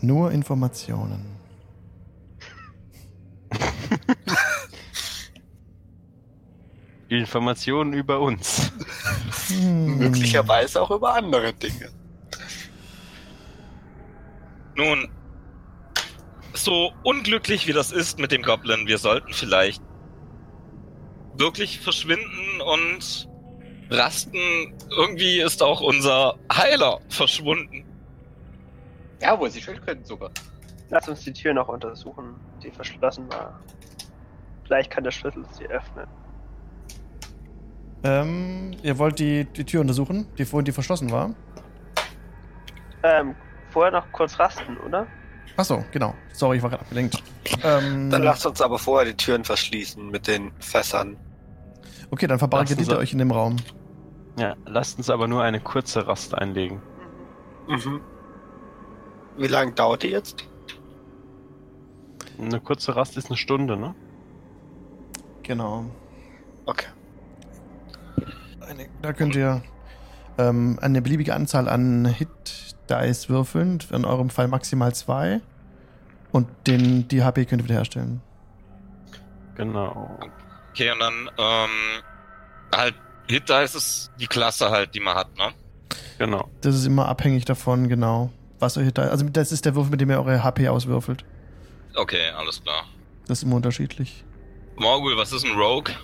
Nur 0.00 0.30
Informationen. 0.30 1.36
Informationen 7.08 7.92
über 7.92 8.20
uns. 8.20 8.72
Hm. 9.48 9.98
Möglicherweise 9.98 10.82
auch 10.82 10.90
über 10.90 11.14
andere 11.14 11.52
Dinge. 11.52 11.90
Nun, 14.74 15.08
so 16.52 16.92
unglücklich 17.02 17.66
wie 17.66 17.72
das 17.72 17.92
ist 17.92 18.18
mit 18.18 18.32
dem 18.32 18.42
Goblin, 18.42 18.86
wir 18.86 18.98
sollten 18.98 19.32
vielleicht 19.32 19.82
wirklich 21.36 21.80
verschwinden 21.80 22.60
und 22.60 23.28
rasten. 23.90 24.74
Irgendwie 24.90 25.40
ist 25.40 25.62
auch 25.62 25.80
unser 25.80 26.36
Heiler 26.52 27.00
verschwunden. 27.08 27.84
Ja, 29.20 29.38
wo 29.38 29.46
sie 29.48 29.62
Schildkröten 29.62 30.04
sogar. 30.04 30.30
Lass 30.90 31.08
uns 31.08 31.24
die 31.24 31.32
Tür 31.32 31.54
noch 31.54 31.68
untersuchen, 31.68 32.34
die 32.62 32.70
verschlossen 32.70 33.30
war. 33.32 33.60
Vielleicht 34.64 34.90
kann 34.90 35.04
der 35.04 35.10
Schlüssel 35.10 35.44
sie 35.52 35.66
öffnen. 35.66 36.06
Ähm, 38.04 38.72
ihr 38.82 38.98
wollt 38.98 39.18
die, 39.18 39.44
die 39.44 39.64
Tür 39.64 39.80
untersuchen, 39.80 40.26
die 40.38 40.44
vorhin 40.44 40.64
die 40.64 40.72
verschlossen 40.72 41.10
war? 41.10 41.34
Ähm, 43.02 43.34
vorher 43.70 43.92
noch 43.92 44.10
kurz 44.12 44.38
rasten, 44.38 44.76
oder? 44.86 45.06
Achso, 45.56 45.84
genau. 45.90 46.14
Sorry, 46.32 46.58
ich 46.58 46.62
war 46.62 46.70
gerade 46.70 46.82
abgelenkt. 46.82 47.22
Ähm, 47.64 48.10
Dann 48.10 48.22
lasst 48.22 48.46
uns 48.46 48.60
aber 48.60 48.78
vorher 48.78 49.06
die 49.10 49.16
Türen 49.16 49.44
verschließen 49.44 50.10
mit 50.10 50.26
den 50.26 50.52
Fässern. 50.60 51.16
okay, 52.10 52.26
dann 52.26 52.38
verbarrikadiert 52.38 52.88
ihr 52.88 52.98
euch 52.98 53.12
in 53.12 53.18
dem 53.18 53.30
Raum. 53.30 53.56
Ja, 54.38 54.54
lasst 54.66 54.98
uns 54.98 55.08
aber 55.08 55.28
nur 55.28 55.42
eine 55.42 55.60
kurze 55.60 56.06
Rast 56.06 56.34
einlegen. 56.34 56.82
Mhm. 57.68 58.00
Wie 59.38 59.46
lange 59.46 59.72
dauert 59.72 60.02
die 60.02 60.08
jetzt? 60.08 60.46
Eine 62.38 62.60
kurze 62.60 62.94
Rast 62.94 63.16
ist 63.16 63.28
eine 63.28 63.36
Stunde, 63.38 63.78
ne? 63.78 63.94
Genau. 65.42 65.86
Okay. 66.66 66.86
Eine, 68.68 68.88
da 69.02 69.12
könnt 69.12 69.36
ihr 69.36 69.62
ähm, 70.38 70.78
eine 70.80 71.02
beliebige 71.02 71.34
Anzahl 71.34 71.68
an 71.68 72.06
Hit-Dice 72.06 73.28
würfeln. 73.28 73.78
In 73.92 74.04
eurem 74.04 74.30
Fall 74.30 74.48
maximal 74.48 74.94
zwei. 74.94 75.40
Und 76.32 76.48
den, 76.66 77.08
die 77.08 77.22
HP 77.22 77.46
könnt 77.46 77.62
ihr 77.62 77.64
wiederherstellen. 77.64 78.20
Genau. 79.56 80.18
Okay, 80.70 80.90
und 80.90 81.00
dann, 81.00 81.30
ähm, 81.38 82.02
halt, 82.74 82.94
Hit 83.28 83.48
Dice 83.48 83.74
ist 83.74 84.10
die 84.20 84.26
Klasse 84.26 84.70
halt, 84.70 84.94
die 84.94 85.00
man 85.00 85.16
hat, 85.16 85.34
ne? 85.36 85.52
Genau. 86.18 86.48
Das 86.60 86.74
ist 86.74 86.86
immer 86.86 87.08
abhängig 87.08 87.44
davon, 87.44 87.88
genau, 87.88 88.30
was 88.58 88.76
euch 88.76 88.92
da. 88.92 89.02
Also, 89.02 89.26
das 89.28 89.52
ist 89.52 89.64
der 89.64 89.74
Würfel, 89.74 89.92
mit 89.92 90.00
dem 90.00 90.10
ihr 90.10 90.18
eure 90.18 90.44
HP 90.44 90.68
auswürfelt. 90.68 91.24
Okay, 91.94 92.30
alles 92.36 92.62
klar. 92.62 92.84
Das 93.26 93.38
ist 93.38 93.44
immer 93.44 93.56
unterschiedlich. 93.56 94.24
Morgul, 94.76 95.16
was 95.16 95.32
ist 95.32 95.44
ein 95.44 95.56
Rogue? 95.56 95.94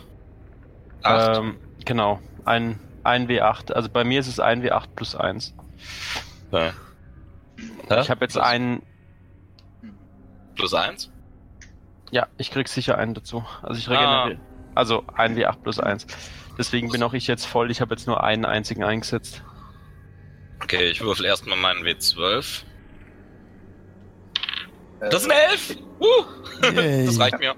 Acht. 1.02 1.38
Ähm, 1.38 1.56
genau. 1.84 2.20
Ein, 2.44 2.78
ein 3.04 3.28
W8. 3.28 3.72
Also 3.72 3.88
bei 3.88 4.04
mir 4.04 4.20
ist 4.20 4.28
es 4.28 4.40
ein 4.40 4.62
W8 4.62 4.88
plus 4.94 5.14
1. 5.14 5.54
Okay. 6.50 6.70
Ich 7.88 8.10
habe 8.10 8.24
jetzt 8.24 8.34
plus, 8.34 8.44
einen. 8.44 8.82
Plus 10.54 10.74
eins? 10.74 11.10
Ja, 12.10 12.26
ich 12.36 12.50
krieg 12.50 12.68
sicher 12.68 12.98
einen 12.98 13.14
dazu. 13.14 13.44
Also 13.62 13.78
ich 13.78 13.88
regeneriere. 13.88 14.38
Also 14.74 15.04
ein 15.14 15.36
W8 15.36 15.56
plus 15.62 15.78
1. 15.80 16.06
Deswegen 16.58 16.90
bin 16.90 17.02
auch 17.02 17.14
ich 17.14 17.26
jetzt 17.26 17.46
voll. 17.46 17.70
Ich 17.70 17.80
habe 17.80 17.94
jetzt 17.94 18.06
nur 18.06 18.22
einen 18.22 18.44
einzigen 18.44 18.84
eingesetzt. 18.84 19.42
Okay, 20.62 20.90
ich 20.90 21.00
würfel 21.00 21.24
erstmal 21.26 21.56
meinen 21.58 21.82
W12. 21.84 22.62
Äh, 25.00 25.08
Das 25.10 25.22
sind 25.22 25.32
elf! 25.32 25.76
Uh! 26.00 26.06
Yay. 26.74 27.06
Das 27.06 27.18
reicht 27.18 27.38
mir. 27.38 27.54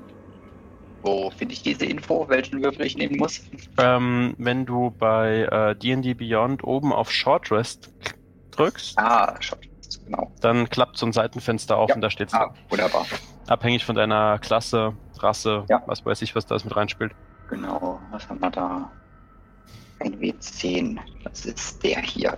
Wo 1.05 1.31
finde 1.31 1.53
ich 1.53 1.63
diese 1.63 1.85
Info, 1.85 2.27
welchen 2.31 2.63
Würfel 2.63 2.87
ich 2.87 2.97
nehmen 2.97 3.19
muss? 3.19 3.43
Ähm, 3.79 4.35
wenn 4.39 4.65
du 4.65 4.91
bei 4.91 5.43
äh, 5.43 5.77
D&D 5.77 6.15
Beyond 6.15 6.65
oben 6.65 6.95
auf 6.95 7.13
Short 7.13 7.51
Rest 7.53 7.93
drückst, 8.53 8.99
Ah, 8.99 9.37
schon. 9.41 9.59
Genau. 10.07 10.33
dann 10.41 10.69
klappt 10.71 10.97
so 10.97 11.05
ein 11.05 11.13
Seitenfenster 11.13 11.77
auf 11.77 11.91
Ja. 11.91 11.95
und 11.97 12.01
da 12.01 12.09
steht 12.11 12.33
Ah, 12.33 12.55
wunderbar. 12.71 13.05
abhängig 13.47 13.85
von 13.85 13.95
deiner 13.97 14.39
Klasse, 14.39 14.95
Rasse, 15.19 15.67
Ja. 15.69 15.83
was 15.87 16.05
weiß 16.07 16.23
ich, 16.23 16.35
was 16.35 16.47
da 16.47 16.55
mit 16.55 16.75
reinspielt. 16.75 17.13
Genau. 17.51 18.01
Was 18.11 18.27
haben 18.29 18.41
wir 18.41 18.51
da? 18.51 18.91
Ein 20.01 20.19
W10. 20.19 20.99
Das 21.23 21.45
ist 21.45 21.83
der 21.85 22.01
hier. 22.01 22.35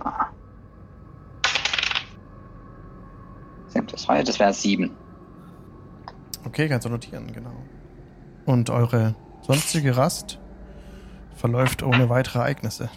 Das 3.73 4.39
wäre 4.39 4.53
sieben. 4.53 4.95
Okay, 6.45 6.67
kannst 6.67 6.85
du 6.85 6.89
notieren, 6.89 7.31
genau. 7.33 7.51
Und 8.47 8.69
eure 8.69 9.13
sonstige 9.41 9.97
Rast 9.97 10.39
verläuft 11.35 11.83
ohne 11.83 12.07
weitere 12.07 12.39
Ereignisse. 12.39 12.89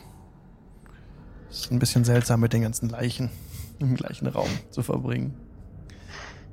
ist 1.51 1.73
ein 1.73 1.81
bisschen 1.81 2.05
seltsam 2.05 2.39
mit 2.39 2.53
den 2.53 2.63
ganzen 2.63 2.89
Leichen 2.89 3.31
im 3.81 3.97
gleichen 3.97 4.29
Raum 4.29 4.49
zu 4.71 4.85
verbringen. 4.85 5.37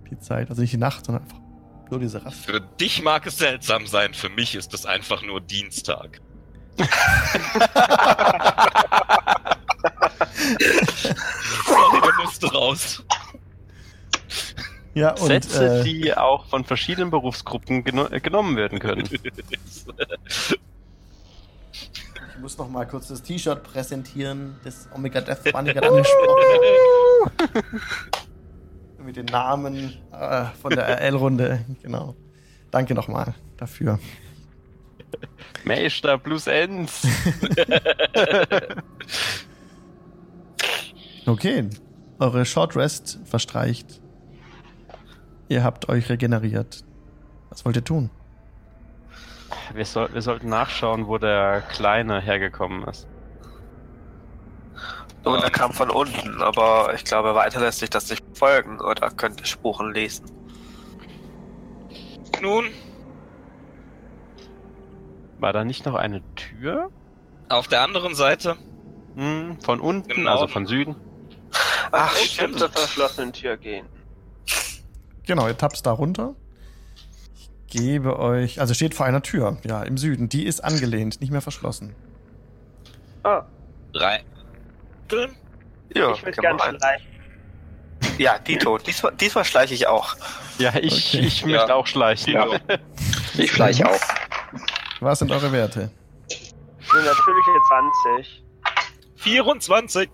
Die 0.10 0.18
Zeit, 0.18 0.50
also 0.50 0.64
nicht 0.64 0.74
die 0.74 0.78
Nacht, 0.78 1.06
sondern 1.06 1.26
einfach 1.26 1.40
nur 1.92 2.00
diese 2.00 2.26
Rast. 2.26 2.44
Für 2.44 2.60
dich 2.60 3.04
mag 3.04 3.28
es 3.28 3.38
seltsam 3.38 3.86
sein, 3.86 4.16
für 4.16 4.30
mich 4.30 4.56
ist 4.56 4.74
es 4.74 4.88
einfach 4.88 5.22
nur 5.22 5.42
Dienstag. 5.42 6.20
Sorry, 11.68 12.02
der 12.02 12.26
musste 12.26 12.52
raus. 12.52 13.04
Ja, 14.98 15.12
und 15.12 15.28
Sätze, 15.28 15.82
äh, 15.82 15.84
die 15.84 16.18
auch 16.18 16.48
von 16.48 16.64
verschiedenen 16.64 17.12
Berufsgruppen 17.12 17.84
geno 17.84 18.08
äh, 18.08 18.20
genommen 18.20 18.56
werden 18.56 18.80
können. 18.80 19.08
ich 19.12 20.58
muss 22.42 22.58
noch 22.58 22.68
mal 22.68 22.88
kurz 22.88 23.10
das 23.10 23.22
T-Shirt 23.22 23.62
präsentieren, 23.62 24.56
das 24.64 24.90
Omega 24.96 25.22
Death 25.22 25.52
Bunny 25.52 25.74
gerade 25.74 25.90
angesprochen 25.90 26.44
hat. 27.40 27.64
Mit 29.06 29.18
den 29.18 29.28
Namen 29.28 29.94
äh, 30.12 30.46
von 30.60 30.72
der 30.72 30.88
RL-Runde, 30.88 31.64
genau. 31.84 32.16
Danke 32.72 32.96
nochmal 32.96 33.36
dafür. 33.56 34.00
Meister 35.64 36.18
plus 36.18 36.48
Ends. 36.48 37.08
Okay, 41.28 41.70
eure 42.20 42.46
Short 42.46 42.78
Rest 42.78 43.20
verstreicht. 43.26 44.00
Ihr 45.50 45.64
habt 45.64 45.88
euch 45.90 46.10
regeneriert. 46.10 46.84
Was 47.50 47.64
wollt 47.66 47.76
ihr 47.78 47.84
tun? 47.84 48.10
Wir, 49.74 49.86
soll, 49.86 50.14
wir 50.14 50.22
sollten 50.22 50.50
nachschauen, 50.50 51.08
wo 51.08 51.18
der 51.18 51.62
Kleine 51.62 52.20
hergekommen 52.22 52.84
ist. 52.88 53.08
Und 55.24 55.44
er 55.44 55.50
kam 55.50 55.74
von 55.74 55.90
unten, 55.90 56.42
aber 56.42 56.94
ich 56.96 57.04
glaube, 57.04 57.36
weiter 57.36 57.60
lässt 57.60 57.80
sich 57.80 57.90
das 57.90 58.10
nicht 58.10 58.24
folgen 58.38 58.80
oder 58.80 59.10
könnte 59.12 59.46
Spuren 59.46 59.94
lesen. 59.94 60.26
Nun, 62.42 62.66
War 65.40 65.54
da 65.54 65.64
nicht 65.64 65.86
noch 65.86 65.96
eine 65.96 66.22
Tür? 66.36 66.90
auf 67.50 67.68
der 67.68 67.82
anderen 67.82 68.14
Seite. 68.16 68.58
Hm, 69.16 69.58
von 69.62 69.80
unten, 69.80 70.10
Genau. 70.10 70.32
also 70.32 70.48
von 70.48 70.66
Süden. 70.66 70.96
Ach, 71.92 72.12
Und 72.14 72.22
stimmt. 72.28 72.60
zur 72.60 72.70
verschlossenen 72.70 73.32
Tür 73.34 73.56
gehen. 73.58 73.86
Genau, 75.28 75.48
ihr 75.48 75.58
tappt 75.58 75.86
da 75.86 75.92
runter. 75.92 76.34
Ich 77.36 77.50
gebe 77.68 78.18
euch, 78.20 78.60
also 78.62 78.74
steht 78.74 78.96
vor 78.96 79.06
einer 79.06 79.22
Tür, 79.22 79.58
ja, 79.66 79.84
im 79.84 79.98
Süden. 79.98 80.30
Die 80.30 80.46
ist 80.46 80.64
angelehnt, 80.64 81.20
nicht 81.22 81.32
mehr 81.32 81.42
verschlossen. 81.42 81.94
Oh, 83.24 83.42
Drei. 83.94 84.24
Ja, 85.94 86.12
ich 86.12 86.22
würde 86.24 86.32
kann 86.32 86.42
gern 86.42 86.56
man 86.58 86.76
rein. 86.76 86.78
schleichen. 86.80 87.08
Ja, 88.18 88.40
Dito. 88.40 88.78
Diesmal, 88.86 89.14
diesmal 89.16 89.46
schleiche 89.46 89.74
ich 89.74 89.88
auch. 89.88 90.16
Ja, 90.60 90.74
ich, 90.76 91.16
Okay. 91.16 91.26
ich 91.26 91.46
möchte 91.46 91.68
Ja. 91.70 91.76
auch 91.76 91.88
schleichen. 91.88 92.34
Ja. 92.34 92.46
Ich 93.38 93.52
schleiche 93.52 93.88
auch. 93.88 94.00
Was 95.00 95.20
sind 95.20 95.32
eure 95.32 95.52
Werte? 95.52 95.92
Eine 96.92 97.04
natürliche 97.04 97.52
20. 98.16 98.44
24. 99.18 100.10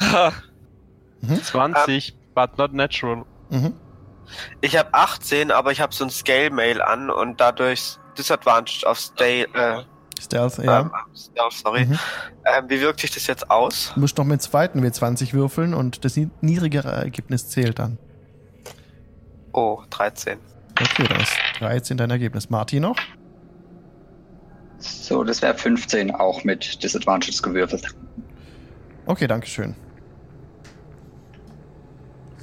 Ha, 0.00 0.32
20, 1.42 2.16
but 2.36 2.56
not 2.58 2.72
natural. 2.72 3.24
Mhm. 3.50 3.72
Ich 4.60 4.76
habe 4.76 4.92
18, 4.92 5.50
aber 5.50 5.72
ich 5.72 5.80
habe 5.80 5.92
so 5.94 6.04
ein 6.04 6.10
Scale-Mail 6.10 6.80
an 6.82 7.10
und 7.10 7.40
dadurch 7.40 7.96
Disadvantage 8.18 8.84
auf 8.86 8.98
Stay, 9.00 9.42
äh, 9.42 9.82
Stealth, 10.20 10.58
ja. 10.58 10.80
ähm, 10.80 10.90
Stealth, 11.14 11.52
sorry. 11.52 11.86
Mhm. 11.86 11.98
Ähm, 12.44 12.64
wie 12.68 12.80
wirkt 12.80 13.00
sich 13.00 13.10
das 13.12 13.26
jetzt 13.26 13.50
aus? 13.50 13.92
Du 13.94 14.00
musst 14.00 14.16
noch 14.18 14.24
mit 14.24 14.40
dem 14.40 14.40
zweiten 14.40 14.84
W20 14.84 15.32
würfeln 15.32 15.74
und 15.74 16.04
das 16.04 16.16
ni- 16.16 16.30
niedrigere 16.40 16.90
Ergebnis 16.92 17.48
zählt 17.48 17.78
dann. 17.78 17.98
Oh, 19.52 19.82
13. 19.90 20.38
Okay, 20.80 21.04
dann 21.08 21.20
ist 21.20 21.32
13 21.60 21.96
dein 21.96 22.10
Ergebnis. 22.10 22.50
Martin 22.50 22.82
noch? 22.82 22.96
So, 24.78 25.24
das 25.24 25.40
wäre 25.40 25.54
15 25.54 26.14
auch 26.14 26.44
mit 26.44 26.82
Disadvantages 26.82 27.42
gewürfelt. 27.42 27.86
Okay, 29.06 29.26
danke 29.26 29.46
schön. 29.46 29.74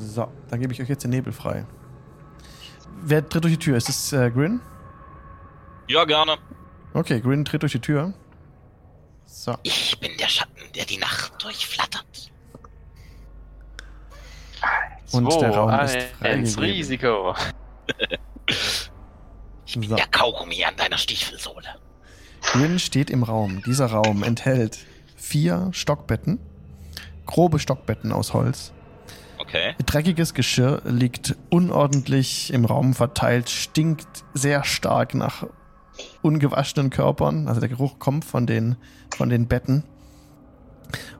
So, 0.04 0.28
dann 0.50 0.60
gebe 0.60 0.74
ich 0.74 0.82
euch 0.82 0.90
jetzt 0.90 1.04
den 1.04 1.12
Nebel 1.12 1.34
frei. 1.34 1.66
Wer 3.02 3.28
tritt 3.28 3.44
durch 3.44 3.54
die 3.54 3.60
Tür? 3.60 3.78
Ist 3.78 3.90
es 3.90 4.14
äh, 4.14 4.30
Grin? 4.30 4.60
ja, 5.88 6.06
gerne. 6.06 6.38
Okay, 6.94 7.20
Grin 7.22 7.44
tritt 7.46 7.64
durch 7.64 7.72
die 7.72 7.80
Tür. 7.80 8.14
So, 9.26 9.56
Ich 9.64 9.98
bin 10.00 10.12
der 10.18 10.28
Schatten, 10.28 10.62
der 10.76 10.86
die 10.86 10.98
Nacht 10.98 11.42
durchflattert. 11.42 12.32
Und 15.12 15.32
Zwei, 15.32 15.40
der 15.40 15.56
Raum 15.56 15.70
ist 15.80 15.96
eins, 16.22 16.56
freigegeben. 16.56 16.64
Risiko. 16.64 17.36
so. 19.66 19.96
Der 19.96 20.08
Kaugummi 20.08 20.64
an 20.64 20.76
deiner 20.76 20.98
Stiefelsohle. 20.98 21.68
Grin 22.44 22.80
steht 22.80 23.10
im 23.10 23.24
Raum. 23.24 23.62
Dieser 23.64 23.88
Raum 23.88 24.24
enthält 24.24 24.86
vier 25.16 25.70
Stockbetten, 25.72 26.40
grobe 27.26 27.60
Stockbetten 27.60 28.12
aus 28.12 28.34
Holz. 28.34 28.72
Okay. 29.54 29.76
Dreckiges 29.86 30.34
Geschirr 30.34 30.82
liegt 30.84 31.36
unordentlich 31.52 32.52
im 32.52 32.66
Raum 32.66 32.96
verteilt, 32.96 33.52
stinkt 33.52 34.08
sehr 34.34 34.64
stark 34.64 35.14
nach 35.14 35.46
ungewaschenen 36.24 36.90
Körpern. 36.90 37.48
Also 37.48 37.60
der 37.60 37.70
Geruch 37.70 38.00
kommt 38.00 38.26
von 38.26 38.48
den, 38.48 38.78
von 39.16 39.30
den 39.30 39.48
Betten. 39.48 39.84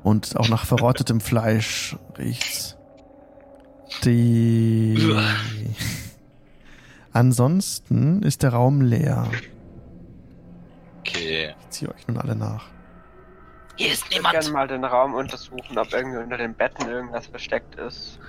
Und 0.02 0.36
auch 0.36 0.50
nach 0.50 0.66
verrottetem 0.66 1.22
Fleisch 1.22 1.96
riecht's. 2.18 2.76
Die. 4.04 4.98
Ansonsten 7.12 8.24
ist 8.24 8.42
der 8.42 8.54
Raum 8.54 8.82
leer. 8.82 9.30
Okay. 11.02 11.54
Ich 11.62 11.70
ziehe 11.70 11.94
euch 11.94 12.08
nun 12.08 12.18
alle 12.18 12.36
nach. 12.36 12.73
Hier 13.76 13.92
ist 13.92 14.06
Ich 14.10 14.18
würde 14.18 14.30
gerne 14.30 14.50
mal 14.52 14.68
den 14.68 14.84
Raum 14.84 15.16
untersuchen, 15.16 15.78
ob 15.78 15.92
irgendwie 15.94 16.20
unter 16.20 16.38
den 16.38 16.54
Betten 16.54 16.88
irgendwas 16.88 17.28
versteckt 17.28 17.76
ist. 17.76 18.20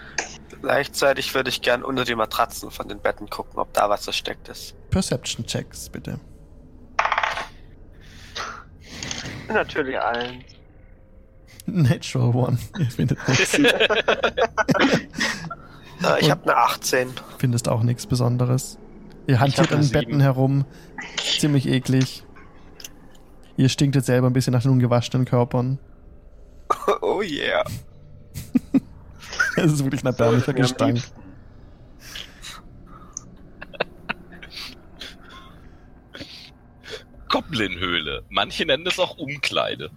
Gleichzeitig 0.62 1.34
würde 1.34 1.50
ich 1.50 1.60
gern 1.60 1.82
unter 1.82 2.04
die 2.04 2.14
Matratzen 2.14 2.70
von 2.70 2.88
den 2.88 2.98
Betten 3.00 3.28
gucken, 3.28 3.58
ob 3.58 3.72
da 3.74 3.90
was 3.90 4.04
versteckt 4.04 4.48
ist. 4.48 4.74
Perception 4.90 5.44
Checks, 5.44 5.90
bitte. 5.90 6.18
Natürlich 9.48 10.00
allen. 10.00 10.42
Natural 11.66 12.34
One. 12.34 12.58
Ihr 12.78 12.90
findet 12.90 13.28
nichts. 13.28 13.58
Äh, 13.58 13.88
ich 16.20 16.30
habe 16.30 16.42
eine 16.44 16.56
18. 16.56 17.10
Findest 17.38 17.68
auch 17.68 17.82
nichts 17.82 18.06
Besonderes. 18.06 18.78
Ihr 19.26 19.40
hantiert 19.40 19.72
an 19.72 19.88
Betten 19.90 20.20
herum. 20.20 20.64
Ziemlich 21.38 21.66
eklig. 21.66 22.23
Ihr 23.56 23.68
stinkt 23.68 23.94
jetzt 23.94 24.06
selber 24.06 24.28
ein 24.28 24.32
bisschen 24.32 24.52
nach 24.52 24.62
den 24.62 24.72
ungewaschenen 24.72 25.24
Körpern. 25.24 25.78
Oh 27.02 27.22
yeah. 27.22 27.64
Es 29.56 29.72
ist 29.72 29.84
wirklich 29.84 30.02
ein 30.02 30.08
erbärmlicher 30.08 30.52
Gestank. 30.52 31.00
Goblinhöhle. 37.28 38.24
Manche 38.28 38.66
nennen 38.66 38.86
es 38.86 38.98
auch 38.98 39.16
Umkleide. 39.18 39.90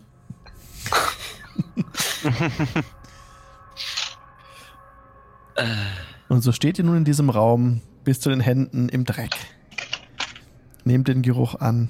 Und 6.29 6.41
so 6.41 6.51
steht 6.51 6.77
ihr 6.77 6.83
nun 6.85 6.97
in 6.97 7.05
diesem 7.05 7.29
Raum 7.29 7.81
bis 8.03 8.19
zu 8.19 8.29
den 8.29 8.41
Händen 8.41 8.89
im 8.89 9.05
Dreck. 9.05 9.35
Nehmt 10.83 11.07
den 11.07 11.21
Geruch 11.21 11.55
an. 11.55 11.89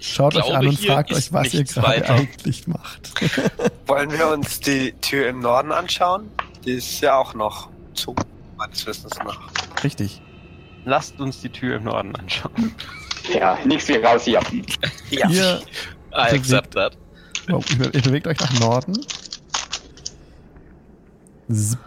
Schaut 0.00 0.34
euch 0.36 0.52
an 0.54 0.66
und 0.66 0.78
fragt 0.78 1.12
euch, 1.12 1.32
was 1.32 1.54
ihr 1.54 1.64
gerade 1.64 1.86
weiter. 1.88 2.14
eigentlich 2.14 2.66
macht. 2.66 3.12
Wollen 3.86 4.10
wir 4.12 4.28
uns 4.28 4.60
die 4.60 4.92
Tür 5.00 5.28
im 5.28 5.40
Norden 5.40 5.72
anschauen? 5.72 6.30
Die 6.64 6.72
ist 6.72 7.00
ja 7.00 7.16
auch 7.16 7.34
noch 7.34 7.68
zu, 7.94 8.14
meines 8.56 8.86
Wissens 8.86 9.16
nach. 9.24 9.40
Richtig. 9.82 10.20
Lasst 10.84 11.18
uns 11.20 11.40
die 11.40 11.48
Tür 11.48 11.76
im 11.76 11.84
Norden 11.84 12.14
anschauen. 12.16 12.74
Ja, 13.32 13.58
nichts 13.64 13.88
wie 13.88 13.96
raus 13.96 14.24
hier. 14.24 14.40
Ja. 15.10 15.28
Ihr, 15.30 15.62
I 16.12 16.34
accept 16.34 16.74
that. 16.74 16.96
oh, 17.50 17.60
ihr, 17.78 17.94
ihr 17.94 18.02
bewegt 18.02 18.26
euch 18.26 18.38
nach 18.40 18.52
Norden. 18.60 18.94
Zip. 21.50 21.78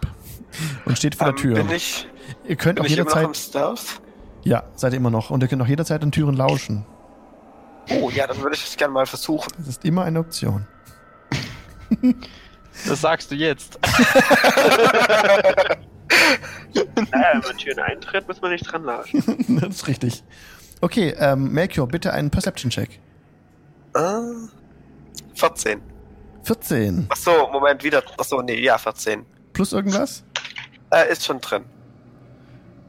Und 0.84 0.96
steht 0.98 1.14
vor 1.14 1.32
der 1.32 1.44
Ähm, 1.44 1.54
Tür. 1.54 1.64
Bin 1.64 1.70
ich, 1.76 2.06
ihr 2.46 2.56
könnt 2.56 2.76
bin 2.76 2.84
auch 2.84 2.88
ich 2.90 2.96
immer 2.96 3.04
noch 3.10 3.16
jederzeit. 3.16 4.00
Ja, 4.44 4.64
seid 4.74 4.92
ihr 4.92 4.96
immer 4.96 5.10
noch. 5.10 5.30
Und 5.30 5.42
ihr 5.42 5.48
könnt 5.48 5.62
auch 5.62 5.66
jederzeit 5.66 6.02
an 6.02 6.10
Türen 6.12 6.34
lauschen. 6.36 6.84
Oh 7.90 8.10
ja, 8.10 8.26
dann 8.26 8.38
würde 8.42 8.56
ich 8.56 8.64
das 8.64 8.76
gerne 8.76 8.92
mal 8.92 9.06
versuchen. 9.06 9.50
Das 9.58 9.68
ist 9.68 9.84
immer 9.84 10.04
eine 10.04 10.20
Option. 10.20 10.66
Das 12.86 13.00
sagst 13.00 13.30
du 13.30 13.34
jetzt. 13.34 13.78
Naja, 17.10 17.32
wenn 17.34 17.40
man 17.40 17.56
Türen 17.56 17.78
eintritt, 17.80 18.28
muss 18.28 18.40
man 18.40 18.52
nicht 18.52 18.70
dran 18.70 18.84
lauschen. 18.84 19.22
das 19.60 19.76
ist 19.76 19.86
richtig. 19.88 20.22
Okay, 20.80 21.14
ähm, 21.18 21.52
Melchior, 21.52 21.88
bitte 21.88 22.12
einen 22.12 22.30
Perception-Check. 22.30 23.00
Äh, 23.94 24.00
14. 25.34 25.80
14. 26.42 27.06
Achso, 27.08 27.48
Moment, 27.50 27.82
wieder. 27.82 28.02
Achso, 28.18 28.42
nee, 28.42 28.60
ja, 28.60 28.78
14. 28.78 29.24
Plus 29.52 29.72
irgendwas? 29.72 30.24
Äh, 30.90 31.10
ist 31.10 31.24
schon 31.24 31.40
drin. 31.40 31.64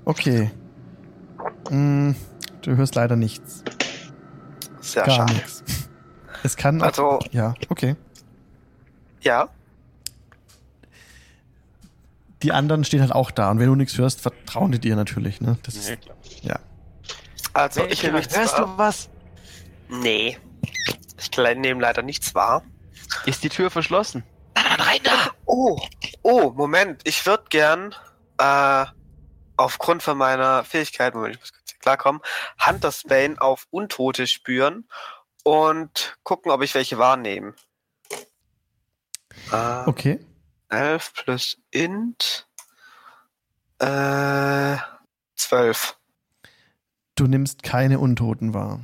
Okay. 0.06 0.52
Hm, 1.70 2.16
du 2.62 2.76
hörst 2.76 2.96
leider 2.96 3.16
nichts. 3.16 3.64
Sehr 4.94 5.04
Gar 5.04 5.16
schade. 5.16 5.34
nichts. 5.34 5.64
Es 6.44 6.56
kann 6.56 6.82
auch, 6.82 6.86
Also, 6.88 7.20
Ja, 7.32 7.54
okay. 7.70 7.96
ja. 9.22 9.50
Die 12.44 12.52
anderen 12.54 12.86
stehen 12.86 13.02
halt 13.02 13.12
auch 13.12 13.32
da. 13.32 13.52
Und 13.52 13.60
wenn 13.60 13.68
du 13.68 13.76
nichts 13.76 13.98
hörst, 13.98 14.22
vertrauen 14.22 14.72
die 14.72 14.80
dir 14.80 14.96
natürlich. 14.96 15.42
Ne? 15.42 15.58
Das 15.64 15.76
ist, 15.76 15.90
Ja, 15.90 15.96
klar. 15.98 16.18
ja. 16.42 16.60
Also, 17.54 17.84
ich 17.86 18.02
nehme 18.04 18.20
Hörst 18.20 18.36
nichts 18.38 18.54
wahr. 18.54 18.66
du 18.68 18.78
was? 18.78 19.10
Nee. 19.90 20.38
Ich 21.18 21.36
nehme 21.38 21.82
leider 21.82 22.02
nichts 22.02 22.34
wahr. 22.36 22.64
Ist 23.26 23.44
die 23.44 23.50
Tür 23.50 23.70
verschlossen? 23.70 24.24
Rein 24.56 25.00
da! 25.04 25.32
Oh, 25.46 25.82
oh, 26.22 26.52
Moment. 26.52 27.02
Ich 27.06 27.26
würde 27.26 27.44
gern 27.50 27.94
äh, 28.38 28.86
aufgrund 29.58 30.04
von 30.04 30.18
meiner 30.18 30.64
Fähigkeit, 30.64 31.14
Moment, 31.16 31.36
ich 31.36 31.42
muss 31.42 31.52
klarkommen, 31.80 32.22
Hunters 32.66 33.04
Bane 33.04 33.36
auf 33.42 33.68
Untote 33.72 34.28
spüren 34.28 34.88
und 35.44 36.18
gucken, 36.24 36.52
ob 36.52 36.62
ich 36.62 36.76
welche 36.76 36.98
wahrnehme. 36.98 37.54
Äh, 39.52 39.84
Okay. 39.88 40.20
11 40.70 41.14
plus 41.14 41.58
Int. 41.72 42.48
Äh, 43.80 44.78
12. 45.36 45.98
Du 47.16 47.28
nimmst 47.28 47.64
keine 47.64 48.00
Untoten 48.00 48.54
wahr. 48.54 48.82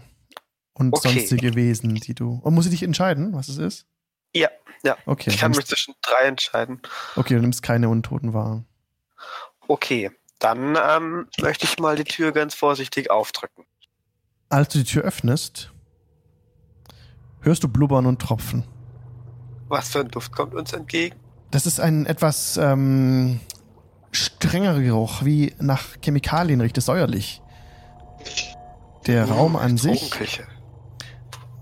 Und 0.74 0.94
Okay. 0.94 1.10
sonstige 1.20 1.56
Wesen, 1.56 1.96
die 1.96 2.16
du. 2.16 2.40
Und 2.44 2.54
muss 2.54 2.66
ich 2.66 2.72
dich 2.72 2.84
entscheiden, 2.84 3.34
was 3.34 3.48
es 3.48 3.58
ist? 3.58 3.86
Ja, 4.34 4.50
ja. 4.84 4.98
Okay. 5.06 5.30
Ich 5.30 5.38
kann 5.38 5.52
mich 5.52 5.66
zwischen 5.66 5.94
drei 6.02 6.24
entscheiden. 6.28 6.82
okay, 7.16 7.36
du 7.36 7.42
nimmst 7.42 7.62
keine 7.64 7.88
Untoten 7.90 8.34
wahr. 8.34 8.64
Okay, 9.68 10.12
dann 10.40 10.76
ähm, 10.76 11.28
möchte 11.40 11.66
ich 11.66 11.80
mal 11.80 11.96
die 11.96 12.04
Tür 12.04 12.32
ganz 12.32 12.56
vorsichtig 12.56 13.10
aufdrücken. 13.10 13.66
Als 14.50 14.70
du 14.70 14.80
die 14.80 14.84
Tür 14.84 15.04
öffnest, 15.04 15.72
hörst 17.42 17.64
du 17.64 17.68
Blubbern 17.68 18.06
und 18.06 18.22
Tropfen. 18.22 18.64
Was 19.68 19.90
für 19.90 20.02
ein 20.02 20.10
Duft 20.10 20.32
kommt 20.32 20.54
uns 20.54 20.74
entgegen? 20.74 21.16
Das 21.52 21.66
ist 21.66 21.80
ein 21.80 22.06
etwas 22.06 22.58
ähm, 22.58 23.40
strengerer 24.12 24.82
Geruch, 24.82 25.24
wie 25.24 25.54
nach 25.60 25.84
Chemikalien 26.04 26.62
riecht 26.62 26.78
es 26.78 26.86
säuerlich. 26.86 27.42
Der 29.08 29.26
Raum 29.26 29.56
an 29.56 29.78
sich 29.78 30.12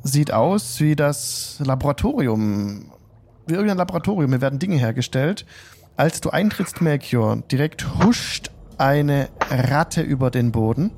sieht 0.03 0.31
aus 0.31 0.79
wie 0.79 0.95
das 0.95 1.57
Laboratorium. 1.59 2.91
Wie 3.45 3.53
irgendein 3.53 3.77
Laboratorium. 3.77 4.31
Hier 4.31 4.41
werden 4.41 4.59
Dinge 4.59 4.77
hergestellt. 4.77 5.45
Als 5.95 6.21
du 6.21 6.29
eintrittst, 6.29 6.81
Melchior, 6.81 7.37
direkt 7.51 8.03
huscht 8.03 8.49
eine 8.79 9.29
Ratte 9.49 10.01
über 10.01 10.31
den 10.31 10.51
Boden 10.51 10.91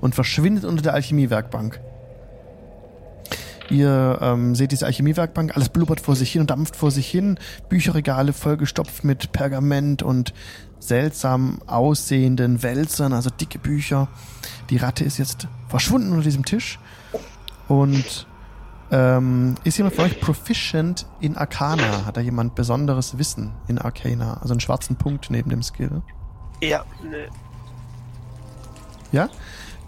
und 0.00 0.14
verschwindet 0.14 0.64
unter 0.64 0.82
der 0.82 0.94
Alchemiewerkbank. 0.94 1.80
Ihr 3.70 4.18
ähm, 4.22 4.54
seht 4.54 4.72
diese 4.72 4.86
Alchemiewerkbank, 4.86 5.54
alles 5.54 5.68
blubbert 5.68 6.00
vor 6.00 6.16
sich 6.16 6.32
hin 6.32 6.40
und 6.40 6.50
dampft 6.50 6.74
vor 6.74 6.90
sich 6.90 7.06
hin. 7.06 7.38
Bücherregale 7.68 8.32
vollgestopft 8.32 9.04
mit 9.04 9.32
Pergament 9.32 10.02
und 10.02 10.32
seltsam 10.78 11.60
aussehenden 11.66 12.62
Wälzern, 12.62 13.12
also 13.12 13.30
dicke 13.30 13.58
Bücher. 13.58 14.08
Die 14.70 14.78
Ratte 14.78 15.04
ist 15.04 15.18
jetzt 15.18 15.48
verschwunden 15.68 16.12
unter 16.12 16.24
diesem 16.24 16.44
Tisch. 16.44 16.78
Und 17.68 18.26
ähm, 18.90 19.56
ist 19.64 19.76
jemand 19.76 19.96
von 19.96 20.06
euch 20.06 20.18
proficient 20.18 21.06
in 21.20 21.36
Arcana? 21.36 22.06
Hat 22.06 22.16
da 22.16 22.22
jemand 22.22 22.54
besonderes 22.54 23.18
Wissen 23.18 23.52
in 23.66 23.78
Arcana? 23.78 24.38
Also 24.40 24.54
einen 24.54 24.60
schwarzen 24.60 24.96
Punkt 24.96 25.30
neben 25.30 25.50
dem 25.50 25.62
Skill? 25.62 26.02
Ja, 26.60 26.84
ne, 27.02 27.28
Ja? 29.12 29.28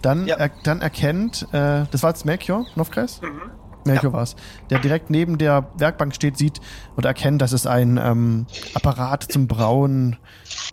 Dann, 0.01 0.25
Ja. 0.25 0.37
Er, 0.37 0.49
dann 0.63 0.81
erkennt, 0.81 1.47
äh, 1.51 1.85
das 1.91 2.01
war 2.01 2.09
jetzt 2.09 2.25
Melchior, 2.25 2.65
Novkreis? 2.75 3.21
Mhm. 3.21 3.51
Melchior 3.85 4.13
war's. 4.13 4.35
Der 4.69 4.79
direkt 4.79 5.09
neben 5.09 5.37
der 5.37 5.67
Werkbank 5.75 6.13
steht, 6.15 6.37
sieht 6.37 6.59
und 6.95 7.05
erkennt, 7.05 7.41
dass 7.41 7.51
es 7.51 7.65
ein 7.65 7.97
ähm, 7.97 8.45
Apparat 8.73 9.31
zum 9.31 9.47
Brauen 9.47 10.17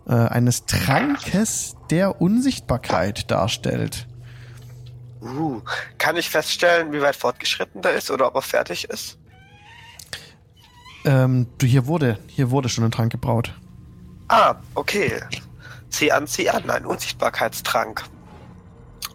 äh, 0.07 0.13
eines 0.13 0.65
Trankes 0.65 1.75
der 1.89 2.21
Unsichtbarkeit 2.21 3.29
darstellt. 3.31 4.07
Uh, 5.21 5.61
kann 5.97 6.15
ich 6.15 6.29
feststellen, 6.29 6.93
wie 6.93 7.01
weit 7.01 7.15
fortgeschritten 7.15 7.81
der 7.81 7.93
ist 7.93 8.09
oder 8.09 8.27
ob 8.27 8.35
er 8.35 8.41
fertig 8.41 8.85
ist? 8.85 9.17
Ähm, 11.03 11.47
du, 11.57 11.65
hier 11.65 11.87
wurde, 11.87 12.19
hier 12.27 12.51
wurde 12.51 12.69
schon 12.69 12.83
ein 12.83 12.91
Trank 12.91 13.11
gebraut. 13.11 13.53
Ah, 14.27 14.55
okay. 14.75 15.21
Zieh 15.89 16.11
an, 16.11 16.27
zieh 16.27 16.49
an. 16.49 16.69
Ein 16.69 16.85
Unsichtbarkeitstrank. 16.85 18.03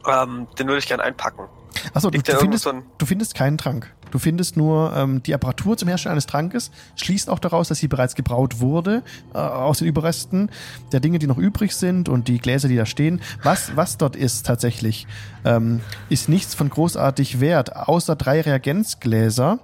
Ähm, 0.06 0.46
den 0.58 0.66
würde 0.66 0.78
ich 0.78 0.86
gern 0.86 1.00
einpacken. 1.00 1.46
Achso, 1.92 2.10
du, 2.10 2.20
du, 2.20 2.36
findest, 2.36 2.64
so 2.64 2.70
ein. 2.70 2.82
du 2.98 3.06
findest 3.06 3.34
keinen 3.34 3.58
Trank. 3.58 3.92
Du 4.10 4.20
findest 4.20 4.56
nur 4.56 4.94
ähm, 4.96 5.24
die 5.24 5.34
Apparatur 5.34 5.76
zum 5.76 5.88
Herstellen 5.88 6.12
eines 6.12 6.26
Trankes, 6.26 6.70
schließt 6.94 7.28
auch 7.28 7.40
daraus, 7.40 7.66
dass 7.66 7.78
sie 7.78 7.88
bereits 7.88 8.14
gebraut 8.14 8.60
wurde, 8.60 9.02
äh, 9.34 9.38
aus 9.38 9.78
den 9.78 9.88
Überresten 9.88 10.50
der 10.92 11.00
Dinge, 11.00 11.18
die 11.18 11.26
noch 11.26 11.36
übrig 11.36 11.74
sind 11.74 12.08
und 12.08 12.28
die 12.28 12.38
Gläser, 12.38 12.68
die 12.68 12.76
da 12.76 12.86
stehen. 12.86 13.20
Was, 13.42 13.76
was 13.76 13.98
dort 13.98 14.14
ist 14.14 14.46
tatsächlich, 14.46 15.08
ähm, 15.44 15.80
ist 16.10 16.28
nichts 16.28 16.54
von 16.54 16.70
großartig 16.70 17.40
wert, 17.40 17.74
außer 17.74 18.14
drei 18.14 18.40
Reagenzgläser. 18.40 19.58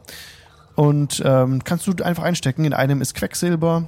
Und 0.74 1.22
ähm, 1.24 1.62
kannst 1.62 1.86
du 1.86 1.92
einfach 2.02 2.24
einstecken. 2.24 2.64
In 2.64 2.72
einem 2.72 3.02
ist 3.02 3.14
Quecksilber, 3.14 3.86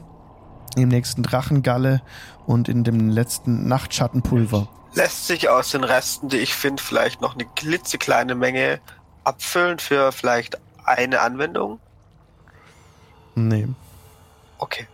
im 0.76 0.88
nächsten 0.88 1.22
Drachengalle 1.22 2.02
und 2.46 2.68
in 2.68 2.84
dem 2.84 3.08
letzten 3.08 3.68
Nachtschattenpulver. 3.68 4.68
Lässt 4.94 5.26
sich 5.26 5.48
aus 5.48 5.70
den 5.70 5.84
Resten, 5.84 6.28
die 6.28 6.38
ich 6.38 6.54
finde, 6.54 6.82
vielleicht 6.82 7.20
noch 7.20 7.34
eine 7.34 7.46
klitzekleine 7.46 8.34
Menge 8.34 8.80
abfüllen 9.24 9.78
für 9.78 10.12
vielleicht 10.12 10.58
eine 10.84 11.20
Anwendung? 11.20 11.80
Nee. 13.34 13.68
Okay. 14.58 14.86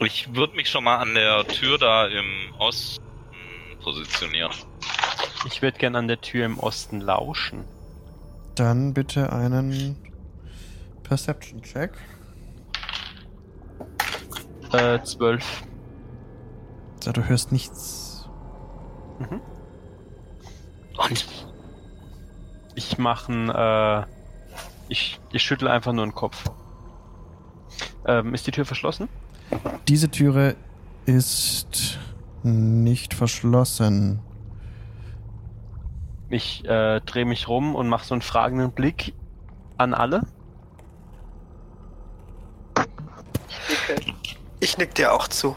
Ich 0.00 0.34
würde 0.34 0.54
mich 0.54 0.70
schon 0.70 0.84
mal 0.84 0.98
an 0.98 1.14
der 1.14 1.46
Tür 1.48 1.78
da 1.78 2.06
im 2.06 2.54
Osten 2.58 3.02
positionieren. 3.82 4.52
Ich 5.46 5.62
würde 5.62 5.78
gern 5.78 5.96
an 5.96 6.06
der 6.06 6.20
Tür 6.20 6.46
im 6.46 6.58
Osten 6.58 7.00
lauschen. 7.00 7.64
Dann 8.54 8.94
bitte 8.94 9.32
einen 9.32 9.96
Perception-Check. 11.02 11.92
Äh, 14.72 15.02
zwölf. 15.02 15.44
So, 17.00 17.12
du 17.12 17.26
hörst 17.28 17.52
nichts. 17.52 18.28
Und 20.98 21.26
ich 22.74 22.98
mache 22.98 23.32
ein, 23.32 23.48
äh, 23.50 24.04
ich, 24.88 25.20
ich 25.32 25.42
schüttel 25.42 25.68
einfach 25.68 25.92
nur 25.92 26.06
den 26.06 26.14
Kopf. 26.14 26.44
Ähm, 28.06 28.34
ist 28.34 28.46
die 28.46 28.50
Tür 28.50 28.64
verschlossen? 28.64 29.08
Diese 29.86 30.10
Türe 30.10 30.56
ist 31.06 31.98
nicht 32.42 33.14
verschlossen. 33.14 34.20
Ich 36.30 36.64
äh, 36.64 37.00
drehe 37.00 37.24
mich 37.24 37.48
rum 37.48 37.74
und 37.74 37.88
mache 37.88 38.04
so 38.06 38.14
einen 38.14 38.22
fragenden 38.22 38.72
Blick 38.72 39.14
an 39.78 39.94
alle. 39.94 40.22
okay. 42.76 44.14
Ich 44.60 44.76
nick 44.76 44.94
dir 44.94 45.12
auch 45.12 45.28
zu. 45.28 45.56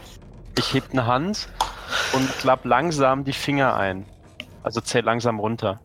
Ich 0.58 0.74
heb 0.74 0.84
eine 0.92 1.06
Hand 1.06 1.48
und 2.12 2.28
klapp 2.38 2.64
langsam 2.64 3.24
die 3.24 3.32
Finger 3.32 3.76
ein. 3.76 4.06
Also 4.62 4.80
zähl 4.80 5.02
langsam 5.04 5.40
runter. 5.40 5.80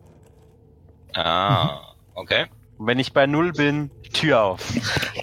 Ah, 1.14 1.94
okay. 2.14 2.46
Und 2.76 2.86
wenn 2.86 2.98
ich 2.98 3.12
bei 3.12 3.26
Null 3.26 3.52
bin, 3.52 3.90
Tür 4.12 4.42
auf. 4.42 4.60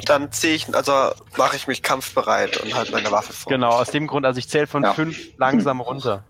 Dann 0.05 0.31
ziehe 0.31 0.55
ich, 0.55 0.73
also 0.75 1.11
mache 1.37 1.55
ich 1.55 1.67
mich 1.67 1.81
kampfbereit 1.81 2.57
und 2.57 2.73
halt 2.75 2.91
meine 2.91 3.11
Waffe 3.11 3.33
vor. 3.33 3.49
Genau, 3.51 3.69
aus 3.69 3.91
dem 3.91 4.07
Grund, 4.07 4.25
also 4.25 4.37
ich 4.39 4.49
zähle 4.49 4.67
von 4.67 4.83
Ja. 4.83 4.93
fünf 4.93 5.17
langsam 5.37 5.79
runter. 5.79 6.23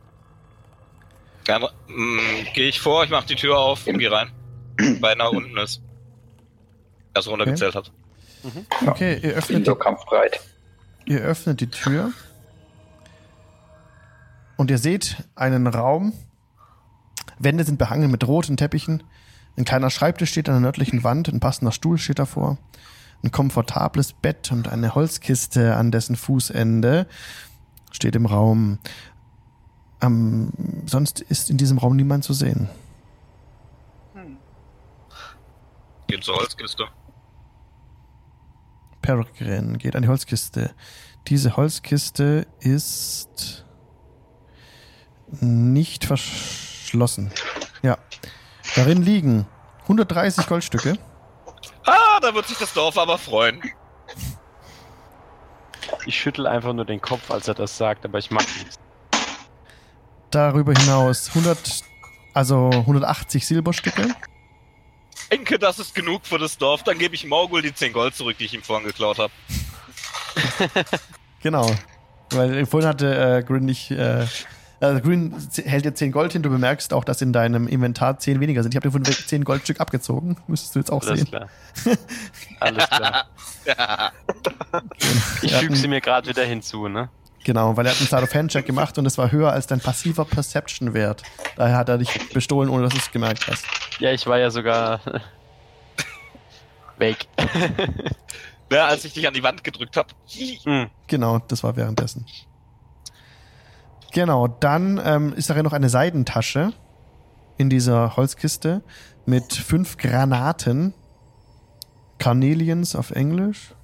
Dann 1.46 1.64
mm, 1.88 2.54
gehe 2.54 2.68
ich 2.70 2.80
vor, 2.80 3.04
ich 3.04 3.10
mache 3.10 3.28
die 3.28 3.36
Tür 3.36 3.58
auf 3.58 3.88
und 3.88 3.98
gehe 3.98 4.12
rein. 4.12 4.32
Weil 5.00 5.16
nach 5.16 5.32
unten 5.32 5.58
ist. 5.58 5.82
Erst 7.14 7.28
runtergezählt 7.28 7.76
hat. 7.76 7.92
Okay, 8.86 9.16
ihr 9.16 9.22
Bin 9.22 9.32
öffnet, 9.32 9.66
so 9.66 9.74
die, 9.74 9.80
kampfbereit. 9.80 10.40
ihr 11.06 11.22
öffnet 11.22 11.62
die 11.62 11.70
Tür. 11.70 12.12
Und 14.58 14.72
ihr 14.72 14.78
seht 14.78 15.24
einen 15.36 15.68
Raum. 15.68 16.14
Wände 17.40 17.64
sind 17.64 17.78
behangen 17.78 18.12
mit 18.12 18.28
roten 18.28 18.58
Teppichen. 18.58 19.04
Ein 19.58 19.66
kleiner 19.66 19.90
Schreibtisch 19.90 20.32
steht 20.32 20.50
an 20.50 20.56
der 20.56 20.62
nördlichen 20.62 21.04
Wand. 21.04 21.30
Ein 21.30 21.40
passender 21.40 21.72
Stuhl 21.72 21.98
steht 21.98 22.20
davor. 22.20 22.58
Ein 23.24 23.32
komfortables 23.32 24.14
Bett 24.14 24.52
und 24.52 24.68
eine 24.68 24.96
Holzkiste 24.96 25.76
an 25.76 25.92
dessen 25.92 26.16
Fußende 26.16 27.08
steht 27.92 28.16
im 28.16 28.26
Raum. 28.26 28.80
Ähm, 30.02 30.52
sonst 30.86 31.22
ist 31.22 31.50
in 31.50 31.58
diesem 31.58 31.78
Raum 31.78 31.96
niemand 31.96 32.24
zu 32.24 32.34
sehen. 32.34 32.70
Geht 36.08 36.24
zur 36.24 36.36
Holzkiste. 36.36 36.86
Peregrine 39.02 39.78
geht 39.78 39.96
an 39.96 40.04
die 40.04 40.08
Holzkiste. 40.08 40.72
Diese 41.28 41.58
Holzkiste 41.58 42.46
ist 42.60 43.65
nicht 45.42 46.06
verschlossen. 46.06 47.32
Ja. 47.82 47.98
Darin 48.76 49.02
liegen 49.02 49.48
130 49.84 50.48
Goldstücke. 50.48 50.98
Ah, 51.86 52.20
da 52.22 52.34
wird 52.34 52.48
sich 52.48 52.58
das 52.58 52.74
Dorf 52.74 52.98
aber 52.98 53.18
freuen. 53.18 53.62
Ich 56.06 56.20
schüttel 56.20 56.48
einfach 56.48 56.74
nur 56.74 56.86
den 56.86 57.02
Kopf, 57.02 57.32
als 57.32 57.48
er 57.48 57.54
das 57.54 57.78
sagt, 57.78 58.06
aber 58.06 58.18
ich 58.18 58.32
mach 58.32 58.42
nichts. 58.42 58.80
Darüber 60.32 60.74
hinaus 60.74 61.30
100, 61.30 61.84
also 62.34 62.70
180 62.72 63.46
Silberstücke. 63.46 64.16
Denke, 65.32 65.58
das 65.60 65.80
ist 65.80 65.96
genug 65.96 66.26
für 66.26 66.38
das 66.38 66.58
Dorf. 66.58 66.84
Dann 66.84 66.98
gebe 66.98 67.16
ich 67.16 67.26
Morgul 67.26 67.62
die 67.62 67.74
10 67.74 67.94
Gold 67.94 68.16
zurück, 68.16 68.38
die 68.38 68.46
ich 68.46 68.54
ihm 68.54 68.64
vorhin 68.64 68.88
geklaut 68.88 69.20
habe. 69.20 69.32
Genau. 71.42 71.70
Weil 72.32 72.66
vorhin 72.66 72.90
hatte 72.90 73.38
äh, 73.38 73.44
Grin 73.44 73.66
nicht. 73.66 73.92
Äh, 73.92 74.26
also 74.80 75.02
Green 75.02 75.34
hält 75.66 75.86
dir 75.86 75.94
10 75.94 76.12
Gold 76.12 76.34
hin. 76.34 76.44
Du 76.44 76.50
bemerkst 76.50 76.94
auch, 76.94 77.04
dass 77.04 77.22
in 77.22 77.34
deinem 77.34 77.68
Inventar 77.68 78.20
10 78.20 78.40
weniger 78.40 78.64
sind. 78.64 78.74
Ich 78.74 78.76
habe 78.76 78.88
dir 78.88 78.92
von 78.92 79.04
10 79.04 79.44
Goldstück 79.44 79.80
abgezogen. 79.80 80.38
Müsstest 80.48 80.76
du 80.76 80.80
jetzt 80.80 80.92
auch 80.92 81.02
Alles 81.04 81.20
sehen. 81.22 81.30
klar. 81.30 81.50
Alles 82.60 82.90
klar. 82.90 83.26
Ja. 83.66 84.12
Ich 85.42 85.54
füge 85.56 85.76
sie 85.76 85.88
mir 85.88 86.02
gerade 86.02 86.30
wieder 86.30 86.44
hinzu, 86.44 86.88
ne? 86.88 87.10
Genau, 87.44 87.78
weil 87.78 87.86
er 87.86 87.92
hat 87.92 88.00
einen 88.00 88.08
Side 88.08 88.24
of 88.24 88.34
Hand 88.34 88.52
Check 88.52 88.66
gemacht 88.66 88.98
und 88.98 89.06
es 89.06 89.20
war 89.20 89.32
höher 89.32 89.52
als 89.52 89.68
dein 89.68 89.80
passiver 89.80 90.26
Perception 90.26 90.94
Wert. 90.96 91.22
Daher 91.56 91.78
hat 91.78 91.90
er 91.90 92.00
dich 92.00 92.10
bestohlen, 92.34 92.70
ohne 92.70 92.84
dass 92.84 92.94
du 92.94 92.98
es 93.00 93.12
gemerkt 93.12 93.48
hast. 93.48 93.66
Ja, 94.00 94.12
ich 94.12 94.26
war 94.26 94.40
ja 94.40 94.50
sogar 94.50 95.00
weg. 96.98 97.28
Ja, 98.72 98.88
als 98.88 99.06
ich 99.06 99.14
dich 99.14 99.28
an 99.28 99.34
die 99.36 99.44
Wand 99.44 99.64
gedrückt 99.64 99.96
habe. 99.96 100.10
Hm. 100.64 100.88
Genau, 101.06 101.38
das 101.48 101.64
war 101.64 101.76
währenddessen. 101.76 102.26
Genau, 104.16 104.48
dann 104.48 105.00
ähm, 105.04 105.34
ist 105.34 105.50
darin 105.50 105.66
noch 105.66 105.74
eine 105.74 105.90
Seidentasche 105.90 106.72
in 107.58 107.70
dieser 107.70 108.16
Holzkiste 108.16 108.82
mit 109.26 109.52
fünf 109.52 109.98
Granaten. 109.98 110.94
Carnelians 112.18 112.96
auf 112.96 113.12
Englisch. 113.12 113.76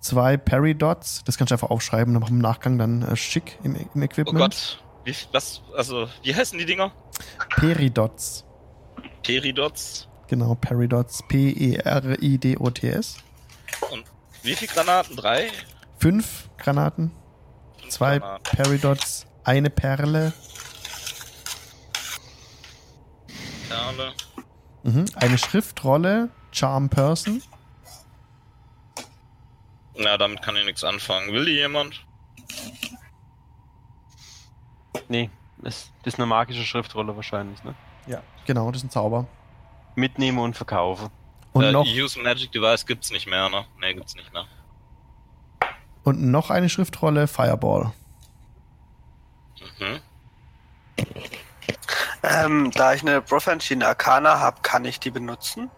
Zwei 0.00 0.36
Peridots, 0.36 1.22
das 1.24 1.38
kannst 1.38 1.52
du 1.52 1.54
einfach 1.54 1.70
aufschreiben, 1.70 2.12
dann 2.12 2.20
machen 2.20 2.32
wir 2.32 2.36
im 2.36 2.42
Nachgang 2.42 2.76
dann 2.76 3.00
äh, 3.00 3.16
schick 3.16 3.58
im, 3.62 3.74
im 3.76 3.88
Oh 3.94 4.00
Equipment. 4.02 4.36
Gott. 4.36 4.84
Wie, 5.04 5.14
was, 5.32 5.62
also, 5.74 6.06
wie 6.22 6.34
heißen 6.34 6.58
die 6.58 6.66
Dinger? 6.66 6.92
Peridots. 7.56 8.44
Peridots. 9.22 10.06
Genau, 10.28 10.54
Peridots. 10.54 11.22
P-E-R-I-D-O-T-S. 11.28 13.16
Und 13.90 14.04
wie 14.42 14.54
viele 14.54 14.70
Granaten? 14.70 15.16
Drei? 15.16 15.48
Fünf 15.96 16.50
Granaten, 16.58 17.10
zwei. 17.88 18.18
Peridots, 18.18 19.26
eine 19.44 19.70
Perle, 19.70 20.32
Perle. 23.68 24.14
mhm. 24.82 25.04
eine 25.16 25.38
Schriftrolle, 25.38 26.30
Charm 26.52 26.88
Person. 26.88 27.42
Na, 29.96 30.16
damit 30.16 30.42
kann 30.42 30.56
ich 30.56 30.64
nichts 30.64 30.84
anfangen. 30.84 31.32
Will 31.32 31.44
die 31.44 31.52
jemand? 31.52 32.04
Nee, 35.08 35.30
das, 35.58 35.92
das 36.02 36.14
ist 36.14 36.20
eine 36.20 36.26
magische 36.26 36.64
Schriftrolle 36.64 37.14
wahrscheinlich, 37.16 37.62
ne? 37.64 37.74
Ja, 38.06 38.22
genau, 38.46 38.70
das 38.70 38.82
ist 38.82 38.88
ein 38.88 38.90
Zauber. 38.90 39.26
Mitnehmen 39.94 40.38
und 40.38 40.56
verkaufen. 40.56 41.10
Und, 41.52 41.64
äh, 41.64 41.72
noch, 41.72 41.86
Use 41.86 42.18
Magic 42.20 42.50
Device 42.52 42.84
gibt's 42.84 43.10
nicht 43.10 43.26
mehr, 43.26 43.48
ne? 43.48 43.64
Ne, 43.78 43.94
gibt's 43.94 44.16
nicht 44.16 44.32
mehr. 44.32 44.46
Und 46.04 46.22
noch 46.22 46.50
eine 46.50 46.68
Schriftrolle, 46.68 47.26
Fireball. 47.26 47.92
Mhm. 49.78 50.00
Ähm, 52.22 52.70
da 52.74 52.94
ich 52.94 53.02
eine 53.02 53.20
Profanchine 53.20 53.86
Arcana 53.86 54.38
habe, 54.38 54.58
kann 54.62 54.84
ich 54.84 55.00
die 55.00 55.10
benutzen? 55.10 55.70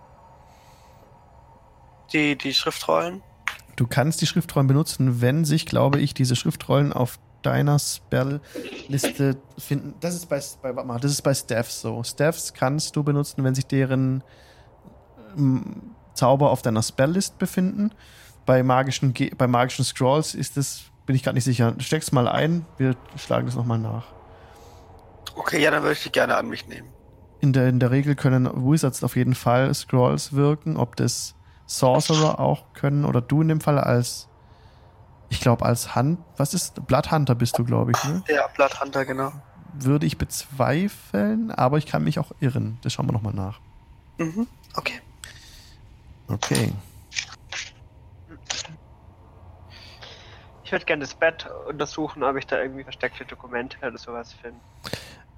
Die, 2.13 2.37
die 2.37 2.55
Schriftrollen? 2.55 3.23
Du 3.75 3.87
kannst 3.87 4.21
die 4.21 4.27
Schriftrollen 4.27 4.69
benutzen, 4.69 5.21
wenn 5.21 5.45
sich, 5.45 5.67
glaube 5.67 6.01
ich, 6.01 6.15
diese 6.15 6.37
Schriftrollen 6.37 6.93
auf 6.93 7.19
deiner 7.43 7.79
Spell-Liste 7.79 9.37
finden. 9.59 9.95
Das 10.01 10.15
ist 10.15 10.29
bei, 10.29 10.41
bei, 10.63 10.75
warte 10.75 10.89
mal, 10.89 11.01
das 11.01 11.13
ist 11.13 11.23
bei 11.23 11.35
Staffs 11.35 11.81
so. 11.81 12.03
Staffs 12.03 12.55
kannst 12.55 12.97
du 12.97 13.03
benutzen, 13.03 13.45
wenn 13.45 13.55
sich 13.55 13.67
deren 13.67 14.23
ähm, 15.37 15.95
Zauber 16.15 16.51
auf 16.51 16.63
deiner 16.63 16.83
Spell-List 16.83 17.39
befinden. 17.39 17.93
Bei 18.47 18.63
magischen, 18.63 19.13
Ge 19.13 19.35
bei 19.37 19.47
magischen 19.47 19.85
Scrolls 19.85 20.35
ist 20.35 20.57
das, 20.57 20.85
bin 21.05 21.17
ich 21.17 21.23
gerade 21.23 21.35
nicht 21.35 21.45
sicher. 21.45 21.75
Steck's 21.79 22.13
mal 22.13 22.29
ein, 22.29 22.65
wir 22.79 22.97
schlagen 23.17 23.47
das 23.47 23.57
nochmal 23.57 23.79
nach. 23.79 24.05
Okay, 25.35 25.61
ja, 25.63 25.71
dann 25.71 25.83
würde 25.83 25.93
ich 25.93 26.03
die 26.03 26.11
gerne 26.11 26.37
an 26.37 26.49
mich 26.49 26.67
nehmen. 26.67 26.89
In 27.41 27.53
der, 27.53 27.69
in 27.69 27.81
der 27.81 27.91
Regel 27.91 28.15
können 28.15 28.49
Wizards 28.55 29.05
auf 29.05 29.17
jeden 29.17 29.35
Fall 29.35 29.73
Scrolls 29.75 30.33
wirken. 30.33 30.77
Ob 30.77 30.97
das 30.97 31.35
Sorcerer 31.67 32.39
auch 32.39 32.73
können 32.73 33.05
oder 33.05 33.21
du 33.21 33.43
in 33.43 33.49
dem 33.49 33.61
Fall 33.61 33.79
als, 33.79 34.29
ich 35.29 35.41
glaube, 35.41 35.67
als 35.67 35.95
Hand, 35.95 36.21
was 36.37 36.55
ist, 36.55 36.87
Bloodhunter 36.87 37.35
bist 37.35 37.59
du, 37.59 37.65
glaube 37.65 37.93
ich, 37.93 38.05
ne? 38.05 38.23
Ja, 38.29 38.47
Bloodhunter, 38.55 39.05
genau. 39.05 39.33
Würde 39.75 40.07
ich 40.07 40.17
bezweifeln, 40.17 41.51
aber 41.51 41.77
ich 41.79 41.87
kann 41.87 42.05
mich 42.05 42.19
auch 42.19 42.31
irren. 42.41 42.79
Das 42.83 42.93
schauen 42.93 43.07
wir 43.07 43.13
nochmal 43.13 43.35
nach. 43.35 43.61
Mhm, 44.19 44.47
okay. 44.75 45.01
Okay. 46.29 46.73
Ich 50.67 50.73
würde 50.73 50.85
gerne 50.85 51.03
das 51.03 51.15
Bett 51.15 51.49
untersuchen, 51.69 52.25
ob 52.25 52.35
ich 52.35 52.45
da 52.45 52.61
irgendwie 52.61 52.83
versteckte 52.83 53.25
Dokumente 53.25 53.77
oder 53.87 53.97
sowas 53.97 54.33
finde. 54.33 54.59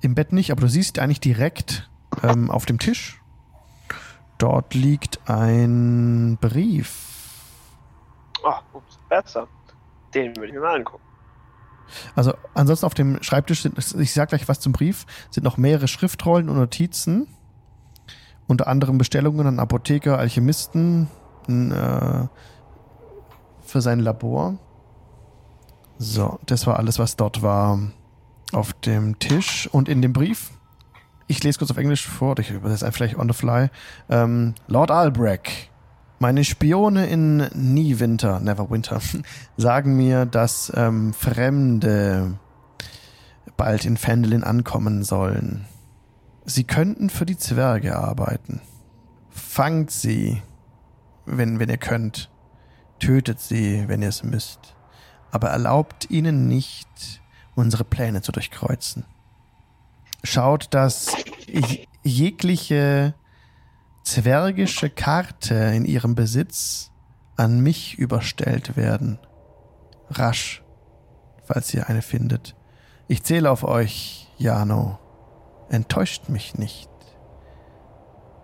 Im 0.01 0.15
Bett 0.15 0.33
nicht, 0.33 0.51
aber 0.51 0.63
du 0.63 0.69
siehst 0.69 0.99
eigentlich 0.99 1.21
direkt 1.21 1.91
ähm, 2.23 2.51
auf 2.51 2.65
dem 2.65 2.79
Tisch. 2.79 3.21
Dort 4.39 4.73
liegt 4.73 5.21
ein 5.29 6.39
Brief. 6.41 7.45
Oh, 8.43 8.55
ups, 8.73 8.99
besser. 9.11 9.47
Den 10.15 10.35
würde 10.35 10.47
ich 10.47 10.55
mir 10.55 10.61
mal 10.61 10.77
angucken. 10.77 11.05
Also 12.15 12.33
ansonsten 12.55 12.87
auf 12.87 12.95
dem 12.95 13.23
Schreibtisch 13.23 13.61
sind, 13.61 13.77
ich 14.01 14.15
sag 14.15 14.31
gleich 14.31 14.49
was 14.49 14.61
zum 14.61 14.73
Brief, 14.73 15.05
sind 15.29 15.45
noch 15.45 15.59
mehrere 15.59 15.89
Schriftrollen 15.89 16.49
und 16.49 16.57
Notizen. 16.57 17.29
Unter 18.47 18.67
anderem 18.67 18.97
Bestellungen 18.97 19.47
an 19.47 19.61
Apotheker, 19.61 20.19
Alchemisten 20.19 21.11
äh, 21.49 22.29
für 23.61 23.83
sein 23.83 24.01
Labor. 24.01 24.59
So, 25.99 26.39
das 26.47 26.67
war 26.67 26.79
alles, 26.79 26.99
was 26.99 27.17
dort 27.17 27.43
war 27.43 27.81
auf 28.53 28.73
dem 28.73 29.19
Tisch. 29.19 29.69
Und 29.73 29.89
in 29.89 30.01
dem 30.01 30.13
Brief, 30.13 30.53
ich 31.27 31.43
lese 31.43 31.59
kurz 31.59 31.71
auf 31.71 31.77
Englisch 31.77 32.07
vor, 32.07 32.39
ich 32.39 32.51
übersetze 32.51 32.91
vielleicht 32.93 33.19
on 33.19 33.29
the 33.29 33.35
fly. 33.35 33.69
Ähm, 34.09 34.55
Lord 34.69 34.91
Albrecht, 34.91 35.71
meine 36.21 36.45
Spione 36.45 37.07
in 37.07 37.49
Nie-Winter, 37.53 38.41
Neverwinter, 38.41 39.01
sagen 39.57 39.97
mir, 39.97 40.25
dass 40.25 40.73
ähm, 40.75 41.13
Fremde 41.13 42.39
bald 43.57 43.85
in 43.85 43.97
Fendelin 43.97 44.45
ankommen 44.45 45.03
sollen. 45.03 45.67
Sie 46.45 46.65
könnten 46.65 47.11
für 47.11 47.27
die 47.27 47.37
Zwerge 47.37 47.99
arbeiten. 47.99 48.61
Fangt 49.31 49.91
sie, 49.91 50.43
wenn, 51.27 51.59
wenn 51.59 51.69
ihr 51.69 51.77
könnt. 51.77 52.31
Tötet 53.01 53.41
sie, 53.41 53.85
wenn 53.87 54.03
ihr 54.03 54.09
es 54.09 54.23
müsst. 54.23 54.75
Aber 55.31 55.49
erlaubt 55.49 56.11
ihnen 56.11 56.47
nicht, 56.49 56.89
unsere 57.55 57.85
Pläne 57.85 58.23
zu 58.23 58.33
durchkreuzen. 58.33 59.05
Schaut, 60.25 60.73
dass 60.73 61.15
jegliche 62.03 63.15
zwergische 64.05 64.91
Karte 64.91 65.55
in 65.55 65.85
ihrem 65.85 66.15
Besitz 66.15 66.91
an 67.37 67.61
mich 67.61 67.99
überstellt 67.99 68.77
werden. 68.77 69.19
Rasch, 70.11 70.63
falls 71.45 71.73
ihr 71.75 71.89
eine 71.89 72.03
findet. 72.03 72.57
Ich 73.07 73.23
zähle 73.23 73.51
auf 73.51 73.65
euch, 73.65 74.29
Jano. 74.39 74.99
Enttäuscht 75.69 76.29
mich 76.29 76.57
nicht. 76.57 76.91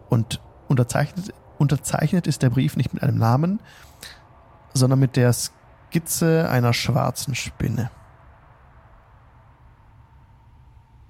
Und 0.09 0.41
unterzeichnet, 0.69 1.33
unterzeichnet 1.59 2.27
ist 2.27 2.43
der 2.43 2.51
Brief 2.51 2.77
nicht 2.77 2.93
mit 2.93 3.03
einem 3.03 3.19
Namen, 3.19 3.61
sondern 4.75 4.99
mit 4.99 5.17
der 5.17 5.35
Skizze 5.95 6.51
einer 6.51 6.73
schwarzen 6.73 7.37
Spinne. 7.37 7.89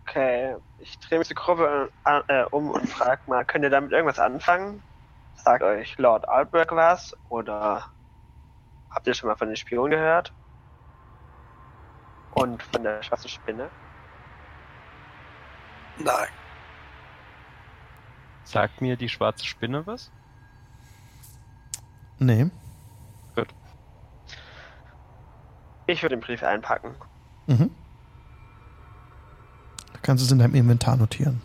Okay, 0.02 0.56
ich 0.78 0.98
drehe 0.98 1.18
mich 1.18 1.28
zur 1.28 1.36
Gruppe 1.36 1.90
an, 2.04 2.22
äh, 2.28 2.44
um 2.50 2.70
und 2.70 2.86
frage 2.90 3.22
mal, 3.26 3.46
könnt 3.46 3.64
ihr 3.64 3.70
damit 3.70 3.92
irgendwas 3.92 4.18
anfangen? 4.18 4.82
Sagt 5.36 5.62
euch 5.62 5.96
Lord 5.96 6.28
Albrecht 6.28 6.70
was? 6.72 7.16
Oder 7.30 7.90
habt 8.90 9.06
ihr 9.06 9.14
schon 9.14 9.30
mal 9.30 9.36
von 9.36 9.48
den 9.48 9.56
Spionen 9.56 9.92
gehört? 9.92 10.34
Und 12.34 12.62
von 12.62 12.82
der 12.82 13.02
schwarzen 13.02 13.30
Spinne? 13.30 13.70
Nein. 15.96 16.28
Sagt 18.44 18.82
mir 18.82 18.98
die 18.98 19.08
schwarze 19.08 19.46
Spinne 19.46 19.86
was? 19.86 20.12
Nee. 22.18 22.50
Ich 25.86 26.02
würde 26.02 26.16
den 26.16 26.20
Brief 26.20 26.42
einpacken. 26.42 26.94
Mhm. 27.46 27.70
Da 29.92 29.98
kannst 30.02 30.22
du 30.22 30.26
es 30.26 30.32
in 30.32 30.38
deinem 30.38 30.54
Inventar 30.54 30.96
notieren. 30.96 31.42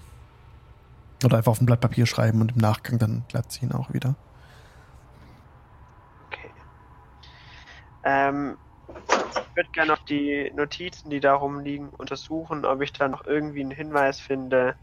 Oder 1.23 1.37
einfach 1.37 1.51
auf 1.51 1.61
ein 1.61 1.65
Blatt 1.65 1.81
Papier 1.81 2.05
schreiben 2.05 2.39
und 2.41 2.53
im 2.53 2.57
Nachgang 2.57 2.97
dann 2.97 3.23
glatt 3.27 3.51
ziehen 3.51 3.73
auch 3.73 3.93
wieder. 3.93 4.15
Okay. 6.27 6.49
Ähm, 8.05 8.57
ich 9.09 9.55
würde 9.55 9.69
gerne 9.73 9.91
noch 9.91 10.05
die 10.05 10.51
Notizen, 10.55 11.09
die 11.09 11.19
da 11.19 11.33
rumliegen, 11.33 11.89
untersuchen, 11.89 12.63
ob 12.65 12.81
ich 12.81 12.93
da 12.93 13.09
noch 13.09 13.25
irgendwie 13.25 13.61
einen 13.61 13.71
Hinweis 13.71 14.19
finde, 14.19 14.75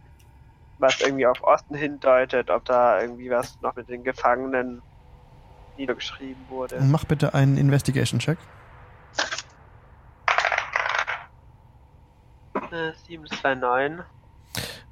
was 0.78 1.01
irgendwie 1.01 1.27
auf 1.27 1.43
Osten 1.43 1.74
hindeutet, 1.74 2.51
ob 2.51 2.66
da 2.66 3.01
irgendwie 3.01 3.31
was 3.31 3.59
noch 3.62 3.74
mit 3.77 3.89
den 3.89 4.05
Gefangenen 4.05 4.83
niedergeschrieben 5.78 6.43
wurde. 6.51 6.78
Mach 6.83 7.05
bitte 7.05 7.33
einen 7.33 7.57
Investigation-Check. 7.57 8.39
Äh, 12.77 12.93
729. 13.09 14.05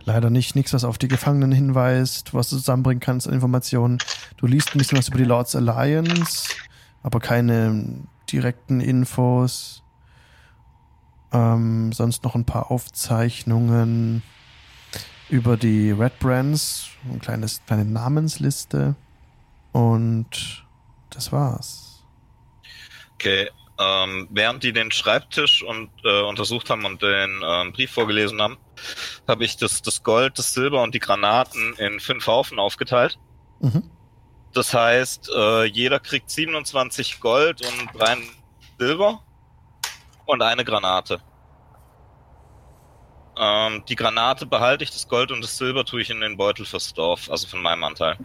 Leider 0.05 0.31
nicht. 0.31 0.55
Nichts, 0.55 0.73
was 0.73 0.85
auf 0.85 0.98
die 0.98 1.09
Gefangenen 1.09 1.52
hinweist, 1.52 2.35
was 2.35 2.51
du 2.51 2.56
zusammenbringen 2.56 3.01
kannst 3.01 3.27
an 3.27 3.35
Informationen. 3.35 3.98
Du 4.36 4.47
liest 4.47 4.74
ein 4.74 4.78
bisschen 4.78 4.98
was 4.98 5.09
über 5.09 5.19
die 5.19 5.24
Lords 5.24 5.56
Alliance, 5.56 6.48
aber 7.02 7.20
keine 7.20 8.02
direkten 8.31 8.81
Infos. 8.81 9.82
Ähm, 11.32 11.93
sonst 11.93 12.24
noch 12.24 12.35
ein 12.35 12.44
paar 12.44 12.70
Aufzeichnungen 12.70 14.23
über 15.28 15.56
die 15.56 15.90
Red 15.90 16.19
Brands, 16.20 16.89
ein 17.11 17.20
kleines, 17.20 17.62
kleine 17.66 17.85
Namensliste. 17.85 18.94
Und 19.73 20.65
das 21.11 21.32
war's. 21.32 22.05
Okay. 23.15 23.48
Ähm, 23.77 24.29
während 24.31 24.63
die 24.63 24.73
den 24.73 24.93
Schreibtisch 24.93 25.65
und, 25.65 25.91
äh, 26.05 26.23
untersucht 26.23 26.71
haben 26.71 26.85
und 26.85 27.03
den 27.03 27.43
ähm, 27.45 27.73
Brief 27.73 27.91
vorgelesen 27.91 28.41
haben, 28.41 28.57
habe 29.27 29.45
ich 29.45 29.57
das, 29.57 29.83
das 29.83 30.05
Gold, 30.05 30.39
das 30.39 30.55
Silber 30.55 30.83
und 30.83 30.95
die 30.95 31.01
Granaten 31.01 31.75
in 31.75 31.99
fünf 31.99 32.27
Haufen 32.29 32.61
aufgeteilt. 32.61 33.19
Mhm. 33.61 33.91
Das 34.53 34.73
heißt, 34.73 35.29
äh, 35.35 35.65
jeder 35.65 35.99
kriegt 35.99 36.31
27 36.31 37.19
Gold 37.19 37.63
und 37.63 38.01
drei 38.01 38.17
Silber 38.79 39.25
und 40.27 40.41
eine 40.41 40.65
Granate. 40.65 41.21
Ähm, 43.37 43.83
die 43.89 43.97
Granate 43.97 44.47
behalte 44.47 44.85
ich, 44.85 44.93
das 44.93 45.09
Gold 45.09 45.33
und 45.33 45.43
das 45.43 45.59
Silber 45.59 45.85
tue 45.85 46.01
ich 46.01 46.11
in 46.11 46.21
den 46.21 46.37
Beutel 46.37 46.65
fürs 46.65 46.95
Dorf, 46.95 47.29
also 47.29 47.49
von 47.49 47.61
meinem 47.61 47.83
Anteil. 47.83 48.17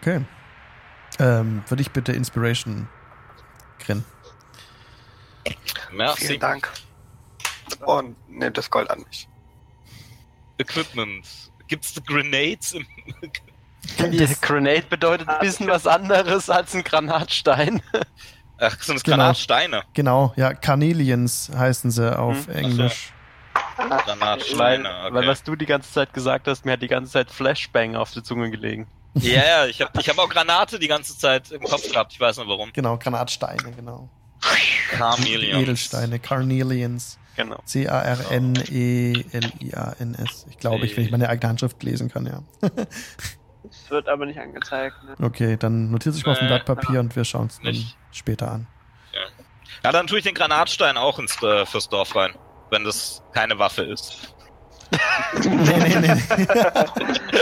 Okay. 0.00 0.24
Ähm, 1.18 1.62
würde 1.68 1.82
ich 1.82 1.90
bitte 1.90 2.12
Inspiration 2.12 2.88
grin. 3.84 4.04
Merci. 5.92 6.26
Vielen 6.26 6.40
Dank. 6.40 6.70
Und 7.80 8.16
nehmt 8.28 8.56
das 8.56 8.70
Gold 8.70 8.90
an 8.90 9.00
mich. 9.08 9.28
Equipment. 10.58 11.26
Gibt's 11.68 11.94
Grenades 12.06 12.72
im 12.72 12.86
Die 14.12 14.36
Grenade 14.40 14.82
bedeutet 14.88 15.28
ein 15.28 15.40
bisschen 15.40 15.66
was 15.66 15.86
anderes 15.86 16.48
als 16.48 16.74
ein 16.74 16.84
Granatstein. 16.84 17.82
Ach, 18.58 18.80
sind 18.80 18.94
das 18.96 19.02
Genau. 19.02 19.16
Granatsteine? 19.16 19.82
Genau, 19.92 20.32
ja, 20.36 20.54
Carnelians 20.54 21.50
heißen 21.54 21.90
sie 21.90 22.16
auf 22.16 22.46
Hm, 22.46 22.54
Englisch. 22.54 23.12
Granatsteine, 23.76 24.84
Weil, 24.84 25.12
weil 25.12 25.18
okay. 25.22 25.26
was 25.28 25.42
du 25.42 25.56
die 25.56 25.66
ganze 25.66 25.90
Zeit 25.92 26.14
gesagt 26.14 26.46
hast, 26.46 26.64
mir 26.64 26.72
hat 26.72 26.82
die 26.82 26.88
ganze 26.88 27.10
Zeit 27.12 27.30
Flashbang 27.30 27.96
auf 27.96 28.12
der 28.12 28.22
Zunge 28.22 28.50
gelegen. 28.50 28.86
Ja, 29.14 29.44
ja, 29.44 29.66
ich 29.66 29.80
habe 29.80 29.90
ich 30.00 30.08
hab 30.08 30.18
auch 30.18 30.28
Granate 30.28 30.78
die 30.78 30.88
ganze 30.88 31.16
Zeit 31.18 31.50
im 31.50 31.62
Kopf 31.62 31.90
gehabt, 31.90 32.12
ich 32.12 32.20
weiß 32.20 32.38
nicht 32.38 32.48
warum. 32.48 32.72
Genau, 32.72 32.96
Granatsteine, 32.96 33.72
genau. 33.72 34.08
Chameleons. 34.96 35.62
Edelsteine, 35.62 36.18
Carnelians. 36.18 37.18
Genau. 37.36 37.56
E 37.56 37.64
C-A-R-N-E-L-I-A-N-S. 37.64 38.86
Ich 40.50 40.58
glaube, 40.58 40.84
ich, 40.84 40.96
wenn 40.96 41.04
ich 41.04 41.10
meine 41.10 41.28
eigene 41.28 41.48
Handschrift 41.50 41.82
lesen 41.82 42.10
kann, 42.10 42.26
ja. 42.26 42.42
Es 43.70 43.90
wird 43.90 44.08
aber 44.08 44.26
nicht 44.26 44.38
angezeigt. 44.38 44.96
Ne? 45.04 45.14
Okay, 45.20 45.56
dann 45.56 45.90
notiert 45.90 46.14
sich 46.14 46.26
mal 46.26 46.32
auf 46.32 46.38
dem 46.38 46.48
Blatt 46.48 46.64
Papier 46.66 47.00
und 47.00 47.16
wir 47.16 47.24
schauen 47.24 47.46
es 47.46 47.60
dann 47.62 47.76
später 48.10 48.50
an. 48.50 48.66
Ja, 49.84 49.92
dann 49.92 50.06
tue 50.06 50.18
ich 50.18 50.24
den 50.24 50.34
Granatstein 50.34 50.96
auch 50.96 51.18
ins, 51.18 51.42
äh, 51.42 51.64
fürs 51.66 51.88
Dorf 51.88 52.14
rein, 52.14 52.34
wenn 52.70 52.84
das 52.84 53.22
keine 53.32 53.58
Waffe 53.58 53.82
ist. 53.82 54.34
Nee, 55.44 55.76
nee, 55.76 55.98
nee. 55.98 56.22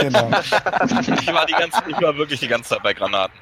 genau. 0.01 0.31
Ich 0.41 1.33
war, 1.33 1.47
die 1.47 1.53
ganze, 1.53 1.83
ich 1.89 2.01
war 2.01 2.17
wirklich 2.17 2.41
die 2.41 2.49
ganze 2.49 2.71
Zeit 2.71 2.83
bei 2.83 2.93
Granaten. 2.95 3.39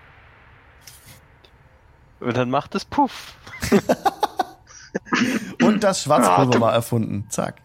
Und 2.21 2.37
dann 2.37 2.51
macht 2.51 2.75
es 2.75 2.85
Puff. 2.85 3.35
Und 5.63 5.85
das 5.85 6.03
Schwarzpulver 6.03 6.61
war 6.61 6.73
erfunden. 6.73 7.27
Zack. 7.29 7.61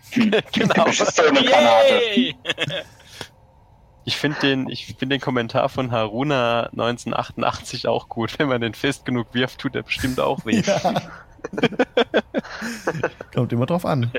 genau. 0.51 0.85
Ich 4.05 4.17
finde 4.17 4.39
den, 4.41 4.69
ich 4.69 4.85
find 4.85 5.11
den 5.11 5.21
Kommentar 5.21 5.69
von 5.69 5.91
Haruna 5.91 6.63
1988 6.71 7.87
auch 7.87 8.09
gut. 8.09 8.37
Wenn 8.37 8.49
man 8.49 8.59
den 8.61 8.73
fest 8.73 9.05
genug 9.05 9.27
wirft, 9.33 9.59
tut 9.59 9.75
er 9.75 9.83
bestimmt 9.83 10.19
auch 10.19 10.45
weh. 10.45 10.61
Ja. 10.61 11.01
Kommt 13.33 13.53
immer 13.53 13.65
drauf 13.65 13.85
an. 13.85 14.11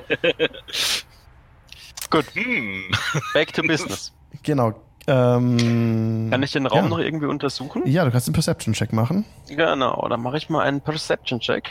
Gut, 2.14 2.26
Hm. 2.34 2.84
back 3.32 3.52
to 3.52 3.62
business. 3.62 4.12
Genau. 4.42 4.74
Ähm, 5.06 6.28
Kann 6.30 6.42
ich 6.42 6.52
den 6.52 6.66
Raum 6.66 6.84
ja. 6.84 6.88
noch 6.88 6.98
irgendwie 6.98 7.26
untersuchen? 7.26 7.82
Ja, 7.86 8.04
du 8.04 8.10
kannst 8.10 8.28
einen 8.28 8.34
Perception-Check 8.34 8.92
machen. 8.92 9.24
Genau, 9.48 10.06
dann 10.08 10.22
mache 10.22 10.36
ich 10.38 10.48
mal 10.48 10.62
einen 10.62 10.80
Perception-Check. 10.80 11.70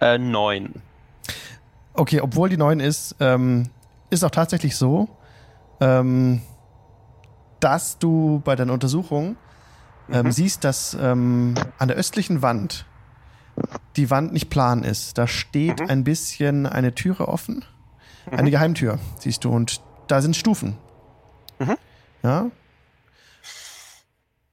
Äh, 0.00 0.18
neun. 0.18 0.82
Okay, 1.94 2.20
obwohl 2.20 2.48
die 2.48 2.56
9 2.56 2.80
ist, 2.80 3.14
ähm, 3.20 3.68
ist 4.10 4.24
auch 4.24 4.30
tatsächlich 4.30 4.74
so, 4.76 5.08
ähm, 5.80 6.40
dass 7.60 7.98
du 7.98 8.40
bei 8.44 8.56
deiner 8.56 8.72
Untersuchung 8.72 9.36
ähm, 10.10 10.26
Mhm. 10.26 10.32
siehst, 10.32 10.64
dass 10.64 10.96
ähm, 11.00 11.54
an 11.78 11.88
der 11.88 11.96
östlichen 11.96 12.42
Wand 12.42 12.86
die 13.96 14.10
Wand 14.10 14.32
nicht 14.32 14.50
plan 14.50 14.82
ist. 14.82 15.16
Da 15.18 15.26
steht 15.28 15.78
Mhm. 15.80 15.86
ein 15.90 16.04
bisschen 16.04 16.66
eine 16.66 16.94
Türe 16.94 17.28
offen. 17.28 17.64
Eine 18.30 18.50
Geheimtür, 18.50 18.98
siehst 19.18 19.44
du. 19.44 19.50
Und 19.50 19.80
da 20.08 20.20
sind 20.22 20.36
Stufen. 20.36 20.76
Mhm. 21.58 21.76
Ja. 22.22 22.50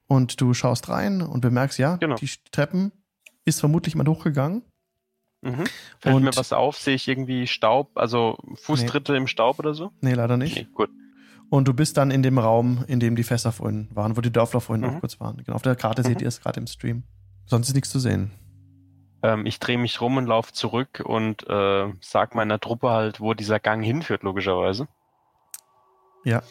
Und 0.06 0.40
du 0.40 0.54
schaust 0.54 0.88
rein 0.88 1.22
und 1.22 1.40
bemerkst, 1.40 1.78
ja, 1.78 1.96
Genau. 1.96 2.16
die 2.16 2.28
Treppen 2.50 2.92
ist 3.44 3.60
vermutlich 3.60 3.94
jemand 3.94 4.08
hochgegangen. 4.08 4.62
Mhm. 5.42 5.64
Fällt 6.00 6.14
Und- 6.16 6.22
mir 6.24 6.36
was 6.36 6.52
auf? 6.52 6.76
Sehe 6.76 6.94
ich 6.96 7.08
irgendwie 7.08 7.46
Staub, 7.46 7.92
also 7.96 8.36
Fußtritte 8.56 9.16
im 9.16 9.26
Staub 9.26 9.58
oder 9.58 9.72
so? 9.72 9.92
Nee, 10.00 10.14
leider 10.14 10.36
nicht. 10.36 10.56
Nee, 10.56 10.66
gut. 10.74 10.90
Und 11.48 11.66
du 11.66 11.74
bist 11.74 11.96
dann 11.96 12.10
in 12.10 12.22
dem 12.22 12.38
Raum, 12.38 12.84
in 12.86 13.00
dem 13.00 13.16
die 13.16 13.22
Fässer 13.24 13.50
vorhin 13.50 13.88
waren, 13.92 14.16
wo 14.16 14.20
die 14.20 14.30
Dörfler 14.32 14.60
vorhin 14.60 14.84
Mhm. 14.86 14.96
auch 14.96 15.00
kurz 15.00 15.18
waren. 15.20 15.38
Genau, 15.44 15.54
auf 15.56 15.62
der 15.62 15.76
Karte 15.76 16.02
seht 16.02 16.18
Mhm. 16.18 16.22
ihr 16.22 16.28
es 16.28 16.40
gerade 16.40 16.60
im 16.60 16.66
Stream. 16.66 17.04
Sonst 17.46 17.68
ist 17.68 17.74
nichts 17.74 17.90
zu 17.90 17.98
sehen. 17.98 18.30
Ähm, 19.22 19.46
ich 19.46 19.58
drehe 19.58 19.78
mich 19.78 20.00
rum 20.00 20.16
und 20.16 20.26
laufe 20.26 20.52
zurück 20.52 21.02
und 21.04 21.48
äh, 21.48 21.92
sag 22.00 22.34
meiner 22.34 22.58
Truppe 22.58 22.90
halt, 22.90 23.20
wo 23.20 23.34
dieser 23.34 23.60
Gang 23.60 23.84
hinführt, 23.84 24.22
logischerweise. 24.22 24.88
Ja. 26.24 26.42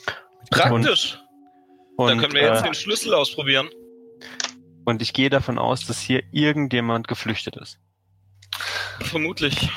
Praktisch. 0.52 1.20
Und, 1.98 2.08
Dann 2.08 2.20
können 2.20 2.34
wir 2.34 2.44
jetzt 2.44 2.62
äh, 2.62 2.66
den 2.66 2.74
Schlüssel 2.74 3.14
ausprobieren. 3.14 3.70
und 4.86 5.02
ich 5.02 5.14
gehe 5.14 5.30
davon 5.30 5.58
aus, 5.58 5.86
dass 5.86 6.00
hier 6.00 6.24
irgendjemand 6.32 7.08
geflüchtet 7.08 7.58
ist. 7.58 7.80
Vermutlich. 9.02 9.70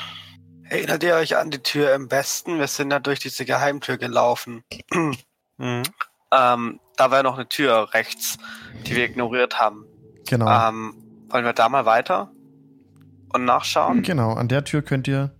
Erinnert 0.69 1.03
ihr 1.03 1.15
euch 1.15 1.37
an 1.37 1.51
die 1.51 1.61
Tür 1.61 1.93
im 1.93 2.09
Westen? 2.09 2.59
Wir 2.59 2.67
sind 2.67 2.89
da 2.89 2.99
durch 2.99 3.19
diese 3.19 3.45
Geheimtür 3.45 3.97
gelaufen. 3.97 4.63
Mhm. 5.59 5.83
Ähm, 6.31 6.79
da 6.97 7.11
war 7.11 7.21
noch 7.21 7.35
eine 7.35 7.47
Tür 7.47 7.93
rechts, 7.93 8.39
die 8.87 8.95
wir 8.95 9.05
ignoriert 9.05 9.59
haben. 9.59 9.85
Genau. 10.27 10.47
Ähm, 10.49 10.95
wollen 11.29 11.45
wir 11.45 11.53
da 11.53 11.69
mal 11.69 11.85
weiter 11.85 12.31
und 13.33 13.45
nachschauen? 13.45 14.03
Genau, 14.03 14.33
an 14.33 14.47
der 14.47 14.63
Tür 14.63 14.81
könnt 14.81 15.07
ihr. 15.07 15.31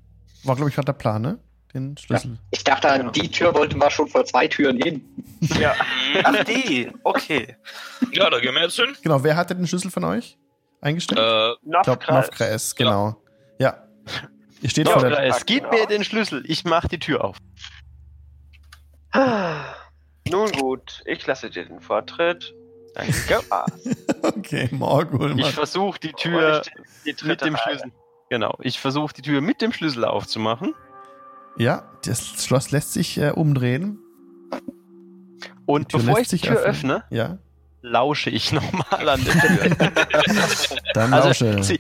War, 0.43 0.55
glaube 0.55 0.69
ich, 0.69 0.75
gerade 0.75 0.87
der 0.87 0.93
Plan, 0.93 1.21
ne? 1.21 1.39
Den 1.73 1.97
Schlüssel. 1.97 2.37
Ich 2.51 2.63
dachte, 2.63 2.91
an 2.91 3.11
die 3.13 3.31
Tür 3.31 3.53
wollten 3.55 3.79
wir 3.79 3.89
schon 3.89 4.07
vor 4.07 4.25
zwei 4.25 4.47
Türen 4.47 4.77
hin. 4.77 5.01
Ja. 5.59 5.73
Ach, 6.23 6.43
die. 6.43 6.91
Okay. 7.03 7.55
Ja, 8.11 8.29
da 8.29 8.39
gehen 8.39 8.53
wir 8.53 8.61
jetzt 8.61 8.75
hin. 8.75 8.95
Genau, 9.01 9.23
wer 9.23 9.35
hatte 9.35 9.55
den 9.55 9.65
Schlüssel 9.65 9.89
von 9.89 10.03
euch 10.03 10.37
eingestellt? 10.81 11.19
Äh. 11.19 11.69
Nofkreis, 11.69 12.75
genau. 12.75 13.15
Ja. 13.57 13.87
Ihr 14.61 14.69
steht 14.69 14.87
vor 14.87 15.01
der. 15.01 15.23
es 15.23 15.45
gib 15.45 15.69
mir 15.71 15.87
den 15.87 16.03
Schlüssel, 16.03 16.43
ich 16.45 16.63
mach 16.63 16.87
die 16.87 16.99
Tür 16.99 17.23
auf. 17.23 17.37
Nun 20.29 20.51
gut, 20.51 21.01
ich 21.05 21.25
lasse 21.25 21.49
dir 21.49 21.65
den 21.65 21.81
Vortritt. 21.81 22.53
Danke. 22.93 23.39
Okay, 24.23 24.69
Morgul. 24.71 25.37
Ich 25.39 25.51
versuche 25.51 25.99
die 25.99 26.13
Tür 26.13 26.61
die 27.05 27.15
mit 27.25 27.41
dem. 27.41 27.57
Schlüssel. 27.57 27.91
Genau, 28.29 28.55
ich 28.61 28.79
versuche 28.79 29.13
die 29.13 29.21
Tür 29.21 29.41
mit 29.41 29.61
dem 29.61 29.73
Schlüssel 29.73 30.05
aufzumachen. 30.05 30.73
Ja, 31.57 31.91
das 32.05 32.43
Schloss 32.45 32.71
lässt 32.71 32.93
sich 32.93 33.17
äh, 33.17 33.31
umdrehen. 33.31 33.99
Und 35.65 35.89
bevor 35.89 36.19
lässt 36.19 36.31
ich 36.33 36.41
die 36.41 36.47
Tür 36.47 36.57
öffnen. 36.59 36.97
öffne, 36.97 37.03
Ja, 37.15 37.37
lausche 37.81 38.29
ich 38.29 38.51
nochmal 38.53 39.09
an 39.09 39.23
der 39.25 39.33
Tür. 39.33 39.75
dann 40.93 41.13
also, 41.13 41.27
lausche. 41.45 41.63
sie, 41.63 41.79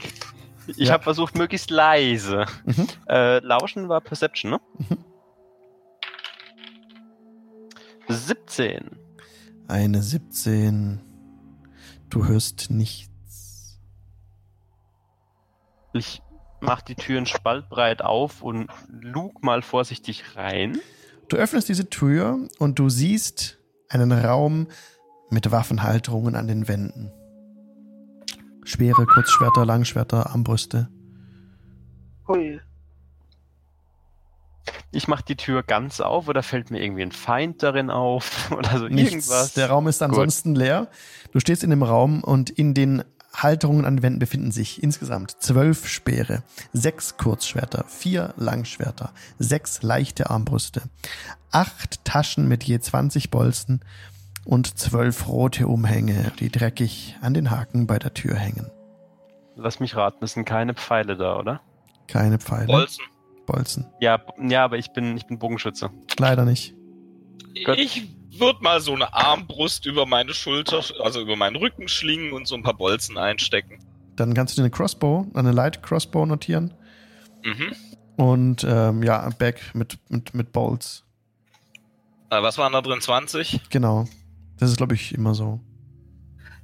ich 0.67 0.87
Ja. 0.87 0.93
habe 0.93 1.03
versucht, 1.03 1.37
möglichst 1.37 1.69
leise. 1.69 2.45
Mhm. 2.65 2.87
Äh, 3.07 3.39
Lauschen 3.39 3.87
war 3.89 4.01
Perception, 4.01 4.51
ne? 4.51 4.59
17. 8.09 8.89
Eine 9.67 10.01
17. 10.01 11.01
Du 12.09 12.25
hörst 12.27 12.69
nichts. 12.69 13.79
Ich 15.93 16.21
mach 16.61 16.81
die 16.81 16.95
Türen 16.95 17.25
spaltbreit 17.25 18.01
auf 18.01 18.41
und 18.41 18.69
lug 18.89 19.43
mal 19.43 19.61
vorsichtig 19.61 20.35
rein. 20.35 20.79
Du 21.27 21.37
öffnest 21.37 21.69
diese 21.69 21.89
Tür 21.89 22.47
und 22.59 22.79
du 22.79 22.89
siehst 22.89 23.59
einen 23.89 24.11
Raum 24.11 24.67
mit 25.29 25.51
Waffenhalterungen 25.51 26.35
an 26.35 26.47
den 26.47 26.67
Wänden. 26.67 27.11
Schwere 28.63 29.05
Kurzschwerter, 29.05 29.65
Langschwerter, 29.65 30.31
Armbrüste. 30.31 30.89
Hui. 32.27 32.59
Ich 34.91 35.07
mach 35.07 35.21
die 35.21 35.35
Tür 35.35 35.63
ganz 35.63 35.99
auf 35.99 36.27
oder 36.27 36.43
fällt 36.43 36.71
mir 36.71 36.81
irgendwie 36.81 37.01
ein 37.01 37.11
Feind 37.11 37.63
darin 37.63 37.89
auf 37.89 38.51
oder 38.57 38.79
so 38.79 38.87
Nichts. 38.87 39.11
irgendwas. 39.11 39.53
Der 39.53 39.69
Raum 39.69 39.87
ist 39.87 40.01
ansonsten 40.01 40.55
leer. 40.55 40.87
Du 41.31 41.39
stehst 41.39 41.63
in 41.63 41.69
dem 41.69 41.83
Raum 41.83 42.23
und 42.23 42.49
in 42.49 42.73
den 42.73 43.03
Halterungen 43.35 43.85
an 43.85 43.97
den 43.97 44.03
Wänden 44.03 44.19
befinden 44.19 44.51
sich 44.51 44.83
insgesamt 44.83 45.31
zwölf 45.39 45.87
Speere, 45.87 46.43
sechs 46.71 47.17
Kurzschwerter, 47.17 47.85
vier 47.87 48.33
Langschwerter, 48.37 49.11
sechs 49.39 49.81
leichte 49.81 50.29
Armbrüste, 50.29 50.83
acht 51.51 52.05
Taschen 52.05 52.47
mit 52.47 52.63
je 52.63 52.79
20 52.79 53.31
Bolzen 53.31 53.81
und 54.45 54.77
zwölf 54.77 55.27
rote 55.27 55.67
Umhänge, 55.67 56.31
die 56.39 56.49
dreckig 56.49 57.17
an 57.21 57.33
den 57.33 57.49
Haken 57.49 57.87
bei 57.87 57.97
der 57.97 58.13
Tür 58.13 58.35
hängen. 58.35 58.69
Lass 59.55 59.79
mich 59.79 59.95
raten, 59.95 60.23
es 60.23 60.33
sind 60.33 60.45
keine 60.45 60.73
Pfeile 60.73 61.15
da, 61.15 61.37
oder? 61.37 61.61
Keine 62.07 62.37
Pfeile. 62.37 62.67
Bolzen. 62.67 63.03
Bolzen. 63.45 63.85
Ja, 63.99 64.19
ja, 64.41 64.63
aber 64.63 64.77
ich 64.77 64.91
bin, 64.91 65.17
ich 65.17 65.25
bin 65.25 65.39
Bogenschütze. 65.39 65.89
Leider 66.17 66.45
nicht. 66.45 66.75
Gut. 67.65 67.77
Ich 67.77 68.07
würde 68.39 68.61
mal 68.61 68.81
so 68.81 68.93
eine 68.93 69.13
Armbrust 69.13 69.85
über 69.85 70.05
meine 70.05 70.33
Schulter, 70.33 70.81
also 71.01 71.21
über 71.21 71.35
meinen 71.35 71.55
Rücken 71.55 71.87
schlingen 71.87 72.33
und 72.33 72.47
so 72.47 72.55
ein 72.55 72.63
paar 72.63 72.73
Bolzen 72.73 73.17
einstecken. 73.17 73.79
Dann 74.15 74.33
kannst 74.33 74.53
du 74.53 74.61
dir 74.61 74.65
eine 74.65 74.71
Crossbow, 74.71 75.27
eine 75.33 75.51
Light 75.51 75.83
Crossbow 75.83 76.25
notieren. 76.25 76.73
Mhm. 77.43 77.75
Und 78.15 78.63
ähm, 78.63 79.03
ja, 79.03 79.21
ein 79.23 79.35
Bag 79.37 79.55
mit, 79.73 79.97
mit, 80.09 80.33
mit 80.33 80.51
Bolts. 80.51 81.03
Äh, 82.29 82.41
was 82.41 82.57
waren 82.57 82.73
da 82.73 82.81
drin? 82.81 83.01
20? 83.01 83.69
Genau. 83.69 84.05
Das 84.57 84.69
ist, 84.69 84.77
glaube 84.77 84.95
ich, 84.95 85.13
immer 85.13 85.33
so. 85.33 85.59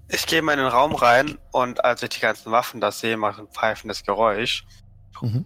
Ich 0.08 0.26
gehe 0.26 0.42
mal 0.42 0.54
in 0.54 0.60
den 0.60 0.68
Raum 0.68 0.96
rein 0.96 1.38
und 1.52 1.84
als 1.86 2.02
ich 2.02 2.10
die 2.10 2.20
ganzen 2.20 2.52
Waffen 2.52 2.82
da 2.82 2.92
sehe, 2.92 3.18
mache 3.18 3.34
ich 3.34 3.48
ein 3.48 3.54
pfeifendes 3.54 4.04
Geräusch. 4.04 4.66
Mhm. 5.22 5.46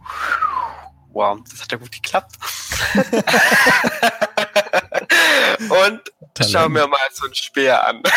Wow, 1.14 1.40
das 1.50 1.62
hat 1.62 1.72
ja 1.72 1.78
gut 1.78 1.92
geklappt. 1.92 2.36
und 5.60 6.02
schau 6.50 6.68
mir 6.70 6.88
mal 6.88 6.98
so 7.14 7.26
ein 7.28 7.34
Speer 7.34 7.88
an. 7.88 8.02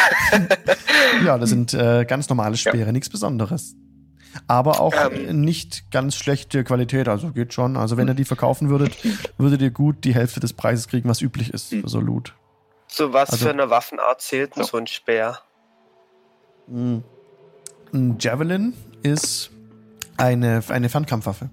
Ja, 1.24 1.38
das 1.38 1.50
sind 1.50 1.72
äh, 1.74 2.04
ganz 2.04 2.28
normale 2.28 2.56
Speere, 2.56 2.92
nichts 2.92 3.08
Besonderes. 3.08 3.74
Aber 4.48 4.80
auch 4.80 4.94
Ähm. 4.94 5.28
äh, 5.28 5.32
nicht 5.32 5.90
ganz 5.90 6.16
schlechte 6.16 6.62
Qualität, 6.64 7.08
also 7.08 7.30
geht 7.30 7.54
schon. 7.54 7.76
Also 7.76 7.96
wenn 7.96 8.08
ihr 8.08 8.14
die 8.14 8.24
verkaufen 8.24 8.68
würdet, 8.68 8.96
würdet 9.38 9.62
ihr 9.62 9.70
gut 9.70 10.04
die 10.04 10.14
Hälfte 10.14 10.40
des 10.40 10.52
Preises 10.52 10.88
kriegen, 10.88 11.08
was 11.08 11.20
üblich 11.22 11.54
ist 11.54 11.68
für 11.70 11.88
so 11.88 12.00
Loot. 12.00 12.34
So 12.88 13.12
was 13.12 13.30
Also- 13.30 13.46
für 13.46 13.50
eine 13.52 13.70
Waffenart 13.70 14.20
zählt 14.20 14.56
denn 14.56 14.62
Ja. 14.64 14.68
so 14.68 14.76
ein 14.78 14.86
Speer? 14.86 15.38
Mhm. 16.66 17.02
Ein 17.94 18.16
Javelin 18.18 18.74
ist 19.02 19.50
eine, 20.16 20.62
eine 20.68 20.88
Fernkampfwaffe. 20.88 21.50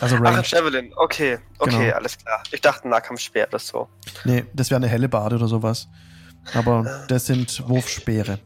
Also 0.00 0.16
Ach, 0.16 0.20
Range. 0.22 0.38
ein 0.38 0.44
Javelin. 0.44 0.92
Okay, 0.96 1.38
okay, 1.58 1.70
Genau. 1.84 1.94
alles 1.96 2.18
klar. 2.18 2.42
Ich 2.52 2.60
dachte 2.60 2.84
ein 2.86 2.90
Nahkampfspeer 2.90 3.48
oder 3.48 3.58
so. 3.58 3.88
Nee, 4.24 4.44
das 4.52 4.70
wäre 4.70 4.76
eine 4.76 4.88
helle 4.88 5.08
Bade 5.08 5.36
oder 5.36 5.48
sowas. 5.48 5.88
Aber 6.54 7.04
das 7.08 7.26
sind 7.26 7.66
Wurfspeere. 7.68 8.38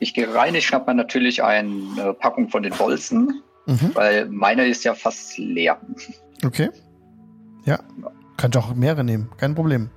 Ich 0.00 0.14
gehe 0.14 0.32
rein, 0.34 0.54
ich 0.54 0.66
schnapp 0.66 0.86
mir 0.86 0.94
natürlich 0.94 1.42
eine 1.42 2.14
Packung 2.14 2.48
von 2.48 2.62
den 2.62 2.72
Bolzen, 2.74 3.42
Mhm. 3.66 3.90
weil 3.94 4.26
meine 4.28 4.66
ist 4.66 4.82
ja 4.84 4.94
fast 4.94 5.38
leer. 5.38 5.80
Okay. 6.44 6.70
Ja. 7.64 7.78
Kannst 8.36 8.56
auch 8.58 8.74
mehrere 8.74 9.04
nehmen, 9.04 9.30
kein 9.36 9.54
Problem. 9.54 9.90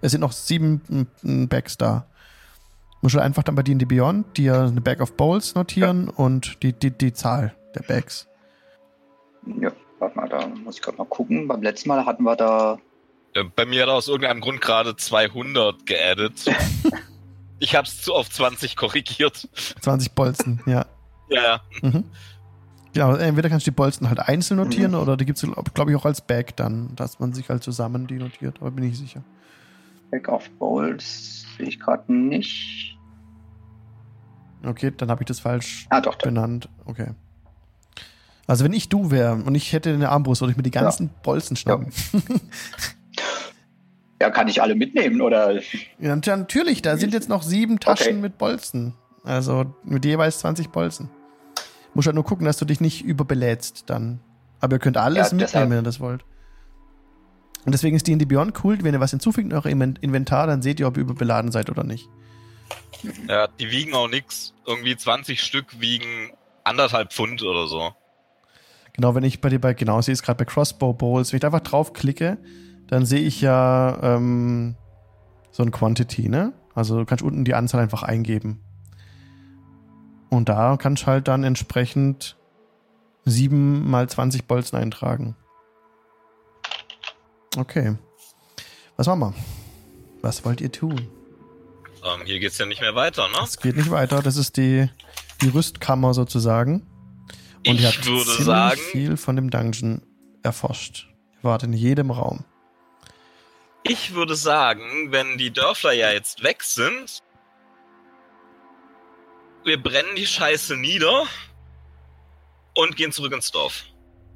Es 0.00 0.12
sind 0.12 0.22
noch 0.22 0.32
sieben 0.32 1.08
Bags 1.22 1.76
da. 1.76 2.06
Musst 3.02 3.14
du 3.16 3.18
einfach 3.20 3.42
dann 3.42 3.54
bei 3.54 3.62
D&D 3.62 3.84
Beyond 3.84 4.38
dir 4.38 4.60
eine 4.62 4.80
Bag 4.80 5.00
of 5.00 5.16
Bowls 5.16 5.54
notieren 5.54 6.08
und 6.08 6.62
die, 6.62 6.72
die, 6.72 6.90
die 6.90 7.12
Zahl 7.12 7.54
der 7.74 7.82
Bags. 7.82 8.28
Ja, 9.46 9.72
warte 9.98 10.16
mal, 10.16 10.28
da 10.28 10.46
muss 10.46 10.76
ich 10.76 10.82
gerade 10.82 10.98
mal 10.98 11.06
gucken. 11.06 11.48
Beim 11.48 11.62
letzten 11.62 11.88
Mal 11.88 12.04
hatten 12.06 12.22
wir 12.24 12.36
da. 12.36 12.78
Äh, 13.34 13.44
Bei 13.44 13.64
mir 13.64 13.82
hat 13.82 13.88
er 13.88 13.94
aus 13.94 14.08
irgendeinem 14.08 14.40
Grund 14.40 14.60
gerade 14.60 14.94
200 14.96 15.86
geaddet. 15.86 16.44
ich 17.58 17.74
hab's 17.76 18.02
zu 18.02 18.14
auf 18.14 18.30
20 18.30 18.76
korrigiert. 18.76 19.48
20 19.80 20.12
Bolzen, 20.14 20.60
ja. 20.66 20.86
Ja, 21.28 21.42
ja. 21.42 21.60
Mhm. 21.82 22.04
Genau, 22.94 23.14
entweder 23.14 23.48
kannst 23.48 23.66
du 23.66 23.70
die 23.70 23.74
Bolzen 23.74 24.08
halt 24.10 24.20
einzeln 24.20 24.58
notieren 24.58 24.94
oder 24.94 25.16
die 25.16 25.24
gibt 25.24 25.42
es, 25.42 25.50
glaube 25.72 25.90
ich, 25.90 25.96
auch 25.96 26.04
als 26.04 26.20
Bag 26.20 26.54
dann, 26.56 26.94
dass 26.94 27.18
man 27.20 27.32
sich 27.32 27.48
halt 27.48 27.62
zusammen 27.62 28.06
die 28.06 28.18
notiert, 28.18 28.58
aber 28.60 28.70
bin 28.70 28.84
ich 28.84 28.98
sicher. 28.98 29.22
Back 30.10 30.28
of 30.28 30.50
Bowls 30.58 31.46
sehe 31.56 31.68
ich 31.68 31.80
gerade 31.80 32.12
nicht. 32.12 32.98
Okay, 34.62 34.92
dann 34.94 35.10
habe 35.10 35.22
ich 35.22 35.26
das 35.26 35.40
falsch 35.40 35.86
Ah, 35.88 36.02
doch, 36.02 36.16
da. 36.16 36.28
benannt. 36.28 36.68
Okay. 36.84 37.12
Also 38.46 38.64
wenn 38.64 38.72
ich 38.72 38.88
du 38.88 39.10
wäre 39.10 39.34
und 39.34 39.54
ich 39.54 39.72
hätte 39.72 39.92
eine 39.94 40.08
Armbrust, 40.08 40.40
würde 40.42 40.50
ich 40.50 40.56
mir 40.56 40.62
die 40.62 40.70
ganzen 40.70 41.10
Bolzen 41.22 41.56
schnappen. 41.56 41.92
Ja, 44.20 44.30
kann 44.30 44.46
ich 44.46 44.62
alle 44.62 44.76
mitnehmen, 44.76 45.20
oder? 45.20 45.60
Ja, 45.98 46.14
nat- 46.14 46.26
natürlich, 46.28 46.80
da 46.80 46.96
sind 46.96 47.12
jetzt 47.12 47.28
noch 47.28 47.42
sieben 47.42 47.80
Taschen 47.80 48.06
Okay. 48.06 48.16
mit 48.20 48.38
Bolzen. 48.38 48.94
Also 49.24 49.74
mit 49.84 50.04
jeweils 50.04 50.38
20 50.38 50.68
Bolzen. 50.68 51.10
Muss 51.94 52.06
halt 52.06 52.14
nur 52.14 52.24
gucken, 52.24 52.46
dass 52.46 52.56
du 52.56 52.64
dich 52.64 52.80
nicht 52.80 53.04
überbelädst 53.04 53.84
dann. 53.90 54.20
Aber 54.60 54.76
ihr 54.76 54.78
könnt 54.78 54.96
alles 54.96 55.32
Ja, 55.32 55.36
mitnehmen, 55.36 55.70
wenn 55.70 55.78
ihr 55.78 55.82
das 55.82 55.98
wollt. 55.98 56.24
Und 57.64 57.72
deswegen 57.72 57.96
ist 57.96 58.06
D&D 58.06 58.24
Beyond 58.24 58.62
cool, 58.64 58.78
wenn 58.82 58.94
ihr 58.94 59.00
was 59.00 59.10
hinzufügt 59.10 59.46
in 59.50 59.52
eurem 59.52 59.72
Inven- 59.82 59.98
Inventar, 60.00 60.46
dann 60.46 60.62
seht 60.62 60.78
ihr, 60.78 60.86
ob 60.86 60.96
ihr 60.96 61.02
überbeladen 61.02 61.50
seid 61.50 61.68
oder 61.68 61.82
nicht. 61.82 62.08
ja, 63.28 63.48
die 63.48 63.70
wiegen 63.72 63.92
auch 63.94 64.08
nix. 64.08 64.54
Irgendwie 64.66 64.96
20 64.96 65.42
Stück 65.42 65.80
wiegen 65.80 66.30
anderthalb 66.62 67.12
Pfund 67.12 67.42
oder 67.42 67.66
so. 67.66 67.90
Genau, 68.94 69.14
wenn 69.14 69.24
ich 69.24 69.40
bei 69.40 69.48
dir 69.48 69.60
bei, 69.60 69.74
genau, 69.74 70.00
sehe 70.00 70.12
es 70.12 70.22
gerade 70.22 70.38
bei 70.38 70.44
Crossbow 70.44 70.92
Bowls, 70.92 71.32
wenn 71.32 71.38
ich 71.38 71.40
da 71.40 71.48
einfach 71.48 71.60
draufklicke, 71.60 72.38
dann 72.88 73.06
sehe 73.06 73.20
ich 73.20 73.40
ja 73.40 73.98
ähm, 74.02 74.74
so 75.50 75.62
ein 75.62 75.70
Quantity, 75.70 76.28
ne? 76.28 76.52
Also 76.74 76.98
du 76.98 77.04
kannst 77.04 77.24
unten 77.24 77.44
die 77.44 77.54
Anzahl 77.54 77.80
einfach 77.80 78.02
eingeben. 78.02 78.60
Und 80.30 80.48
da 80.48 80.76
kannst 80.76 81.02
du 81.02 81.06
halt 81.06 81.28
dann 81.28 81.44
entsprechend 81.44 82.36
7 83.24 83.88
mal 83.88 84.08
20 84.08 84.46
Bolzen 84.46 84.78
eintragen. 84.78 85.36
Okay. 87.56 87.96
Was 88.96 89.06
machen 89.06 89.20
wir? 89.20 89.34
Was 90.22 90.44
wollt 90.44 90.60
ihr 90.60 90.72
tun? 90.72 91.08
Ähm, 92.04 92.22
hier 92.24 92.40
geht's 92.40 92.58
ja 92.58 92.66
nicht 92.66 92.80
mehr 92.80 92.94
weiter, 92.94 93.28
ne? 93.28 93.38
Es 93.44 93.58
geht 93.58 93.76
nicht 93.76 93.90
weiter. 93.90 94.22
Das 94.22 94.36
ist 94.36 94.56
die, 94.56 94.88
die 95.40 95.48
Rüstkammer 95.48 96.14
sozusagen. 96.14 96.86
Und 97.66 97.80
ihr 97.80 97.88
Ich 97.88 97.96
habt 97.96 98.06
würde 98.06 98.24
ziemlich 98.24 98.44
sagen, 98.46 98.80
viel 98.90 99.16
von 99.16 99.36
dem 99.36 99.50
Dungeon 99.50 100.02
erforscht. 100.42 101.08
Ihr 101.36 101.44
wart 101.44 101.62
in 101.62 101.72
jedem 101.72 102.10
Raum. 102.10 102.44
ich 103.84 104.14
würde 104.14 104.34
sagen, 104.36 105.10
wenn 105.10 105.38
die 105.38 105.52
Dörfler 105.52 105.92
ja 105.92 106.10
jetzt 106.12 106.42
weg 106.42 106.62
sind, 106.62 107.18
wir 109.64 109.80
brennen 109.82 110.14
die 110.16 110.26
Scheiße 110.26 110.76
nieder 110.76 111.26
und 112.74 112.96
gehen 112.96 113.12
zurück 113.12 113.32
ins 113.32 113.50
Dorf. 113.52 113.84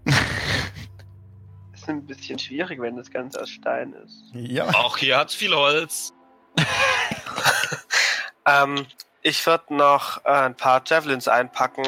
Ist 1.74 1.88
ein 1.88 2.06
bisschen 2.06 2.38
schwierig, 2.38 2.80
wenn 2.80 2.96
das 2.96 3.10
Ganze 3.10 3.40
aus 3.40 3.50
Stein 3.50 3.92
ist. 4.04 4.24
Ja. 4.32 4.68
Auch 4.74 4.96
hier 4.98 5.18
hat's 5.18 5.34
viel 5.34 5.54
Holz. 5.54 6.12
Ähm, 8.48 8.86
ich 9.22 9.44
würde 9.44 9.74
noch 9.74 10.24
äh, 10.24 10.28
ein 10.28 10.56
paar 10.56 10.80
Javelins 10.86 11.26
einpacken, 11.26 11.84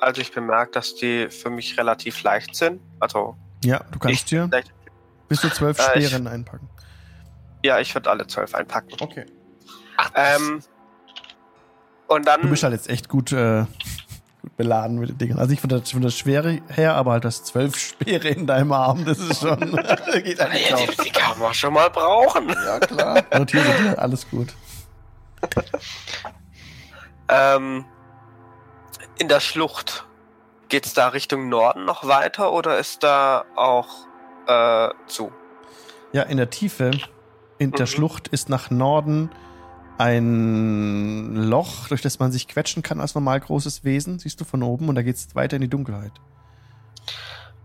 als 0.00 0.18
ich 0.18 0.32
bemerkt, 0.32 0.76
dass 0.76 0.94
die 0.94 1.28
für 1.28 1.50
mich 1.50 1.78
relativ 1.78 2.22
leicht 2.22 2.54
sind. 2.54 2.80
Also, 2.98 3.36
Ja, 3.64 3.80
du 3.90 3.98
kannst 3.98 4.14
Ich- 4.20 4.24
dir 4.24 4.48
bis 5.28 5.40
zu 5.40 5.50
zwölf 5.50 5.78
Äh, 5.78 5.98
ich- 5.98 6.06
Speeren 6.06 6.26
einpacken. 6.26 6.68
ja, 7.62 7.78
ich 7.78 7.94
würde 7.94 8.10
alle 8.10 8.26
zwölf 8.26 8.54
einpacken. 8.54 8.90
Okay. 9.00 9.26
Ach, 9.96 10.10
Ähm, 10.14 10.62
und 12.06 12.26
dann, 12.26 12.40
Du 12.42 12.48
bist 12.48 12.62
halt 12.62 12.72
jetzt 12.72 12.88
echt 12.88 13.08
gut, 13.08 13.32
äh, 13.32 13.66
gut 14.42 14.56
beladen 14.56 14.98
mit 14.98 15.10
den 15.10 15.18
Dingen. 15.18 15.38
Also 15.38 15.50
nicht 15.50 15.60
von 15.60 15.68
der, 15.68 15.82
von 15.82 16.00
der 16.00 16.08
Schwere 16.10 16.60
her, 16.68 16.94
aber 16.94 17.12
halt 17.12 17.24
das 17.26 17.44
zwölf 17.44 17.76
Speere 17.76 18.28
in 18.28 18.46
deinem 18.46 18.72
Arm, 18.72 19.04
das 19.04 19.18
ist 19.18 19.40
schon. 19.40 19.58
geht 20.24 20.40
eigentlich 20.40 20.70
ja, 20.70 20.76
die, 20.76 20.96
die 21.04 21.10
kann 21.10 21.38
man 21.38 21.52
schon 21.52 21.74
mal 21.74 21.90
brauchen. 21.90 22.48
Ja, 22.48 22.80
klar. 22.80 23.22
Notiere 23.36 23.64
dir, 23.82 23.98
alles 23.98 24.28
gut. 24.30 24.54
Ähm, 27.28 27.84
in 29.20 29.28
der 29.28 29.40
Schlucht, 29.40 30.06
geht's 30.68 30.94
da 30.94 31.08
Richtung 31.08 31.48
Norden 31.48 31.84
noch 31.84 32.06
weiter 32.08 32.52
oder 32.52 32.78
ist 32.78 33.02
da 33.02 33.44
auch 33.54 33.88
äh, 34.46 34.88
zu? 35.06 35.30
Ja, 36.12 36.22
in 36.22 36.38
der 36.38 36.48
Tiefe, 36.50 36.90
in 37.58 37.70
der 37.72 37.82
Mhm. 37.82 37.90
Schlucht 37.90 38.28
ist 38.28 38.48
nach 38.48 38.70
Norden 38.70 39.30
ein 39.98 41.34
Loch, 41.36 41.88
durch 41.88 42.00
das 42.00 42.18
man 42.18 42.32
sich 42.32 42.48
quetschen 42.48 42.82
kann 42.82 43.00
als 43.00 43.14
normal 43.14 43.38
großes 43.40 43.84
Wesen, 43.84 44.18
siehst 44.18 44.40
du 44.40 44.46
von 44.46 44.62
oben, 44.62 44.88
und 44.88 44.94
da 44.94 45.02
geht's 45.02 45.34
weiter 45.34 45.56
in 45.56 45.62
die 45.62 45.68
Dunkelheit. 45.68 46.12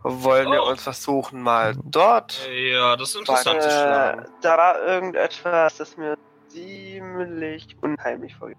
Wollen 0.04 0.52
wir 0.52 0.62
Oh. 0.64 0.70
uns 0.70 0.84
versuchen, 0.84 1.42
mal 1.42 1.76
dort? 1.86 2.48
Ja, 2.54 2.98
das 2.98 3.10
ist 3.12 3.16
interessant 3.16 3.62
zu 3.64 3.70
Äh, 3.70 3.72
schlagen. 3.72 4.20
Äh, 4.20 4.28
da 4.42 4.58
war 4.58 4.82
irgendetwas, 4.84 5.78
das 5.78 5.96
mir 5.98 6.18
ziemlich 6.50 7.76
unheimlich 7.82 8.36
vorgeht. 8.36 8.58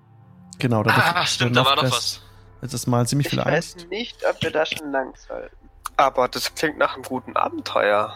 Genau, 0.59 0.83
da 0.83 0.91
Ah, 1.15 1.27
stimmt, 1.27 1.55
da 1.55 1.65
war 1.67 1.77
doch 1.77 1.85
was. 1.85 2.23
Jetzt 2.63 2.73
ist 2.73 2.87
mal 2.87 3.07
ziemlich 3.07 3.27
Ich 3.27 3.31
viel 3.35 3.45
weiß 3.45 3.75
Angst. 3.75 3.89
nicht, 3.91 4.25
ob 4.29 4.43
wir 4.43 4.51
da 4.51 4.65
schon 4.67 4.91
lang 4.91 5.15
sollten. 5.17 5.57
Aber 5.97 6.29
das 6.29 6.55
klingt 6.55 6.79
nach 6.79 6.95
einem 6.95 7.03
guten 7.05 7.37
Abenteuer. 7.37 8.15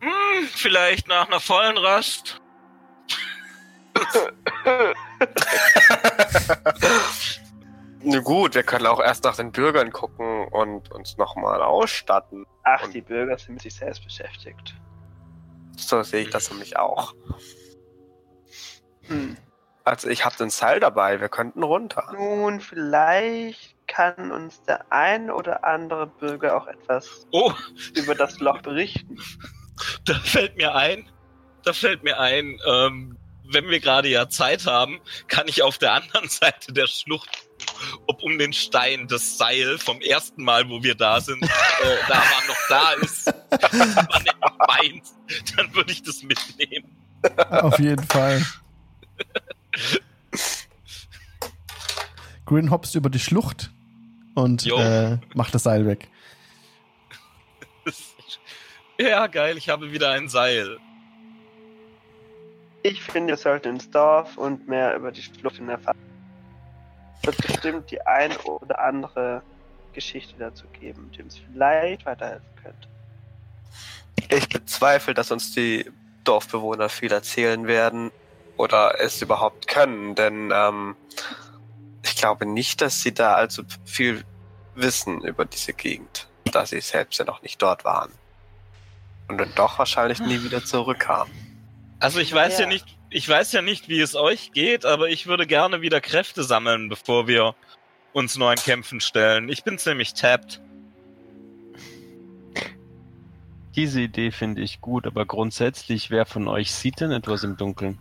Hm, 0.00 0.48
vielleicht 0.54 1.08
nach 1.08 1.26
einer 1.26 1.40
vollen 1.40 1.76
Rast. 1.78 2.40
Na 8.02 8.20
gut, 8.20 8.54
wir 8.54 8.62
können 8.62 8.86
auch 8.86 9.00
erst 9.00 9.24
nach 9.24 9.36
den 9.36 9.50
Bürgern 9.52 9.90
gucken 9.90 10.46
und 10.48 10.90
uns 10.92 11.16
nochmal 11.16 11.60
ausstatten. 11.62 12.46
Ach, 12.62 12.84
Und- 12.84 12.94
die 12.94 13.00
Bürger 13.00 13.36
sind 13.38 13.54
mit 13.54 13.62
sich 13.62 13.74
selbst 13.74 14.04
beschäftigt. 14.04 14.74
So 15.76 16.02
sehe 16.02 16.22
ich 16.22 16.30
das 16.30 16.50
nämlich 16.50 16.76
auch. 16.76 17.14
Hm. 19.02 19.36
Also 19.88 20.08
ich 20.08 20.24
habe 20.24 20.36
den 20.36 20.50
Seil 20.50 20.80
dabei, 20.80 21.18
wir 21.20 21.30
könnten 21.30 21.62
runter. 21.62 22.12
Nun, 22.12 22.60
vielleicht 22.60 23.74
kann 23.86 24.30
uns 24.30 24.62
der 24.64 24.92
ein 24.92 25.30
oder 25.30 25.64
andere 25.64 26.06
Bürger 26.06 26.56
auch 26.56 26.66
etwas 26.66 27.26
Oh, 27.30 27.54
über 27.94 28.14
das 28.14 28.38
Loch 28.38 28.60
berichten. 28.60 29.18
da 30.04 30.14
fällt 30.14 30.56
mir 30.58 30.74
ein, 30.74 31.08
da 31.64 31.72
fällt 31.72 32.04
mir 32.04 32.20
ein, 32.20 32.58
ähm, 32.66 33.16
wenn 33.50 33.68
wir 33.68 33.80
gerade 33.80 34.08
ja 34.08 34.28
Zeit 34.28 34.66
haben, 34.66 35.00
kann 35.26 35.48
ich 35.48 35.62
auf 35.62 35.78
der 35.78 35.94
anderen 35.94 36.28
Seite 36.28 36.74
der 36.74 36.86
Schlucht, 36.86 37.48
ob 38.06 38.22
um 38.22 38.38
den 38.38 38.52
Stein 38.52 39.08
das 39.08 39.38
Seil 39.38 39.78
vom 39.78 40.02
ersten 40.02 40.44
Mal, 40.44 40.68
wo 40.68 40.82
wir 40.82 40.96
da 40.96 41.22
sind, 41.22 41.42
äh, 41.42 41.48
da 42.08 42.14
war 42.14 42.46
noch 42.46 42.68
da 42.68 42.92
ist, 43.00 43.26
man 44.10 44.58
meint, 44.66 45.04
dann 45.56 45.74
würde 45.74 45.92
ich 45.92 46.02
das 46.02 46.22
mitnehmen. 46.22 46.94
Auf 47.48 47.78
jeden 47.78 48.04
Fall. 48.06 48.44
Grin 52.46 52.70
hopst 52.70 52.94
über 52.94 53.10
die 53.10 53.18
Schlucht 53.18 53.70
und 54.34 54.66
äh, 54.66 55.18
macht 55.34 55.54
das 55.54 55.64
Seil 55.64 55.86
weg. 55.86 56.08
Ja, 58.98 59.26
geil, 59.28 59.56
ich 59.56 59.68
habe 59.68 59.92
wieder 59.92 60.10
ein 60.10 60.28
Seil. 60.28 60.78
Ich 62.82 63.02
finde, 63.02 63.32
wir 63.32 63.36
sollten 63.36 63.68
ins 63.68 63.90
Dorf 63.90 64.36
und 64.36 64.66
mehr 64.66 64.96
über 64.96 65.12
die 65.12 65.22
Schlucht 65.22 65.60
erfahren. 65.60 65.98
Es 67.20 67.26
wird 67.26 67.36
bestimmt 67.46 67.90
die 67.90 68.00
ein 68.00 68.34
oder 68.38 68.80
andere 68.80 69.42
Geschichte 69.92 70.34
dazu 70.38 70.66
geben, 70.80 71.10
die 71.14 71.22
uns 71.22 71.38
vielleicht 71.38 72.06
weiterhelfen 72.06 72.48
könnte. 72.62 72.88
Ich 74.30 74.48
bezweifle, 74.48 75.14
dass 75.14 75.30
uns 75.30 75.52
die 75.52 75.90
Dorfbewohner 76.24 76.88
viel 76.88 77.12
erzählen 77.12 77.66
werden 77.66 78.10
oder 78.58 79.00
es 79.00 79.22
überhaupt 79.22 79.68
können, 79.68 80.14
denn 80.14 80.52
ähm, 80.52 80.96
ich 82.04 82.16
glaube 82.16 82.44
nicht, 82.44 82.80
dass 82.80 83.00
sie 83.00 83.14
da 83.14 83.34
allzu 83.34 83.62
viel 83.84 84.24
wissen 84.74 85.22
über 85.22 85.44
diese 85.44 85.72
Gegend, 85.72 86.28
da 86.52 86.66
sie 86.66 86.80
selbst 86.80 87.18
ja 87.18 87.24
noch 87.24 87.42
nicht 87.42 87.62
dort 87.62 87.84
waren. 87.84 88.12
Und 89.28 89.38
dann 89.38 89.52
doch 89.54 89.78
wahrscheinlich 89.78 90.20
nie 90.20 90.42
wieder 90.42 90.64
zurückkamen. 90.64 91.32
Also 92.00 92.18
ich 92.18 92.32
weiß 92.32 92.58
ja. 92.58 92.64
Ja. 92.64 92.68
nicht, 92.68 92.86
ich 93.10 93.28
weiß 93.28 93.52
ja 93.52 93.62
nicht, 93.62 93.88
wie 93.88 94.00
es 94.00 94.14
euch 94.14 94.52
geht, 94.52 94.84
aber 94.84 95.08
ich 95.08 95.26
würde 95.26 95.46
gerne 95.46 95.80
wieder 95.80 96.00
Kräfte 96.00 96.42
sammeln, 96.42 96.88
bevor 96.88 97.26
wir 97.26 97.54
uns 98.12 98.36
neuen 98.36 98.58
Kämpfen 98.58 99.00
stellen. 99.00 99.48
Ich 99.48 99.64
bin 99.64 99.78
ziemlich 99.78 100.14
tapped. 100.14 100.60
Diese 103.76 104.00
Idee 104.00 104.32
finde 104.32 104.62
ich 104.62 104.80
gut, 104.80 105.06
aber 105.06 105.24
grundsätzlich, 105.26 106.10
wer 106.10 106.26
von 106.26 106.48
euch 106.48 106.72
sieht 106.72 107.00
denn 107.00 107.12
etwas 107.12 107.44
im 107.44 107.56
Dunkeln? 107.56 107.98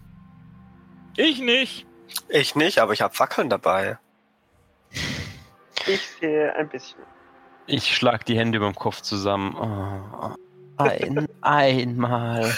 Ich 1.18 1.40
nicht. 1.40 1.86
Ich 2.30 2.56
nicht, 2.56 2.80
aber 2.80 2.94
ich 2.94 3.02
habe 3.02 3.14
Fackeln 3.14 3.50
dabei. 3.50 3.98
Ich 5.86 6.02
sehe 6.20 6.56
ein 6.56 6.70
bisschen. 6.70 7.00
Ich 7.66 7.94
schlag 7.96 8.24
die 8.26 8.38
Hände 8.38 8.58
über 8.58 8.68
dem 8.68 8.76
Kopf 8.76 9.02
zusammen. 9.02 9.56
Oh, 9.58 10.36
ein, 10.78 11.28
einmal. 11.42 12.56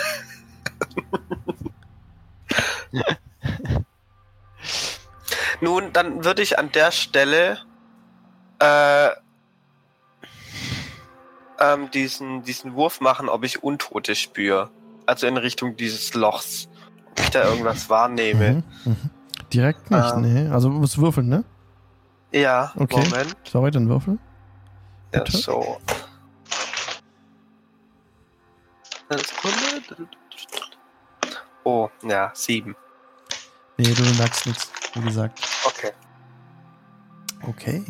Nun, 5.61 5.93
dann 5.93 6.23
würde 6.25 6.41
ich 6.41 6.59
an 6.59 6.71
der 6.71 6.91
Stelle 6.91 7.59
äh, 8.59 9.09
ähm, 11.59 11.91
diesen, 11.91 12.43
diesen 12.43 12.75
Wurf 12.75 13.01
machen, 13.01 13.29
ob 13.29 13.43
ich 13.43 13.63
Untote 13.63 14.15
spüre. 14.15 14.69
Also 15.05 15.27
in 15.27 15.37
Richtung 15.37 15.77
dieses 15.77 16.13
Lochs. 16.13 16.67
Ich 17.19 17.29
da 17.29 17.43
irgendwas 17.45 17.89
wahrnehme. 17.89 18.63
Mhm, 18.85 18.91
mhm. 18.91 19.09
Direkt 19.53 19.89
nicht, 19.91 20.13
Ähm. 20.13 20.21
ne? 20.21 20.51
Also 20.53 20.69
du 20.69 20.75
musst 20.75 20.97
würfeln, 20.97 21.27
ne? 21.27 21.43
Ja, 22.31 22.71
Okay. 22.75 23.03
Moment. 23.09 23.35
Sorry, 23.43 23.71
dann 23.71 23.89
würfel. 23.89 24.17
Ja, 25.13 25.23
Bitte? 25.23 25.37
so. 25.37 25.77
Eine 29.09 29.21
Sekunde. 29.21 30.07
Oh, 31.63 31.89
ja, 32.03 32.31
sieben. 32.35 32.75
Nee, 33.77 33.93
du 33.93 34.03
merkst 34.17 34.45
nichts, 34.45 34.71
wie 34.93 35.01
gesagt. 35.01 35.41
Okay. 35.65 35.91
Okay. 37.47 37.83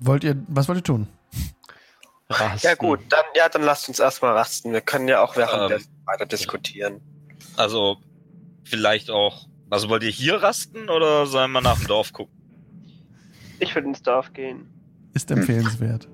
Wollt 0.00 0.24
ihr, 0.24 0.36
was 0.48 0.66
wollt 0.68 0.78
ihr 0.78 0.84
tun? 0.84 1.08
Rasten. 2.28 2.66
Ja 2.66 2.74
gut, 2.74 3.00
dann 3.08 3.24
ja, 3.36 3.48
dann 3.48 3.62
lasst 3.62 3.88
uns 3.88 4.00
erstmal 4.00 4.32
rasten. 4.36 4.72
Wir 4.72 4.80
können 4.80 5.06
ja 5.06 5.20
auch 5.22 5.36
währenddessen 5.36 5.88
Ähm. 5.88 5.95
Weiter 6.06 6.26
diskutieren. 6.26 7.00
Also 7.56 7.98
vielleicht 8.64 9.10
auch. 9.10 9.46
Also 9.68 9.88
wollt 9.88 10.04
ihr 10.04 10.10
hier 10.10 10.42
rasten 10.42 10.88
oder 10.88 11.26
sollen 11.26 11.50
wir 11.52 11.60
nach 11.60 11.78
dem 11.78 11.88
Dorf 11.88 12.12
gucken? 12.12 12.34
Ich 13.58 13.74
würde 13.74 13.88
ins 13.88 14.02
Dorf 14.02 14.32
gehen. 14.32 14.68
Ist 15.12 15.30
empfehlenswert. 15.30 16.08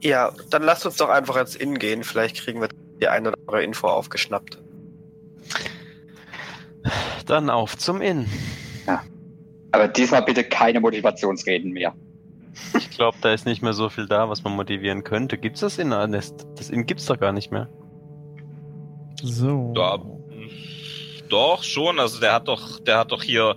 Ja, 0.00 0.32
dann 0.50 0.62
lasst 0.62 0.86
uns 0.86 0.96
doch 0.96 1.08
einfach 1.08 1.36
ins 1.36 1.56
Inn 1.56 1.78
gehen. 1.78 2.04
Vielleicht 2.04 2.36
kriegen 2.36 2.60
wir 2.60 2.68
die 3.00 3.08
eine 3.08 3.30
oder 3.30 3.38
andere 3.40 3.64
Info 3.64 3.88
aufgeschnappt. 3.88 4.62
Dann 7.26 7.50
auf 7.50 7.76
zum 7.76 8.00
Inn. 8.00 8.26
Aber 9.74 9.88
diesmal 9.88 10.22
bitte 10.22 10.44
keine 10.44 10.78
Motivationsreden 10.78 11.72
mehr. 11.72 11.96
Ich 12.78 12.90
glaube, 12.90 13.18
da 13.20 13.32
ist 13.34 13.44
nicht 13.44 13.60
mehr 13.60 13.72
so 13.72 13.88
viel 13.88 14.06
da, 14.06 14.28
was 14.28 14.44
man 14.44 14.52
motivieren 14.54 15.02
könnte. 15.02 15.36
Gibt's 15.36 15.60
das 15.60 15.78
Inn? 15.78 15.90
Das, 15.90 16.32
das 16.54 16.70
Inn 16.70 16.86
gibt's 16.86 17.06
doch 17.06 17.18
gar 17.18 17.32
nicht 17.32 17.50
mehr. 17.50 17.68
So. 19.24 19.72
Ja, 19.76 19.98
doch, 21.28 21.62
schon. 21.62 21.98
Also 21.98 22.20
der 22.20 22.34
hat 22.34 22.48
doch, 22.48 22.78
der 22.80 22.98
hat 22.98 23.12
doch 23.12 23.22
hier 23.22 23.56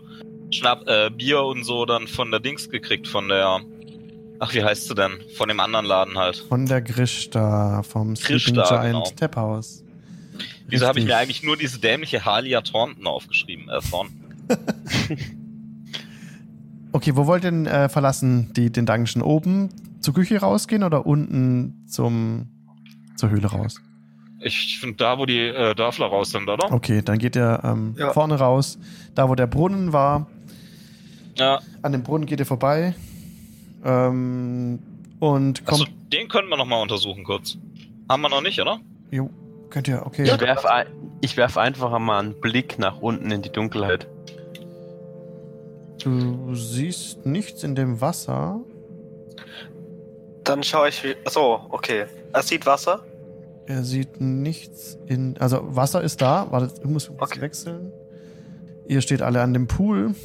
Schnapp, 0.49 0.87
äh, 0.87 1.09
Bier 1.09 1.43
und 1.43 1.63
so 1.63 1.85
dann 1.85 2.07
von 2.07 2.31
der 2.31 2.39
Dings 2.39 2.69
gekriegt, 2.69 3.07
von 3.07 3.27
der. 3.27 3.59
Ach, 4.39 4.53
wie 4.53 4.63
heißt 4.63 4.87
sie 4.87 4.95
denn? 4.95 5.19
Von 5.35 5.49
dem 5.49 5.59
anderen 5.59 5.85
Laden 5.85 6.17
halt. 6.17 6.37
Von 6.37 6.67
der 6.67 6.81
Grisch 6.81 7.29
da, 7.31 7.81
vom 7.83 8.15
Sleeping 8.15 8.55
Grishta, 8.55 8.81
Giant 8.81 9.05
genau. 9.05 9.15
Tap 9.15 9.35
House. 9.35 9.83
Wieso 10.67 10.85
habe 10.85 10.99
ich 10.99 11.05
mir 11.05 11.17
eigentlich 11.17 11.43
nur 11.43 11.57
diese 11.57 11.79
dämliche 11.79 12.23
Halia 12.23 12.61
Thornton 12.61 13.07
aufgeschrieben? 13.07 13.67
Äh, 13.69 13.79
Thornton. 13.81 14.23
Okay, 16.97 17.15
wo 17.15 17.27
wollt 17.27 17.43
ihr 17.43 17.51
denn 17.51 17.67
äh, 17.67 17.89
verlassen? 17.89 18.51
Die, 18.53 18.71
den 18.71 18.87
Dungeon 18.87 19.21
oben 19.21 19.69
zur 19.99 20.15
Küche 20.15 20.39
rausgehen 20.39 20.83
oder 20.83 21.05
unten 21.05 21.85
zum, 21.87 22.47
zur 23.15 23.29
Höhle 23.29 23.47
raus? 23.47 23.81
Ich 24.39 24.79
finde 24.79 24.97
da, 24.97 25.17
wo 25.17 25.25
die 25.25 25.39
äh, 25.39 25.73
Dörfler 25.73 26.07
raus 26.07 26.31
sind, 26.31 26.47
oder? 26.47 26.71
Okay, 26.71 27.01
dann 27.01 27.17
geht 27.17 27.35
ihr 27.35 27.59
ähm, 27.63 27.95
Ja. 27.97 28.13
vorne 28.13 28.35
raus, 28.37 28.77
da 29.15 29.27
wo 29.29 29.35
der 29.35 29.47
Brunnen 29.47 29.93
war. 29.93 30.27
Ja. 31.35 31.59
An 31.81 31.91
dem 31.91 32.03
Brunnen 32.03 32.25
geht 32.27 32.39
ihr 32.39 32.45
vorbei. 32.45 32.93
Ähm, 33.83 34.79
und 35.19 35.65
kommt. 35.65 35.81
Achso, 35.81 35.93
den 36.11 36.27
können 36.27 36.49
wir 36.49 36.57
nochmal 36.57 36.81
untersuchen 36.81 37.23
kurz. 37.23 37.57
Haben 38.09 38.21
wir 38.21 38.29
noch 38.29 38.41
nicht, 38.41 38.59
oder? 38.61 38.79
Jo, 39.11 39.29
könnt 39.69 39.87
ihr, 39.87 40.05
okay. 40.05 40.23
Ich 40.23 40.39
werf, 40.39 40.65
ein, 40.65 40.87
ich 41.21 41.35
werf 41.37 41.57
einfach 41.57 41.97
mal 41.99 42.19
einen 42.19 42.39
Blick 42.39 42.77
nach 42.79 42.99
unten 42.99 43.31
in 43.31 43.41
die 43.41 43.51
Dunkelheit. 43.51 44.07
Du 46.03 46.53
siehst 46.55 47.25
nichts 47.25 47.63
in 47.63 47.75
dem 47.75 47.99
Wasser. 48.01 48.59
Dann 50.43 50.63
schaue 50.63 50.89
ich 50.89 51.03
wie. 51.03 51.15
Achso, 51.25 51.65
okay. 51.69 52.05
Er 52.33 52.43
sieht 52.43 52.65
Wasser. 52.65 53.03
Er 53.67 53.83
sieht 53.83 54.21
nichts 54.21 54.97
in. 55.07 55.37
Also 55.37 55.59
Wasser 55.75 56.01
ist 56.01 56.21
da. 56.21 56.47
Warte, 56.51 56.73
ich 56.81 56.89
muss 56.89 57.07
kurz 57.07 57.31
Okay. 57.31 57.41
wechseln. 57.41 57.91
Ihr 58.87 59.01
steht 59.01 59.21
alle 59.21 59.41
an 59.41 59.53
dem 59.53 59.67
Pool. 59.67 60.15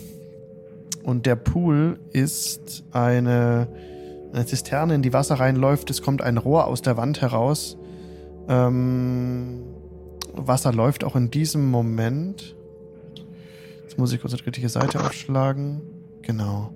Und 1.02 1.26
der 1.26 1.34
Pool 1.34 1.98
ist 2.12 2.84
eine, 2.92 3.66
eine 4.32 4.46
Zisterne, 4.46 4.94
in 4.94 5.02
die 5.02 5.12
Wasser 5.12 5.34
reinläuft. 5.34 5.90
Es 5.90 6.02
kommt 6.02 6.22
ein 6.22 6.38
Rohr 6.38 6.68
aus 6.68 6.82
der 6.82 6.96
Wand 6.96 7.20
heraus. 7.20 7.76
Ähm, 8.48 9.64
Wasser 10.34 10.72
läuft 10.72 11.02
auch 11.02 11.16
in 11.16 11.28
diesem 11.32 11.68
Moment. 11.68 12.54
Jetzt 13.82 13.98
muss 13.98 14.12
ich 14.12 14.20
kurz 14.20 14.34
die 14.36 14.44
richtige 14.44 14.68
Seite 14.68 15.00
aufschlagen. 15.04 15.82
Genau. 16.22 16.72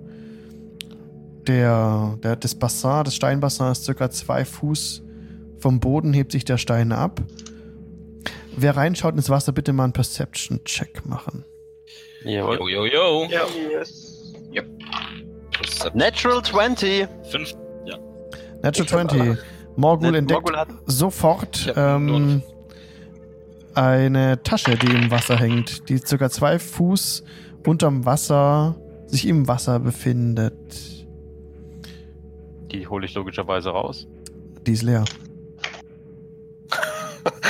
Der, 1.47 2.17
der, 2.21 2.35
das 2.35 2.55
Bassin, 2.55 3.05
das 3.05 3.15
Steinbassin 3.15 3.71
ist 3.71 3.85
circa 3.85 4.09
zwei 4.09 4.43
Fuß 4.43 5.03
vom 5.59 5.79
Boden, 5.79 6.13
hebt 6.13 6.31
sich 6.31 6.45
der 6.45 6.57
Stein 6.57 6.91
ab. 6.91 7.21
Wer 8.55 8.75
reinschaut 8.75 9.15
ins 9.15 9.29
Wasser, 9.29 9.51
bitte 9.51 9.73
mal 9.73 9.83
einen 9.85 9.93
Perception-Check 9.93 11.05
machen. 11.05 11.45
Jawohl. 12.23 12.57
Yo, 12.57 12.67
yo, 12.67 12.85
yo. 12.85 13.27
Ja. 13.29 13.41
Yes. 13.71 14.33
Ist 15.61 15.95
Natural 15.95 16.41
20. 16.43 17.07
fünf. 17.31 17.53
Natural 18.61 18.87
20. 19.09 19.37
Morgul 19.75 20.11
Net- 20.11 20.19
entdeckt 20.19 20.41
Morgul 20.41 20.57
hat 20.57 20.69
sofort 20.85 21.67
Ich 21.67 21.73
ähm, 21.75 22.41
eine 23.75 24.41
Tasche, 24.41 24.75
die 24.75 24.87
im 24.91 25.11
Wasser 25.11 25.37
hängt, 25.37 25.87
die 25.89 25.97
circa 25.99 26.29
zwei 26.31 26.57
Fuß 26.57 27.23
unterm 27.65 28.05
Wasser 28.05 28.75
sich 29.05 29.27
im 29.27 29.47
Wasser 29.47 29.79
befindet. 29.79 30.53
Die 32.71 32.87
hole 32.87 33.05
ich 33.05 33.13
logischerweise 33.13 33.69
raus. 33.69 34.07
Die 34.65 34.71
ist 34.73 34.81
leer. 34.81 35.05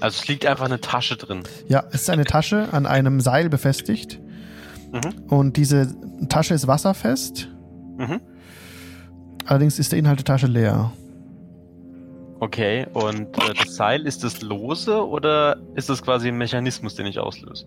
Also 0.00 0.20
es 0.20 0.28
liegt 0.28 0.44
einfach 0.44 0.66
eine 0.66 0.82
Tasche 0.82 1.16
drin. 1.16 1.44
Ja, 1.66 1.84
es 1.88 2.02
ist 2.02 2.10
eine 2.10 2.24
Tasche 2.26 2.68
an 2.72 2.84
einem 2.84 3.20
Seil 3.20 3.48
befestigt. 3.48 4.20
Mhm. 4.92 5.22
Und 5.28 5.56
diese 5.56 5.94
Tasche 6.28 6.52
ist 6.52 6.66
wasserfest. 6.66 7.48
Mhm. 7.96 8.20
Allerdings 9.46 9.78
ist 9.78 9.92
der 9.92 9.98
Inhalt 9.98 10.18
der 10.18 10.26
Tasche 10.26 10.46
leer. 10.46 10.92
Okay, 12.40 12.86
und 12.92 13.28
äh, 13.38 13.54
das 13.56 13.76
Seil, 13.76 14.06
ist 14.06 14.24
das 14.24 14.42
lose 14.42 15.06
oder 15.06 15.56
ist 15.74 15.88
das 15.88 16.02
quasi 16.02 16.28
ein 16.28 16.36
Mechanismus, 16.36 16.94
den 16.96 17.06
ich 17.06 17.18
auslöse? 17.18 17.64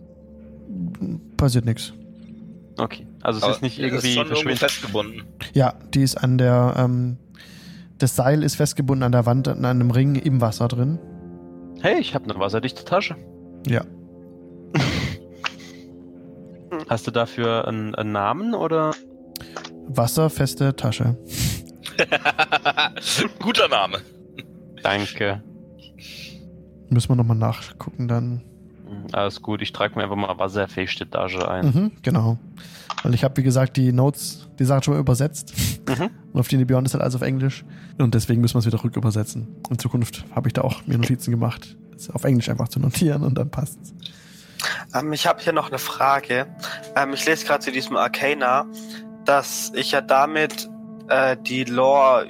Passiert 1.37 1.65
nichts. 1.65 1.93
Okay, 2.77 3.07
also 3.23 3.37
es 3.37 3.43
Aber 3.43 3.53
ist 3.53 3.61
nicht 3.63 3.79
ist 3.79 3.83
irgendwie 3.83 4.13
schon 4.13 4.27
irgendwo 4.27 4.35
verschwindet. 4.35 4.59
festgebunden. 4.59 5.23
Ja, 5.53 5.73
die 5.93 6.03
ist 6.03 6.17
an 6.17 6.37
der. 6.37 6.75
Ähm, 6.77 7.17
das 7.97 8.15
Seil 8.15 8.43
ist 8.43 8.55
festgebunden 8.55 9.03
an 9.03 9.11
der 9.11 9.25
Wand, 9.25 9.47
an 9.47 9.65
einem 9.65 9.91
Ring 9.91 10.15
im 10.15 10.41
Wasser 10.41 10.67
drin. 10.67 10.99
Hey, 11.81 11.99
ich 11.99 12.15
habe 12.15 12.29
eine 12.29 12.39
wasserdichte 12.39 12.85
Tasche. 12.85 13.15
Ja. 13.65 13.83
Hast 16.89 17.07
du 17.07 17.11
dafür 17.11 17.67
einen, 17.67 17.95
einen 17.95 18.11
Namen 18.11 18.53
oder? 18.53 18.91
Wasserfeste 19.87 20.75
Tasche. 20.75 21.17
Guter 23.39 23.67
Name. 23.67 23.99
Danke. 24.83 25.43
Müssen 26.89 27.09
wir 27.09 27.15
nochmal 27.15 27.37
nachgucken 27.37 28.07
dann. 28.07 28.43
Alles 29.11 29.41
gut, 29.41 29.61
ich 29.61 29.71
trage 29.73 29.95
mir 29.95 30.03
einfach 30.03 30.15
mal 30.15 30.37
wasserfeste 30.37 31.09
Tasche 31.09 31.49
ein. 31.49 31.65
Mhm, 31.65 31.91
genau. 32.01 32.37
Weil 33.03 33.13
ich 33.13 33.23
habe, 33.23 33.37
wie 33.37 33.43
gesagt, 33.43 33.77
die 33.77 33.91
Notes, 33.91 34.47
die 34.59 34.65
Sachen 34.65 34.83
schon 34.83 34.93
mal 34.95 34.99
übersetzt. 34.99 35.53
Mhm. 35.87 36.09
Und 36.33 36.39
auf 36.39 36.47
die 36.47 36.63
Beyond 36.63 36.87
ist 36.87 36.93
halt 36.93 37.03
alles 37.03 37.15
auf 37.15 37.21
Englisch. 37.21 37.63
Und 37.97 38.13
deswegen 38.13 38.41
müssen 38.41 38.55
wir 38.55 38.59
es 38.59 38.65
wieder 38.65 38.83
rückübersetzen. 38.83 39.47
In 39.69 39.79
Zukunft 39.79 40.25
habe 40.35 40.49
ich 40.49 40.53
da 40.53 40.61
auch 40.61 40.85
mir 40.85 40.97
Notizen 40.97 41.31
gemacht, 41.31 41.77
es 41.95 42.09
auf 42.09 42.23
Englisch 42.23 42.49
einfach 42.49 42.67
zu 42.67 42.79
notieren 42.79 43.23
und 43.23 43.37
dann 43.37 43.49
passt's. 43.49 43.93
Ähm, 44.93 45.13
ich 45.13 45.27
habe 45.27 45.41
hier 45.41 45.53
noch 45.53 45.69
eine 45.69 45.79
Frage. 45.79 46.47
Ähm, 46.95 47.13
ich 47.13 47.25
lese 47.25 47.45
gerade 47.45 47.63
zu 47.63 47.71
diesem 47.71 47.95
Arcana, 47.95 48.65
dass 49.25 49.71
ich 49.75 49.91
ja 49.91 50.01
damit 50.01 50.69
äh, 51.09 51.37
die 51.37 51.63
Lore 51.63 52.27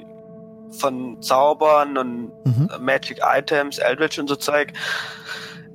von 0.78 1.22
Zaubern 1.22 1.96
und 1.96 2.30
Mhm. 2.44 2.70
Magic 2.80 3.20
Items, 3.22 3.78
Eldritch 3.78 4.18
und 4.18 4.28
so 4.28 4.36
Zeug 4.36 4.72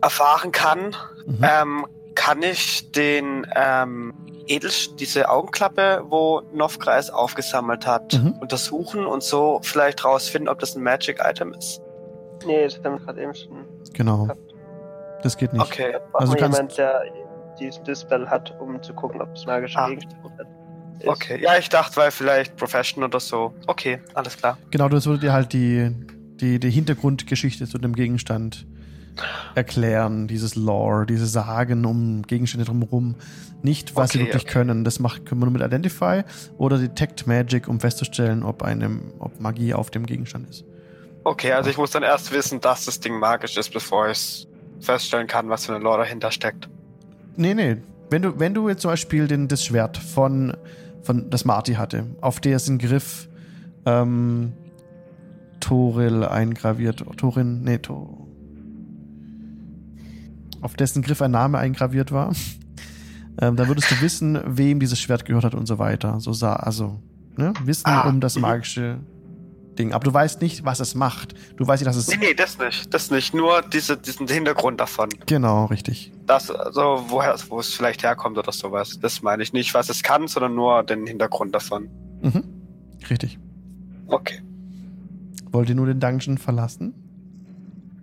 erfahren 0.04 0.52
kann. 0.52 0.96
Mhm. 1.26 1.38
Ähm, 1.42 1.86
kann 2.16 2.44
ich 2.44 2.92
den 2.92 3.48
ähm, 3.56 4.14
Edel 4.46 4.70
diese 5.00 5.30
Augenklappe, 5.30 6.04
wo 6.10 6.42
Novkreis 6.54 7.10
aufgesammelt 7.10 7.88
hat, 7.88 8.14
Mhm. 8.14 8.34
untersuchen 8.42 9.06
und 9.06 9.24
so 9.24 9.60
vielleicht 9.64 10.04
rausfinden, 10.06 10.50
ob 10.50 10.60
das 10.60 10.76
ein 10.76 10.84
Magic 10.84 11.20
Item 11.24 11.54
ist? 11.54 11.82
Nee, 12.46 12.66
das 12.66 12.76
haben 12.84 13.00
wir 13.00 13.06
gerade 13.06 13.22
eben 13.24 13.34
schon. 13.34 13.66
Genau. 13.94 14.28
Das 15.24 15.38
geht 15.38 15.54
nicht. 15.54 15.62
Okay. 15.62 15.96
Also 16.14 16.34
kannst- 16.36 16.58
jemand, 16.58 16.78
der 16.78 17.04
diesen 17.60 17.84
Dispel 17.86 18.30
hat, 18.30 18.54
um 18.60 18.82
zu 18.84 18.94
gucken, 18.94 19.22
ob 19.22 19.30
es 19.34 19.46
magischer 19.46 19.80
Ah. 19.80 19.88
Gegenstand 19.90 20.20
ist. 21.00 21.08
Okay. 21.08 21.42
Ja, 21.42 21.58
ich 21.58 21.70
dachte, 21.70 21.96
weil 21.98 22.12
vielleicht 22.12 22.56
Profession 22.58 23.04
oder 23.04 23.20
so. 23.20 23.54
Okay, 23.68 24.02
alles 24.14 24.38
klar. 24.38 24.58
Genau, 24.72 24.90
das 24.90 25.06
würde 25.06 25.20
dir 25.20 25.34
halt 25.34 25.54
die, 25.54 25.90
die, 26.40 26.60
die 26.60 26.70
Hintergrundgeschichte 26.70 27.66
zu 27.68 27.78
dem 27.78 27.94
Gegenstand 27.94 28.68
erklären. 29.56 30.28
Dieses 30.28 30.56
Lore, 30.56 31.06
diese 31.06 31.26
Sagen 31.26 31.86
um 31.86 32.24
Gegenstände 32.24 32.66
drumherum. 32.66 33.16
Nicht, 33.62 33.96
was 33.96 34.12
sie 34.12 34.20
Okay, 34.20 34.28
wirklich 34.28 34.44
okay. 34.44 34.54
können. 34.54 34.84
Das 34.84 35.00
macht, 35.00 35.26
können 35.26 35.42
wir 35.42 35.46
nur 35.46 35.54
mit 35.54 35.62
Identify 35.62 36.24
oder 36.58 36.78
Detect 36.78 37.28
Magic, 37.28 37.68
um 37.68 37.80
festzustellen, 37.80 38.44
ob, 38.44 38.62
einem, 38.62 39.14
ob 39.20 39.40
Magie 39.40 39.74
auf 39.74 39.90
dem 39.90 40.06
Gegenstand 40.06 40.50
ist. 40.50 40.66
Okay, 41.24 41.54
also 41.54 41.70
ich 41.70 41.78
muss 41.78 41.92
dann 41.92 42.04
erst 42.04 42.34
wissen, 42.34 42.60
dass 42.60 42.86
das 42.86 43.00
Ding 43.00 43.18
magisch 43.18 43.56
ist, 43.58 43.72
bevor 43.72 44.10
ich 44.10 44.48
feststellen 44.82 45.28
kann, 45.28 45.48
was 45.50 45.66
für 45.66 45.74
eine 45.74 45.84
Lore 45.84 46.00
dahinter 46.00 46.32
steckt. 46.32 46.68
Nee, 47.38 47.54
nee. 47.54 47.78
Wenn 48.10 48.22
du, 48.22 48.38
wenn 48.40 48.54
du 48.54 48.68
jetzt 48.68 48.82
zum 48.82 48.92
Beispiel 48.92 49.28
den, 49.28 49.48
das 49.48 49.64
Schwert 49.64 49.98
von, 49.98 50.58
von 51.02 51.30
das 51.30 51.46
Marty 51.46 51.76
hatte, 51.76 52.06
auf 52.20 52.42
dessen 52.42 52.78
Griff 52.78 53.30
ähm, 53.86 54.54
Toril 55.62 56.26
eingraviert, 56.26 57.04
Torin, 57.18 57.64
nee, 57.64 57.78
to, 57.78 58.23
auf 60.64 60.76
dessen 60.76 61.02
Griff 61.02 61.22
ein 61.22 61.32
Name 61.32 61.58
eingraviert 61.58 62.12
war, 62.12 62.34
ähm, 63.40 63.56
dann 63.56 63.68
würdest 63.68 63.92
du 63.92 64.02
wissen, 64.02 64.40
wem 64.46 64.80
dieses 64.80 65.00
Schwert 65.00 65.26
gehört 65.26 65.44
hat 65.44 65.56
und 65.56 65.66
so 65.66 65.80
weiter. 65.80 66.20
So 66.20 66.34
sah, 66.34 66.54
also, 66.56 67.00
ne? 67.36 67.54
Wissen 67.64 67.88
Ah, 67.88 68.08
um 68.08 68.20
das 68.20 68.38
magische 68.38 69.00
Ding. 69.78 69.92
Aber 69.92 70.04
du 70.04 70.14
weißt 70.14 70.42
nicht, 70.42 70.66
was 70.66 70.80
es 70.80 70.94
macht. 70.94 71.34
Du 71.58 71.66
weißt 71.66 71.82
nicht, 71.82 71.88
dass 71.90 71.96
es. 71.96 72.08
Nee, 72.08 72.18
nee, 72.18 72.34
das 72.34 72.60
nicht. 72.60 72.94
Das 72.94 73.10
nicht. 73.10 73.34
Nur 73.34 73.64
diese, 73.64 73.98
diesen 73.98 74.28
Hintergrund 74.28 74.80
davon. 74.80 75.10
Genau, 75.26 75.66
richtig. 75.66 76.12
Das, 76.28 76.52
also, 76.52 77.06
woher, 77.08 77.36
wo 77.50 77.60
es 77.60 77.74
vielleicht 77.74 78.04
herkommt 78.04 78.38
oder 78.38 78.52
sowas. 78.52 79.00
Das 79.02 79.24
meine 79.24 79.42
ich 79.42 79.52
nicht, 79.52 79.74
was 79.74 79.90
es 79.90 80.04
kann, 80.04 80.28
sondern 80.28 80.54
nur 80.54 80.84
den 80.84 81.08
Hintergrund 81.08 81.56
davon. 81.56 81.90
Mhm. 82.22 82.44
Richtig. 83.10 83.40
Okay. 84.08 84.42
Wollt 85.52 85.70
ihr 85.70 85.76
nur 85.76 85.88
den 85.88 86.00
Dungeon 86.00 86.38
verlassen? 86.38 86.94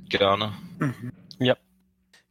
Gerne. 0.09 0.53
Mhm. 0.81 1.13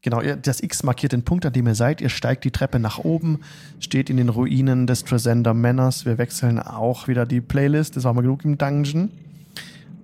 Genau, 0.02 0.22
das 0.22 0.64
X 0.64 0.84
markiert 0.84 1.12
den 1.12 1.24
Punkt, 1.24 1.46
an 1.46 1.52
dem 1.52 1.68
ihr 1.68 1.76
seid. 1.76 2.00
Ihr 2.00 2.10
steigt 2.10 2.46
die 2.46 2.52
Treppe 2.52 2.80
nach 2.80 3.00
oben, 3.00 3.42
steht 3.80 4.10
in 4.10 4.16
den 4.16 4.30
Ruinen 4.30 4.88
des 4.88 5.04
Tresender 5.04 5.54
Manors. 5.54 6.06
Wir 6.06 6.18
wechseln 6.18 6.58
auch 6.60 7.10
wieder 7.10 7.26
die 7.26 7.42
Playlist. 7.42 7.98
Das 7.98 8.06
war 8.06 8.14
mal 8.14 8.22
genug 8.22 8.46
im 8.46 8.58
Dungeon. 8.58 9.12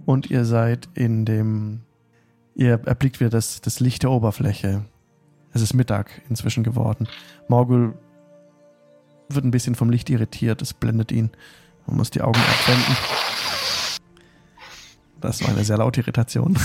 Und 0.05 0.29
ihr 0.29 0.43
seid 0.43 0.89
in 0.95 1.25
dem. 1.25 1.81
Ihr 2.55 2.81
erblickt 2.85 3.19
wieder 3.19 3.29
das, 3.29 3.61
das 3.61 3.79
Licht 3.79 4.03
der 4.03 4.11
Oberfläche. 4.11 4.85
Es 5.53 5.61
ist 5.61 5.73
Mittag 5.73 6.21
inzwischen 6.29 6.63
geworden. 6.63 7.07
Morgul 7.47 7.95
wird 9.29 9.45
ein 9.45 9.51
bisschen 9.51 9.75
vom 9.75 9.89
Licht 9.89 10.09
irritiert. 10.09 10.61
Es 10.61 10.73
blendet 10.73 11.11
ihn. 11.11 11.31
Man 11.87 11.97
muss 11.97 12.11
die 12.11 12.21
Augen 12.21 12.39
abwenden. 12.39 12.97
Das 15.25 15.41
war 15.41 15.49
eine 15.49 15.63
sehr 15.63 15.77
laute 15.77 16.01
Irritation. 16.01 16.57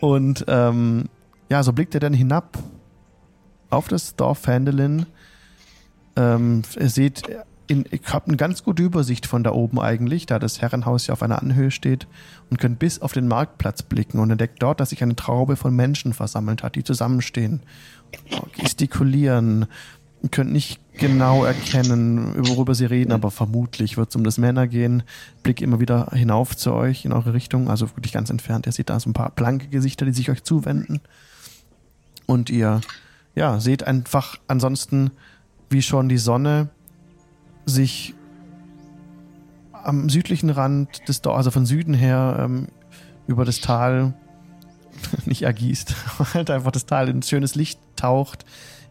Und 0.00 0.44
ähm, 0.48 1.08
ja, 1.48 1.62
so 1.62 1.72
blickt 1.72 1.94
er 1.94 2.00
dann 2.00 2.12
hinab 2.12 2.58
auf 3.70 3.88
das 3.88 4.16
Dorf 4.16 4.38
Fandelin. 4.40 5.06
Ähm, 6.16 6.62
ihr 6.78 6.90
seht, 6.90 7.22
in, 7.66 7.84
ich 7.90 8.02
habe 8.12 8.28
eine 8.28 8.36
ganz 8.36 8.62
gute 8.62 8.82
Übersicht 8.82 9.26
von 9.26 9.42
da 9.42 9.52
oben 9.52 9.80
eigentlich, 9.80 10.26
da 10.26 10.38
das 10.38 10.60
Herrenhaus 10.60 11.06
ja 11.06 11.12
auf 11.12 11.22
einer 11.22 11.40
Anhöhe 11.40 11.70
steht 11.70 12.06
und 12.50 12.58
könnt 12.58 12.78
bis 12.78 13.00
auf 13.00 13.12
den 13.12 13.28
Marktplatz 13.28 13.82
blicken 13.82 14.18
und 14.18 14.30
entdeckt 14.30 14.62
dort, 14.62 14.80
dass 14.80 14.90
sich 14.90 15.02
eine 15.02 15.16
Traube 15.16 15.56
von 15.56 15.74
Menschen 15.74 16.12
versammelt 16.12 16.62
hat, 16.62 16.74
die 16.76 16.84
zusammenstehen, 16.84 17.62
gestikulieren. 18.56 19.66
Ihr 20.22 20.28
könnt 20.28 20.52
nicht 20.52 20.80
genau 20.98 21.44
erkennen, 21.44 22.34
worüber 22.48 22.74
sie 22.74 22.84
reden, 22.84 23.12
aber 23.12 23.30
vermutlich 23.30 23.96
wird 23.96 24.10
es 24.10 24.16
um 24.16 24.24
das 24.24 24.38
Männer 24.38 24.66
gehen. 24.66 25.02
Blick 25.42 25.60
immer 25.60 25.80
wieder 25.80 26.10
hinauf 26.12 26.56
zu 26.56 26.72
euch 26.72 27.04
in 27.04 27.12
eure 27.12 27.34
Richtung, 27.34 27.68
also 27.68 27.90
wirklich 27.96 28.12
ganz 28.12 28.30
entfernt. 28.30 28.66
Ihr 28.66 28.72
seht 28.72 28.90
da 28.90 28.98
so 29.00 29.10
ein 29.10 29.14
paar 29.14 29.30
blanke 29.30 29.68
Gesichter, 29.68 30.06
die 30.06 30.12
sich 30.12 30.30
euch 30.30 30.44
zuwenden. 30.44 31.00
Und 32.26 32.48
ihr, 32.48 32.80
ja, 33.34 33.60
seht 33.60 33.86
einfach 33.86 34.38
ansonsten, 34.46 35.10
wie 35.68 35.82
schon 35.82 36.08
die 36.08 36.18
Sonne 36.18 36.68
sich 37.66 38.14
am 39.72 40.08
südlichen 40.08 40.50
Rand 40.50 41.08
des 41.08 41.20
Dorfes, 41.20 41.38
also 41.38 41.50
von 41.50 41.66
Süden 41.66 41.94
her, 41.94 42.36
ähm, 42.40 42.68
über 43.26 43.44
das 43.44 43.60
Tal 43.60 44.14
nicht 45.26 45.42
ergießt, 45.42 45.94
halt 46.34 46.50
einfach 46.50 46.70
das 46.70 46.86
Tal 46.86 47.08
in 47.08 47.22
schönes 47.22 47.54
Licht 47.54 47.80
taucht, 47.96 48.44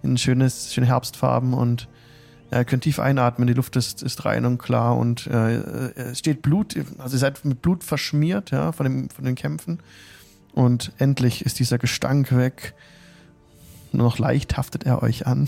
in 0.03 0.17
schönes, 0.17 0.73
schöne 0.73 0.87
Herbstfarben 0.87 1.53
und 1.53 1.87
äh, 2.53 2.65
könnt 2.65 2.83
tief 2.83 2.99
einatmen, 2.99 3.47
die 3.47 3.53
Luft 3.53 3.75
ist, 3.75 4.03
ist 4.03 4.25
rein 4.25 4.45
und 4.45 4.59
klar 4.59 4.95
und 4.95 5.27
äh, 5.27 5.55
äh, 5.55 5.91
es 6.11 6.19
steht 6.19 6.41
Blut, 6.41 6.75
also 6.99 7.15
ihr 7.15 7.19
seid 7.19 7.43
mit 7.45 7.61
Blut 7.61 7.83
verschmiert, 7.83 8.51
ja, 8.51 8.71
von, 8.71 8.83
dem, 8.85 9.09
von 9.09 9.25
den 9.25 9.35
Kämpfen. 9.35 9.79
Und 10.53 10.91
endlich 10.99 11.45
ist 11.45 11.57
dieser 11.57 11.79
Gestank 11.79 12.35
weg. 12.35 12.75
Nur 13.91 14.05
noch 14.05 14.19
leicht 14.19 14.55
haftet 14.55 14.85
er 14.85 15.01
euch 15.01 15.25
an. 15.25 15.47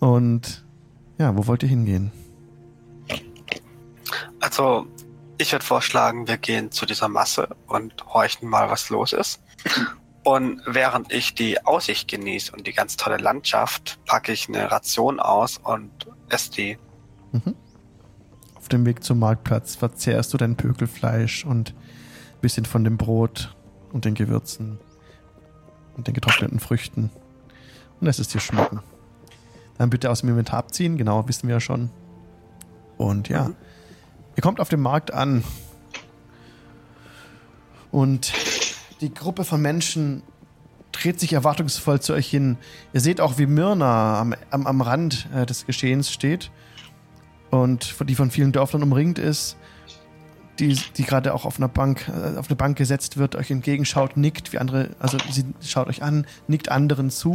Und 0.00 0.64
ja, 1.16 1.34
wo 1.36 1.46
wollt 1.46 1.62
ihr 1.62 1.68
hingehen? 1.68 2.12
Also, 4.40 4.86
ich 5.38 5.52
würde 5.52 5.64
vorschlagen, 5.64 6.28
wir 6.28 6.36
gehen 6.36 6.70
zu 6.70 6.84
dieser 6.84 7.08
Masse 7.08 7.48
und 7.66 8.06
horchen 8.06 8.48
mal, 8.48 8.68
was 8.68 8.90
los 8.90 9.14
ist. 9.14 9.40
Und 10.24 10.60
während 10.66 11.12
ich 11.12 11.34
die 11.34 11.64
Aussicht 11.64 12.08
genieße 12.08 12.52
und 12.52 12.66
die 12.66 12.72
ganz 12.72 12.96
tolle 12.96 13.16
Landschaft, 13.16 13.98
packe 14.04 14.32
ich 14.32 14.48
eine 14.48 14.70
Ration 14.70 15.20
aus 15.20 15.58
und 15.58 15.90
esse 16.28 16.50
die. 16.50 16.78
Mhm. 17.32 17.54
Auf 18.56 18.68
dem 18.68 18.84
Weg 18.84 19.02
zum 19.02 19.18
Marktplatz 19.20 19.76
verzehrst 19.76 20.32
du 20.34 20.36
dein 20.36 20.56
Pökelfleisch 20.56 21.44
und 21.44 21.74
bisschen 22.40 22.64
von 22.64 22.84
dem 22.84 22.96
Brot 22.96 23.56
und 23.92 24.04
den 24.04 24.14
Gewürzen 24.14 24.78
und 25.96 26.06
den 26.06 26.14
getrockneten 26.14 26.60
Früchten 26.60 27.10
und 28.00 28.06
lässt 28.06 28.20
es 28.20 28.28
dir 28.28 28.40
schmecken. 28.40 28.80
Dann 29.78 29.90
bitte 29.90 30.10
aus 30.10 30.20
dem 30.20 30.30
Inventar 30.30 30.58
abziehen, 30.58 30.96
genau, 30.96 31.26
wissen 31.28 31.48
wir 31.48 31.56
ja 31.56 31.60
schon. 31.60 31.90
Und 32.96 33.28
ja, 33.28 33.50
ihr 34.36 34.42
kommt 34.42 34.60
auf 34.60 34.68
dem 34.68 34.82
Markt 34.82 35.12
an 35.12 35.44
und 37.90 38.32
die 39.00 39.12
Gruppe 39.12 39.44
von 39.44 39.60
Menschen 39.60 40.22
dreht 40.92 41.20
sich 41.20 41.32
erwartungsvoll 41.32 42.00
zu 42.00 42.14
euch 42.14 42.28
hin. 42.28 42.56
Ihr 42.92 43.00
seht 43.00 43.20
auch, 43.20 43.38
wie 43.38 43.46
Myrna 43.46 44.20
am, 44.20 44.34
am, 44.50 44.66
am 44.66 44.80
Rand 44.80 45.28
äh, 45.34 45.46
des 45.46 45.66
Geschehens 45.66 46.10
steht 46.10 46.50
und 47.50 47.94
die 48.08 48.14
von 48.14 48.30
vielen 48.30 48.52
Dörflern 48.52 48.82
umringt 48.82 49.18
ist, 49.18 49.56
die, 50.58 50.76
die 50.96 51.04
gerade 51.04 51.34
auch 51.34 51.44
auf 51.44 51.58
einer 51.58 51.68
Bank, 51.68 52.08
äh, 52.08 52.36
auf 52.38 52.48
eine 52.48 52.56
Bank 52.56 52.76
gesetzt 52.76 53.16
wird, 53.16 53.36
euch 53.36 53.50
entgegenschaut, 53.50 54.16
nickt, 54.16 54.52
wie 54.52 54.58
andere, 54.58 54.90
also 54.98 55.18
sie 55.30 55.44
schaut 55.60 55.88
euch 55.88 56.02
an, 56.02 56.26
nickt 56.48 56.70
anderen 56.70 57.10
zu 57.10 57.34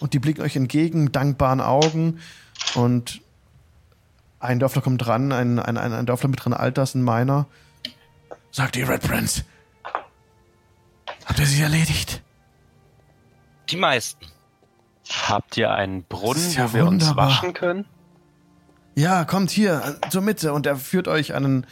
und 0.00 0.14
die 0.14 0.18
blicken 0.18 0.42
euch 0.42 0.56
entgegen 0.56 1.04
mit 1.04 1.16
dankbaren 1.16 1.60
Augen 1.60 2.18
und 2.74 3.20
ein 4.38 4.58
Dörfler 4.58 4.82
kommt 4.82 5.04
dran, 5.04 5.32
ein, 5.32 5.58
ein, 5.58 5.76
ein, 5.76 5.92
ein 5.92 6.06
Dörfler 6.06 6.28
mittleren 6.28 6.54
Alters, 6.54 6.94
ein 6.94 7.02
Miner, 7.02 7.46
sagt 8.52 8.76
die 8.76 8.82
Red 8.82 9.02
Prince. 9.02 9.44
Habt 11.26 11.38
ihr 11.38 11.46
sie 11.46 11.60
erledigt? 11.60 12.22
Die 13.68 13.76
meisten. 13.76 14.26
Habt 15.28 15.56
ihr 15.56 15.70
einen 15.72 16.04
Brunnen, 16.04 16.52
ja 16.52 16.70
wo 16.70 16.74
wir 16.74 16.86
uns 16.86 17.02
wunderbar. 17.04 17.28
waschen 17.28 17.52
können? 17.52 17.84
Ja, 18.94 19.24
kommt 19.24 19.50
hier 19.50 19.98
äh, 20.02 20.08
zur 20.08 20.22
Mitte 20.22 20.52
und 20.52 20.66
er 20.66 20.76
führt 20.76 21.06
euch 21.08 21.34
an 21.34 21.42
den, 21.42 21.66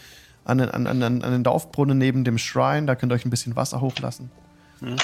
an 0.45 0.59
den, 0.59 0.71
an, 0.71 0.87
an, 0.87 1.03
an 1.03 1.33
den 1.33 1.43
Dorfbrunnen 1.43 1.97
neben 1.97 2.25
dem 2.25 2.37
Shrine. 2.37 2.87
Da 2.87 2.97
könnt 2.97 3.13
ihr 3.13 3.17
euch 3.17 3.25
ein 3.25 3.31
bisschen 3.31 3.57
Wasser 3.57 3.81
hochlassen. 3.81 4.31
Hm. 4.81 4.97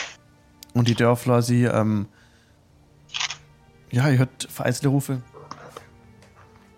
Und 0.74 0.88
die 0.88 0.94
Dörfler, 0.94 1.42
sie, 1.42 1.64
ähm, 1.64 2.08
ja, 3.90 4.08
ihr 4.08 4.18
hört 4.18 4.48
vereinzelte 4.50 4.88
Rufe. 4.88 5.22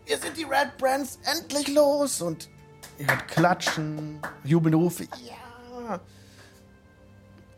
Wir 0.07 0.19
sind 0.19 0.37
die 0.37 0.45
Red 0.45 0.77
Brands 0.79 1.19
endlich 1.25 1.69
los! 1.75 2.23
Und 2.23 2.49
ihr 2.99 3.07
hört 3.07 3.29
Klatschen, 3.29 4.19
jubelnde 4.45 4.79
Rufe. 4.79 5.05
Ja! 5.05 6.01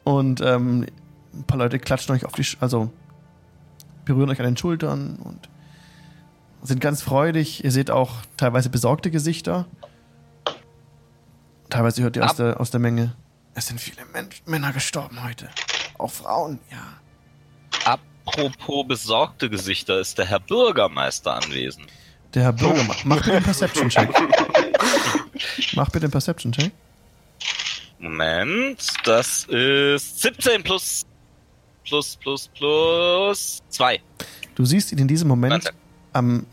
Und 0.04 0.40
ähm, 0.42 0.86
ein 1.32 1.44
paar 1.44 1.58
Leute 1.58 1.78
klatschen 1.78 2.14
euch 2.14 2.24
auf 2.24 2.32
die, 2.32 2.44
Sch 2.44 2.58
also 2.60 2.90
berühren 4.04 4.30
euch 4.30 4.38
an 4.38 4.46
den 4.46 4.56
Schultern 4.56 5.16
und 5.16 5.48
sind 6.62 6.80
ganz 6.80 7.02
freudig. 7.02 7.64
Ihr 7.64 7.72
seht 7.72 7.90
auch 7.90 8.12
teilweise 8.36 8.70
besorgte 8.70 9.10
Gesichter. 9.10 9.66
Teilweise 11.70 12.02
hört 12.02 12.16
ihr 12.16 12.24
aus 12.24 12.36
der, 12.36 12.60
aus 12.60 12.70
der 12.70 12.80
Menge. 12.80 13.14
Es 13.54 13.66
sind 13.66 13.80
viele 13.80 14.04
Mensch 14.12 14.42
Männer 14.46 14.72
gestorben 14.72 15.22
heute. 15.24 15.48
Auch 15.98 16.10
Frauen, 16.10 16.58
ja. 16.70 17.98
Apropos 18.26 18.86
besorgte 18.86 19.50
Gesichter, 19.50 20.00
ist 20.00 20.18
der 20.18 20.26
Herr 20.26 20.40
Bürgermeister 20.40 21.34
anwesend. 21.34 21.86
Der 22.32 22.42
Herr 22.44 22.52
Bürger, 22.52 22.82
mach 23.04 23.18
bitte 23.18 23.36
einen 23.36 23.44
Perception-Check. 23.44 24.10
Mach 25.74 25.90
bitte 25.90 26.06
einen 26.06 26.12
Perception-Check. 26.12 26.72
Moment, 28.04 28.92
das 29.04 29.44
ist 29.44 30.20
17 30.20 30.62
plus 30.62 31.06
plus 31.86 32.16
plus 32.16 32.48
plus 32.48 33.62
2. 33.70 33.98
Du 34.54 34.66
siehst 34.66 34.92
ihn 34.92 34.98
in 34.98 35.08
diesem 35.08 35.26
Moment 35.26 35.72
am, 36.12 36.44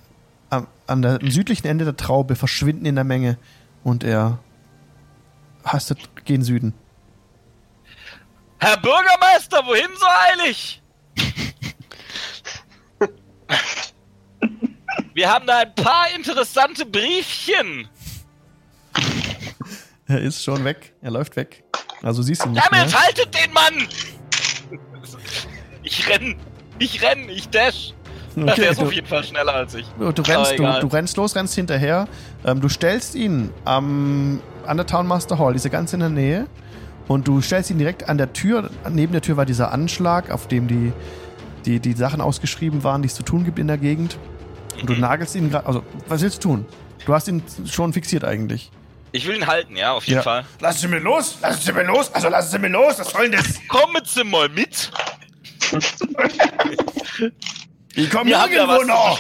am, 0.50 0.68
an 0.88 1.02
der, 1.02 1.20
am 1.22 1.30
südlichen 1.30 1.68
Ende 1.68 1.84
der 1.84 1.98
Traube 1.98 2.38
verschwinden 2.38 2.86
in 2.86 2.96
der 2.96 3.04
Menge 3.04 3.38
und 3.84 4.06
er 4.06 4.40
hastet 5.66 6.00
gen 6.24 6.42
Süden. 6.42 6.74
Herr 8.60 8.78
Bürgermeister, 8.78 9.66
wohin 9.66 9.90
so 9.98 10.06
eilig? 10.32 10.82
Wir 15.14 15.30
haben 15.30 15.46
da 15.48 15.58
ein 15.58 15.76
paar 15.76 16.16
interessante 16.16 16.86
Briefchen. 16.86 17.90
Er 20.12 20.20
ist 20.22 20.44
schon 20.44 20.64
weg. 20.66 20.94
Er 21.02 21.12
läuft 21.12 21.36
weg. 21.36 21.64
Also 22.04 22.22
siehst 22.22 22.44
du 22.44 22.48
ihn 22.50 22.54
nicht 22.54 22.66
Damit 22.72 22.92
mehr. 22.92 23.02
haltet 23.02 23.30
den 23.34 23.54
Mann! 23.54 23.88
Ich 25.84 26.08
renn, 26.10 26.36
ich 26.80 27.02
renn, 27.02 27.30
ich 27.30 27.50
dash. 27.50 27.94
der 28.36 28.54
Okay, 28.54 28.70
ist 28.70 28.80
auf 28.80 28.90
du, 28.90 28.96
jeden 28.96 29.08
Fall 29.08 29.24
schneller 29.24 29.54
als 29.54 29.74
ich. 29.76 29.86
du, 30.00 30.12
du, 30.12 30.22
rennst, 30.22 30.60
Aber 30.60 30.80
du, 30.80 30.88
du 30.88 30.96
rennst 30.96 31.18
los, 31.18 31.36
rennst 31.36 31.56
hinterher. 31.56 32.08
Ähm, 32.46 32.62
du 32.62 32.70
stellst 32.70 33.16
ihn 33.16 33.52
am, 33.66 34.42
an 34.66 34.78
der 34.78 34.86
Townmaster 34.86 35.38
Hall, 35.40 35.54
diese 35.54 35.70
ganz 35.70 35.94
in 35.94 36.00
der 36.02 36.10
Nähe. 36.10 36.48
Und 37.08 37.28
du 37.28 37.42
stellst 37.42 37.72
ihn 37.72 37.78
direkt 37.78 38.08
an 38.10 38.18
der 38.18 38.32
Tür. 38.34 38.70
Neben 38.90 39.12
der 39.12 39.22
Tür 39.22 39.38
war 39.38 39.46
dieser 39.46 39.72
Anschlag, 39.72 40.30
auf 40.32 40.48
dem 40.48 40.68
die, 40.68 40.94
die, 41.66 41.80
die 41.80 41.94
Sachen 41.94 42.22
ausgeschrieben 42.22 42.84
waren, 42.84 43.02
die 43.02 43.08
es 43.08 43.16
zu 43.16 43.24
tun 43.24 43.44
gibt 43.44 43.60
in 43.60 43.68
der 43.68 43.78
Gegend. 43.78 44.18
Und 44.80 44.90
du 44.90 44.94
Mhm. 44.94 45.00
nagelst 45.02 45.36
ihn 45.36 45.50
gerade. 45.50 45.66
Also, 45.68 45.84
was 46.08 46.22
willst 46.22 46.44
du 46.44 46.50
tun? 46.50 46.66
Du 47.06 47.14
hast 47.14 47.28
ihn 47.28 47.44
schon 47.66 47.92
fixiert 47.94 48.24
eigentlich. 48.24 48.72
Ich 49.14 49.28
will 49.28 49.36
ihn 49.36 49.48
halten, 49.48 49.76
ja, 49.76 49.92
auf 49.94 50.06
jeden 50.06 50.18
Ja. 50.20 50.24
Fall. 50.24 50.46
Lassen 50.60 50.80
Sie 50.80 50.88
mir 50.88 51.00
los! 51.00 51.38
Lassen 51.42 51.62
Sie 51.62 51.74
mir 51.74 51.84
los! 51.84 52.14
Also 52.14 52.30
lassen 52.30 52.52
Sie 52.52 52.60
mir 52.60 52.70
los! 52.70 52.98
Was 53.00 53.10
soll 53.12 53.30
denn 53.30 53.40
das? 53.40 53.60
Kommen 53.68 54.02
Sie 54.06 54.24
mal 54.24 54.48
mit. 54.50 54.92
Ich 57.96 58.10
komme 58.10 58.32
zu 58.32 58.86
noch! 58.86 59.20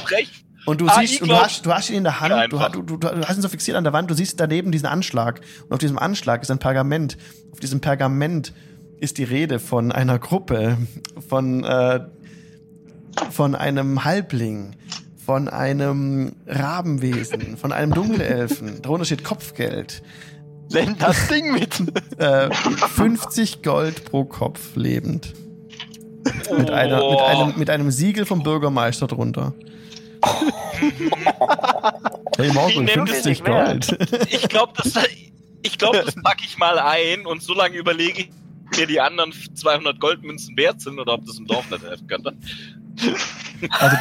Und 0.65 0.79
du 0.79 0.87
Ah, 0.87 0.99
siehst, 0.99 1.21
und 1.23 1.29
du 1.29 1.35
hast, 1.35 1.65
du 1.65 1.73
hast 1.73 1.89
ihn 1.89 1.97
in 1.97 2.03
der 2.03 2.19
Hand, 2.19 2.53
du, 2.53 2.59
du, 2.83 2.97
du 2.97 3.27
hast 3.27 3.35
ihn 3.35 3.41
so 3.41 3.49
fixiert 3.49 3.75
an 3.75 3.83
der 3.83 3.93
Wand, 3.93 4.11
du 4.11 4.13
siehst 4.13 4.39
daneben 4.39 4.71
diesen 4.71 4.85
Anschlag. 4.85 5.41
Und 5.65 5.73
auf 5.73 5.79
diesem 5.79 5.97
Anschlag 5.97 6.43
ist 6.43 6.51
ein 6.51 6.59
Pergament. 6.59 7.17
Auf 7.51 7.59
diesem 7.59 7.81
Pergament 7.81 8.53
ist 8.99 9.17
die 9.17 9.23
Rede 9.23 9.59
von 9.59 9.91
einer 9.91 10.19
Gruppe, 10.19 10.77
von, 11.27 11.63
äh, 11.63 12.01
von 13.31 13.55
einem 13.55 14.05
Halbling, 14.05 14.75
von 15.31 15.47
einem 15.47 16.33
Rabenwesen, 16.45 17.55
von 17.55 17.71
einem 17.71 17.93
Dunkelelfen. 17.93 18.81
Darunter 18.81 19.05
steht 19.05 19.23
Kopfgeld. 19.23 20.03
Nimm 20.73 20.97
das 20.97 21.29
Ding 21.29 21.53
mit. 21.53 21.79
Äh, 22.17 22.49
50 22.51 23.63
Gold 23.63 24.03
pro 24.03 24.25
Kopf 24.25 24.75
lebend. 24.75 25.33
Mit, 26.57 26.69
einer, 26.69 26.97
mit, 26.97 27.03
Oh. 27.05 27.23
einem, 27.23 27.57
mit 27.57 27.69
einem 27.69 27.91
Siegel 27.91 28.25
vom 28.25 28.43
Bürgermeister 28.43 29.07
drunter. 29.07 29.53
hey 32.37 32.51
nennt 32.51 32.89
50 32.89 33.39
es 33.39 33.45
wert? 33.45 33.87
Gold. 33.97 34.27
Ich 34.33 34.49
glaube, 34.49 34.73
das, 34.75 34.93
ich 35.63 35.77
glaub, 35.77 35.93
das 35.93 36.13
packe 36.15 36.43
ich 36.43 36.57
mal 36.57 36.77
ein 36.77 37.25
und 37.25 37.41
so 37.41 37.53
lange 37.53 37.77
überlege 37.77 38.23
ich 38.23 38.29
mir 38.77 38.85
die 38.85 38.99
anderen 38.99 39.31
200 39.31 39.97
Goldmünzen 40.01 40.57
wert 40.57 40.81
sind 40.81 40.99
oder 40.99 41.13
ob 41.13 41.25
das 41.25 41.37
im 41.37 41.47
Dorf 41.47 41.71
nicht 41.71 41.83
helfen 41.85 42.07
könnte. 42.07 42.35
Also 43.79 43.95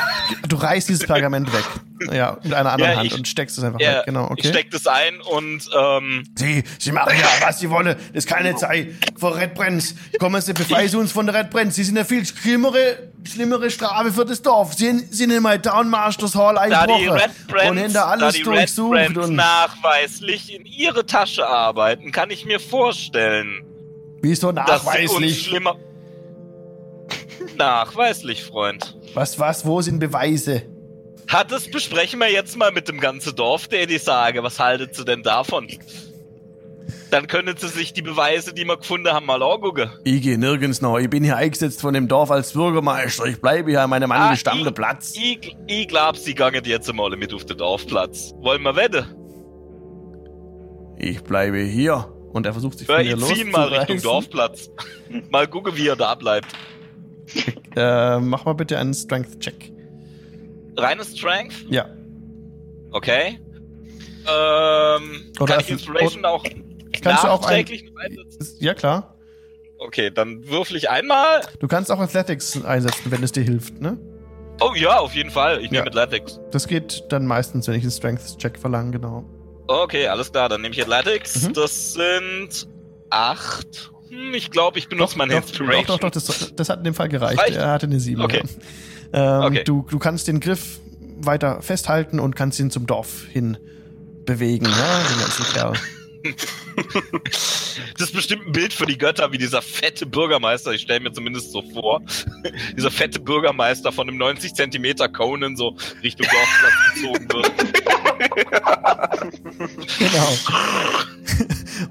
du 0.49 0.57
reißt 0.57 0.89
dieses 0.89 1.07
Pergament 1.07 1.53
weg. 1.53 1.65
Ja, 2.13 2.39
mit 2.43 2.55
einer 2.55 2.73
anderen 2.73 2.93
Ja, 2.93 2.97
Hand 2.99 3.07
ich- 3.09 3.15
und 3.15 3.29
steckst 3.29 3.59
es 3.59 3.65
einfach 3.65 3.79
Ja, 3.79 3.99
weg. 3.99 4.03
Genau, 4.07 4.25
Ich 4.25 4.31
okay. 4.31 4.49
steck 4.49 4.71
das 4.71 4.87
ein 4.87 5.21
und 5.21 5.69
ähm, 5.79 6.25
Sie, 6.35 6.65
Sie 6.79 6.93
machen 6.93 7.13
ja, 7.19 7.47
was 7.47 7.59
Sie 7.61 7.69
wollen. 7.69 7.87
Das 7.89 7.97
ist 8.13 8.27
keine 8.27 8.55
Zeit 8.57 8.89
vor 9.19 9.37
Red 9.37 9.55
Brenz. 9.55 9.95
Kommen 10.19 10.41
Sie, 10.41 10.55
befreien 10.55 10.89
Sie 10.89 10.97
uns 10.97 11.13
von 11.13 11.27
der 11.27 11.35
Red 11.35 11.51
Brenz. 11.51 11.75
Sie 11.75 11.85
sind 11.85 11.99
eine 11.99 12.07
viel 12.07 12.25
schlimmere, 12.25 13.11
schlimmere 13.23 13.71
Strafe 13.71 14.13
für 14.13 14.25
das 14.25 14.41
Dorf. 14.41 14.73
Sie 14.75 14.99
sind 15.11 15.31
in 15.31 15.43
mein 15.43 15.63
Townmasters 15.63 16.35
Hall 16.35 16.55
da 16.55 16.87
die 16.87 16.93
eingebrochen 16.93 17.21
Red 17.53 17.71
und 17.71 17.77
hinter 17.77 17.93
da 17.93 18.05
alles 18.07 18.35
die 18.37 18.43
Red 18.43 18.47
durchsucht. 18.61 18.93
Brands 18.93 19.29
Und 19.29 19.37
nachweislich 19.37 20.55
in 20.55 20.65
ihre 20.65 21.05
Tasche 21.05 21.47
arbeiten, 21.47 22.13
kann 22.13 22.31
ich 22.31 22.47
mir 22.47 22.61
vorstellen, 22.61 23.63
wieso 24.23 24.53
nachweislich? 24.53 25.51
Nachweislich, 27.61 28.43
Freund. 28.43 28.97
Was, 29.15 29.39
was, 29.39 29.67
wo 29.67 29.81
sind 29.83 29.99
Beweise? 29.99 30.63
Hat 31.29 31.53
das 31.53 31.71
besprechen 31.71 32.19
wir 32.19 32.31
jetzt 32.33 32.57
mal 32.57 32.73
mit 32.73 32.89
dem 32.89 32.99
ganzen 33.01 33.37
Dorf, 33.37 33.69
der 33.69 33.87
die 33.87 33.99
sage. 33.99 34.43
Was 34.43 34.59
haltet 34.59 34.99
ihr 34.99 35.05
denn 35.05 35.23
davon? 35.23 35.69
Dann 37.11 37.27
können 37.27 37.57
sie 37.57 37.69
sich 37.69 37.93
die 37.93 38.03
Beweise, 38.03 38.55
die 38.55 38.65
wir 38.65 38.77
gefunden 38.79 39.09
haben, 39.13 39.27
mal 39.27 39.43
angucken. 39.43 39.91
Ich 40.05 40.23
gehe 40.23 40.39
nirgends 40.39 40.81
noch. 40.81 40.99
Ich 40.99 41.11
bin 41.11 41.23
hier 41.23 41.37
eingesetzt 41.37 41.81
von 41.83 41.93
dem 41.93 42.09
Dorf 42.09 42.31
als 42.31 42.53
Bürgermeister. 42.53 43.27
Ich 43.27 43.41
bleibe 43.41 43.71
hier 43.71 43.83
an 43.83 43.91
meinem 43.91 44.11
Ah, 44.11 44.27
angestammten 44.29 44.67
ich- 44.69 44.75
Platz. 44.75 45.13
Ich, 45.17 45.57
ich 45.67 45.89
glaub, 45.89 46.17
sie 46.17 46.35
gangen 46.35 46.65
jetzt 46.65 46.93
mal 46.93 47.11
mit 47.17 47.35
auf 47.35 47.45
den 47.45 47.59
Dorfplatz. 47.59 48.33
Wollen 48.41 48.63
wir 48.63 48.75
wetten? 48.75 49.05
Ich 50.99 51.23
bleibe 51.23 51.59
hier. 51.59 52.07
Und 52.33 52.47
er 52.47 52.53
versucht 52.53 52.79
sich 52.79 52.87
Ja, 52.89 52.97
von 52.97 53.05
dir 53.05 53.17
ich 53.17 53.25
zieh 53.25 53.41
ihn 53.43 53.51
mal 53.51 53.67
Richtung 53.69 53.97
loszureißen. 53.97 54.03
Dorfplatz. 54.03 54.71
mal 55.31 55.47
gucken, 55.49 55.77
wie 55.77 55.89
er 55.89 55.97
da 55.97 56.15
bleibt. 56.15 56.47
Äh, 57.77 58.19
mach 58.19 58.45
mal 58.47 58.55
bitte 58.55 58.79
einen 58.79 58.93
Strength-Check. 58.93 59.73
Reines 60.77 61.17
Strength? 61.17 61.67
Ja. 61.69 61.89
Okay. 62.91 63.39
Ähm, 64.27 65.33
Oder 65.39 65.55
kann 65.55 65.61
ich 65.61 65.71
Inspiration 65.71 66.25
auch 66.25 66.45
Kannst 67.01 67.25
du 67.25 67.29
auch 67.29 67.47
ein? 67.47 67.65
Ja, 68.59 68.75
klar. 68.75 69.15
Okay, 69.79 70.11
dann 70.11 70.47
würfel 70.49 70.77
ich 70.77 70.91
einmal. 70.91 71.41
Du 71.59 71.69
kannst 71.69 71.91
auch 71.91 72.01
Athletics 72.01 72.63
einsetzen, 72.65 73.11
wenn 73.11 73.23
es 73.23 73.33
dir 73.33 73.43
hilft, 73.43 73.81
ne? 73.81 73.99
Oh 74.61 74.73
ja, 74.75 74.99
auf 74.99 75.15
jeden 75.15 75.31
Fall. 75.31 75.59
Ich 75.61 75.71
Ja. 75.71 75.83
nehme 75.85 75.87
Athletics. 75.87 76.39
Das 76.51 76.67
geht 76.67 77.05
dann 77.09 77.25
meistens, 77.25 77.67
wenn 77.67 77.77
ich 77.77 77.83
einen 77.83 77.93
Strength-Check 77.93 78.59
verlange, 78.59 78.91
genau. 78.91 79.25
Okay, 79.69 80.07
alles 80.09 80.33
klar, 80.33 80.49
dann 80.51 80.61
nehme 80.61 80.75
ich 80.75 80.83
Athletics. 80.83 81.49
Mhm. 81.49 81.53
Das 81.55 81.93
sind 81.95 82.69
8. 83.09 83.91
Hm, 84.11 84.35
ich 84.35 84.51
glaube, 84.51 84.79
ich 84.79 84.89
benutze 84.89 85.17
meine 85.17 85.33
doch, 85.35 85.43
Inspiration. 85.43 85.87
Doch, 85.87 85.99
doch, 85.99 86.11
doch, 86.11 86.23
das, 86.23 86.53
das 86.55 86.69
hat 86.69 86.79
in 86.79 86.85
dem 86.85 86.95
Fall 86.95 87.09
gereicht. 87.09 87.41
Reicht? 87.41 87.57
Er 87.57 87.71
hatte 87.71 87.87
eine 87.87 88.01
7. 88.01 88.21
Okay. 88.21 88.43
Ja. 89.13 89.47
Ähm, 89.47 89.47
Okay. 89.47 89.65
du, 89.65 89.87
du 89.91 89.99
kannst 89.99 90.29
den 90.29 90.41
Griff 90.41 90.79
weiter 91.23 91.63
festhalten 91.63 92.21
und 92.21 92.37
kannst 92.37 92.59
ihn 92.61 92.71
zum 92.71 92.87
Dorf 92.87 93.25
hin 93.31 93.59
bewegen, 94.25 94.67
ja, 94.67 95.01
den 95.11 95.19
ganzen 95.21 95.45
Kerl. 95.53 95.73
Das 97.97 98.09
ist 98.09 98.15
bestimmt 98.15 98.47
ein 98.47 98.53
Bild 98.53 98.73
für 98.75 98.85
die 98.85 98.99
Götter, 98.99 99.33
wie 99.33 99.39
dieser 99.39 99.63
fette 99.63 100.05
Bürgermeister, 100.05 100.73
ich 100.73 100.83
stelle 100.83 101.01
mir 101.01 101.13
zumindest 101.13 101.51
so 101.53 101.63
vor, 101.73 102.03
dieser 102.77 102.91
fette 102.91 103.21
Bürgermeister 103.21 103.91
von 103.93 104.09
einem 104.09 104.19
90 104.19 104.55
Zentimeter 104.55 105.09
Conan 105.09 105.57
so 105.57 105.77
Richtung 106.03 106.27
Dorfplatz 106.31 106.95
gezogen 106.95 107.29
wird. 107.33 107.51
Genau. 109.99 110.29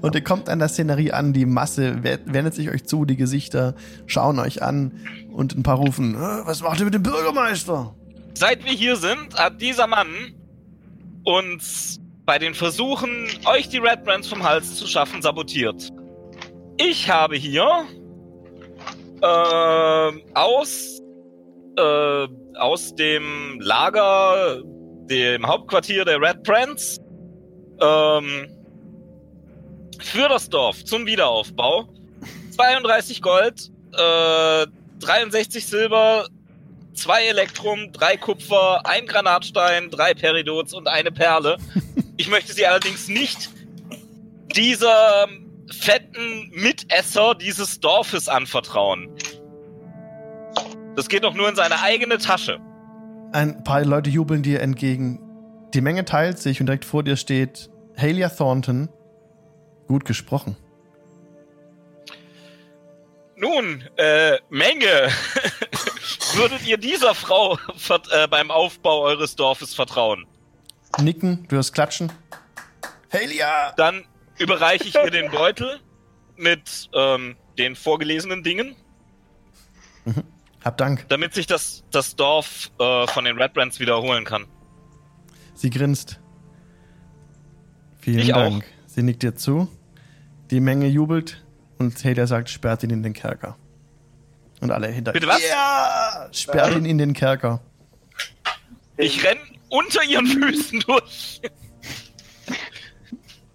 Und 0.02 0.14
ihr 0.14 0.22
kommt 0.22 0.48
an 0.48 0.58
der 0.58 0.68
Szenerie 0.68 1.12
an, 1.12 1.32
die 1.32 1.46
Masse 1.46 2.02
we- 2.04 2.20
wendet 2.26 2.54
sich 2.54 2.70
euch 2.70 2.84
zu, 2.84 3.04
die 3.04 3.16
Gesichter 3.16 3.74
schauen 4.06 4.38
euch 4.38 4.62
an 4.62 4.92
und 5.32 5.56
ein 5.56 5.62
paar 5.62 5.76
rufen, 5.76 6.14
"Äh, 6.14 6.18
was 6.44 6.62
macht 6.62 6.78
ihr 6.78 6.84
mit 6.84 6.94
dem 6.94 7.02
Bürgermeister? 7.02 7.94
Seit 8.34 8.64
wir 8.64 8.72
hier 8.72 8.96
sind, 8.96 9.34
hat 9.34 9.60
dieser 9.60 9.86
Mann 9.86 10.08
uns 11.24 12.00
bei 12.24 12.38
den 12.38 12.54
Versuchen, 12.54 13.26
euch 13.46 13.68
die 13.68 13.78
Red 13.78 14.04
Brands 14.04 14.28
vom 14.28 14.42
Hals 14.44 14.76
zu 14.76 14.86
schaffen, 14.86 15.20
sabotiert. 15.22 15.90
Ich 16.78 17.10
habe 17.10 17.36
hier 17.36 17.66
ähm, 19.22 20.22
aus, 20.34 21.00
äh, 21.76 22.26
aus 22.58 22.94
dem 22.94 23.58
Lager, 23.60 24.62
dem 25.10 25.46
Hauptquartier 25.46 26.04
der 26.04 26.20
Red 26.20 26.42
Brands, 26.44 27.00
ähm, 27.80 28.48
für 30.00 30.28
das 30.28 30.48
Dorf 30.48 30.84
zum 30.84 31.04
Wiederaufbau 31.06 31.88
32 32.52 33.20
Gold, 33.20 33.70
äh, 33.92 34.66
63 35.00 35.66
Silber, 35.66 36.28
zwei 36.94 37.24
Elektrum, 37.26 37.92
drei 37.92 38.16
Kupfer, 38.16 38.86
ein 38.86 39.06
Granatstein, 39.06 39.90
drei 39.90 40.14
Peridots 40.14 40.72
und 40.72 40.88
eine 40.88 41.10
Perle. 41.10 41.56
Ich 42.16 42.28
möchte 42.28 42.52
sie 42.52 42.66
allerdings 42.66 43.08
nicht 43.08 43.50
dieser 44.54 45.26
fetten 45.70 46.50
Mitesser 46.50 47.34
dieses 47.34 47.80
Dorfes 47.80 48.28
anvertrauen. 48.28 49.10
Das 50.96 51.08
geht 51.08 51.24
doch 51.24 51.34
nur 51.34 51.48
in 51.48 51.56
seine 51.56 51.80
eigene 51.80 52.18
Tasche. 52.18 52.60
Ein 53.32 53.62
paar 53.62 53.84
Leute 53.84 54.10
jubeln 54.10 54.42
dir 54.42 54.60
entgegen. 54.60 55.20
Die 55.72 55.80
Menge 55.80 56.04
teilt 56.04 56.38
sich 56.38 56.60
und 56.60 56.66
direkt 56.66 56.84
vor 56.84 57.04
dir 57.04 57.16
steht 57.16 57.70
Halia 57.96 58.28
Thornton. 58.28 58.88
Gut 59.86 60.04
gesprochen. 60.04 60.56
Nun, 63.36 63.84
äh, 63.96 64.38
Menge. 64.50 65.08
Würdet 66.34 66.66
ihr 66.66 66.76
dieser 66.76 67.14
Frau 67.14 67.56
äh, 68.10 68.28
beim 68.28 68.50
Aufbau 68.50 69.00
eures 69.02 69.36
Dorfes 69.36 69.74
vertrauen? 69.74 70.26
Nicken, 71.00 71.46
du 71.48 71.56
hörst 71.56 71.72
klatschen. 71.72 72.12
Halia! 73.12 73.72
Dann 73.76 74.04
überreiche 74.38 74.84
ich 74.84 74.94
ihr 74.94 75.10
den 75.10 75.30
Beutel 75.30 75.80
mit 76.36 76.90
ähm, 76.94 77.36
den 77.58 77.76
vorgelesenen 77.76 78.42
Dingen, 78.42 78.76
Hab 80.64 80.76
Dank. 80.76 81.06
damit 81.08 81.34
sich 81.34 81.46
das, 81.46 81.84
das 81.90 82.16
Dorf 82.16 82.70
äh, 82.78 83.06
von 83.06 83.24
den 83.24 83.38
Red 83.40 83.54
Brands 83.54 83.80
wiederholen 83.80 84.24
kann. 84.24 84.46
Sie 85.54 85.70
grinst. 85.70 86.20
Vielen 88.00 88.18
Ich 88.20 88.34
auch. 88.34 88.38
Dank. 88.38 88.64
Sie 88.86 89.02
nickt 89.02 89.22
dir 89.22 89.34
zu. 89.34 89.68
Die 90.50 90.60
Menge 90.60 90.86
jubelt 90.86 91.44
und 91.78 92.02
Halia 92.04 92.26
sagt, 92.26 92.50
sperrt 92.50 92.82
ihn 92.82 92.90
in 92.90 93.02
den 93.02 93.12
Kerker. 93.12 93.56
Und 94.60 94.70
alle 94.70 94.88
hinter 94.88 95.12
Bitte 95.12 95.26
was? 95.28 95.40
Ja! 95.48 96.28
Sperrt 96.32 96.74
ihn 96.76 96.84
in 96.84 96.98
den 96.98 97.12
Kerker. 97.14 97.60
Ich 98.98 99.24
renn 99.24 99.38
unter 99.70 100.02
ihren 100.04 100.26
Füßen 100.26 100.80
durch. 100.80 101.40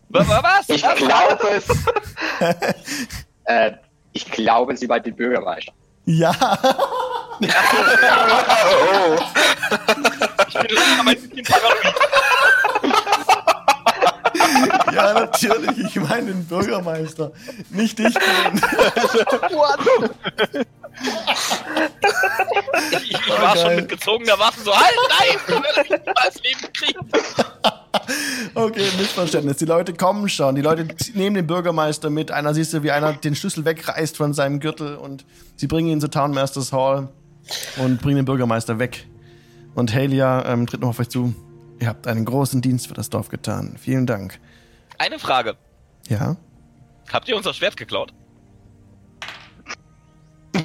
Wa- 0.10 0.28
wa- 0.28 0.42
Was? 0.44 0.70
Ich 0.70 0.82
Was? 0.84 0.98
glaube 0.98 1.48
es. 1.50 1.68
äh, 3.46 3.72
ich 4.14 4.26
glaube, 4.32 4.76
sie 4.78 4.88
war 4.90 5.00
die 5.00 5.12
Bürgermeister. 5.12 5.74
Ja! 6.06 6.58
Ich 7.40 7.48
bin 10.58 10.78
ein 10.78 11.06
bisschen 11.06 11.44
paranoid. 11.44 11.96
Ja, 14.94 15.14
natürlich. 15.14 15.78
Ich 15.80 15.96
meine 15.96 16.28
den 16.28 16.46
Bürgermeister. 16.46 17.32
Nicht 17.70 18.00
dich, 18.00 18.14
Glenn. 18.14 18.62
Ich, 22.92 23.12
ich 23.12 23.30
war 23.30 23.54
geil. 23.54 23.64
schon 23.64 23.76
mit 23.76 23.90
gezogener 23.90 24.40
Waffe 24.40 24.62
so, 24.62 24.74
halt, 24.74 24.96
nein, 25.10 25.28
ich 25.36 25.48
will 25.48 25.60
nicht 25.60 26.08
das 26.16 26.42
Leben 26.42 26.74
kriegen. 26.74 27.12
Okay, 28.56 28.86
Missverständnis. 28.98 29.58
Die 29.58 29.66
Leute 29.66 29.94
kommen 29.94 30.30
schon. 30.30 30.56
Die 30.56 30.62
Leute 30.62 30.88
nehmen 31.14 31.36
den 31.36 31.46
Bürgermeister 31.48 32.10
mit. 32.10 32.32
Einer 32.32 32.54
siehst 32.54 32.74
du, 32.74 32.84
wie 32.84 32.92
einer 32.92 33.12
den 33.14 33.36
Schlüssel 33.36 33.66
wegreißt 33.66 34.16
von 34.16 34.34
seinem 34.34 34.62
Gürtel 34.62 34.96
und 34.96 35.26
sie 35.58 35.68
bringen 35.68 35.90
ihn 35.90 36.00
zu 36.00 36.10
Townmasters 36.10 36.72
Hall 36.72 37.10
und 37.78 38.02
bringen 38.02 38.18
den 38.18 38.26
Bürgermeister 38.26 38.80
weg. 38.80 39.08
Und 39.74 39.94
Halia 39.94 40.46
ähm, 40.46 40.68
tritt 40.68 40.82
noch 40.82 40.90
auf 40.90 41.00
euch 41.00 41.10
zu. 41.10 41.36
Ihr 41.82 41.88
habt 41.88 42.08
einen 42.08 42.24
großen 42.24 42.62
Dienst 42.62 42.88
für 42.88 42.94
das 42.94 43.10
Dorf 43.10 43.28
getan. 43.28 43.76
Vielen 43.78 44.06
Dank. 44.06 44.40
Eine 44.98 45.20
Frage. 45.20 45.58
Ja? 46.08 46.38
Habt 47.12 47.28
ihr 47.28 47.36
unser 47.36 47.54
Schwert 47.54 47.76
geklaut? 47.76 48.14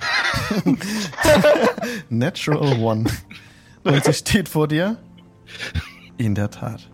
Natural 2.08 2.78
One. 2.80 3.10
Und 3.82 4.04
sie 4.04 4.14
steht 4.14 4.48
vor 4.48 4.68
dir. 4.68 4.96
In 6.18 6.34
der 6.34 6.50
Tat. 6.50 6.88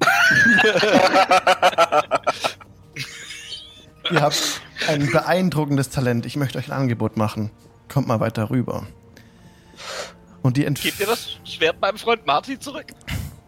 Ihr 4.10 4.20
habt 4.20 4.60
ein 4.88 5.10
beeindruckendes 5.10 5.90
Talent. 5.90 6.26
Ich 6.26 6.36
möchte 6.36 6.58
euch 6.58 6.68
ein 6.68 6.72
Angebot 6.72 7.16
machen. 7.16 7.50
Kommt 7.88 8.08
mal 8.08 8.20
weiter 8.20 8.50
rüber. 8.50 8.86
Und 10.42 10.56
die 10.56 10.64
Entf 10.64 10.82
Gebt 10.82 11.00
ihr 11.00 11.06
das 11.06 11.38
Schwert 11.44 11.80
meinem 11.80 11.98
Freund 11.98 12.26
Marty 12.26 12.58
zurück? 12.58 12.86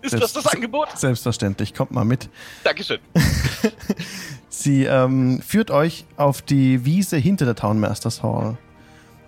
Ist 0.02 0.14
das 0.14 0.32
das 0.32 0.47
Angebot? 0.47 0.89
Selbstverständlich, 0.97 1.74
kommt 1.74 1.92
mal 1.92 2.05
mit. 2.05 2.28
Dankeschön. 2.64 2.98
Sie 4.48 4.84
ähm, 4.84 5.40
führt 5.40 5.70
euch 5.70 6.05
auf 6.16 6.42
die 6.42 6.84
Wiese 6.84 7.16
hinter 7.16 7.44
der 7.44 7.55
Townmasters 7.55 8.22
Hall. 8.22 8.58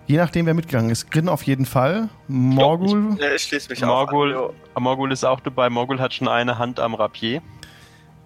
Je 0.07 0.17
nachdem, 0.17 0.45
wer 0.45 0.53
mitgegangen 0.53 0.91
ist. 0.91 1.09
Grin 1.09 1.27
auf 1.29 1.43
jeden 1.43 1.65
Fall. 1.65 2.09
Morgul. 2.27 3.17
Ja, 3.19 3.33
ich 3.33 3.43
schließe 3.43 3.69
mich 3.69 3.81
Morgul, 3.81 4.35
auch 4.35 4.53
an. 4.75 4.83
Morgul 4.83 5.11
ist 5.11 5.23
auch 5.23 5.39
dabei. 5.39 5.69
Morgul 5.69 5.99
hat 5.99 6.13
schon 6.13 6.27
eine 6.27 6.59
Hand 6.59 6.79
am 6.79 6.93
Rapier. 6.93 7.41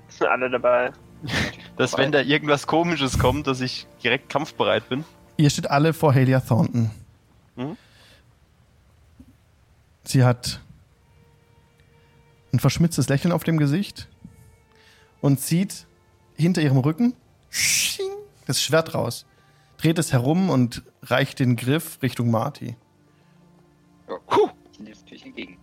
Sind 0.10 0.28
alle 0.28 0.50
dabei. 0.50 0.92
Dass 1.78 1.98
wenn 1.98 2.12
da 2.12 2.22
irgendwas 2.22 2.68
komisches 2.68 3.18
kommt, 3.20 3.48
dass 3.48 3.62
ich 3.62 3.88
direkt 4.04 4.30
kampfbereit 4.30 4.90
bin. 4.90 5.06
Ihr 5.38 5.50
steht 5.50 5.70
alle 5.70 5.94
vor 5.94 6.14
Halia 6.14 6.42
Thornton. 6.42 6.92
Mhm. 7.56 7.78
Sie 10.04 10.24
hat 10.24 10.60
ein 12.52 12.60
verschmitztes 12.60 13.08
Lächeln 13.10 13.32
auf 13.32 13.44
dem 13.44 13.58
Gesicht 13.58 14.08
und 15.22 15.40
zieht 15.40 15.86
hinter 16.36 16.62
ihrem 16.62 16.78
Rücken 16.78 17.14
das 18.46 18.62
Schwert 18.62 18.94
raus, 18.94 19.26
dreht 19.80 19.98
es 19.98 20.12
herum 20.12 20.50
und 20.50 20.84
reicht 21.04 21.40
den 21.40 21.56
Griff 21.56 22.00
Richtung 22.02 22.30
Marty. 22.32 22.76
Puh. 24.28 24.50
Ich 24.74 24.80
nehme 24.80 24.92
es 24.92 25.02
natürlich 25.02 25.26
entgegen. 25.26 25.58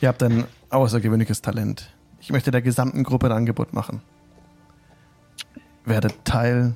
Ihr 0.00 0.08
habt 0.08 0.22
ein 0.22 0.44
außergewöhnliches 0.70 1.40
Talent. 1.42 1.94
Ich 2.20 2.30
möchte 2.30 2.50
der 2.50 2.62
gesamten 2.62 3.04
Gruppe 3.04 3.26
ein 3.26 3.32
Angebot 3.32 3.72
machen. 3.72 4.02
Werdet 5.84 6.24
Teil 6.24 6.74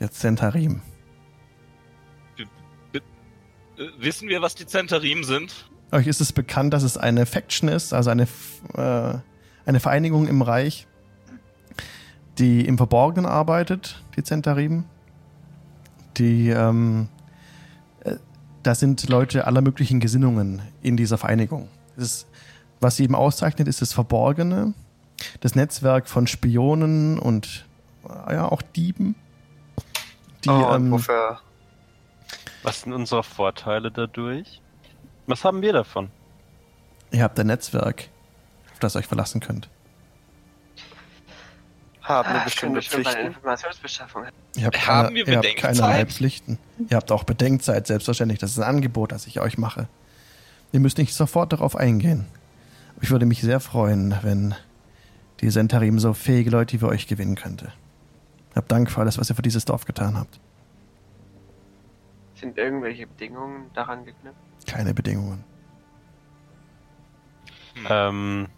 der 0.00 0.10
Zentarim. 0.10 0.80
Äh, 2.92 3.00
wissen 3.98 4.28
wir, 4.28 4.42
was 4.42 4.56
die 4.56 4.66
Zentarim 4.66 5.22
sind? 5.22 5.70
Euch 5.92 6.08
ist 6.08 6.20
es 6.20 6.32
bekannt, 6.32 6.74
dass 6.74 6.82
es 6.82 6.96
eine 6.96 7.24
Faction 7.26 7.68
ist, 7.68 7.92
also 7.92 8.10
eine, 8.10 8.24
äh, 8.74 9.18
eine 9.64 9.80
Vereinigung 9.80 10.26
im 10.26 10.42
Reich, 10.42 10.87
die 12.38 12.66
im 12.66 12.76
Verborgenen 12.76 13.26
arbeitet, 13.26 14.02
die 14.16 14.22
Zentarim. 14.22 14.84
Die, 16.16 16.50
ähm, 16.50 17.08
äh, 18.04 18.16
da 18.62 18.74
sind 18.74 19.08
Leute 19.08 19.46
aller 19.46 19.60
möglichen 19.60 20.00
Gesinnungen 20.00 20.62
in 20.82 20.96
dieser 20.96 21.18
Vereinigung. 21.18 21.68
Ist, 21.96 22.26
was 22.80 22.96
sie 22.96 23.04
eben 23.04 23.14
auszeichnet, 23.14 23.68
ist 23.68 23.82
das 23.82 23.92
Verborgene, 23.92 24.74
das 25.40 25.54
Netzwerk 25.54 26.08
von 26.08 26.26
Spionen 26.26 27.18
und 27.18 27.66
äh, 28.08 28.34
ja, 28.34 28.48
auch 28.48 28.62
Dieben. 28.62 29.14
Die, 30.44 30.50
oh, 30.50 30.74
ähm, 30.74 30.92
wofür? 30.92 31.40
Was 32.62 32.82
sind 32.82 32.92
unsere 32.92 33.22
Vorteile 33.22 33.90
dadurch? 33.90 34.60
Was 35.26 35.44
haben 35.44 35.62
wir 35.62 35.72
davon? 35.72 36.10
ihr 37.10 37.22
habt 37.22 37.38
ein 37.38 37.46
Netzwerk, 37.46 38.08
auf 38.72 38.78
das 38.80 38.94
ihr 38.94 39.00
euch 39.00 39.06
verlassen 39.06 39.40
könnt. 39.40 39.68
Haben 42.08 42.32
wir 42.32 42.40
Ah, 42.40 42.44
bestimmte 42.44 42.80
Pflichten? 42.82 43.26
Informationsbeschaffung 43.26 44.24
Ihr 44.56 44.66
habt, 44.66 44.86
Haben 44.86 45.08
keine, 45.08 45.14
wir 45.14 45.28
ihr 45.28 45.36
habt 45.36 45.56
keinerlei 45.56 46.06
Pflichten. 46.06 46.58
Ihr 46.88 46.96
habt 46.96 47.12
auch 47.12 47.24
Bedenkzeit, 47.24 47.86
selbstverständlich. 47.86 48.38
Das 48.38 48.50
ist 48.52 48.58
ein 48.58 48.64
Angebot, 48.64 49.12
das 49.12 49.26
ich 49.26 49.40
euch 49.40 49.58
mache. 49.58 49.88
Ihr 50.72 50.80
müsst 50.80 50.98
nicht 50.98 51.14
sofort 51.14 51.52
darauf 51.52 51.76
eingehen. 51.76 52.26
Ich 53.00 53.10
würde 53.10 53.26
mich 53.26 53.40
sehr 53.42 53.60
freuen, 53.60 54.14
wenn 54.22 54.54
die 55.40 55.50
Sentarim 55.50 55.98
so 55.98 56.14
fähige 56.14 56.50
Leute 56.50 56.80
wie 56.80 56.84
euch 56.86 57.06
gewinnen 57.06 57.36
könnte. 57.36 57.72
Hab 58.56 58.68
Dank 58.68 58.90
für 58.90 59.00
alles, 59.00 59.18
was 59.18 59.30
ihr 59.30 59.36
für 59.36 59.42
dieses 59.42 59.64
Dorf 59.66 59.84
getan 59.84 60.16
habt. 60.16 60.40
Sind 62.34 62.56
irgendwelche 62.56 63.06
Bedingungen 63.06 63.70
daran 63.74 64.04
geknüpft? 64.04 64.36
Keine 64.66 64.94
Bedingungen. 64.94 65.44
Ähm, 67.88 68.48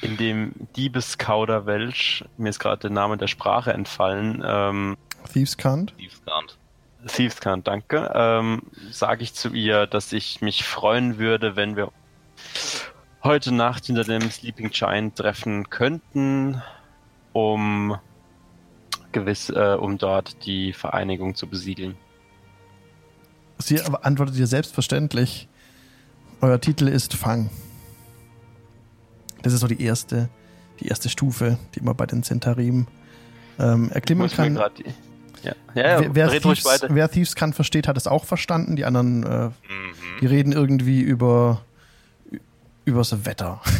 in 0.00 0.16
dem 0.16 0.52
Diebeskauderwelsch, 0.76 2.24
mir 2.36 2.50
ist 2.50 2.58
gerade 2.58 2.82
der 2.82 2.90
Name 2.90 3.16
der 3.16 3.26
Sprache 3.26 3.72
entfallen, 3.72 4.42
ähm, 4.46 4.96
Thieves 5.32 5.58
Can't? 5.58 5.94
Tiefskant. 5.96 6.58
Thievescan, 7.06 7.62
danke, 7.62 8.10
ähm, 8.14 8.62
sage 8.90 9.22
ich 9.22 9.34
zu 9.34 9.50
ihr, 9.50 9.86
dass 9.86 10.12
ich 10.12 10.40
mich 10.40 10.64
freuen 10.64 11.18
würde, 11.18 11.54
wenn 11.54 11.76
wir 11.76 11.92
heute 13.22 13.54
Nacht 13.54 13.86
hinter 13.86 14.04
dem 14.04 14.30
Sleeping 14.30 14.70
Giant 14.70 15.16
treffen 15.16 15.70
könnten, 15.70 16.60
um 17.32 17.96
gewiss, 19.12 19.48
äh, 19.48 19.76
um 19.78 19.98
dort 19.98 20.44
die 20.44 20.72
Vereinigung 20.72 21.34
zu 21.34 21.46
besiegeln. 21.46 21.96
Sie 23.58 23.80
antwortet 23.80 24.36
ihr 24.36 24.46
selbstverständlich. 24.46 25.48
Euer 26.40 26.60
Titel 26.60 26.88
ist 26.88 27.14
Fang. 27.14 27.50
Das 29.42 29.52
ist 29.52 29.60
so 29.60 29.66
die 29.66 29.82
erste, 29.82 30.28
die 30.80 30.88
erste 30.88 31.08
Stufe, 31.08 31.58
die 31.74 31.80
man 31.80 31.96
bei 31.96 32.06
den 32.06 32.22
Centarim 32.22 32.86
ähm, 33.58 33.90
erklimmen 33.92 34.28
kann. 34.30 34.54
die- 34.78 34.84
Ja, 35.44 35.52
ja, 35.74 36.00
ja 36.02 36.14
wer, 36.14 36.28
Thieves, 36.40 36.64
weiter. 36.64 36.88
wer 36.90 37.08
Thieves 37.10 37.34
kann, 37.36 37.52
versteht, 37.52 37.86
hat 37.86 37.96
es 37.96 38.06
auch 38.08 38.24
verstanden. 38.24 38.74
Die 38.76 38.84
anderen, 38.84 39.22
äh, 39.24 39.46
Mhm. 39.46 39.52
die 40.20 40.26
reden 40.26 40.52
irgendwie 40.52 41.00
über 41.00 41.62
übers 42.84 43.24
Wetter. 43.26 43.60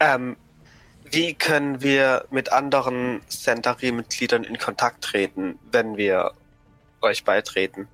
Ähm, 0.00 0.36
wie 1.10 1.34
können 1.34 1.82
wir 1.82 2.26
mit 2.30 2.52
anderen 2.52 3.20
Centauri-Mitgliedern 3.28 4.44
in 4.44 4.58
Kontakt 4.58 5.02
treten, 5.02 5.58
wenn 5.72 5.96
wir 5.96 6.32
euch 7.00 7.24
beitreten? 7.24 7.88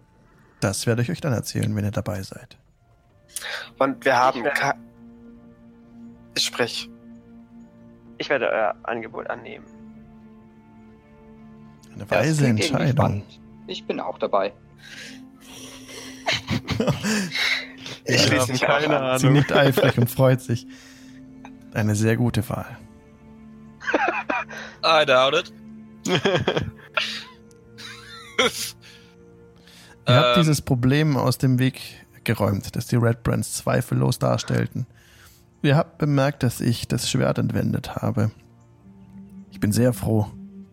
Das 0.61 0.87
werde 0.87 1.03
ich 1.03 1.11
euch 1.11 1.21
dann 1.21 1.33
erzählen, 1.33 1.75
wenn 1.77 1.85
ihr 1.85 1.91
dabei 1.91 2.23
seid. 2.23 2.57
Und 3.79 4.05
wir 4.05 4.17
haben 4.19 4.45
werde- 4.45 4.59
kein... 4.61 4.75
Sprich. 6.39 6.89
Ich 8.19 8.29
werde 8.31 8.49
euer 8.51 8.75
Angebot 8.85 9.29
annehmen. 9.29 9.65
Eine 11.95 12.11
weise 12.11 12.47
Entscheidung. 12.47 13.23
Ich 13.67 13.85
bin 13.87 14.01
auch 14.01 14.19
dabei. 14.19 14.53
Ich 18.05 18.21
Ja, 18.21 18.27
schließe 18.27 18.53
mich 18.53 18.65
auch 18.65 18.81
keine 18.81 18.99
an. 19.01 19.19
Sie 19.21 19.31
nickt 19.31 19.53
eifrig 19.53 19.97
und 19.97 20.11
freut 20.11 20.41
sich. 20.41 20.67
Eine 21.73 21.95
sehr 21.95 22.17
gute 22.17 22.49
Wahl. 22.49 22.77
I 24.85 25.07
doubt 25.07 25.35
it. 25.37 25.53
Ihr 30.09 30.17
habt 30.17 30.37
Ähm, 30.37 30.43
dieses 30.43 30.61
Problem 30.63 31.17
aus 31.17 31.39
dem 31.39 31.61
Weg 31.61 32.02
geräumt, 32.25 32.75
das 32.77 32.87
die 32.87 32.97
Red 32.97 33.23
Brands 33.23 33.55
zweifellos 33.55 34.19
darstellten. 34.19 34.87
Ihr 35.63 35.77
habt 35.77 35.99
bemerkt, 35.99 36.43
dass 36.43 36.61
ich 36.61 36.89
das 36.89 37.09
Schwert 37.11 37.39
entwendet 37.39 37.97
habe. 37.97 38.31
Ich 39.51 39.61
bin 39.61 39.73
sehr 39.73 39.93
froh, 39.93 40.27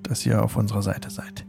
dass 0.03 0.25
ihr 0.25 0.43
auf 0.43 0.55
unserer 0.55 0.81
Seite 0.81 1.09
seid. 1.11 1.45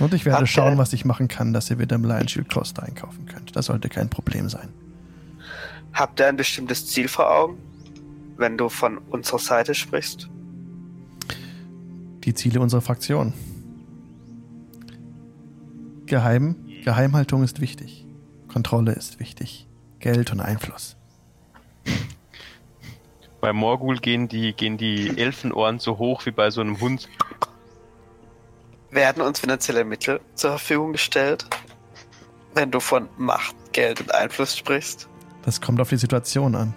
Und 0.00 0.14
ich 0.14 0.24
werde 0.24 0.42
ihr- 0.44 0.46
schauen, 0.46 0.78
was 0.78 0.92
ich 0.92 1.04
machen 1.04 1.28
kann, 1.28 1.52
dass 1.52 1.70
ihr 1.70 1.78
wieder 1.78 1.96
im 1.96 2.04
Lion 2.04 2.26
Shield 2.26 2.52
Coast 2.52 2.80
einkaufen 2.80 3.26
könnt. 3.26 3.54
Das 3.54 3.66
sollte 3.66 3.88
kein 3.88 4.08
Problem 4.08 4.48
sein. 4.48 4.68
Habt 5.92 6.18
ihr 6.20 6.26
ein 6.26 6.36
bestimmtes 6.36 6.86
Ziel 6.86 7.06
vor 7.08 7.30
Augen, 7.30 7.58
wenn 8.36 8.56
du 8.56 8.68
von 8.68 8.98
unserer 8.98 9.38
Seite 9.38 9.74
sprichst? 9.74 10.28
Die 12.24 12.34
Ziele 12.34 12.60
unserer 12.60 12.80
Fraktion. 12.80 13.34
Geheim, 16.06 16.56
Geheimhaltung 16.84 17.42
ist 17.42 17.60
wichtig. 17.60 18.01
Kontrolle 18.52 18.92
ist 18.92 19.18
wichtig. 19.18 19.66
Geld 19.98 20.32
und 20.32 20.40
Einfluss. 20.40 20.96
Bei 23.40 23.52
Morgul 23.52 23.98
gehen 23.98 24.28
die, 24.28 24.52
gehen 24.52 24.76
die 24.76 25.18
Elfenohren 25.18 25.78
so 25.78 25.98
hoch 25.98 26.26
wie 26.26 26.30
bei 26.30 26.50
so 26.50 26.60
einem 26.60 26.80
Hund. 26.80 27.08
Werden 28.90 29.22
uns 29.22 29.40
finanzielle 29.40 29.84
Mittel 29.84 30.20
zur 30.34 30.50
Verfügung 30.50 30.92
gestellt, 30.92 31.46
wenn 32.54 32.70
du 32.70 32.78
von 32.78 33.08
Macht, 33.16 33.56
Geld 33.72 34.00
und 34.00 34.14
Einfluss 34.14 34.56
sprichst? 34.56 35.08
Das 35.44 35.60
kommt 35.60 35.80
auf 35.80 35.88
die 35.88 35.96
Situation 35.96 36.54
an. 36.54 36.74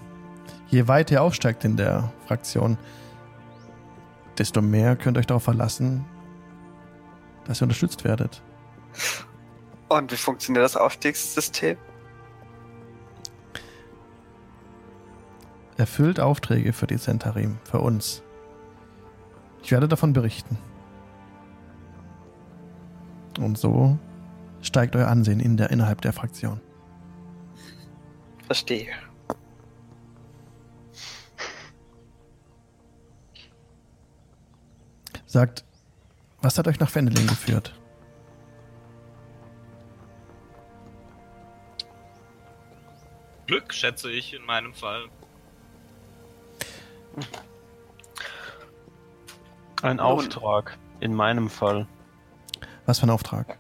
Je 0.70 0.88
weiter 0.88 1.16
ihr 1.16 1.22
aufsteigt 1.22 1.66
in 1.66 1.78
der 1.78 2.12
Fraktion, 2.26 2.78
desto 4.38 4.62
mehr 4.62 4.95
könnt 4.95 5.18
ihr 5.18 5.20
euch 5.20 5.28
darauf 5.28 5.44
verlassen, 5.44 6.06
dass 7.45 7.62
ihr 7.62 7.64
unterstützt 7.64 8.04
werdet. 8.04 8.42
Und 9.98 10.11
wie 10.11 10.17
funktioniert 10.17 10.65
das 10.65 10.75
Aufstiegssystem? 10.75 11.77
Erfüllt 15.77 16.19
Aufträge 16.19 16.74
für 16.74 16.85
die 16.85 16.98
Centarim, 16.98 17.57
für 17.64 17.80
uns. 17.80 18.22
Ich 19.64 19.72
werde 19.72 19.88
davon 19.88 20.11
berichten. 20.11 20.57
Und 23.40 23.57
so 23.57 23.98
steigt 24.61 24.95
euer 24.95 25.07
Ansehen 25.07 25.40
in 25.40 25.56
der, 25.56 25.69
innerhalb 25.69 26.01
der 26.01 26.11
Fraktion. 26.11 26.59
Verstehe. 28.48 28.88
Sagt, 35.25 35.65
was 36.41 36.57
hat 36.57 36.67
euch 36.67 36.80
nach 36.80 36.90
Fendelin 36.90 37.27
geführt? 37.27 37.74
Glück, 43.48 43.74
schätze 43.74 44.11
ich 44.11 44.33
in 44.33 44.45
meinem 44.45 44.74
Fall. 44.74 45.07
Ein 49.82 49.98
Nun. 49.98 50.06
Auftrag, 50.06 50.77
in 50.99 51.14
meinem 51.14 51.49
Fall. 51.49 51.88
Was 52.85 52.99
für 52.99 53.07
ein 53.07 53.11
Auftrag? 53.11 53.57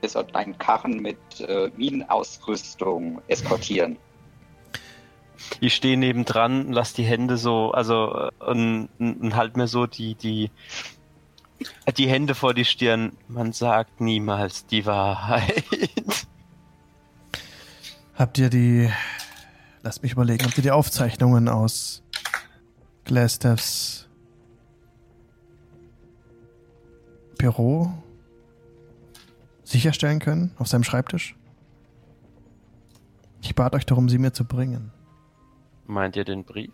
Wir 0.00 0.08
sollten 0.08 0.34
einen 0.36 0.58
Karren 0.58 1.00
mit 1.00 1.18
äh, 1.40 1.70
Minenausrüstung 1.76 3.22
eskortieren. 3.28 3.96
Ich 5.60 5.74
stehe 5.74 5.96
nebendran, 5.96 6.72
lass 6.72 6.92
die 6.92 7.04
Hände 7.04 7.36
so, 7.36 7.70
also 7.70 8.30
äh, 8.40 8.44
und, 8.44 8.88
und 8.98 9.36
halt 9.36 9.56
mir 9.56 9.68
so 9.68 9.86
die, 9.86 10.14
die, 10.14 10.50
die 11.96 12.08
Hände 12.08 12.34
vor 12.34 12.54
die 12.54 12.64
Stirn. 12.64 13.16
Man 13.28 13.52
sagt 13.52 14.00
niemals 14.00 14.66
die 14.66 14.86
Wahrheit. 14.86 15.64
Habt 18.16 18.38
ihr 18.38 18.48
die. 18.48 18.90
Lasst 19.82 20.02
mich 20.02 20.12
überlegen, 20.12 20.44
habt 20.44 20.56
ihr 20.56 20.62
die 20.62 20.70
Aufzeichnungen 20.70 21.48
aus 21.48 22.02
Glassdevs 23.04 24.08
Büro 27.38 27.92
sicherstellen 29.62 30.18
können? 30.18 30.52
Auf 30.58 30.66
seinem 30.66 30.82
Schreibtisch? 30.82 31.36
Ich 33.42 33.54
bat 33.54 33.74
euch 33.74 33.86
darum, 33.86 34.08
sie 34.08 34.18
mir 34.18 34.32
zu 34.32 34.44
bringen. 34.44 34.92
Meint 35.86 36.16
ihr 36.16 36.24
den 36.24 36.42
Brief? 36.42 36.72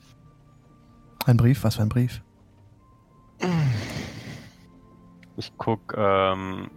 Ein 1.26 1.36
Brief? 1.36 1.64
Was 1.64 1.74
für 1.74 1.82
ein 1.82 1.88
Brief? 1.88 2.22
Ich 5.36 5.52
guck, 5.58 5.92
ähm, 5.96 6.70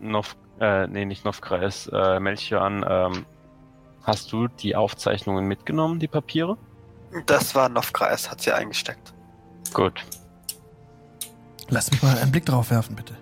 Nov, 0.00 0.36
äh, 0.60 0.86
nee, 0.86 1.04
nicht 1.04 1.24
Novkreis, 1.24 1.88
äh, 1.92 2.20
Melchior 2.20 2.62
an. 2.62 2.84
Ähm, 2.88 3.26
hast 4.02 4.32
du 4.32 4.48
die 4.48 4.74
Aufzeichnungen 4.76 5.46
mitgenommen, 5.46 5.98
die 6.00 6.08
Papiere? 6.08 6.56
Das 7.26 7.54
war 7.54 7.68
Novkreis, 7.68 8.30
hat 8.30 8.40
sie 8.40 8.52
eingesteckt. 8.52 9.12
Gut. 9.72 10.04
Lasst 11.68 11.92
mich 11.92 12.02
mal 12.02 12.18
einen 12.18 12.32
Blick 12.32 12.46
drauf 12.46 12.70
werfen, 12.70 12.96
bitte. 12.96 13.16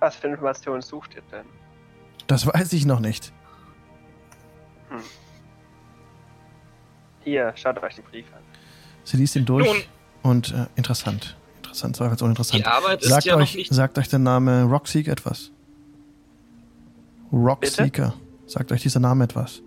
Was 0.00 0.16
für 0.16 0.28
Informationen 0.28 0.82
sucht 0.82 1.14
ihr 1.14 1.22
denn? 1.32 1.46
Das 2.26 2.46
weiß 2.46 2.72
ich 2.74 2.84
noch 2.84 3.00
nicht. 3.00 3.32
Hier, 7.24 7.52
schaut 7.56 7.82
euch 7.82 7.96
den 7.96 8.04
Brief 8.04 8.26
an. 8.34 8.42
Sie 9.04 9.16
liest 9.16 9.36
ihn 9.36 9.44
durch 9.44 9.66
Nun. 9.66 9.76
und 10.22 10.52
äh, 10.52 10.66
interessant. 10.76 11.36
Interessant, 11.56 11.96
zweifelsohne 11.96 12.34
Die 12.34 12.40
interessant. 12.40 12.66
Arbeit 12.66 13.02
ist 13.02 13.08
Sagt, 13.08 13.24
ja 13.24 13.34
noch 13.34 13.42
euch, 13.42 13.54
nicht. 13.56 13.72
sagt 13.72 13.98
euch 13.98 14.08
der 14.08 14.18
Name 14.20 14.64
Rockseek 14.64 15.08
etwas? 15.08 15.50
Rockseeker. 17.32 18.14
Sagt 18.46 18.72
euch 18.72 18.82
dieser 18.82 19.00
Name 19.00 19.24
etwas? 19.24 19.62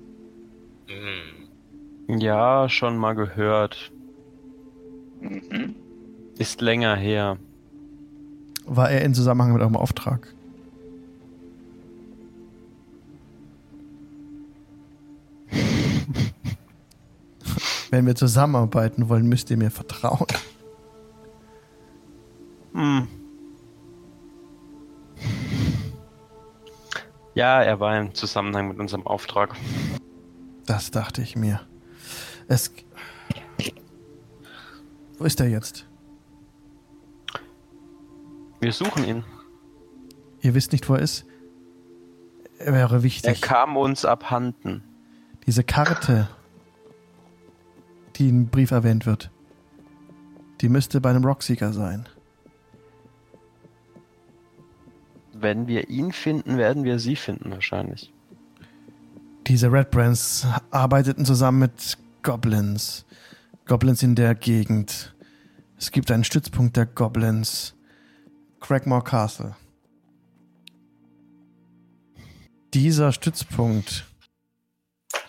Hm. 0.88 2.20
Ja, 2.20 2.70
schon 2.70 2.98
mal 2.98 3.14
gehört. 3.14 3.92
Mhm. 5.22 5.76
Ist 6.38 6.62
länger 6.62 6.96
her. 6.96 7.38
War 8.66 8.90
er 8.90 9.02
in 9.02 9.14
Zusammenhang 9.14 9.52
mit 9.54 9.62
eurem 9.62 9.76
Auftrag? 9.76 10.34
Wenn 17.92 18.06
wir 18.06 18.16
zusammenarbeiten 18.16 19.10
wollen, 19.10 19.28
müsst 19.28 19.50
ihr 19.52 19.58
mir 19.58 19.72
vertrauen. 19.72 20.28
Hm. 22.74 23.08
Ja, 27.40 27.64
er 27.64 27.80
war 27.80 27.98
im 27.98 28.14
Zusammenhang 28.14 28.68
mit 28.68 28.80
unserem 28.80 29.08
Auftrag. 29.08 29.56
Das 30.66 30.92
dachte 30.92 31.22
ich 31.22 31.38
mir. 31.38 31.62
Es. 32.50 32.70
Wo 35.18 35.24
ist 35.24 35.40
er 35.40 35.48
jetzt? 35.48 35.88
Wir 38.60 38.74
suchen 38.74 39.06
ihn. 39.06 39.24
Ihr 40.42 40.54
wisst 40.54 40.74
nicht, 40.74 40.90
wo 40.90 40.96
er 40.96 41.00
ist? 41.02 41.26
Er 42.58 42.74
wäre 42.74 42.96
Er 42.96 43.04
wichtig. 43.04 43.42
kam 43.42 43.78
uns 43.78 44.04
abhanden. 44.04 44.84
Diese 45.48 45.64
Karte, 45.64 46.28
die 48.18 48.28
im 48.28 48.48
Brief 48.48 48.72
erwähnt 48.72 49.06
wird, 49.06 49.32
die 50.60 50.68
müsste 50.68 51.00
bei 51.00 51.10
einem 51.12 51.24
Rockseeker 51.24 51.72
sein. 51.72 52.10
Wenn 55.42 55.68
wir 55.68 55.90
ihn 55.90 56.12
finden, 56.12 56.58
werden 56.58 56.84
wir 56.84 57.00
sie 57.00 57.16
finden 57.16 57.52
wahrscheinlich. 57.52 58.14
Diese 59.48 59.72
Red 59.72 59.90
Brands 59.90 60.46
arbeiteten 60.70 61.26
zusammen 61.26 61.60
mit 61.60 61.98
Goblins. 62.24 63.06
Goblins 63.66 64.04
in 64.04 64.16
der 64.16 64.36
Gegend. 64.36 65.16
Es 65.78 65.92
gibt 65.92 66.12
einen 66.12 66.26
Stützpunkt 66.26 66.76
der 66.76 66.86
Goblins. 66.86 67.74
Craigmore 68.60 69.04
Castle. 69.04 69.56
Dieser 72.74 73.14
Stützpunkt. 73.14 74.06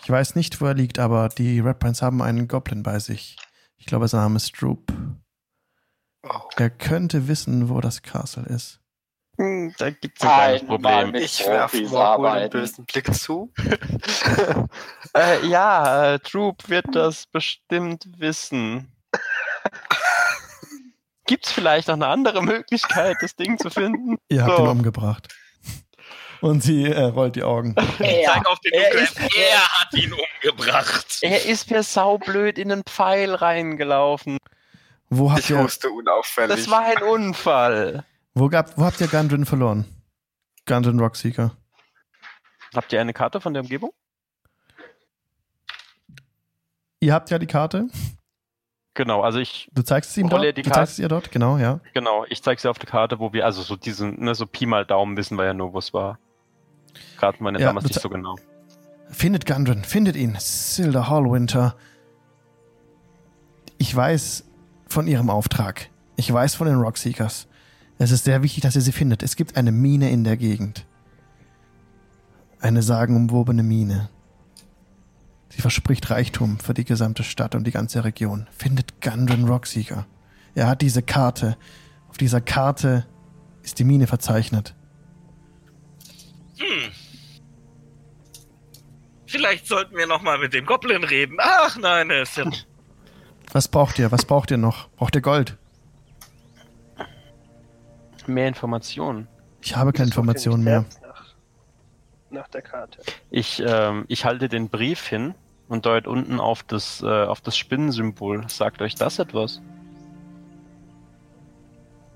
Ich 0.03 0.09
weiß 0.09 0.35
nicht, 0.35 0.59
wo 0.59 0.65
er 0.65 0.73
liegt, 0.73 0.99
aber 0.99 1.29
die 1.29 1.61
Red 1.61 1.79
Brands 1.79 2.01
haben 2.01 2.21
einen 2.21 2.49
Goblin 2.49 2.83
bei 2.83 2.99
sich. 2.99 3.37
Ich 3.77 3.85
glaube, 3.85 4.07
sein 4.09 4.21
Name 4.21 4.35
ist 4.35 4.61
Droop. 4.61 4.91
Oh. 6.23 6.41
Er 6.57 6.69
könnte 6.69 7.29
wissen, 7.29 7.69
wo 7.69 7.79
das 7.79 8.01
Castle 8.01 8.45
ist. 8.45 8.80
Da 9.77 9.89
gibt 9.89 10.17
es 10.21 10.27
ein 10.29 10.67
Problem. 10.67 11.15
Ich 11.15 11.45
werfe 11.45 11.81
Morgul 11.81 12.27
einen 12.27 12.49
bösen 12.49 12.85
Blick 12.85 13.13
zu. 13.13 13.51
äh, 15.15 15.45
ja, 15.47 16.13
äh, 16.13 16.19
Troop 16.19 16.69
wird 16.69 16.85
das 16.93 17.25
bestimmt 17.27 18.05
wissen. 18.17 18.91
Gibt's 21.27 21.51
vielleicht 21.51 21.87
noch 21.87 21.95
eine 21.95 22.07
andere 22.07 22.41
Möglichkeit, 22.43 23.15
das 23.21 23.35
Ding 23.35 23.57
zu 23.57 23.69
finden? 23.69 24.17
Ihr 24.29 24.43
habt 24.43 24.57
So. 24.57 24.63
ihn 24.63 24.69
umgebracht. 24.69 25.27
Und 26.41 26.63
sie 26.63 26.85
äh, 26.85 27.03
rollt 27.03 27.35
die 27.35 27.43
Augen. 27.43 27.75
Zeig 27.99 28.47
auf 28.47 28.59
den 28.61 28.73
er 28.73 28.91
ist- 28.93 29.19
Er 29.19 29.61
hat 29.79 29.93
ihn 29.93 30.11
umgebracht. 30.13 31.19
Er 31.21 31.45
ist 31.45 31.69
mir 31.69 31.83
saublöd 31.83 32.57
in 32.57 32.71
einen 32.71 32.83
Pfeil 32.83 33.33
reingelaufen. 33.35 34.37
Wo 35.09 35.29
habt 35.31 35.41
Ich 35.41 35.51
ihr, 35.51 35.59
huste 35.61 35.89
unauffällig. 35.91 36.55
Das 36.57 36.69
war 36.69 36.81
ein 36.81 37.03
Unfall. 37.03 38.05
Wo, 38.33 38.47
gab, 38.49 38.77
wo 38.77 38.83
habt 38.83 38.99
ihr 39.01 39.07
Gundren 39.07 39.45
verloren? 39.45 39.85
Gundren 40.67 40.99
Rockseeker. 40.99 41.55
Habt 42.75 42.93
ihr 42.93 43.01
eine 43.01 43.13
Karte 43.13 43.41
von 43.41 43.53
der 43.53 43.63
Umgebung? 43.63 43.91
Ihr 46.99 47.13
habt 47.13 47.29
ja 47.29 47.39
die 47.39 47.47
Karte. 47.47 47.87
Genau, 48.93 49.21
also 49.21 49.39
ich, 49.39 49.69
Du 49.73 49.81
zeigst 49.83 50.11
es 50.11 50.17
ihm 50.17 50.29
dort. 50.29 50.43
die 50.43 50.61
Du 50.61 50.69
Karte. 50.69 50.79
zeigst 50.81 50.99
ihr 50.99 51.07
dort, 51.07 51.31
genau, 51.31 51.57
ja. 51.57 51.79
genau, 51.93 52.25
ich 52.29 52.43
zeige 52.43 52.59
sie 52.61 52.69
auf 52.69 52.77
der 52.77 52.89
Karte, 52.89 53.19
wo 53.19 53.31
wir, 53.33 53.45
also 53.45 53.61
so 53.61 53.75
diesen, 53.75 54.19
ne, 54.19 54.35
so 54.35 54.45
Pi 54.45 54.65
mal 54.65 54.85
Daumen 54.85 55.15
wissen 55.17 55.37
wir 55.37 55.45
ja 55.45 55.53
nur, 55.53 55.73
wo 55.73 55.79
es 55.79 55.93
war. 55.93 56.19
Raten 57.19 57.43
wir 57.43 57.51
Ja, 57.53 57.67
damals 57.67 57.85
nicht 57.85 57.99
so 58.01 58.09
genau. 58.09 58.35
Findet 59.09 59.45
Gundren, 59.45 59.83
findet 59.83 60.15
ihn. 60.15 60.35
Silda 60.39 61.07
Hallwinter. 61.09 61.75
Ich 63.77 63.95
weiß 63.95 64.45
von 64.87 65.07
ihrem 65.07 65.29
Auftrag. 65.29 65.89
Ich 66.17 66.31
weiß 66.31 66.55
von 66.55 66.67
den 66.67 66.77
Rockseekers. 66.79 67.47
Es 68.01 68.09
ist 68.09 68.23
sehr 68.23 68.41
wichtig, 68.41 68.63
dass 68.63 68.75
ihr 68.75 68.81
sie 68.81 68.93
findet. 68.93 69.21
Es 69.21 69.35
gibt 69.35 69.57
eine 69.57 69.71
Mine 69.71 70.09
in 70.09 70.23
der 70.23 70.35
Gegend. 70.35 70.87
Eine 72.59 72.81
sagenumwobene 72.81 73.61
Mine. 73.61 74.09
Sie 75.49 75.61
verspricht 75.61 76.09
Reichtum 76.09 76.57
für 76.57 76.73
die 76.73 76.83
gesamte 76.83 77.23
Stadt 77.23 77.53
und 77.53 77.63
die 77.67 77.71
ganze 77.71 78.03
Region. 78.03 78.47
Findet 78.57 79.03
Gundren 79.03 79.47
Rockseeker. 79.47 80.07
Er 80.55 80.67
hat 80.67 80.81
diese 80.81 81.03
Karte. 81.03 81.57
Auf 82.09 82.17
dieser 82.17 82.41
Karte 82.41 83.05
ist 83.61 83.77
die 83.77 83.83
Mine 83.83 84.07
verzeichnet. 84.07 84.73
Hm. 86.57 86.91
Vielleicht 89.27 89.67
sollten 89.67 89.95
wir 89.95 90.07
noch 90.07 90.23
mal 90.23 90.39
mit 90.39 90.55
dem 90.55 90.65
Goblin 90.65 91.03
reden. 91.03 91.37
Ach 91.39 91.77
nein, 91.77 92.09
er 92.09 92.23
ist 92.23 92.35
ja... 92.35 92.49
Was 93.51 93.67
braucht 93.67 93.99
ihr? 93.99 94.11
Was 94.11 94.25
braucht 94.25 94.49
ihr 94.49 94.57
noch? 94.57 94.89
Braucht 94.95 95.13
ihr 95.13 95.21
Gold? 95.21 95.59
Mehr 98.27 98.47
Informationen. 98.47 99.27
Ich 99.61 99.75
habe 99.75 99.93
keine 99.93 100.07
Informationen 100.07 100.63
mehr. 100.63 100.85
Nach, 101.01 101.25
nach 102.29 102.47
der 102.47 102.61
Karte. 102.61 103.01
Ich, 103.29 103.61
ähm, 103.65 104.05
ich 104.07 104.25
halte 104.25 104.49
den 104.49 104.69
Brief 104.69 105.07
hin 105.07 105.35
und 105.67 105.85
deut 105.85 106.07
unten 106.07 106.39
auf 106.39 106.63
das, 106.63 107.01
äh, 107.01 107.05
auf 107.05 107.41
das 107.41 107.57
Spinnensymbol. 107.57 108.47
Sagt 108.49 108.81
euch 108.81 108.95
das 108.95 109.19
etwas? 109.19 109.61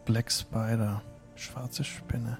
Black 0.05 0.31
Spider. 0.31 1.01
Schwarze 1.35 1.83
Spinne. 1.83 2.37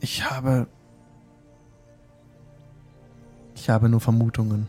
Ich 0.00 0.28
habe. 0.28 0.66
Ich 3.54 3.70
habe 3.70 3.88
nur 3.88 4.00
Vermutungen. 4.00 4.66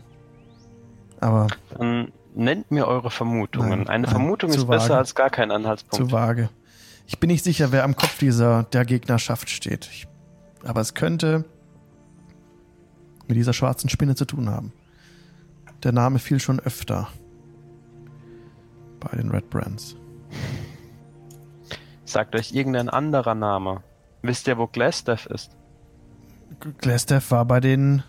Aber 1.20 1.48
Dann 1.76 2.12
nennt 2.34 2.70
mir 2.70 2.86
eure 2.86 3.10
Vermutungen. 3.10 3.80
Nein, 3.80 3.88
Eine 3.88 4.02
nein, 4.04 4.10
Vermutung 4.10 4.50
ist 4.50 4.66
besser 4.66 4.88
vage. 4.90 4.96
als 4.98 5.14
gar 5.14 5.30
kein 5.30 5.50
Anhaltspunkt. 5.50 6.04
zu 6.06 6.12
vage. 6.12 6.48
Ich 7.06 7.18
bin 7.20 7.28
nicht 7.28 7.44
sicher, 7.44 7.70
wer 7.72 7.84
am 7.84 7.96
Kopf 7.96 8.18
dieser 8.18 8.64
der 8.64 8.84
Gegnerschaft 8.84 9.50
steht. 9.50 9.88
Ich, 9.92 10.06
aber 10.64 10.80
es 10.80 10.94
könnte 10.94 11.44
mit 13.28 13.36
dieser 13.36 13.52
schwarzen 13.52 13.88
Spinne 13.90 14.14
zu 14.14 14.24
tun 14.24 14.48
haben. 14.50 14.72
Der 15.82 15.92
Name 15.92 16.18
fiel 16.18 16.40
schon 16.40 16.60
öfter 16.60 17.08
bei 19.00 19.16
den 19.16 19.30
Red 19.30 19.50
Brands. 19.50 19.96
Sagt 22.04 22.34
euch 22.34 22.52
irgendein 22.52 22.88
anderer 22.88 23.34
Name. 23.34 23.82
Wisst 24.22 24.46
ihr, 24.46 24.56
wo 24.56 24.66
Glassdeath 24.66 25.26
ist? 25.26 25.56
Glassdeath 26.78 27.30
war 27.30 27.44
bei 27.44 27.60
den 27.60 28.02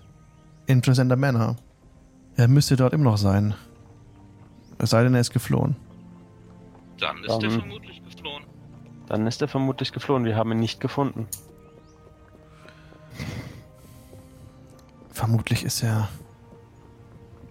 Intrasender 0.67 1.15
Manor. 1.15 1.57
Er 2.37 2.47
müsste 2.47 2.75
dort 2.75 2.93
immer 2.93 3.05
noch 3.05 3.17
sein. 3.17 3.55
Es 4.77 4.89
sei 4.89 5.03
denn, 5.03 5.13
er 5.13 5.21
ist 5.21 5.31
geflohen. 5.33 5.75
Dann 6.99 7.23
ist 7.23 7.29
er 7.29 7.43
Ähm. 7.43 7.51
vermutlich 7.59 8.03
geflohen. 8.03 8.43
Dann 9.07 9.27
ist 9.27 9.41
er 9.41 9.47
vermutlich 9.47 9.91
geflohen. 9.91 10.25
Wir 10.25 10.35
haben 10.35 10.51
ihn 10.51 10.59
nicht 10.59 10.79
gefunden. 10.79 11.27
Vermutlich 15.11 15.63
ist 15.63 15.81
er 15.83 16.09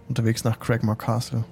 unterwegs 0.08 0.44
nach 0.44 0.58
Cragmore 0.58 0.96
Castle. 0.96 1.44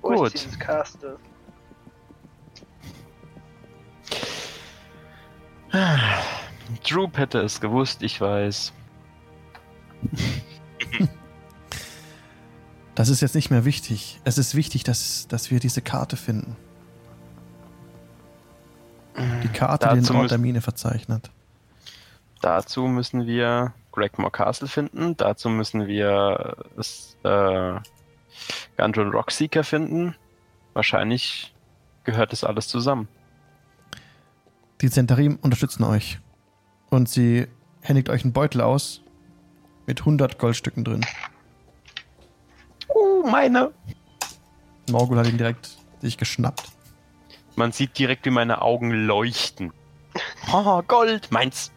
Gut. 0.00 0.26
ist 0.34 0.44
dieses 0.44 0.58
Castle? 0.58 1.18
Droop 6.88 7.16
hätte 7.18 7.38
es 7.40 7.60
gewusst, 7.60 8.02
ich 8.02 8.20
weiß. 8.20 8.72
Das 12.94 13.08
ist 13.08 13.22
jetzt 13.22 13.34
nicht 13.34 13.50
mehr 13.50 13.64
wichtig. 13.64 14.20
Es 14.24 14.36
ist 14.36 14.54
wichtig, 14.54 14.84
dass, 14.84 15.26
dass 15.28 15.50
wir 15.50 15.58
diese 15.58 15.80
Karte 15.80 16.16
finden. 16.16 16.56
Die 19.42 19.48
Karte, 19.48 19.88
die 19.94 20.00
den 20.00 20.16
Ort 20.16 20.30
der 20.30 20.38
Mine 20.38 20.60
verzeichnet. 20.60 21.30
Dazu 22.40 22.86
müssen 22.88 23.26
wir 23.26 23.72
Gregmore 23.92 24.30
Castle 24.30 24.68
finden. 24.68 25.16
Dazu 25.16 25.48
müssen 25.48 25.86
wir 25.86 26.56
äh, 27.22 27.74
Gundren 28.76 29.10
Rockseeker 29.10 29.64
finden. 29.64 30.14
Wahrscheinlich 30.74 31.54
gehört 32.04 32.32
das 32.32 32.44
alles 32.44 32.68
zusammen. 32.68 33.08
Die 34.80 34.90
Zentarim 34.90 35.38
unterstützen 35.42 35.84
euch. 35.84 36.18
Und 36.88 37.08
sie 37.08 37.46
händigt 37.82 38.08
euch 38.08 38.24
einen 38.24 38.32
Beutel 38.32 38.60
aus 38.60 39.02
mit 39.90 39.98
100 39.98 40.38
Goldstücken 40.38 40.84
drin. 40.84 41.04
Uh, 42.94 43.26
meine. 43.28 43.72
Morgul 44.88 45.18
hat 45.18 45.26
ihn 45.26 45.36
direkt 45.36 45.70
sich 46.00 46.16
geschnappt. 46.16 46.62
Man 47.56 47.72
sieht 47.72 47.98
direkt, 47.98 48.24
wie 48.24 48.30
meine 48.30 48.62
Augen 48.62 48.92
leuchten. 48.92 49.72
Oh, 50.52 50.82
Gold, 50.82 51.30
meins. 51.30 51.70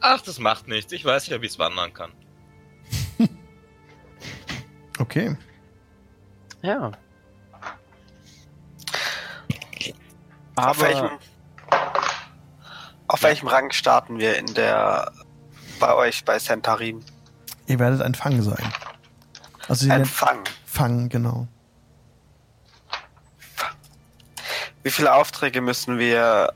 Ach, 0.00 0.20
das 0.20 0.40
macht 0.40 0.66
nichts. 0.66 0.92
Ich 0.92 1.04
weiß 1.04 1.28
ja, 1.28 1.40
wie 1.40 1.46
es 1.46 1.58
wandern 1.58 1.92
kann. 1.92 2.12
Okay. 5.00 5.36
Ja. 6.62 6.90
auf 10.56 10.80
welchem, 10.80 11.04
Aber 11.04 11.18
auf 13.06 13.22
welchem 13.22 13.48
Rang 13.48 13.70
starten 13.70 14.18
wir 14.18 14.36
in 14.36 14.52
der 14.54 15.12
bei 15.78 15.94
euch 15.94 16.24
bei 16.24 16.38
Centarim? 16.38 17.02
Ihr 17.66 17.78
werdet 17.78 18.02
ein 18.02 18.14
Fang 18.14 18.42
sein. 18.42 18.72
Also 19.68 19.90
Ein 19.90 20.04
Fang. 20.06 20.44
Fang, 20.64 21.08
genau. 21.08 21.46
Wie 24.82 24.90
viele 24.90 25.12
Aufträge 25.14 25.60
müssen 25.60 25.98
wir 25.98 26.52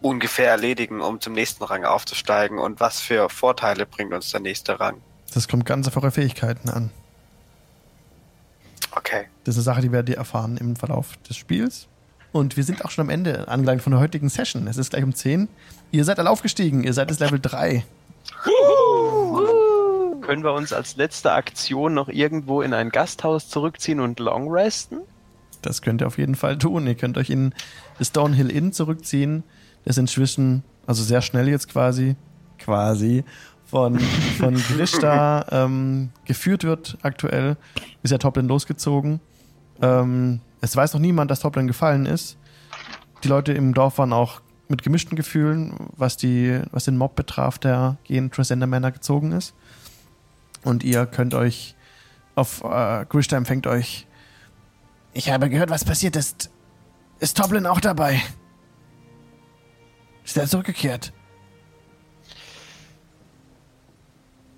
ungefähr 0.00 0.50
erledigen, 0.50 1.00
um 1.00 1.20
zum 1.20 1.34
nächsten 1.34 1.62
Rang 1.64 1.84
aufzusteigen? 1.84 2.58
Und 2.58 2.80
was 2.80 3.00
für 3.00 3.28
Vorteile 3.28 3.86
bringt 3.86 4.12
uns 4.12 4.30
der 4.30 4.40
nächste 4.40 4.80
Rang? 4.80 5.00
Das 5.34 5.46
kommt 5.46 5.66
ganz 5.66 5.86
auf 5.86 5.96
eure 5.96 6.10
Fähigkeiten 6.10 6.68
an. 6.68 6.90
Okay. 8.92 9.26
Das 9.44 9.56
ist 9.56 9.58
eine 9.58 9.74
Sache, 9.74 9.82
die 9.82 9.92
werdet 9.92 10.08
ihr 10.08 10.16
erfahren 10.16 10.56
im 10.56 10.74
Verlauf 10.74 11.16
des 11.28 11.36
Spiels. 11.36 11.86
Und 12.32 12.56
wir 12.56 12.64
sind 12.64 12.84
auch 12.84 12.90
schon 12.90 13.02
am 13.02 13.10
Ende 13.10 13.48
angelangt 13.48 13.82
von 13.82 13.92
der 13.92 14.00
heutigen 14.00 14.28
Session. 14.28 14.66
Es 14.66 14.76
ist 14.76 14.90
gleich 14.90 15.04
um 15.04 15.14
10. 15.14 15.48
Ihr 15.92 16.04
seid 16.04 16.18
alle 16.18 16.30
aufgestiegen. 16.30 16.84
Ihr 16.84 16.92
seid 16.92 17.10
das 17.10 17.18
Level 17.20 17.38
3. 17.40 17.84
können 20.28 20.44
wir 20.44 20.52
uns 20.52 20.72
als 20.72 20.96
letzte 20.96 21.32
Aktion 21.32 21.94
noch 21.94 22.08
irgendwo 22.08 22.62
in 22.62 22.74
ein 22.74 22.90
Gasthaus 22.90 23.48
zurückziehen 23.48 24.00
und 24.00 24.20
long 24.20 24.50
resten? 24.50 24.98
Das 25.62 25.82
könnt 25.82 26.02
ihr 26.02 26.06
auf 26.06 26.18
jeden 26.18 26.34
Fall 26.34 26.58
tun. 26.58 26.86
Ihr 26.86 26.94
könnt 26.94 27.18
euch 27.18 27.30
in 27.30 27.54
das 27.98 28.12
Downhill 28.12 28.50
Inn 28.50 28.72
zurückziehen. 28.72 29.42
Das 29.84 29.96
inzwischen, 29.96 30.64
also 30.86 31.02
sehr 31.02 31.22
schnell 31.22 31.48
jetzt 31.48 31.68
quasi, 31.68 32.16
quasi, 32.58 33.24
von, 33.64 33.98
von 34.38 34.54
Grishta 34.68 35.46
ähm, 35.50 36.10
geführt 36.24 36.64
wird 36.64 36.98
aktuell. 37.02 37.56
Ist 38.02 38.10
ja 38.10 38.18
Toplin 38.18 38.48
losgezogen. 38.48 39.20
Ähm, 39.80 40.40
es 40.60 40.74
weiß 40.76 40.94
noch 40.94 41.00
niemand, 41.00 41.30
dass 41.30 41.40
Toplin 41.40 41.66
gefallen 41.66 42.06
ist. 42.06 42.36
Die 43.24 43.28
Leute 43.28 43.52
im 43.52 43.74
Dorf 43.74 43.98
waren 43.98 44.12
auch 44.12 44.40
mit 44.68 44.82
gemischten 44.82 45.16
Gefühlen, 45.16 45.74
was, 45.96 46.16
die, 46.16 46.60
was 46.70 46.84
den 46.84 46.96
Mob 46.96 47.16
betraf, 47.16 47.58
der 47.58 47.96
gegen 48.04 48.30
Transcender 48.30 48.66
Männer 48.66 48.92
gezogen 48.92 49.32
ist. 49.32 49.54
Und 50.64 50.84
ihr 50.84 51.06
könnt 51.06 51.34
euch 51.34 51.74
auf 52.34 52.62
äh, 52.62 53.04
Grishta 53.08 53.36
empfängt 53.36 53.66
euch. 53.66 54.06
Ich 55.12 55.30
habe 55.30 55.50
gehört, 55.50 55.70
was 55.70 55.84
passiert 55.84 56.14
ist. 56.14 56.50
Ist 57.18 57.36
Toplin 57.36 57.66
auch 57.66 57.80
dabei? 57.80 58.22
Ist 60.24 60.36
er 60.36 60.46
zurückgekehrt? 60.46 61.12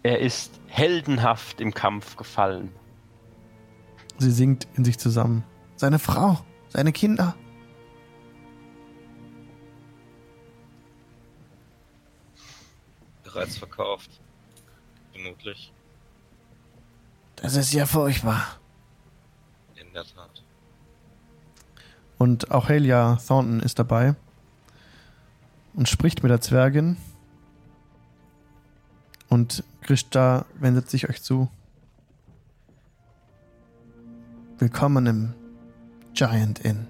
Er 0.02 0.18
ist 0.18 0.60
heldenhaft 0.66 1.60
im 1.60 1.72
Kampf 1.72 2.16
gefallen. 2.16 2.70
Sie 4.18 4.30
sinkt 4.30 4.68
in 4.76 4.84
sich 4.84 4.98
zusammen. 4.98 5.44
Seine 5.76 5.98
Frau, 5.98 6.39
seine 6.68 6.92
Kinder. 6.92 7.34
Bereits 13.33 13.59
verkauft. 13.59 14.10
Vermutlich. 15.12 15.73
Das 17.36 17.57
ist 17.57 17.73
ja 17.73 17.86
furchtbar. 17.86 18.59
In 19.76 19.92
der 19.92 20.05
Tat. 20.05 20.42
Und 22.18 22.50
auch 22.50 22.68
Helia 22.68 23.17
Thornton 23.26 23.60
ist 23.60 23.78
dabei 23.78 24.15
und 25.75 25.89
spricht 25.89 26.23
mit 26.23 26.31
der 26.31 26.41
Zwergin. 26.41 26.97
Und 29.28 29.65
Krishta 29.81 30.44
wendet 30.55 30.91
sich 30.91 31.09
euch 31.09 31.23
zu. 31.23 31.49
Willkommen 34.59 35.07
im 35.07 35.34
Giant 36.12 36.59
Inn. 36.59 36.90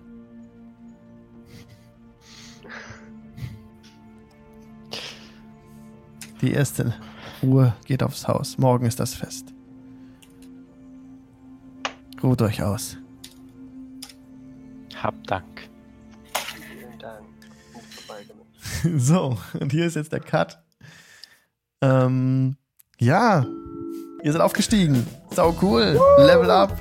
Die 6.41 6.53
erste 6.53 6.95
Ruhe 7.43 7.75
geht 7.85 8.03
aufs 8.03 8.27
Haus. 8.27 8.57
Morgen 8.57 8.87
ist 8.87 8.99
das 8.99 9.15
Fest. 9.15 9.53
Ruht 12.23 12.41
euch 12.43 12.63
aus. 12.63 12.97
Hab 14.97 15.23
Dank. 15.27 15.69
Vielen 16.69 16.99
Dank. 16.99 17.27
So, 18.99 19.39
und 19.59 19.73
hier 19.73 19.87
ist 19.87 19.97
jetzt 19.97 20.13
der 20.13 20.21
Cut. 20.21 20.63
Ähm, 21.83 22.57
ja, 22.99 23.47
ihr 24.23 24.33
seid 24.33 24.41
aufgestiegen. 24.41 25.07
Sau 25.35 25.55
cool. 25.63 25.99
Level 26.19 26.51
up. 26.51 26.73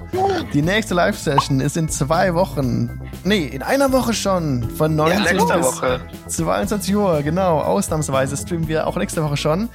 Die 0.53 0.61
nächste 0.61 0.95
Live-Session 0.95 1.59
ist 1.59 1.77
in 1.77 1.87
zwei 1.87 2.33
Wochen. 2.33 2.99
Nee, 3.23 3.45
in 3.45 3.61
einer 3.61 3.91
Woche 3.91 4.13
schon. 4.13 4.67
Von 4.71 4.95
19 4.95 5.23
Ja, 5.23 5.33
bis 5.33 5.63
Woche. 5.63 5.99
22 6.27 6.95
Uhr, 6.95 7.21
genau. 7.21 7.59
Ausnahmsweise 7.59 8.35
streamen 8.35 8.67
wir 8.67 8.87
auch 8.87 8.95
nächste 8.97 9.23
Woche 9.23 9.37
schon 9.37 9.69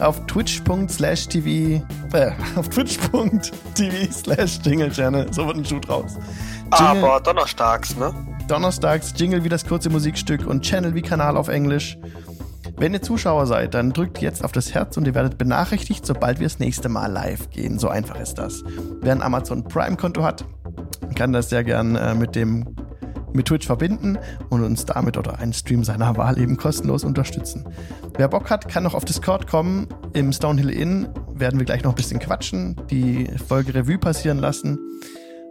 auf 0.00 0.26
twitch.slash 0.26 1.28
tv, 1.28 1.82
äh, 2.12 2.32
auf 2.56 2.68
twitch.tv 2.68 4.12
slash 4.12 4.58
Jingle 4.62 4.90
Channel. 4.90 5.32
So 5.32 5.46
wird 5.46 5.56
ein 5.58 5.64
Shoot 5.64 5.88
raus. 5.88 6.16
Jingle- 6.78 7.04
Aber 7.04 7.20
donnerstags, 7.20 7.96
ne? 7.96 8.12
Donnerstags 8.48 9.14
Jingle 9.16 9.42
wie 9.44 9.48
das 9.48 9.64
kurze 9.66 9.88
Musikstück 9.88 10.46
und 10.46 10.62
Channel 10.62 10.94
wie 10.94 11.02
Kanal 11.02 11.36
auf 11.36 11.48
Englisch. 11.48 11.96
Wenn 12.78 12.92
ihr 12.92 13.00
Zuschauer 13.00 13.46
seid, 13.46 13.72
dann 13.72 13.92
drückt 13.92 14.20
jetzt 14.20 14.44
auf 14.44 14.52
das 14.52 14.74
Herz 14.74 14.98
und 14.98 15.06
ihr 15.06 15.14
werdet 15.14 15.38
benachrichtigt, 15.38 16.04
sobald 16.04 16.40
wir 16.40 16.46
das 16.46 16.58
nächste 16.58 16.90
Mal 16.90 17.10
live 17.10 17.48
gehen. 17.50 17.78
So 17.78 17.88
einfach 17.88 18.20
ist 18.20 18.34
das. 18.34 18.62
Wer 19.00 19.12
ein 19.12 19.22
Amazon 19.22 19.64
Prime-Konto 19.64 20.22
hat, 20.22 20.44
kann 21.14 21.32
das 21.32 21.48
sehr 21.48 21.64
gern 21.64 21.96
äh, 21.96 22.14
mit 22.14 22.34
dem 22.36 22.76
mit 23.32 23.46
Twitch 23.46 23.66
verbinden 23.66 24.18
und 24.48 24.62
uns 24.64 24.86
damit 24.86 25.16
oder 25.16 25.38
einen 25.38 25.52
Stream 25.52 25.84
seiner 25.84 26.16
Wahl 26.16 26.38
eben 26.38 26.56
kostenlos 26.56 27.04
unterstützen. 27.04 27.68
Wer 28.16 28.28
Bock 28.28 28.50
hat, 28.50 28.68
kann 28.68 28.82
noch 28.82 28.94
auf 28.94 29.04
Discord 29.04 29.46
kommen. 29.46 29.88
Im 30.14 30.32
Stonehill 30.32 30.70
Inn 30.70 31.08
werden 31.34 31.58
wir 31.58 31.66
gleich 31.66 31.84
noch 31.84 31.92
ein 31.92 31.96
bisschen 31.96 32.18
quatschen, 32.18 32.80
die 32.90 33.28
Folge 33.46 33.74
Revue 33.74 33.98
passieren 33.98 34.38
lassen. 34.38 34.78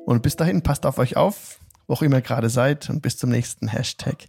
Und 0.05 0.23
bis 0.23 0.35
dahin, 0.35 0.63
passt 0.63 0.85
auf 0.85 0.97
euch 0.97 1.15
auf, 1.15 1.59
wo 1.87 1.93
auch 1.93 2.01
immer 2.01 2.17
ihr 2.17 2.21
gerade 2.21 2.49
seid 2.49 2.89
und 2.89 3.01
bis 3.01 3.17
zum 3.17 3.29
nächsten 3.29 3.67
Hashtag 3.67 4.25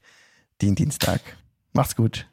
Dienstag. 0.61 1.21
Macht's 1.73 1.97
gut. 1.97 2.27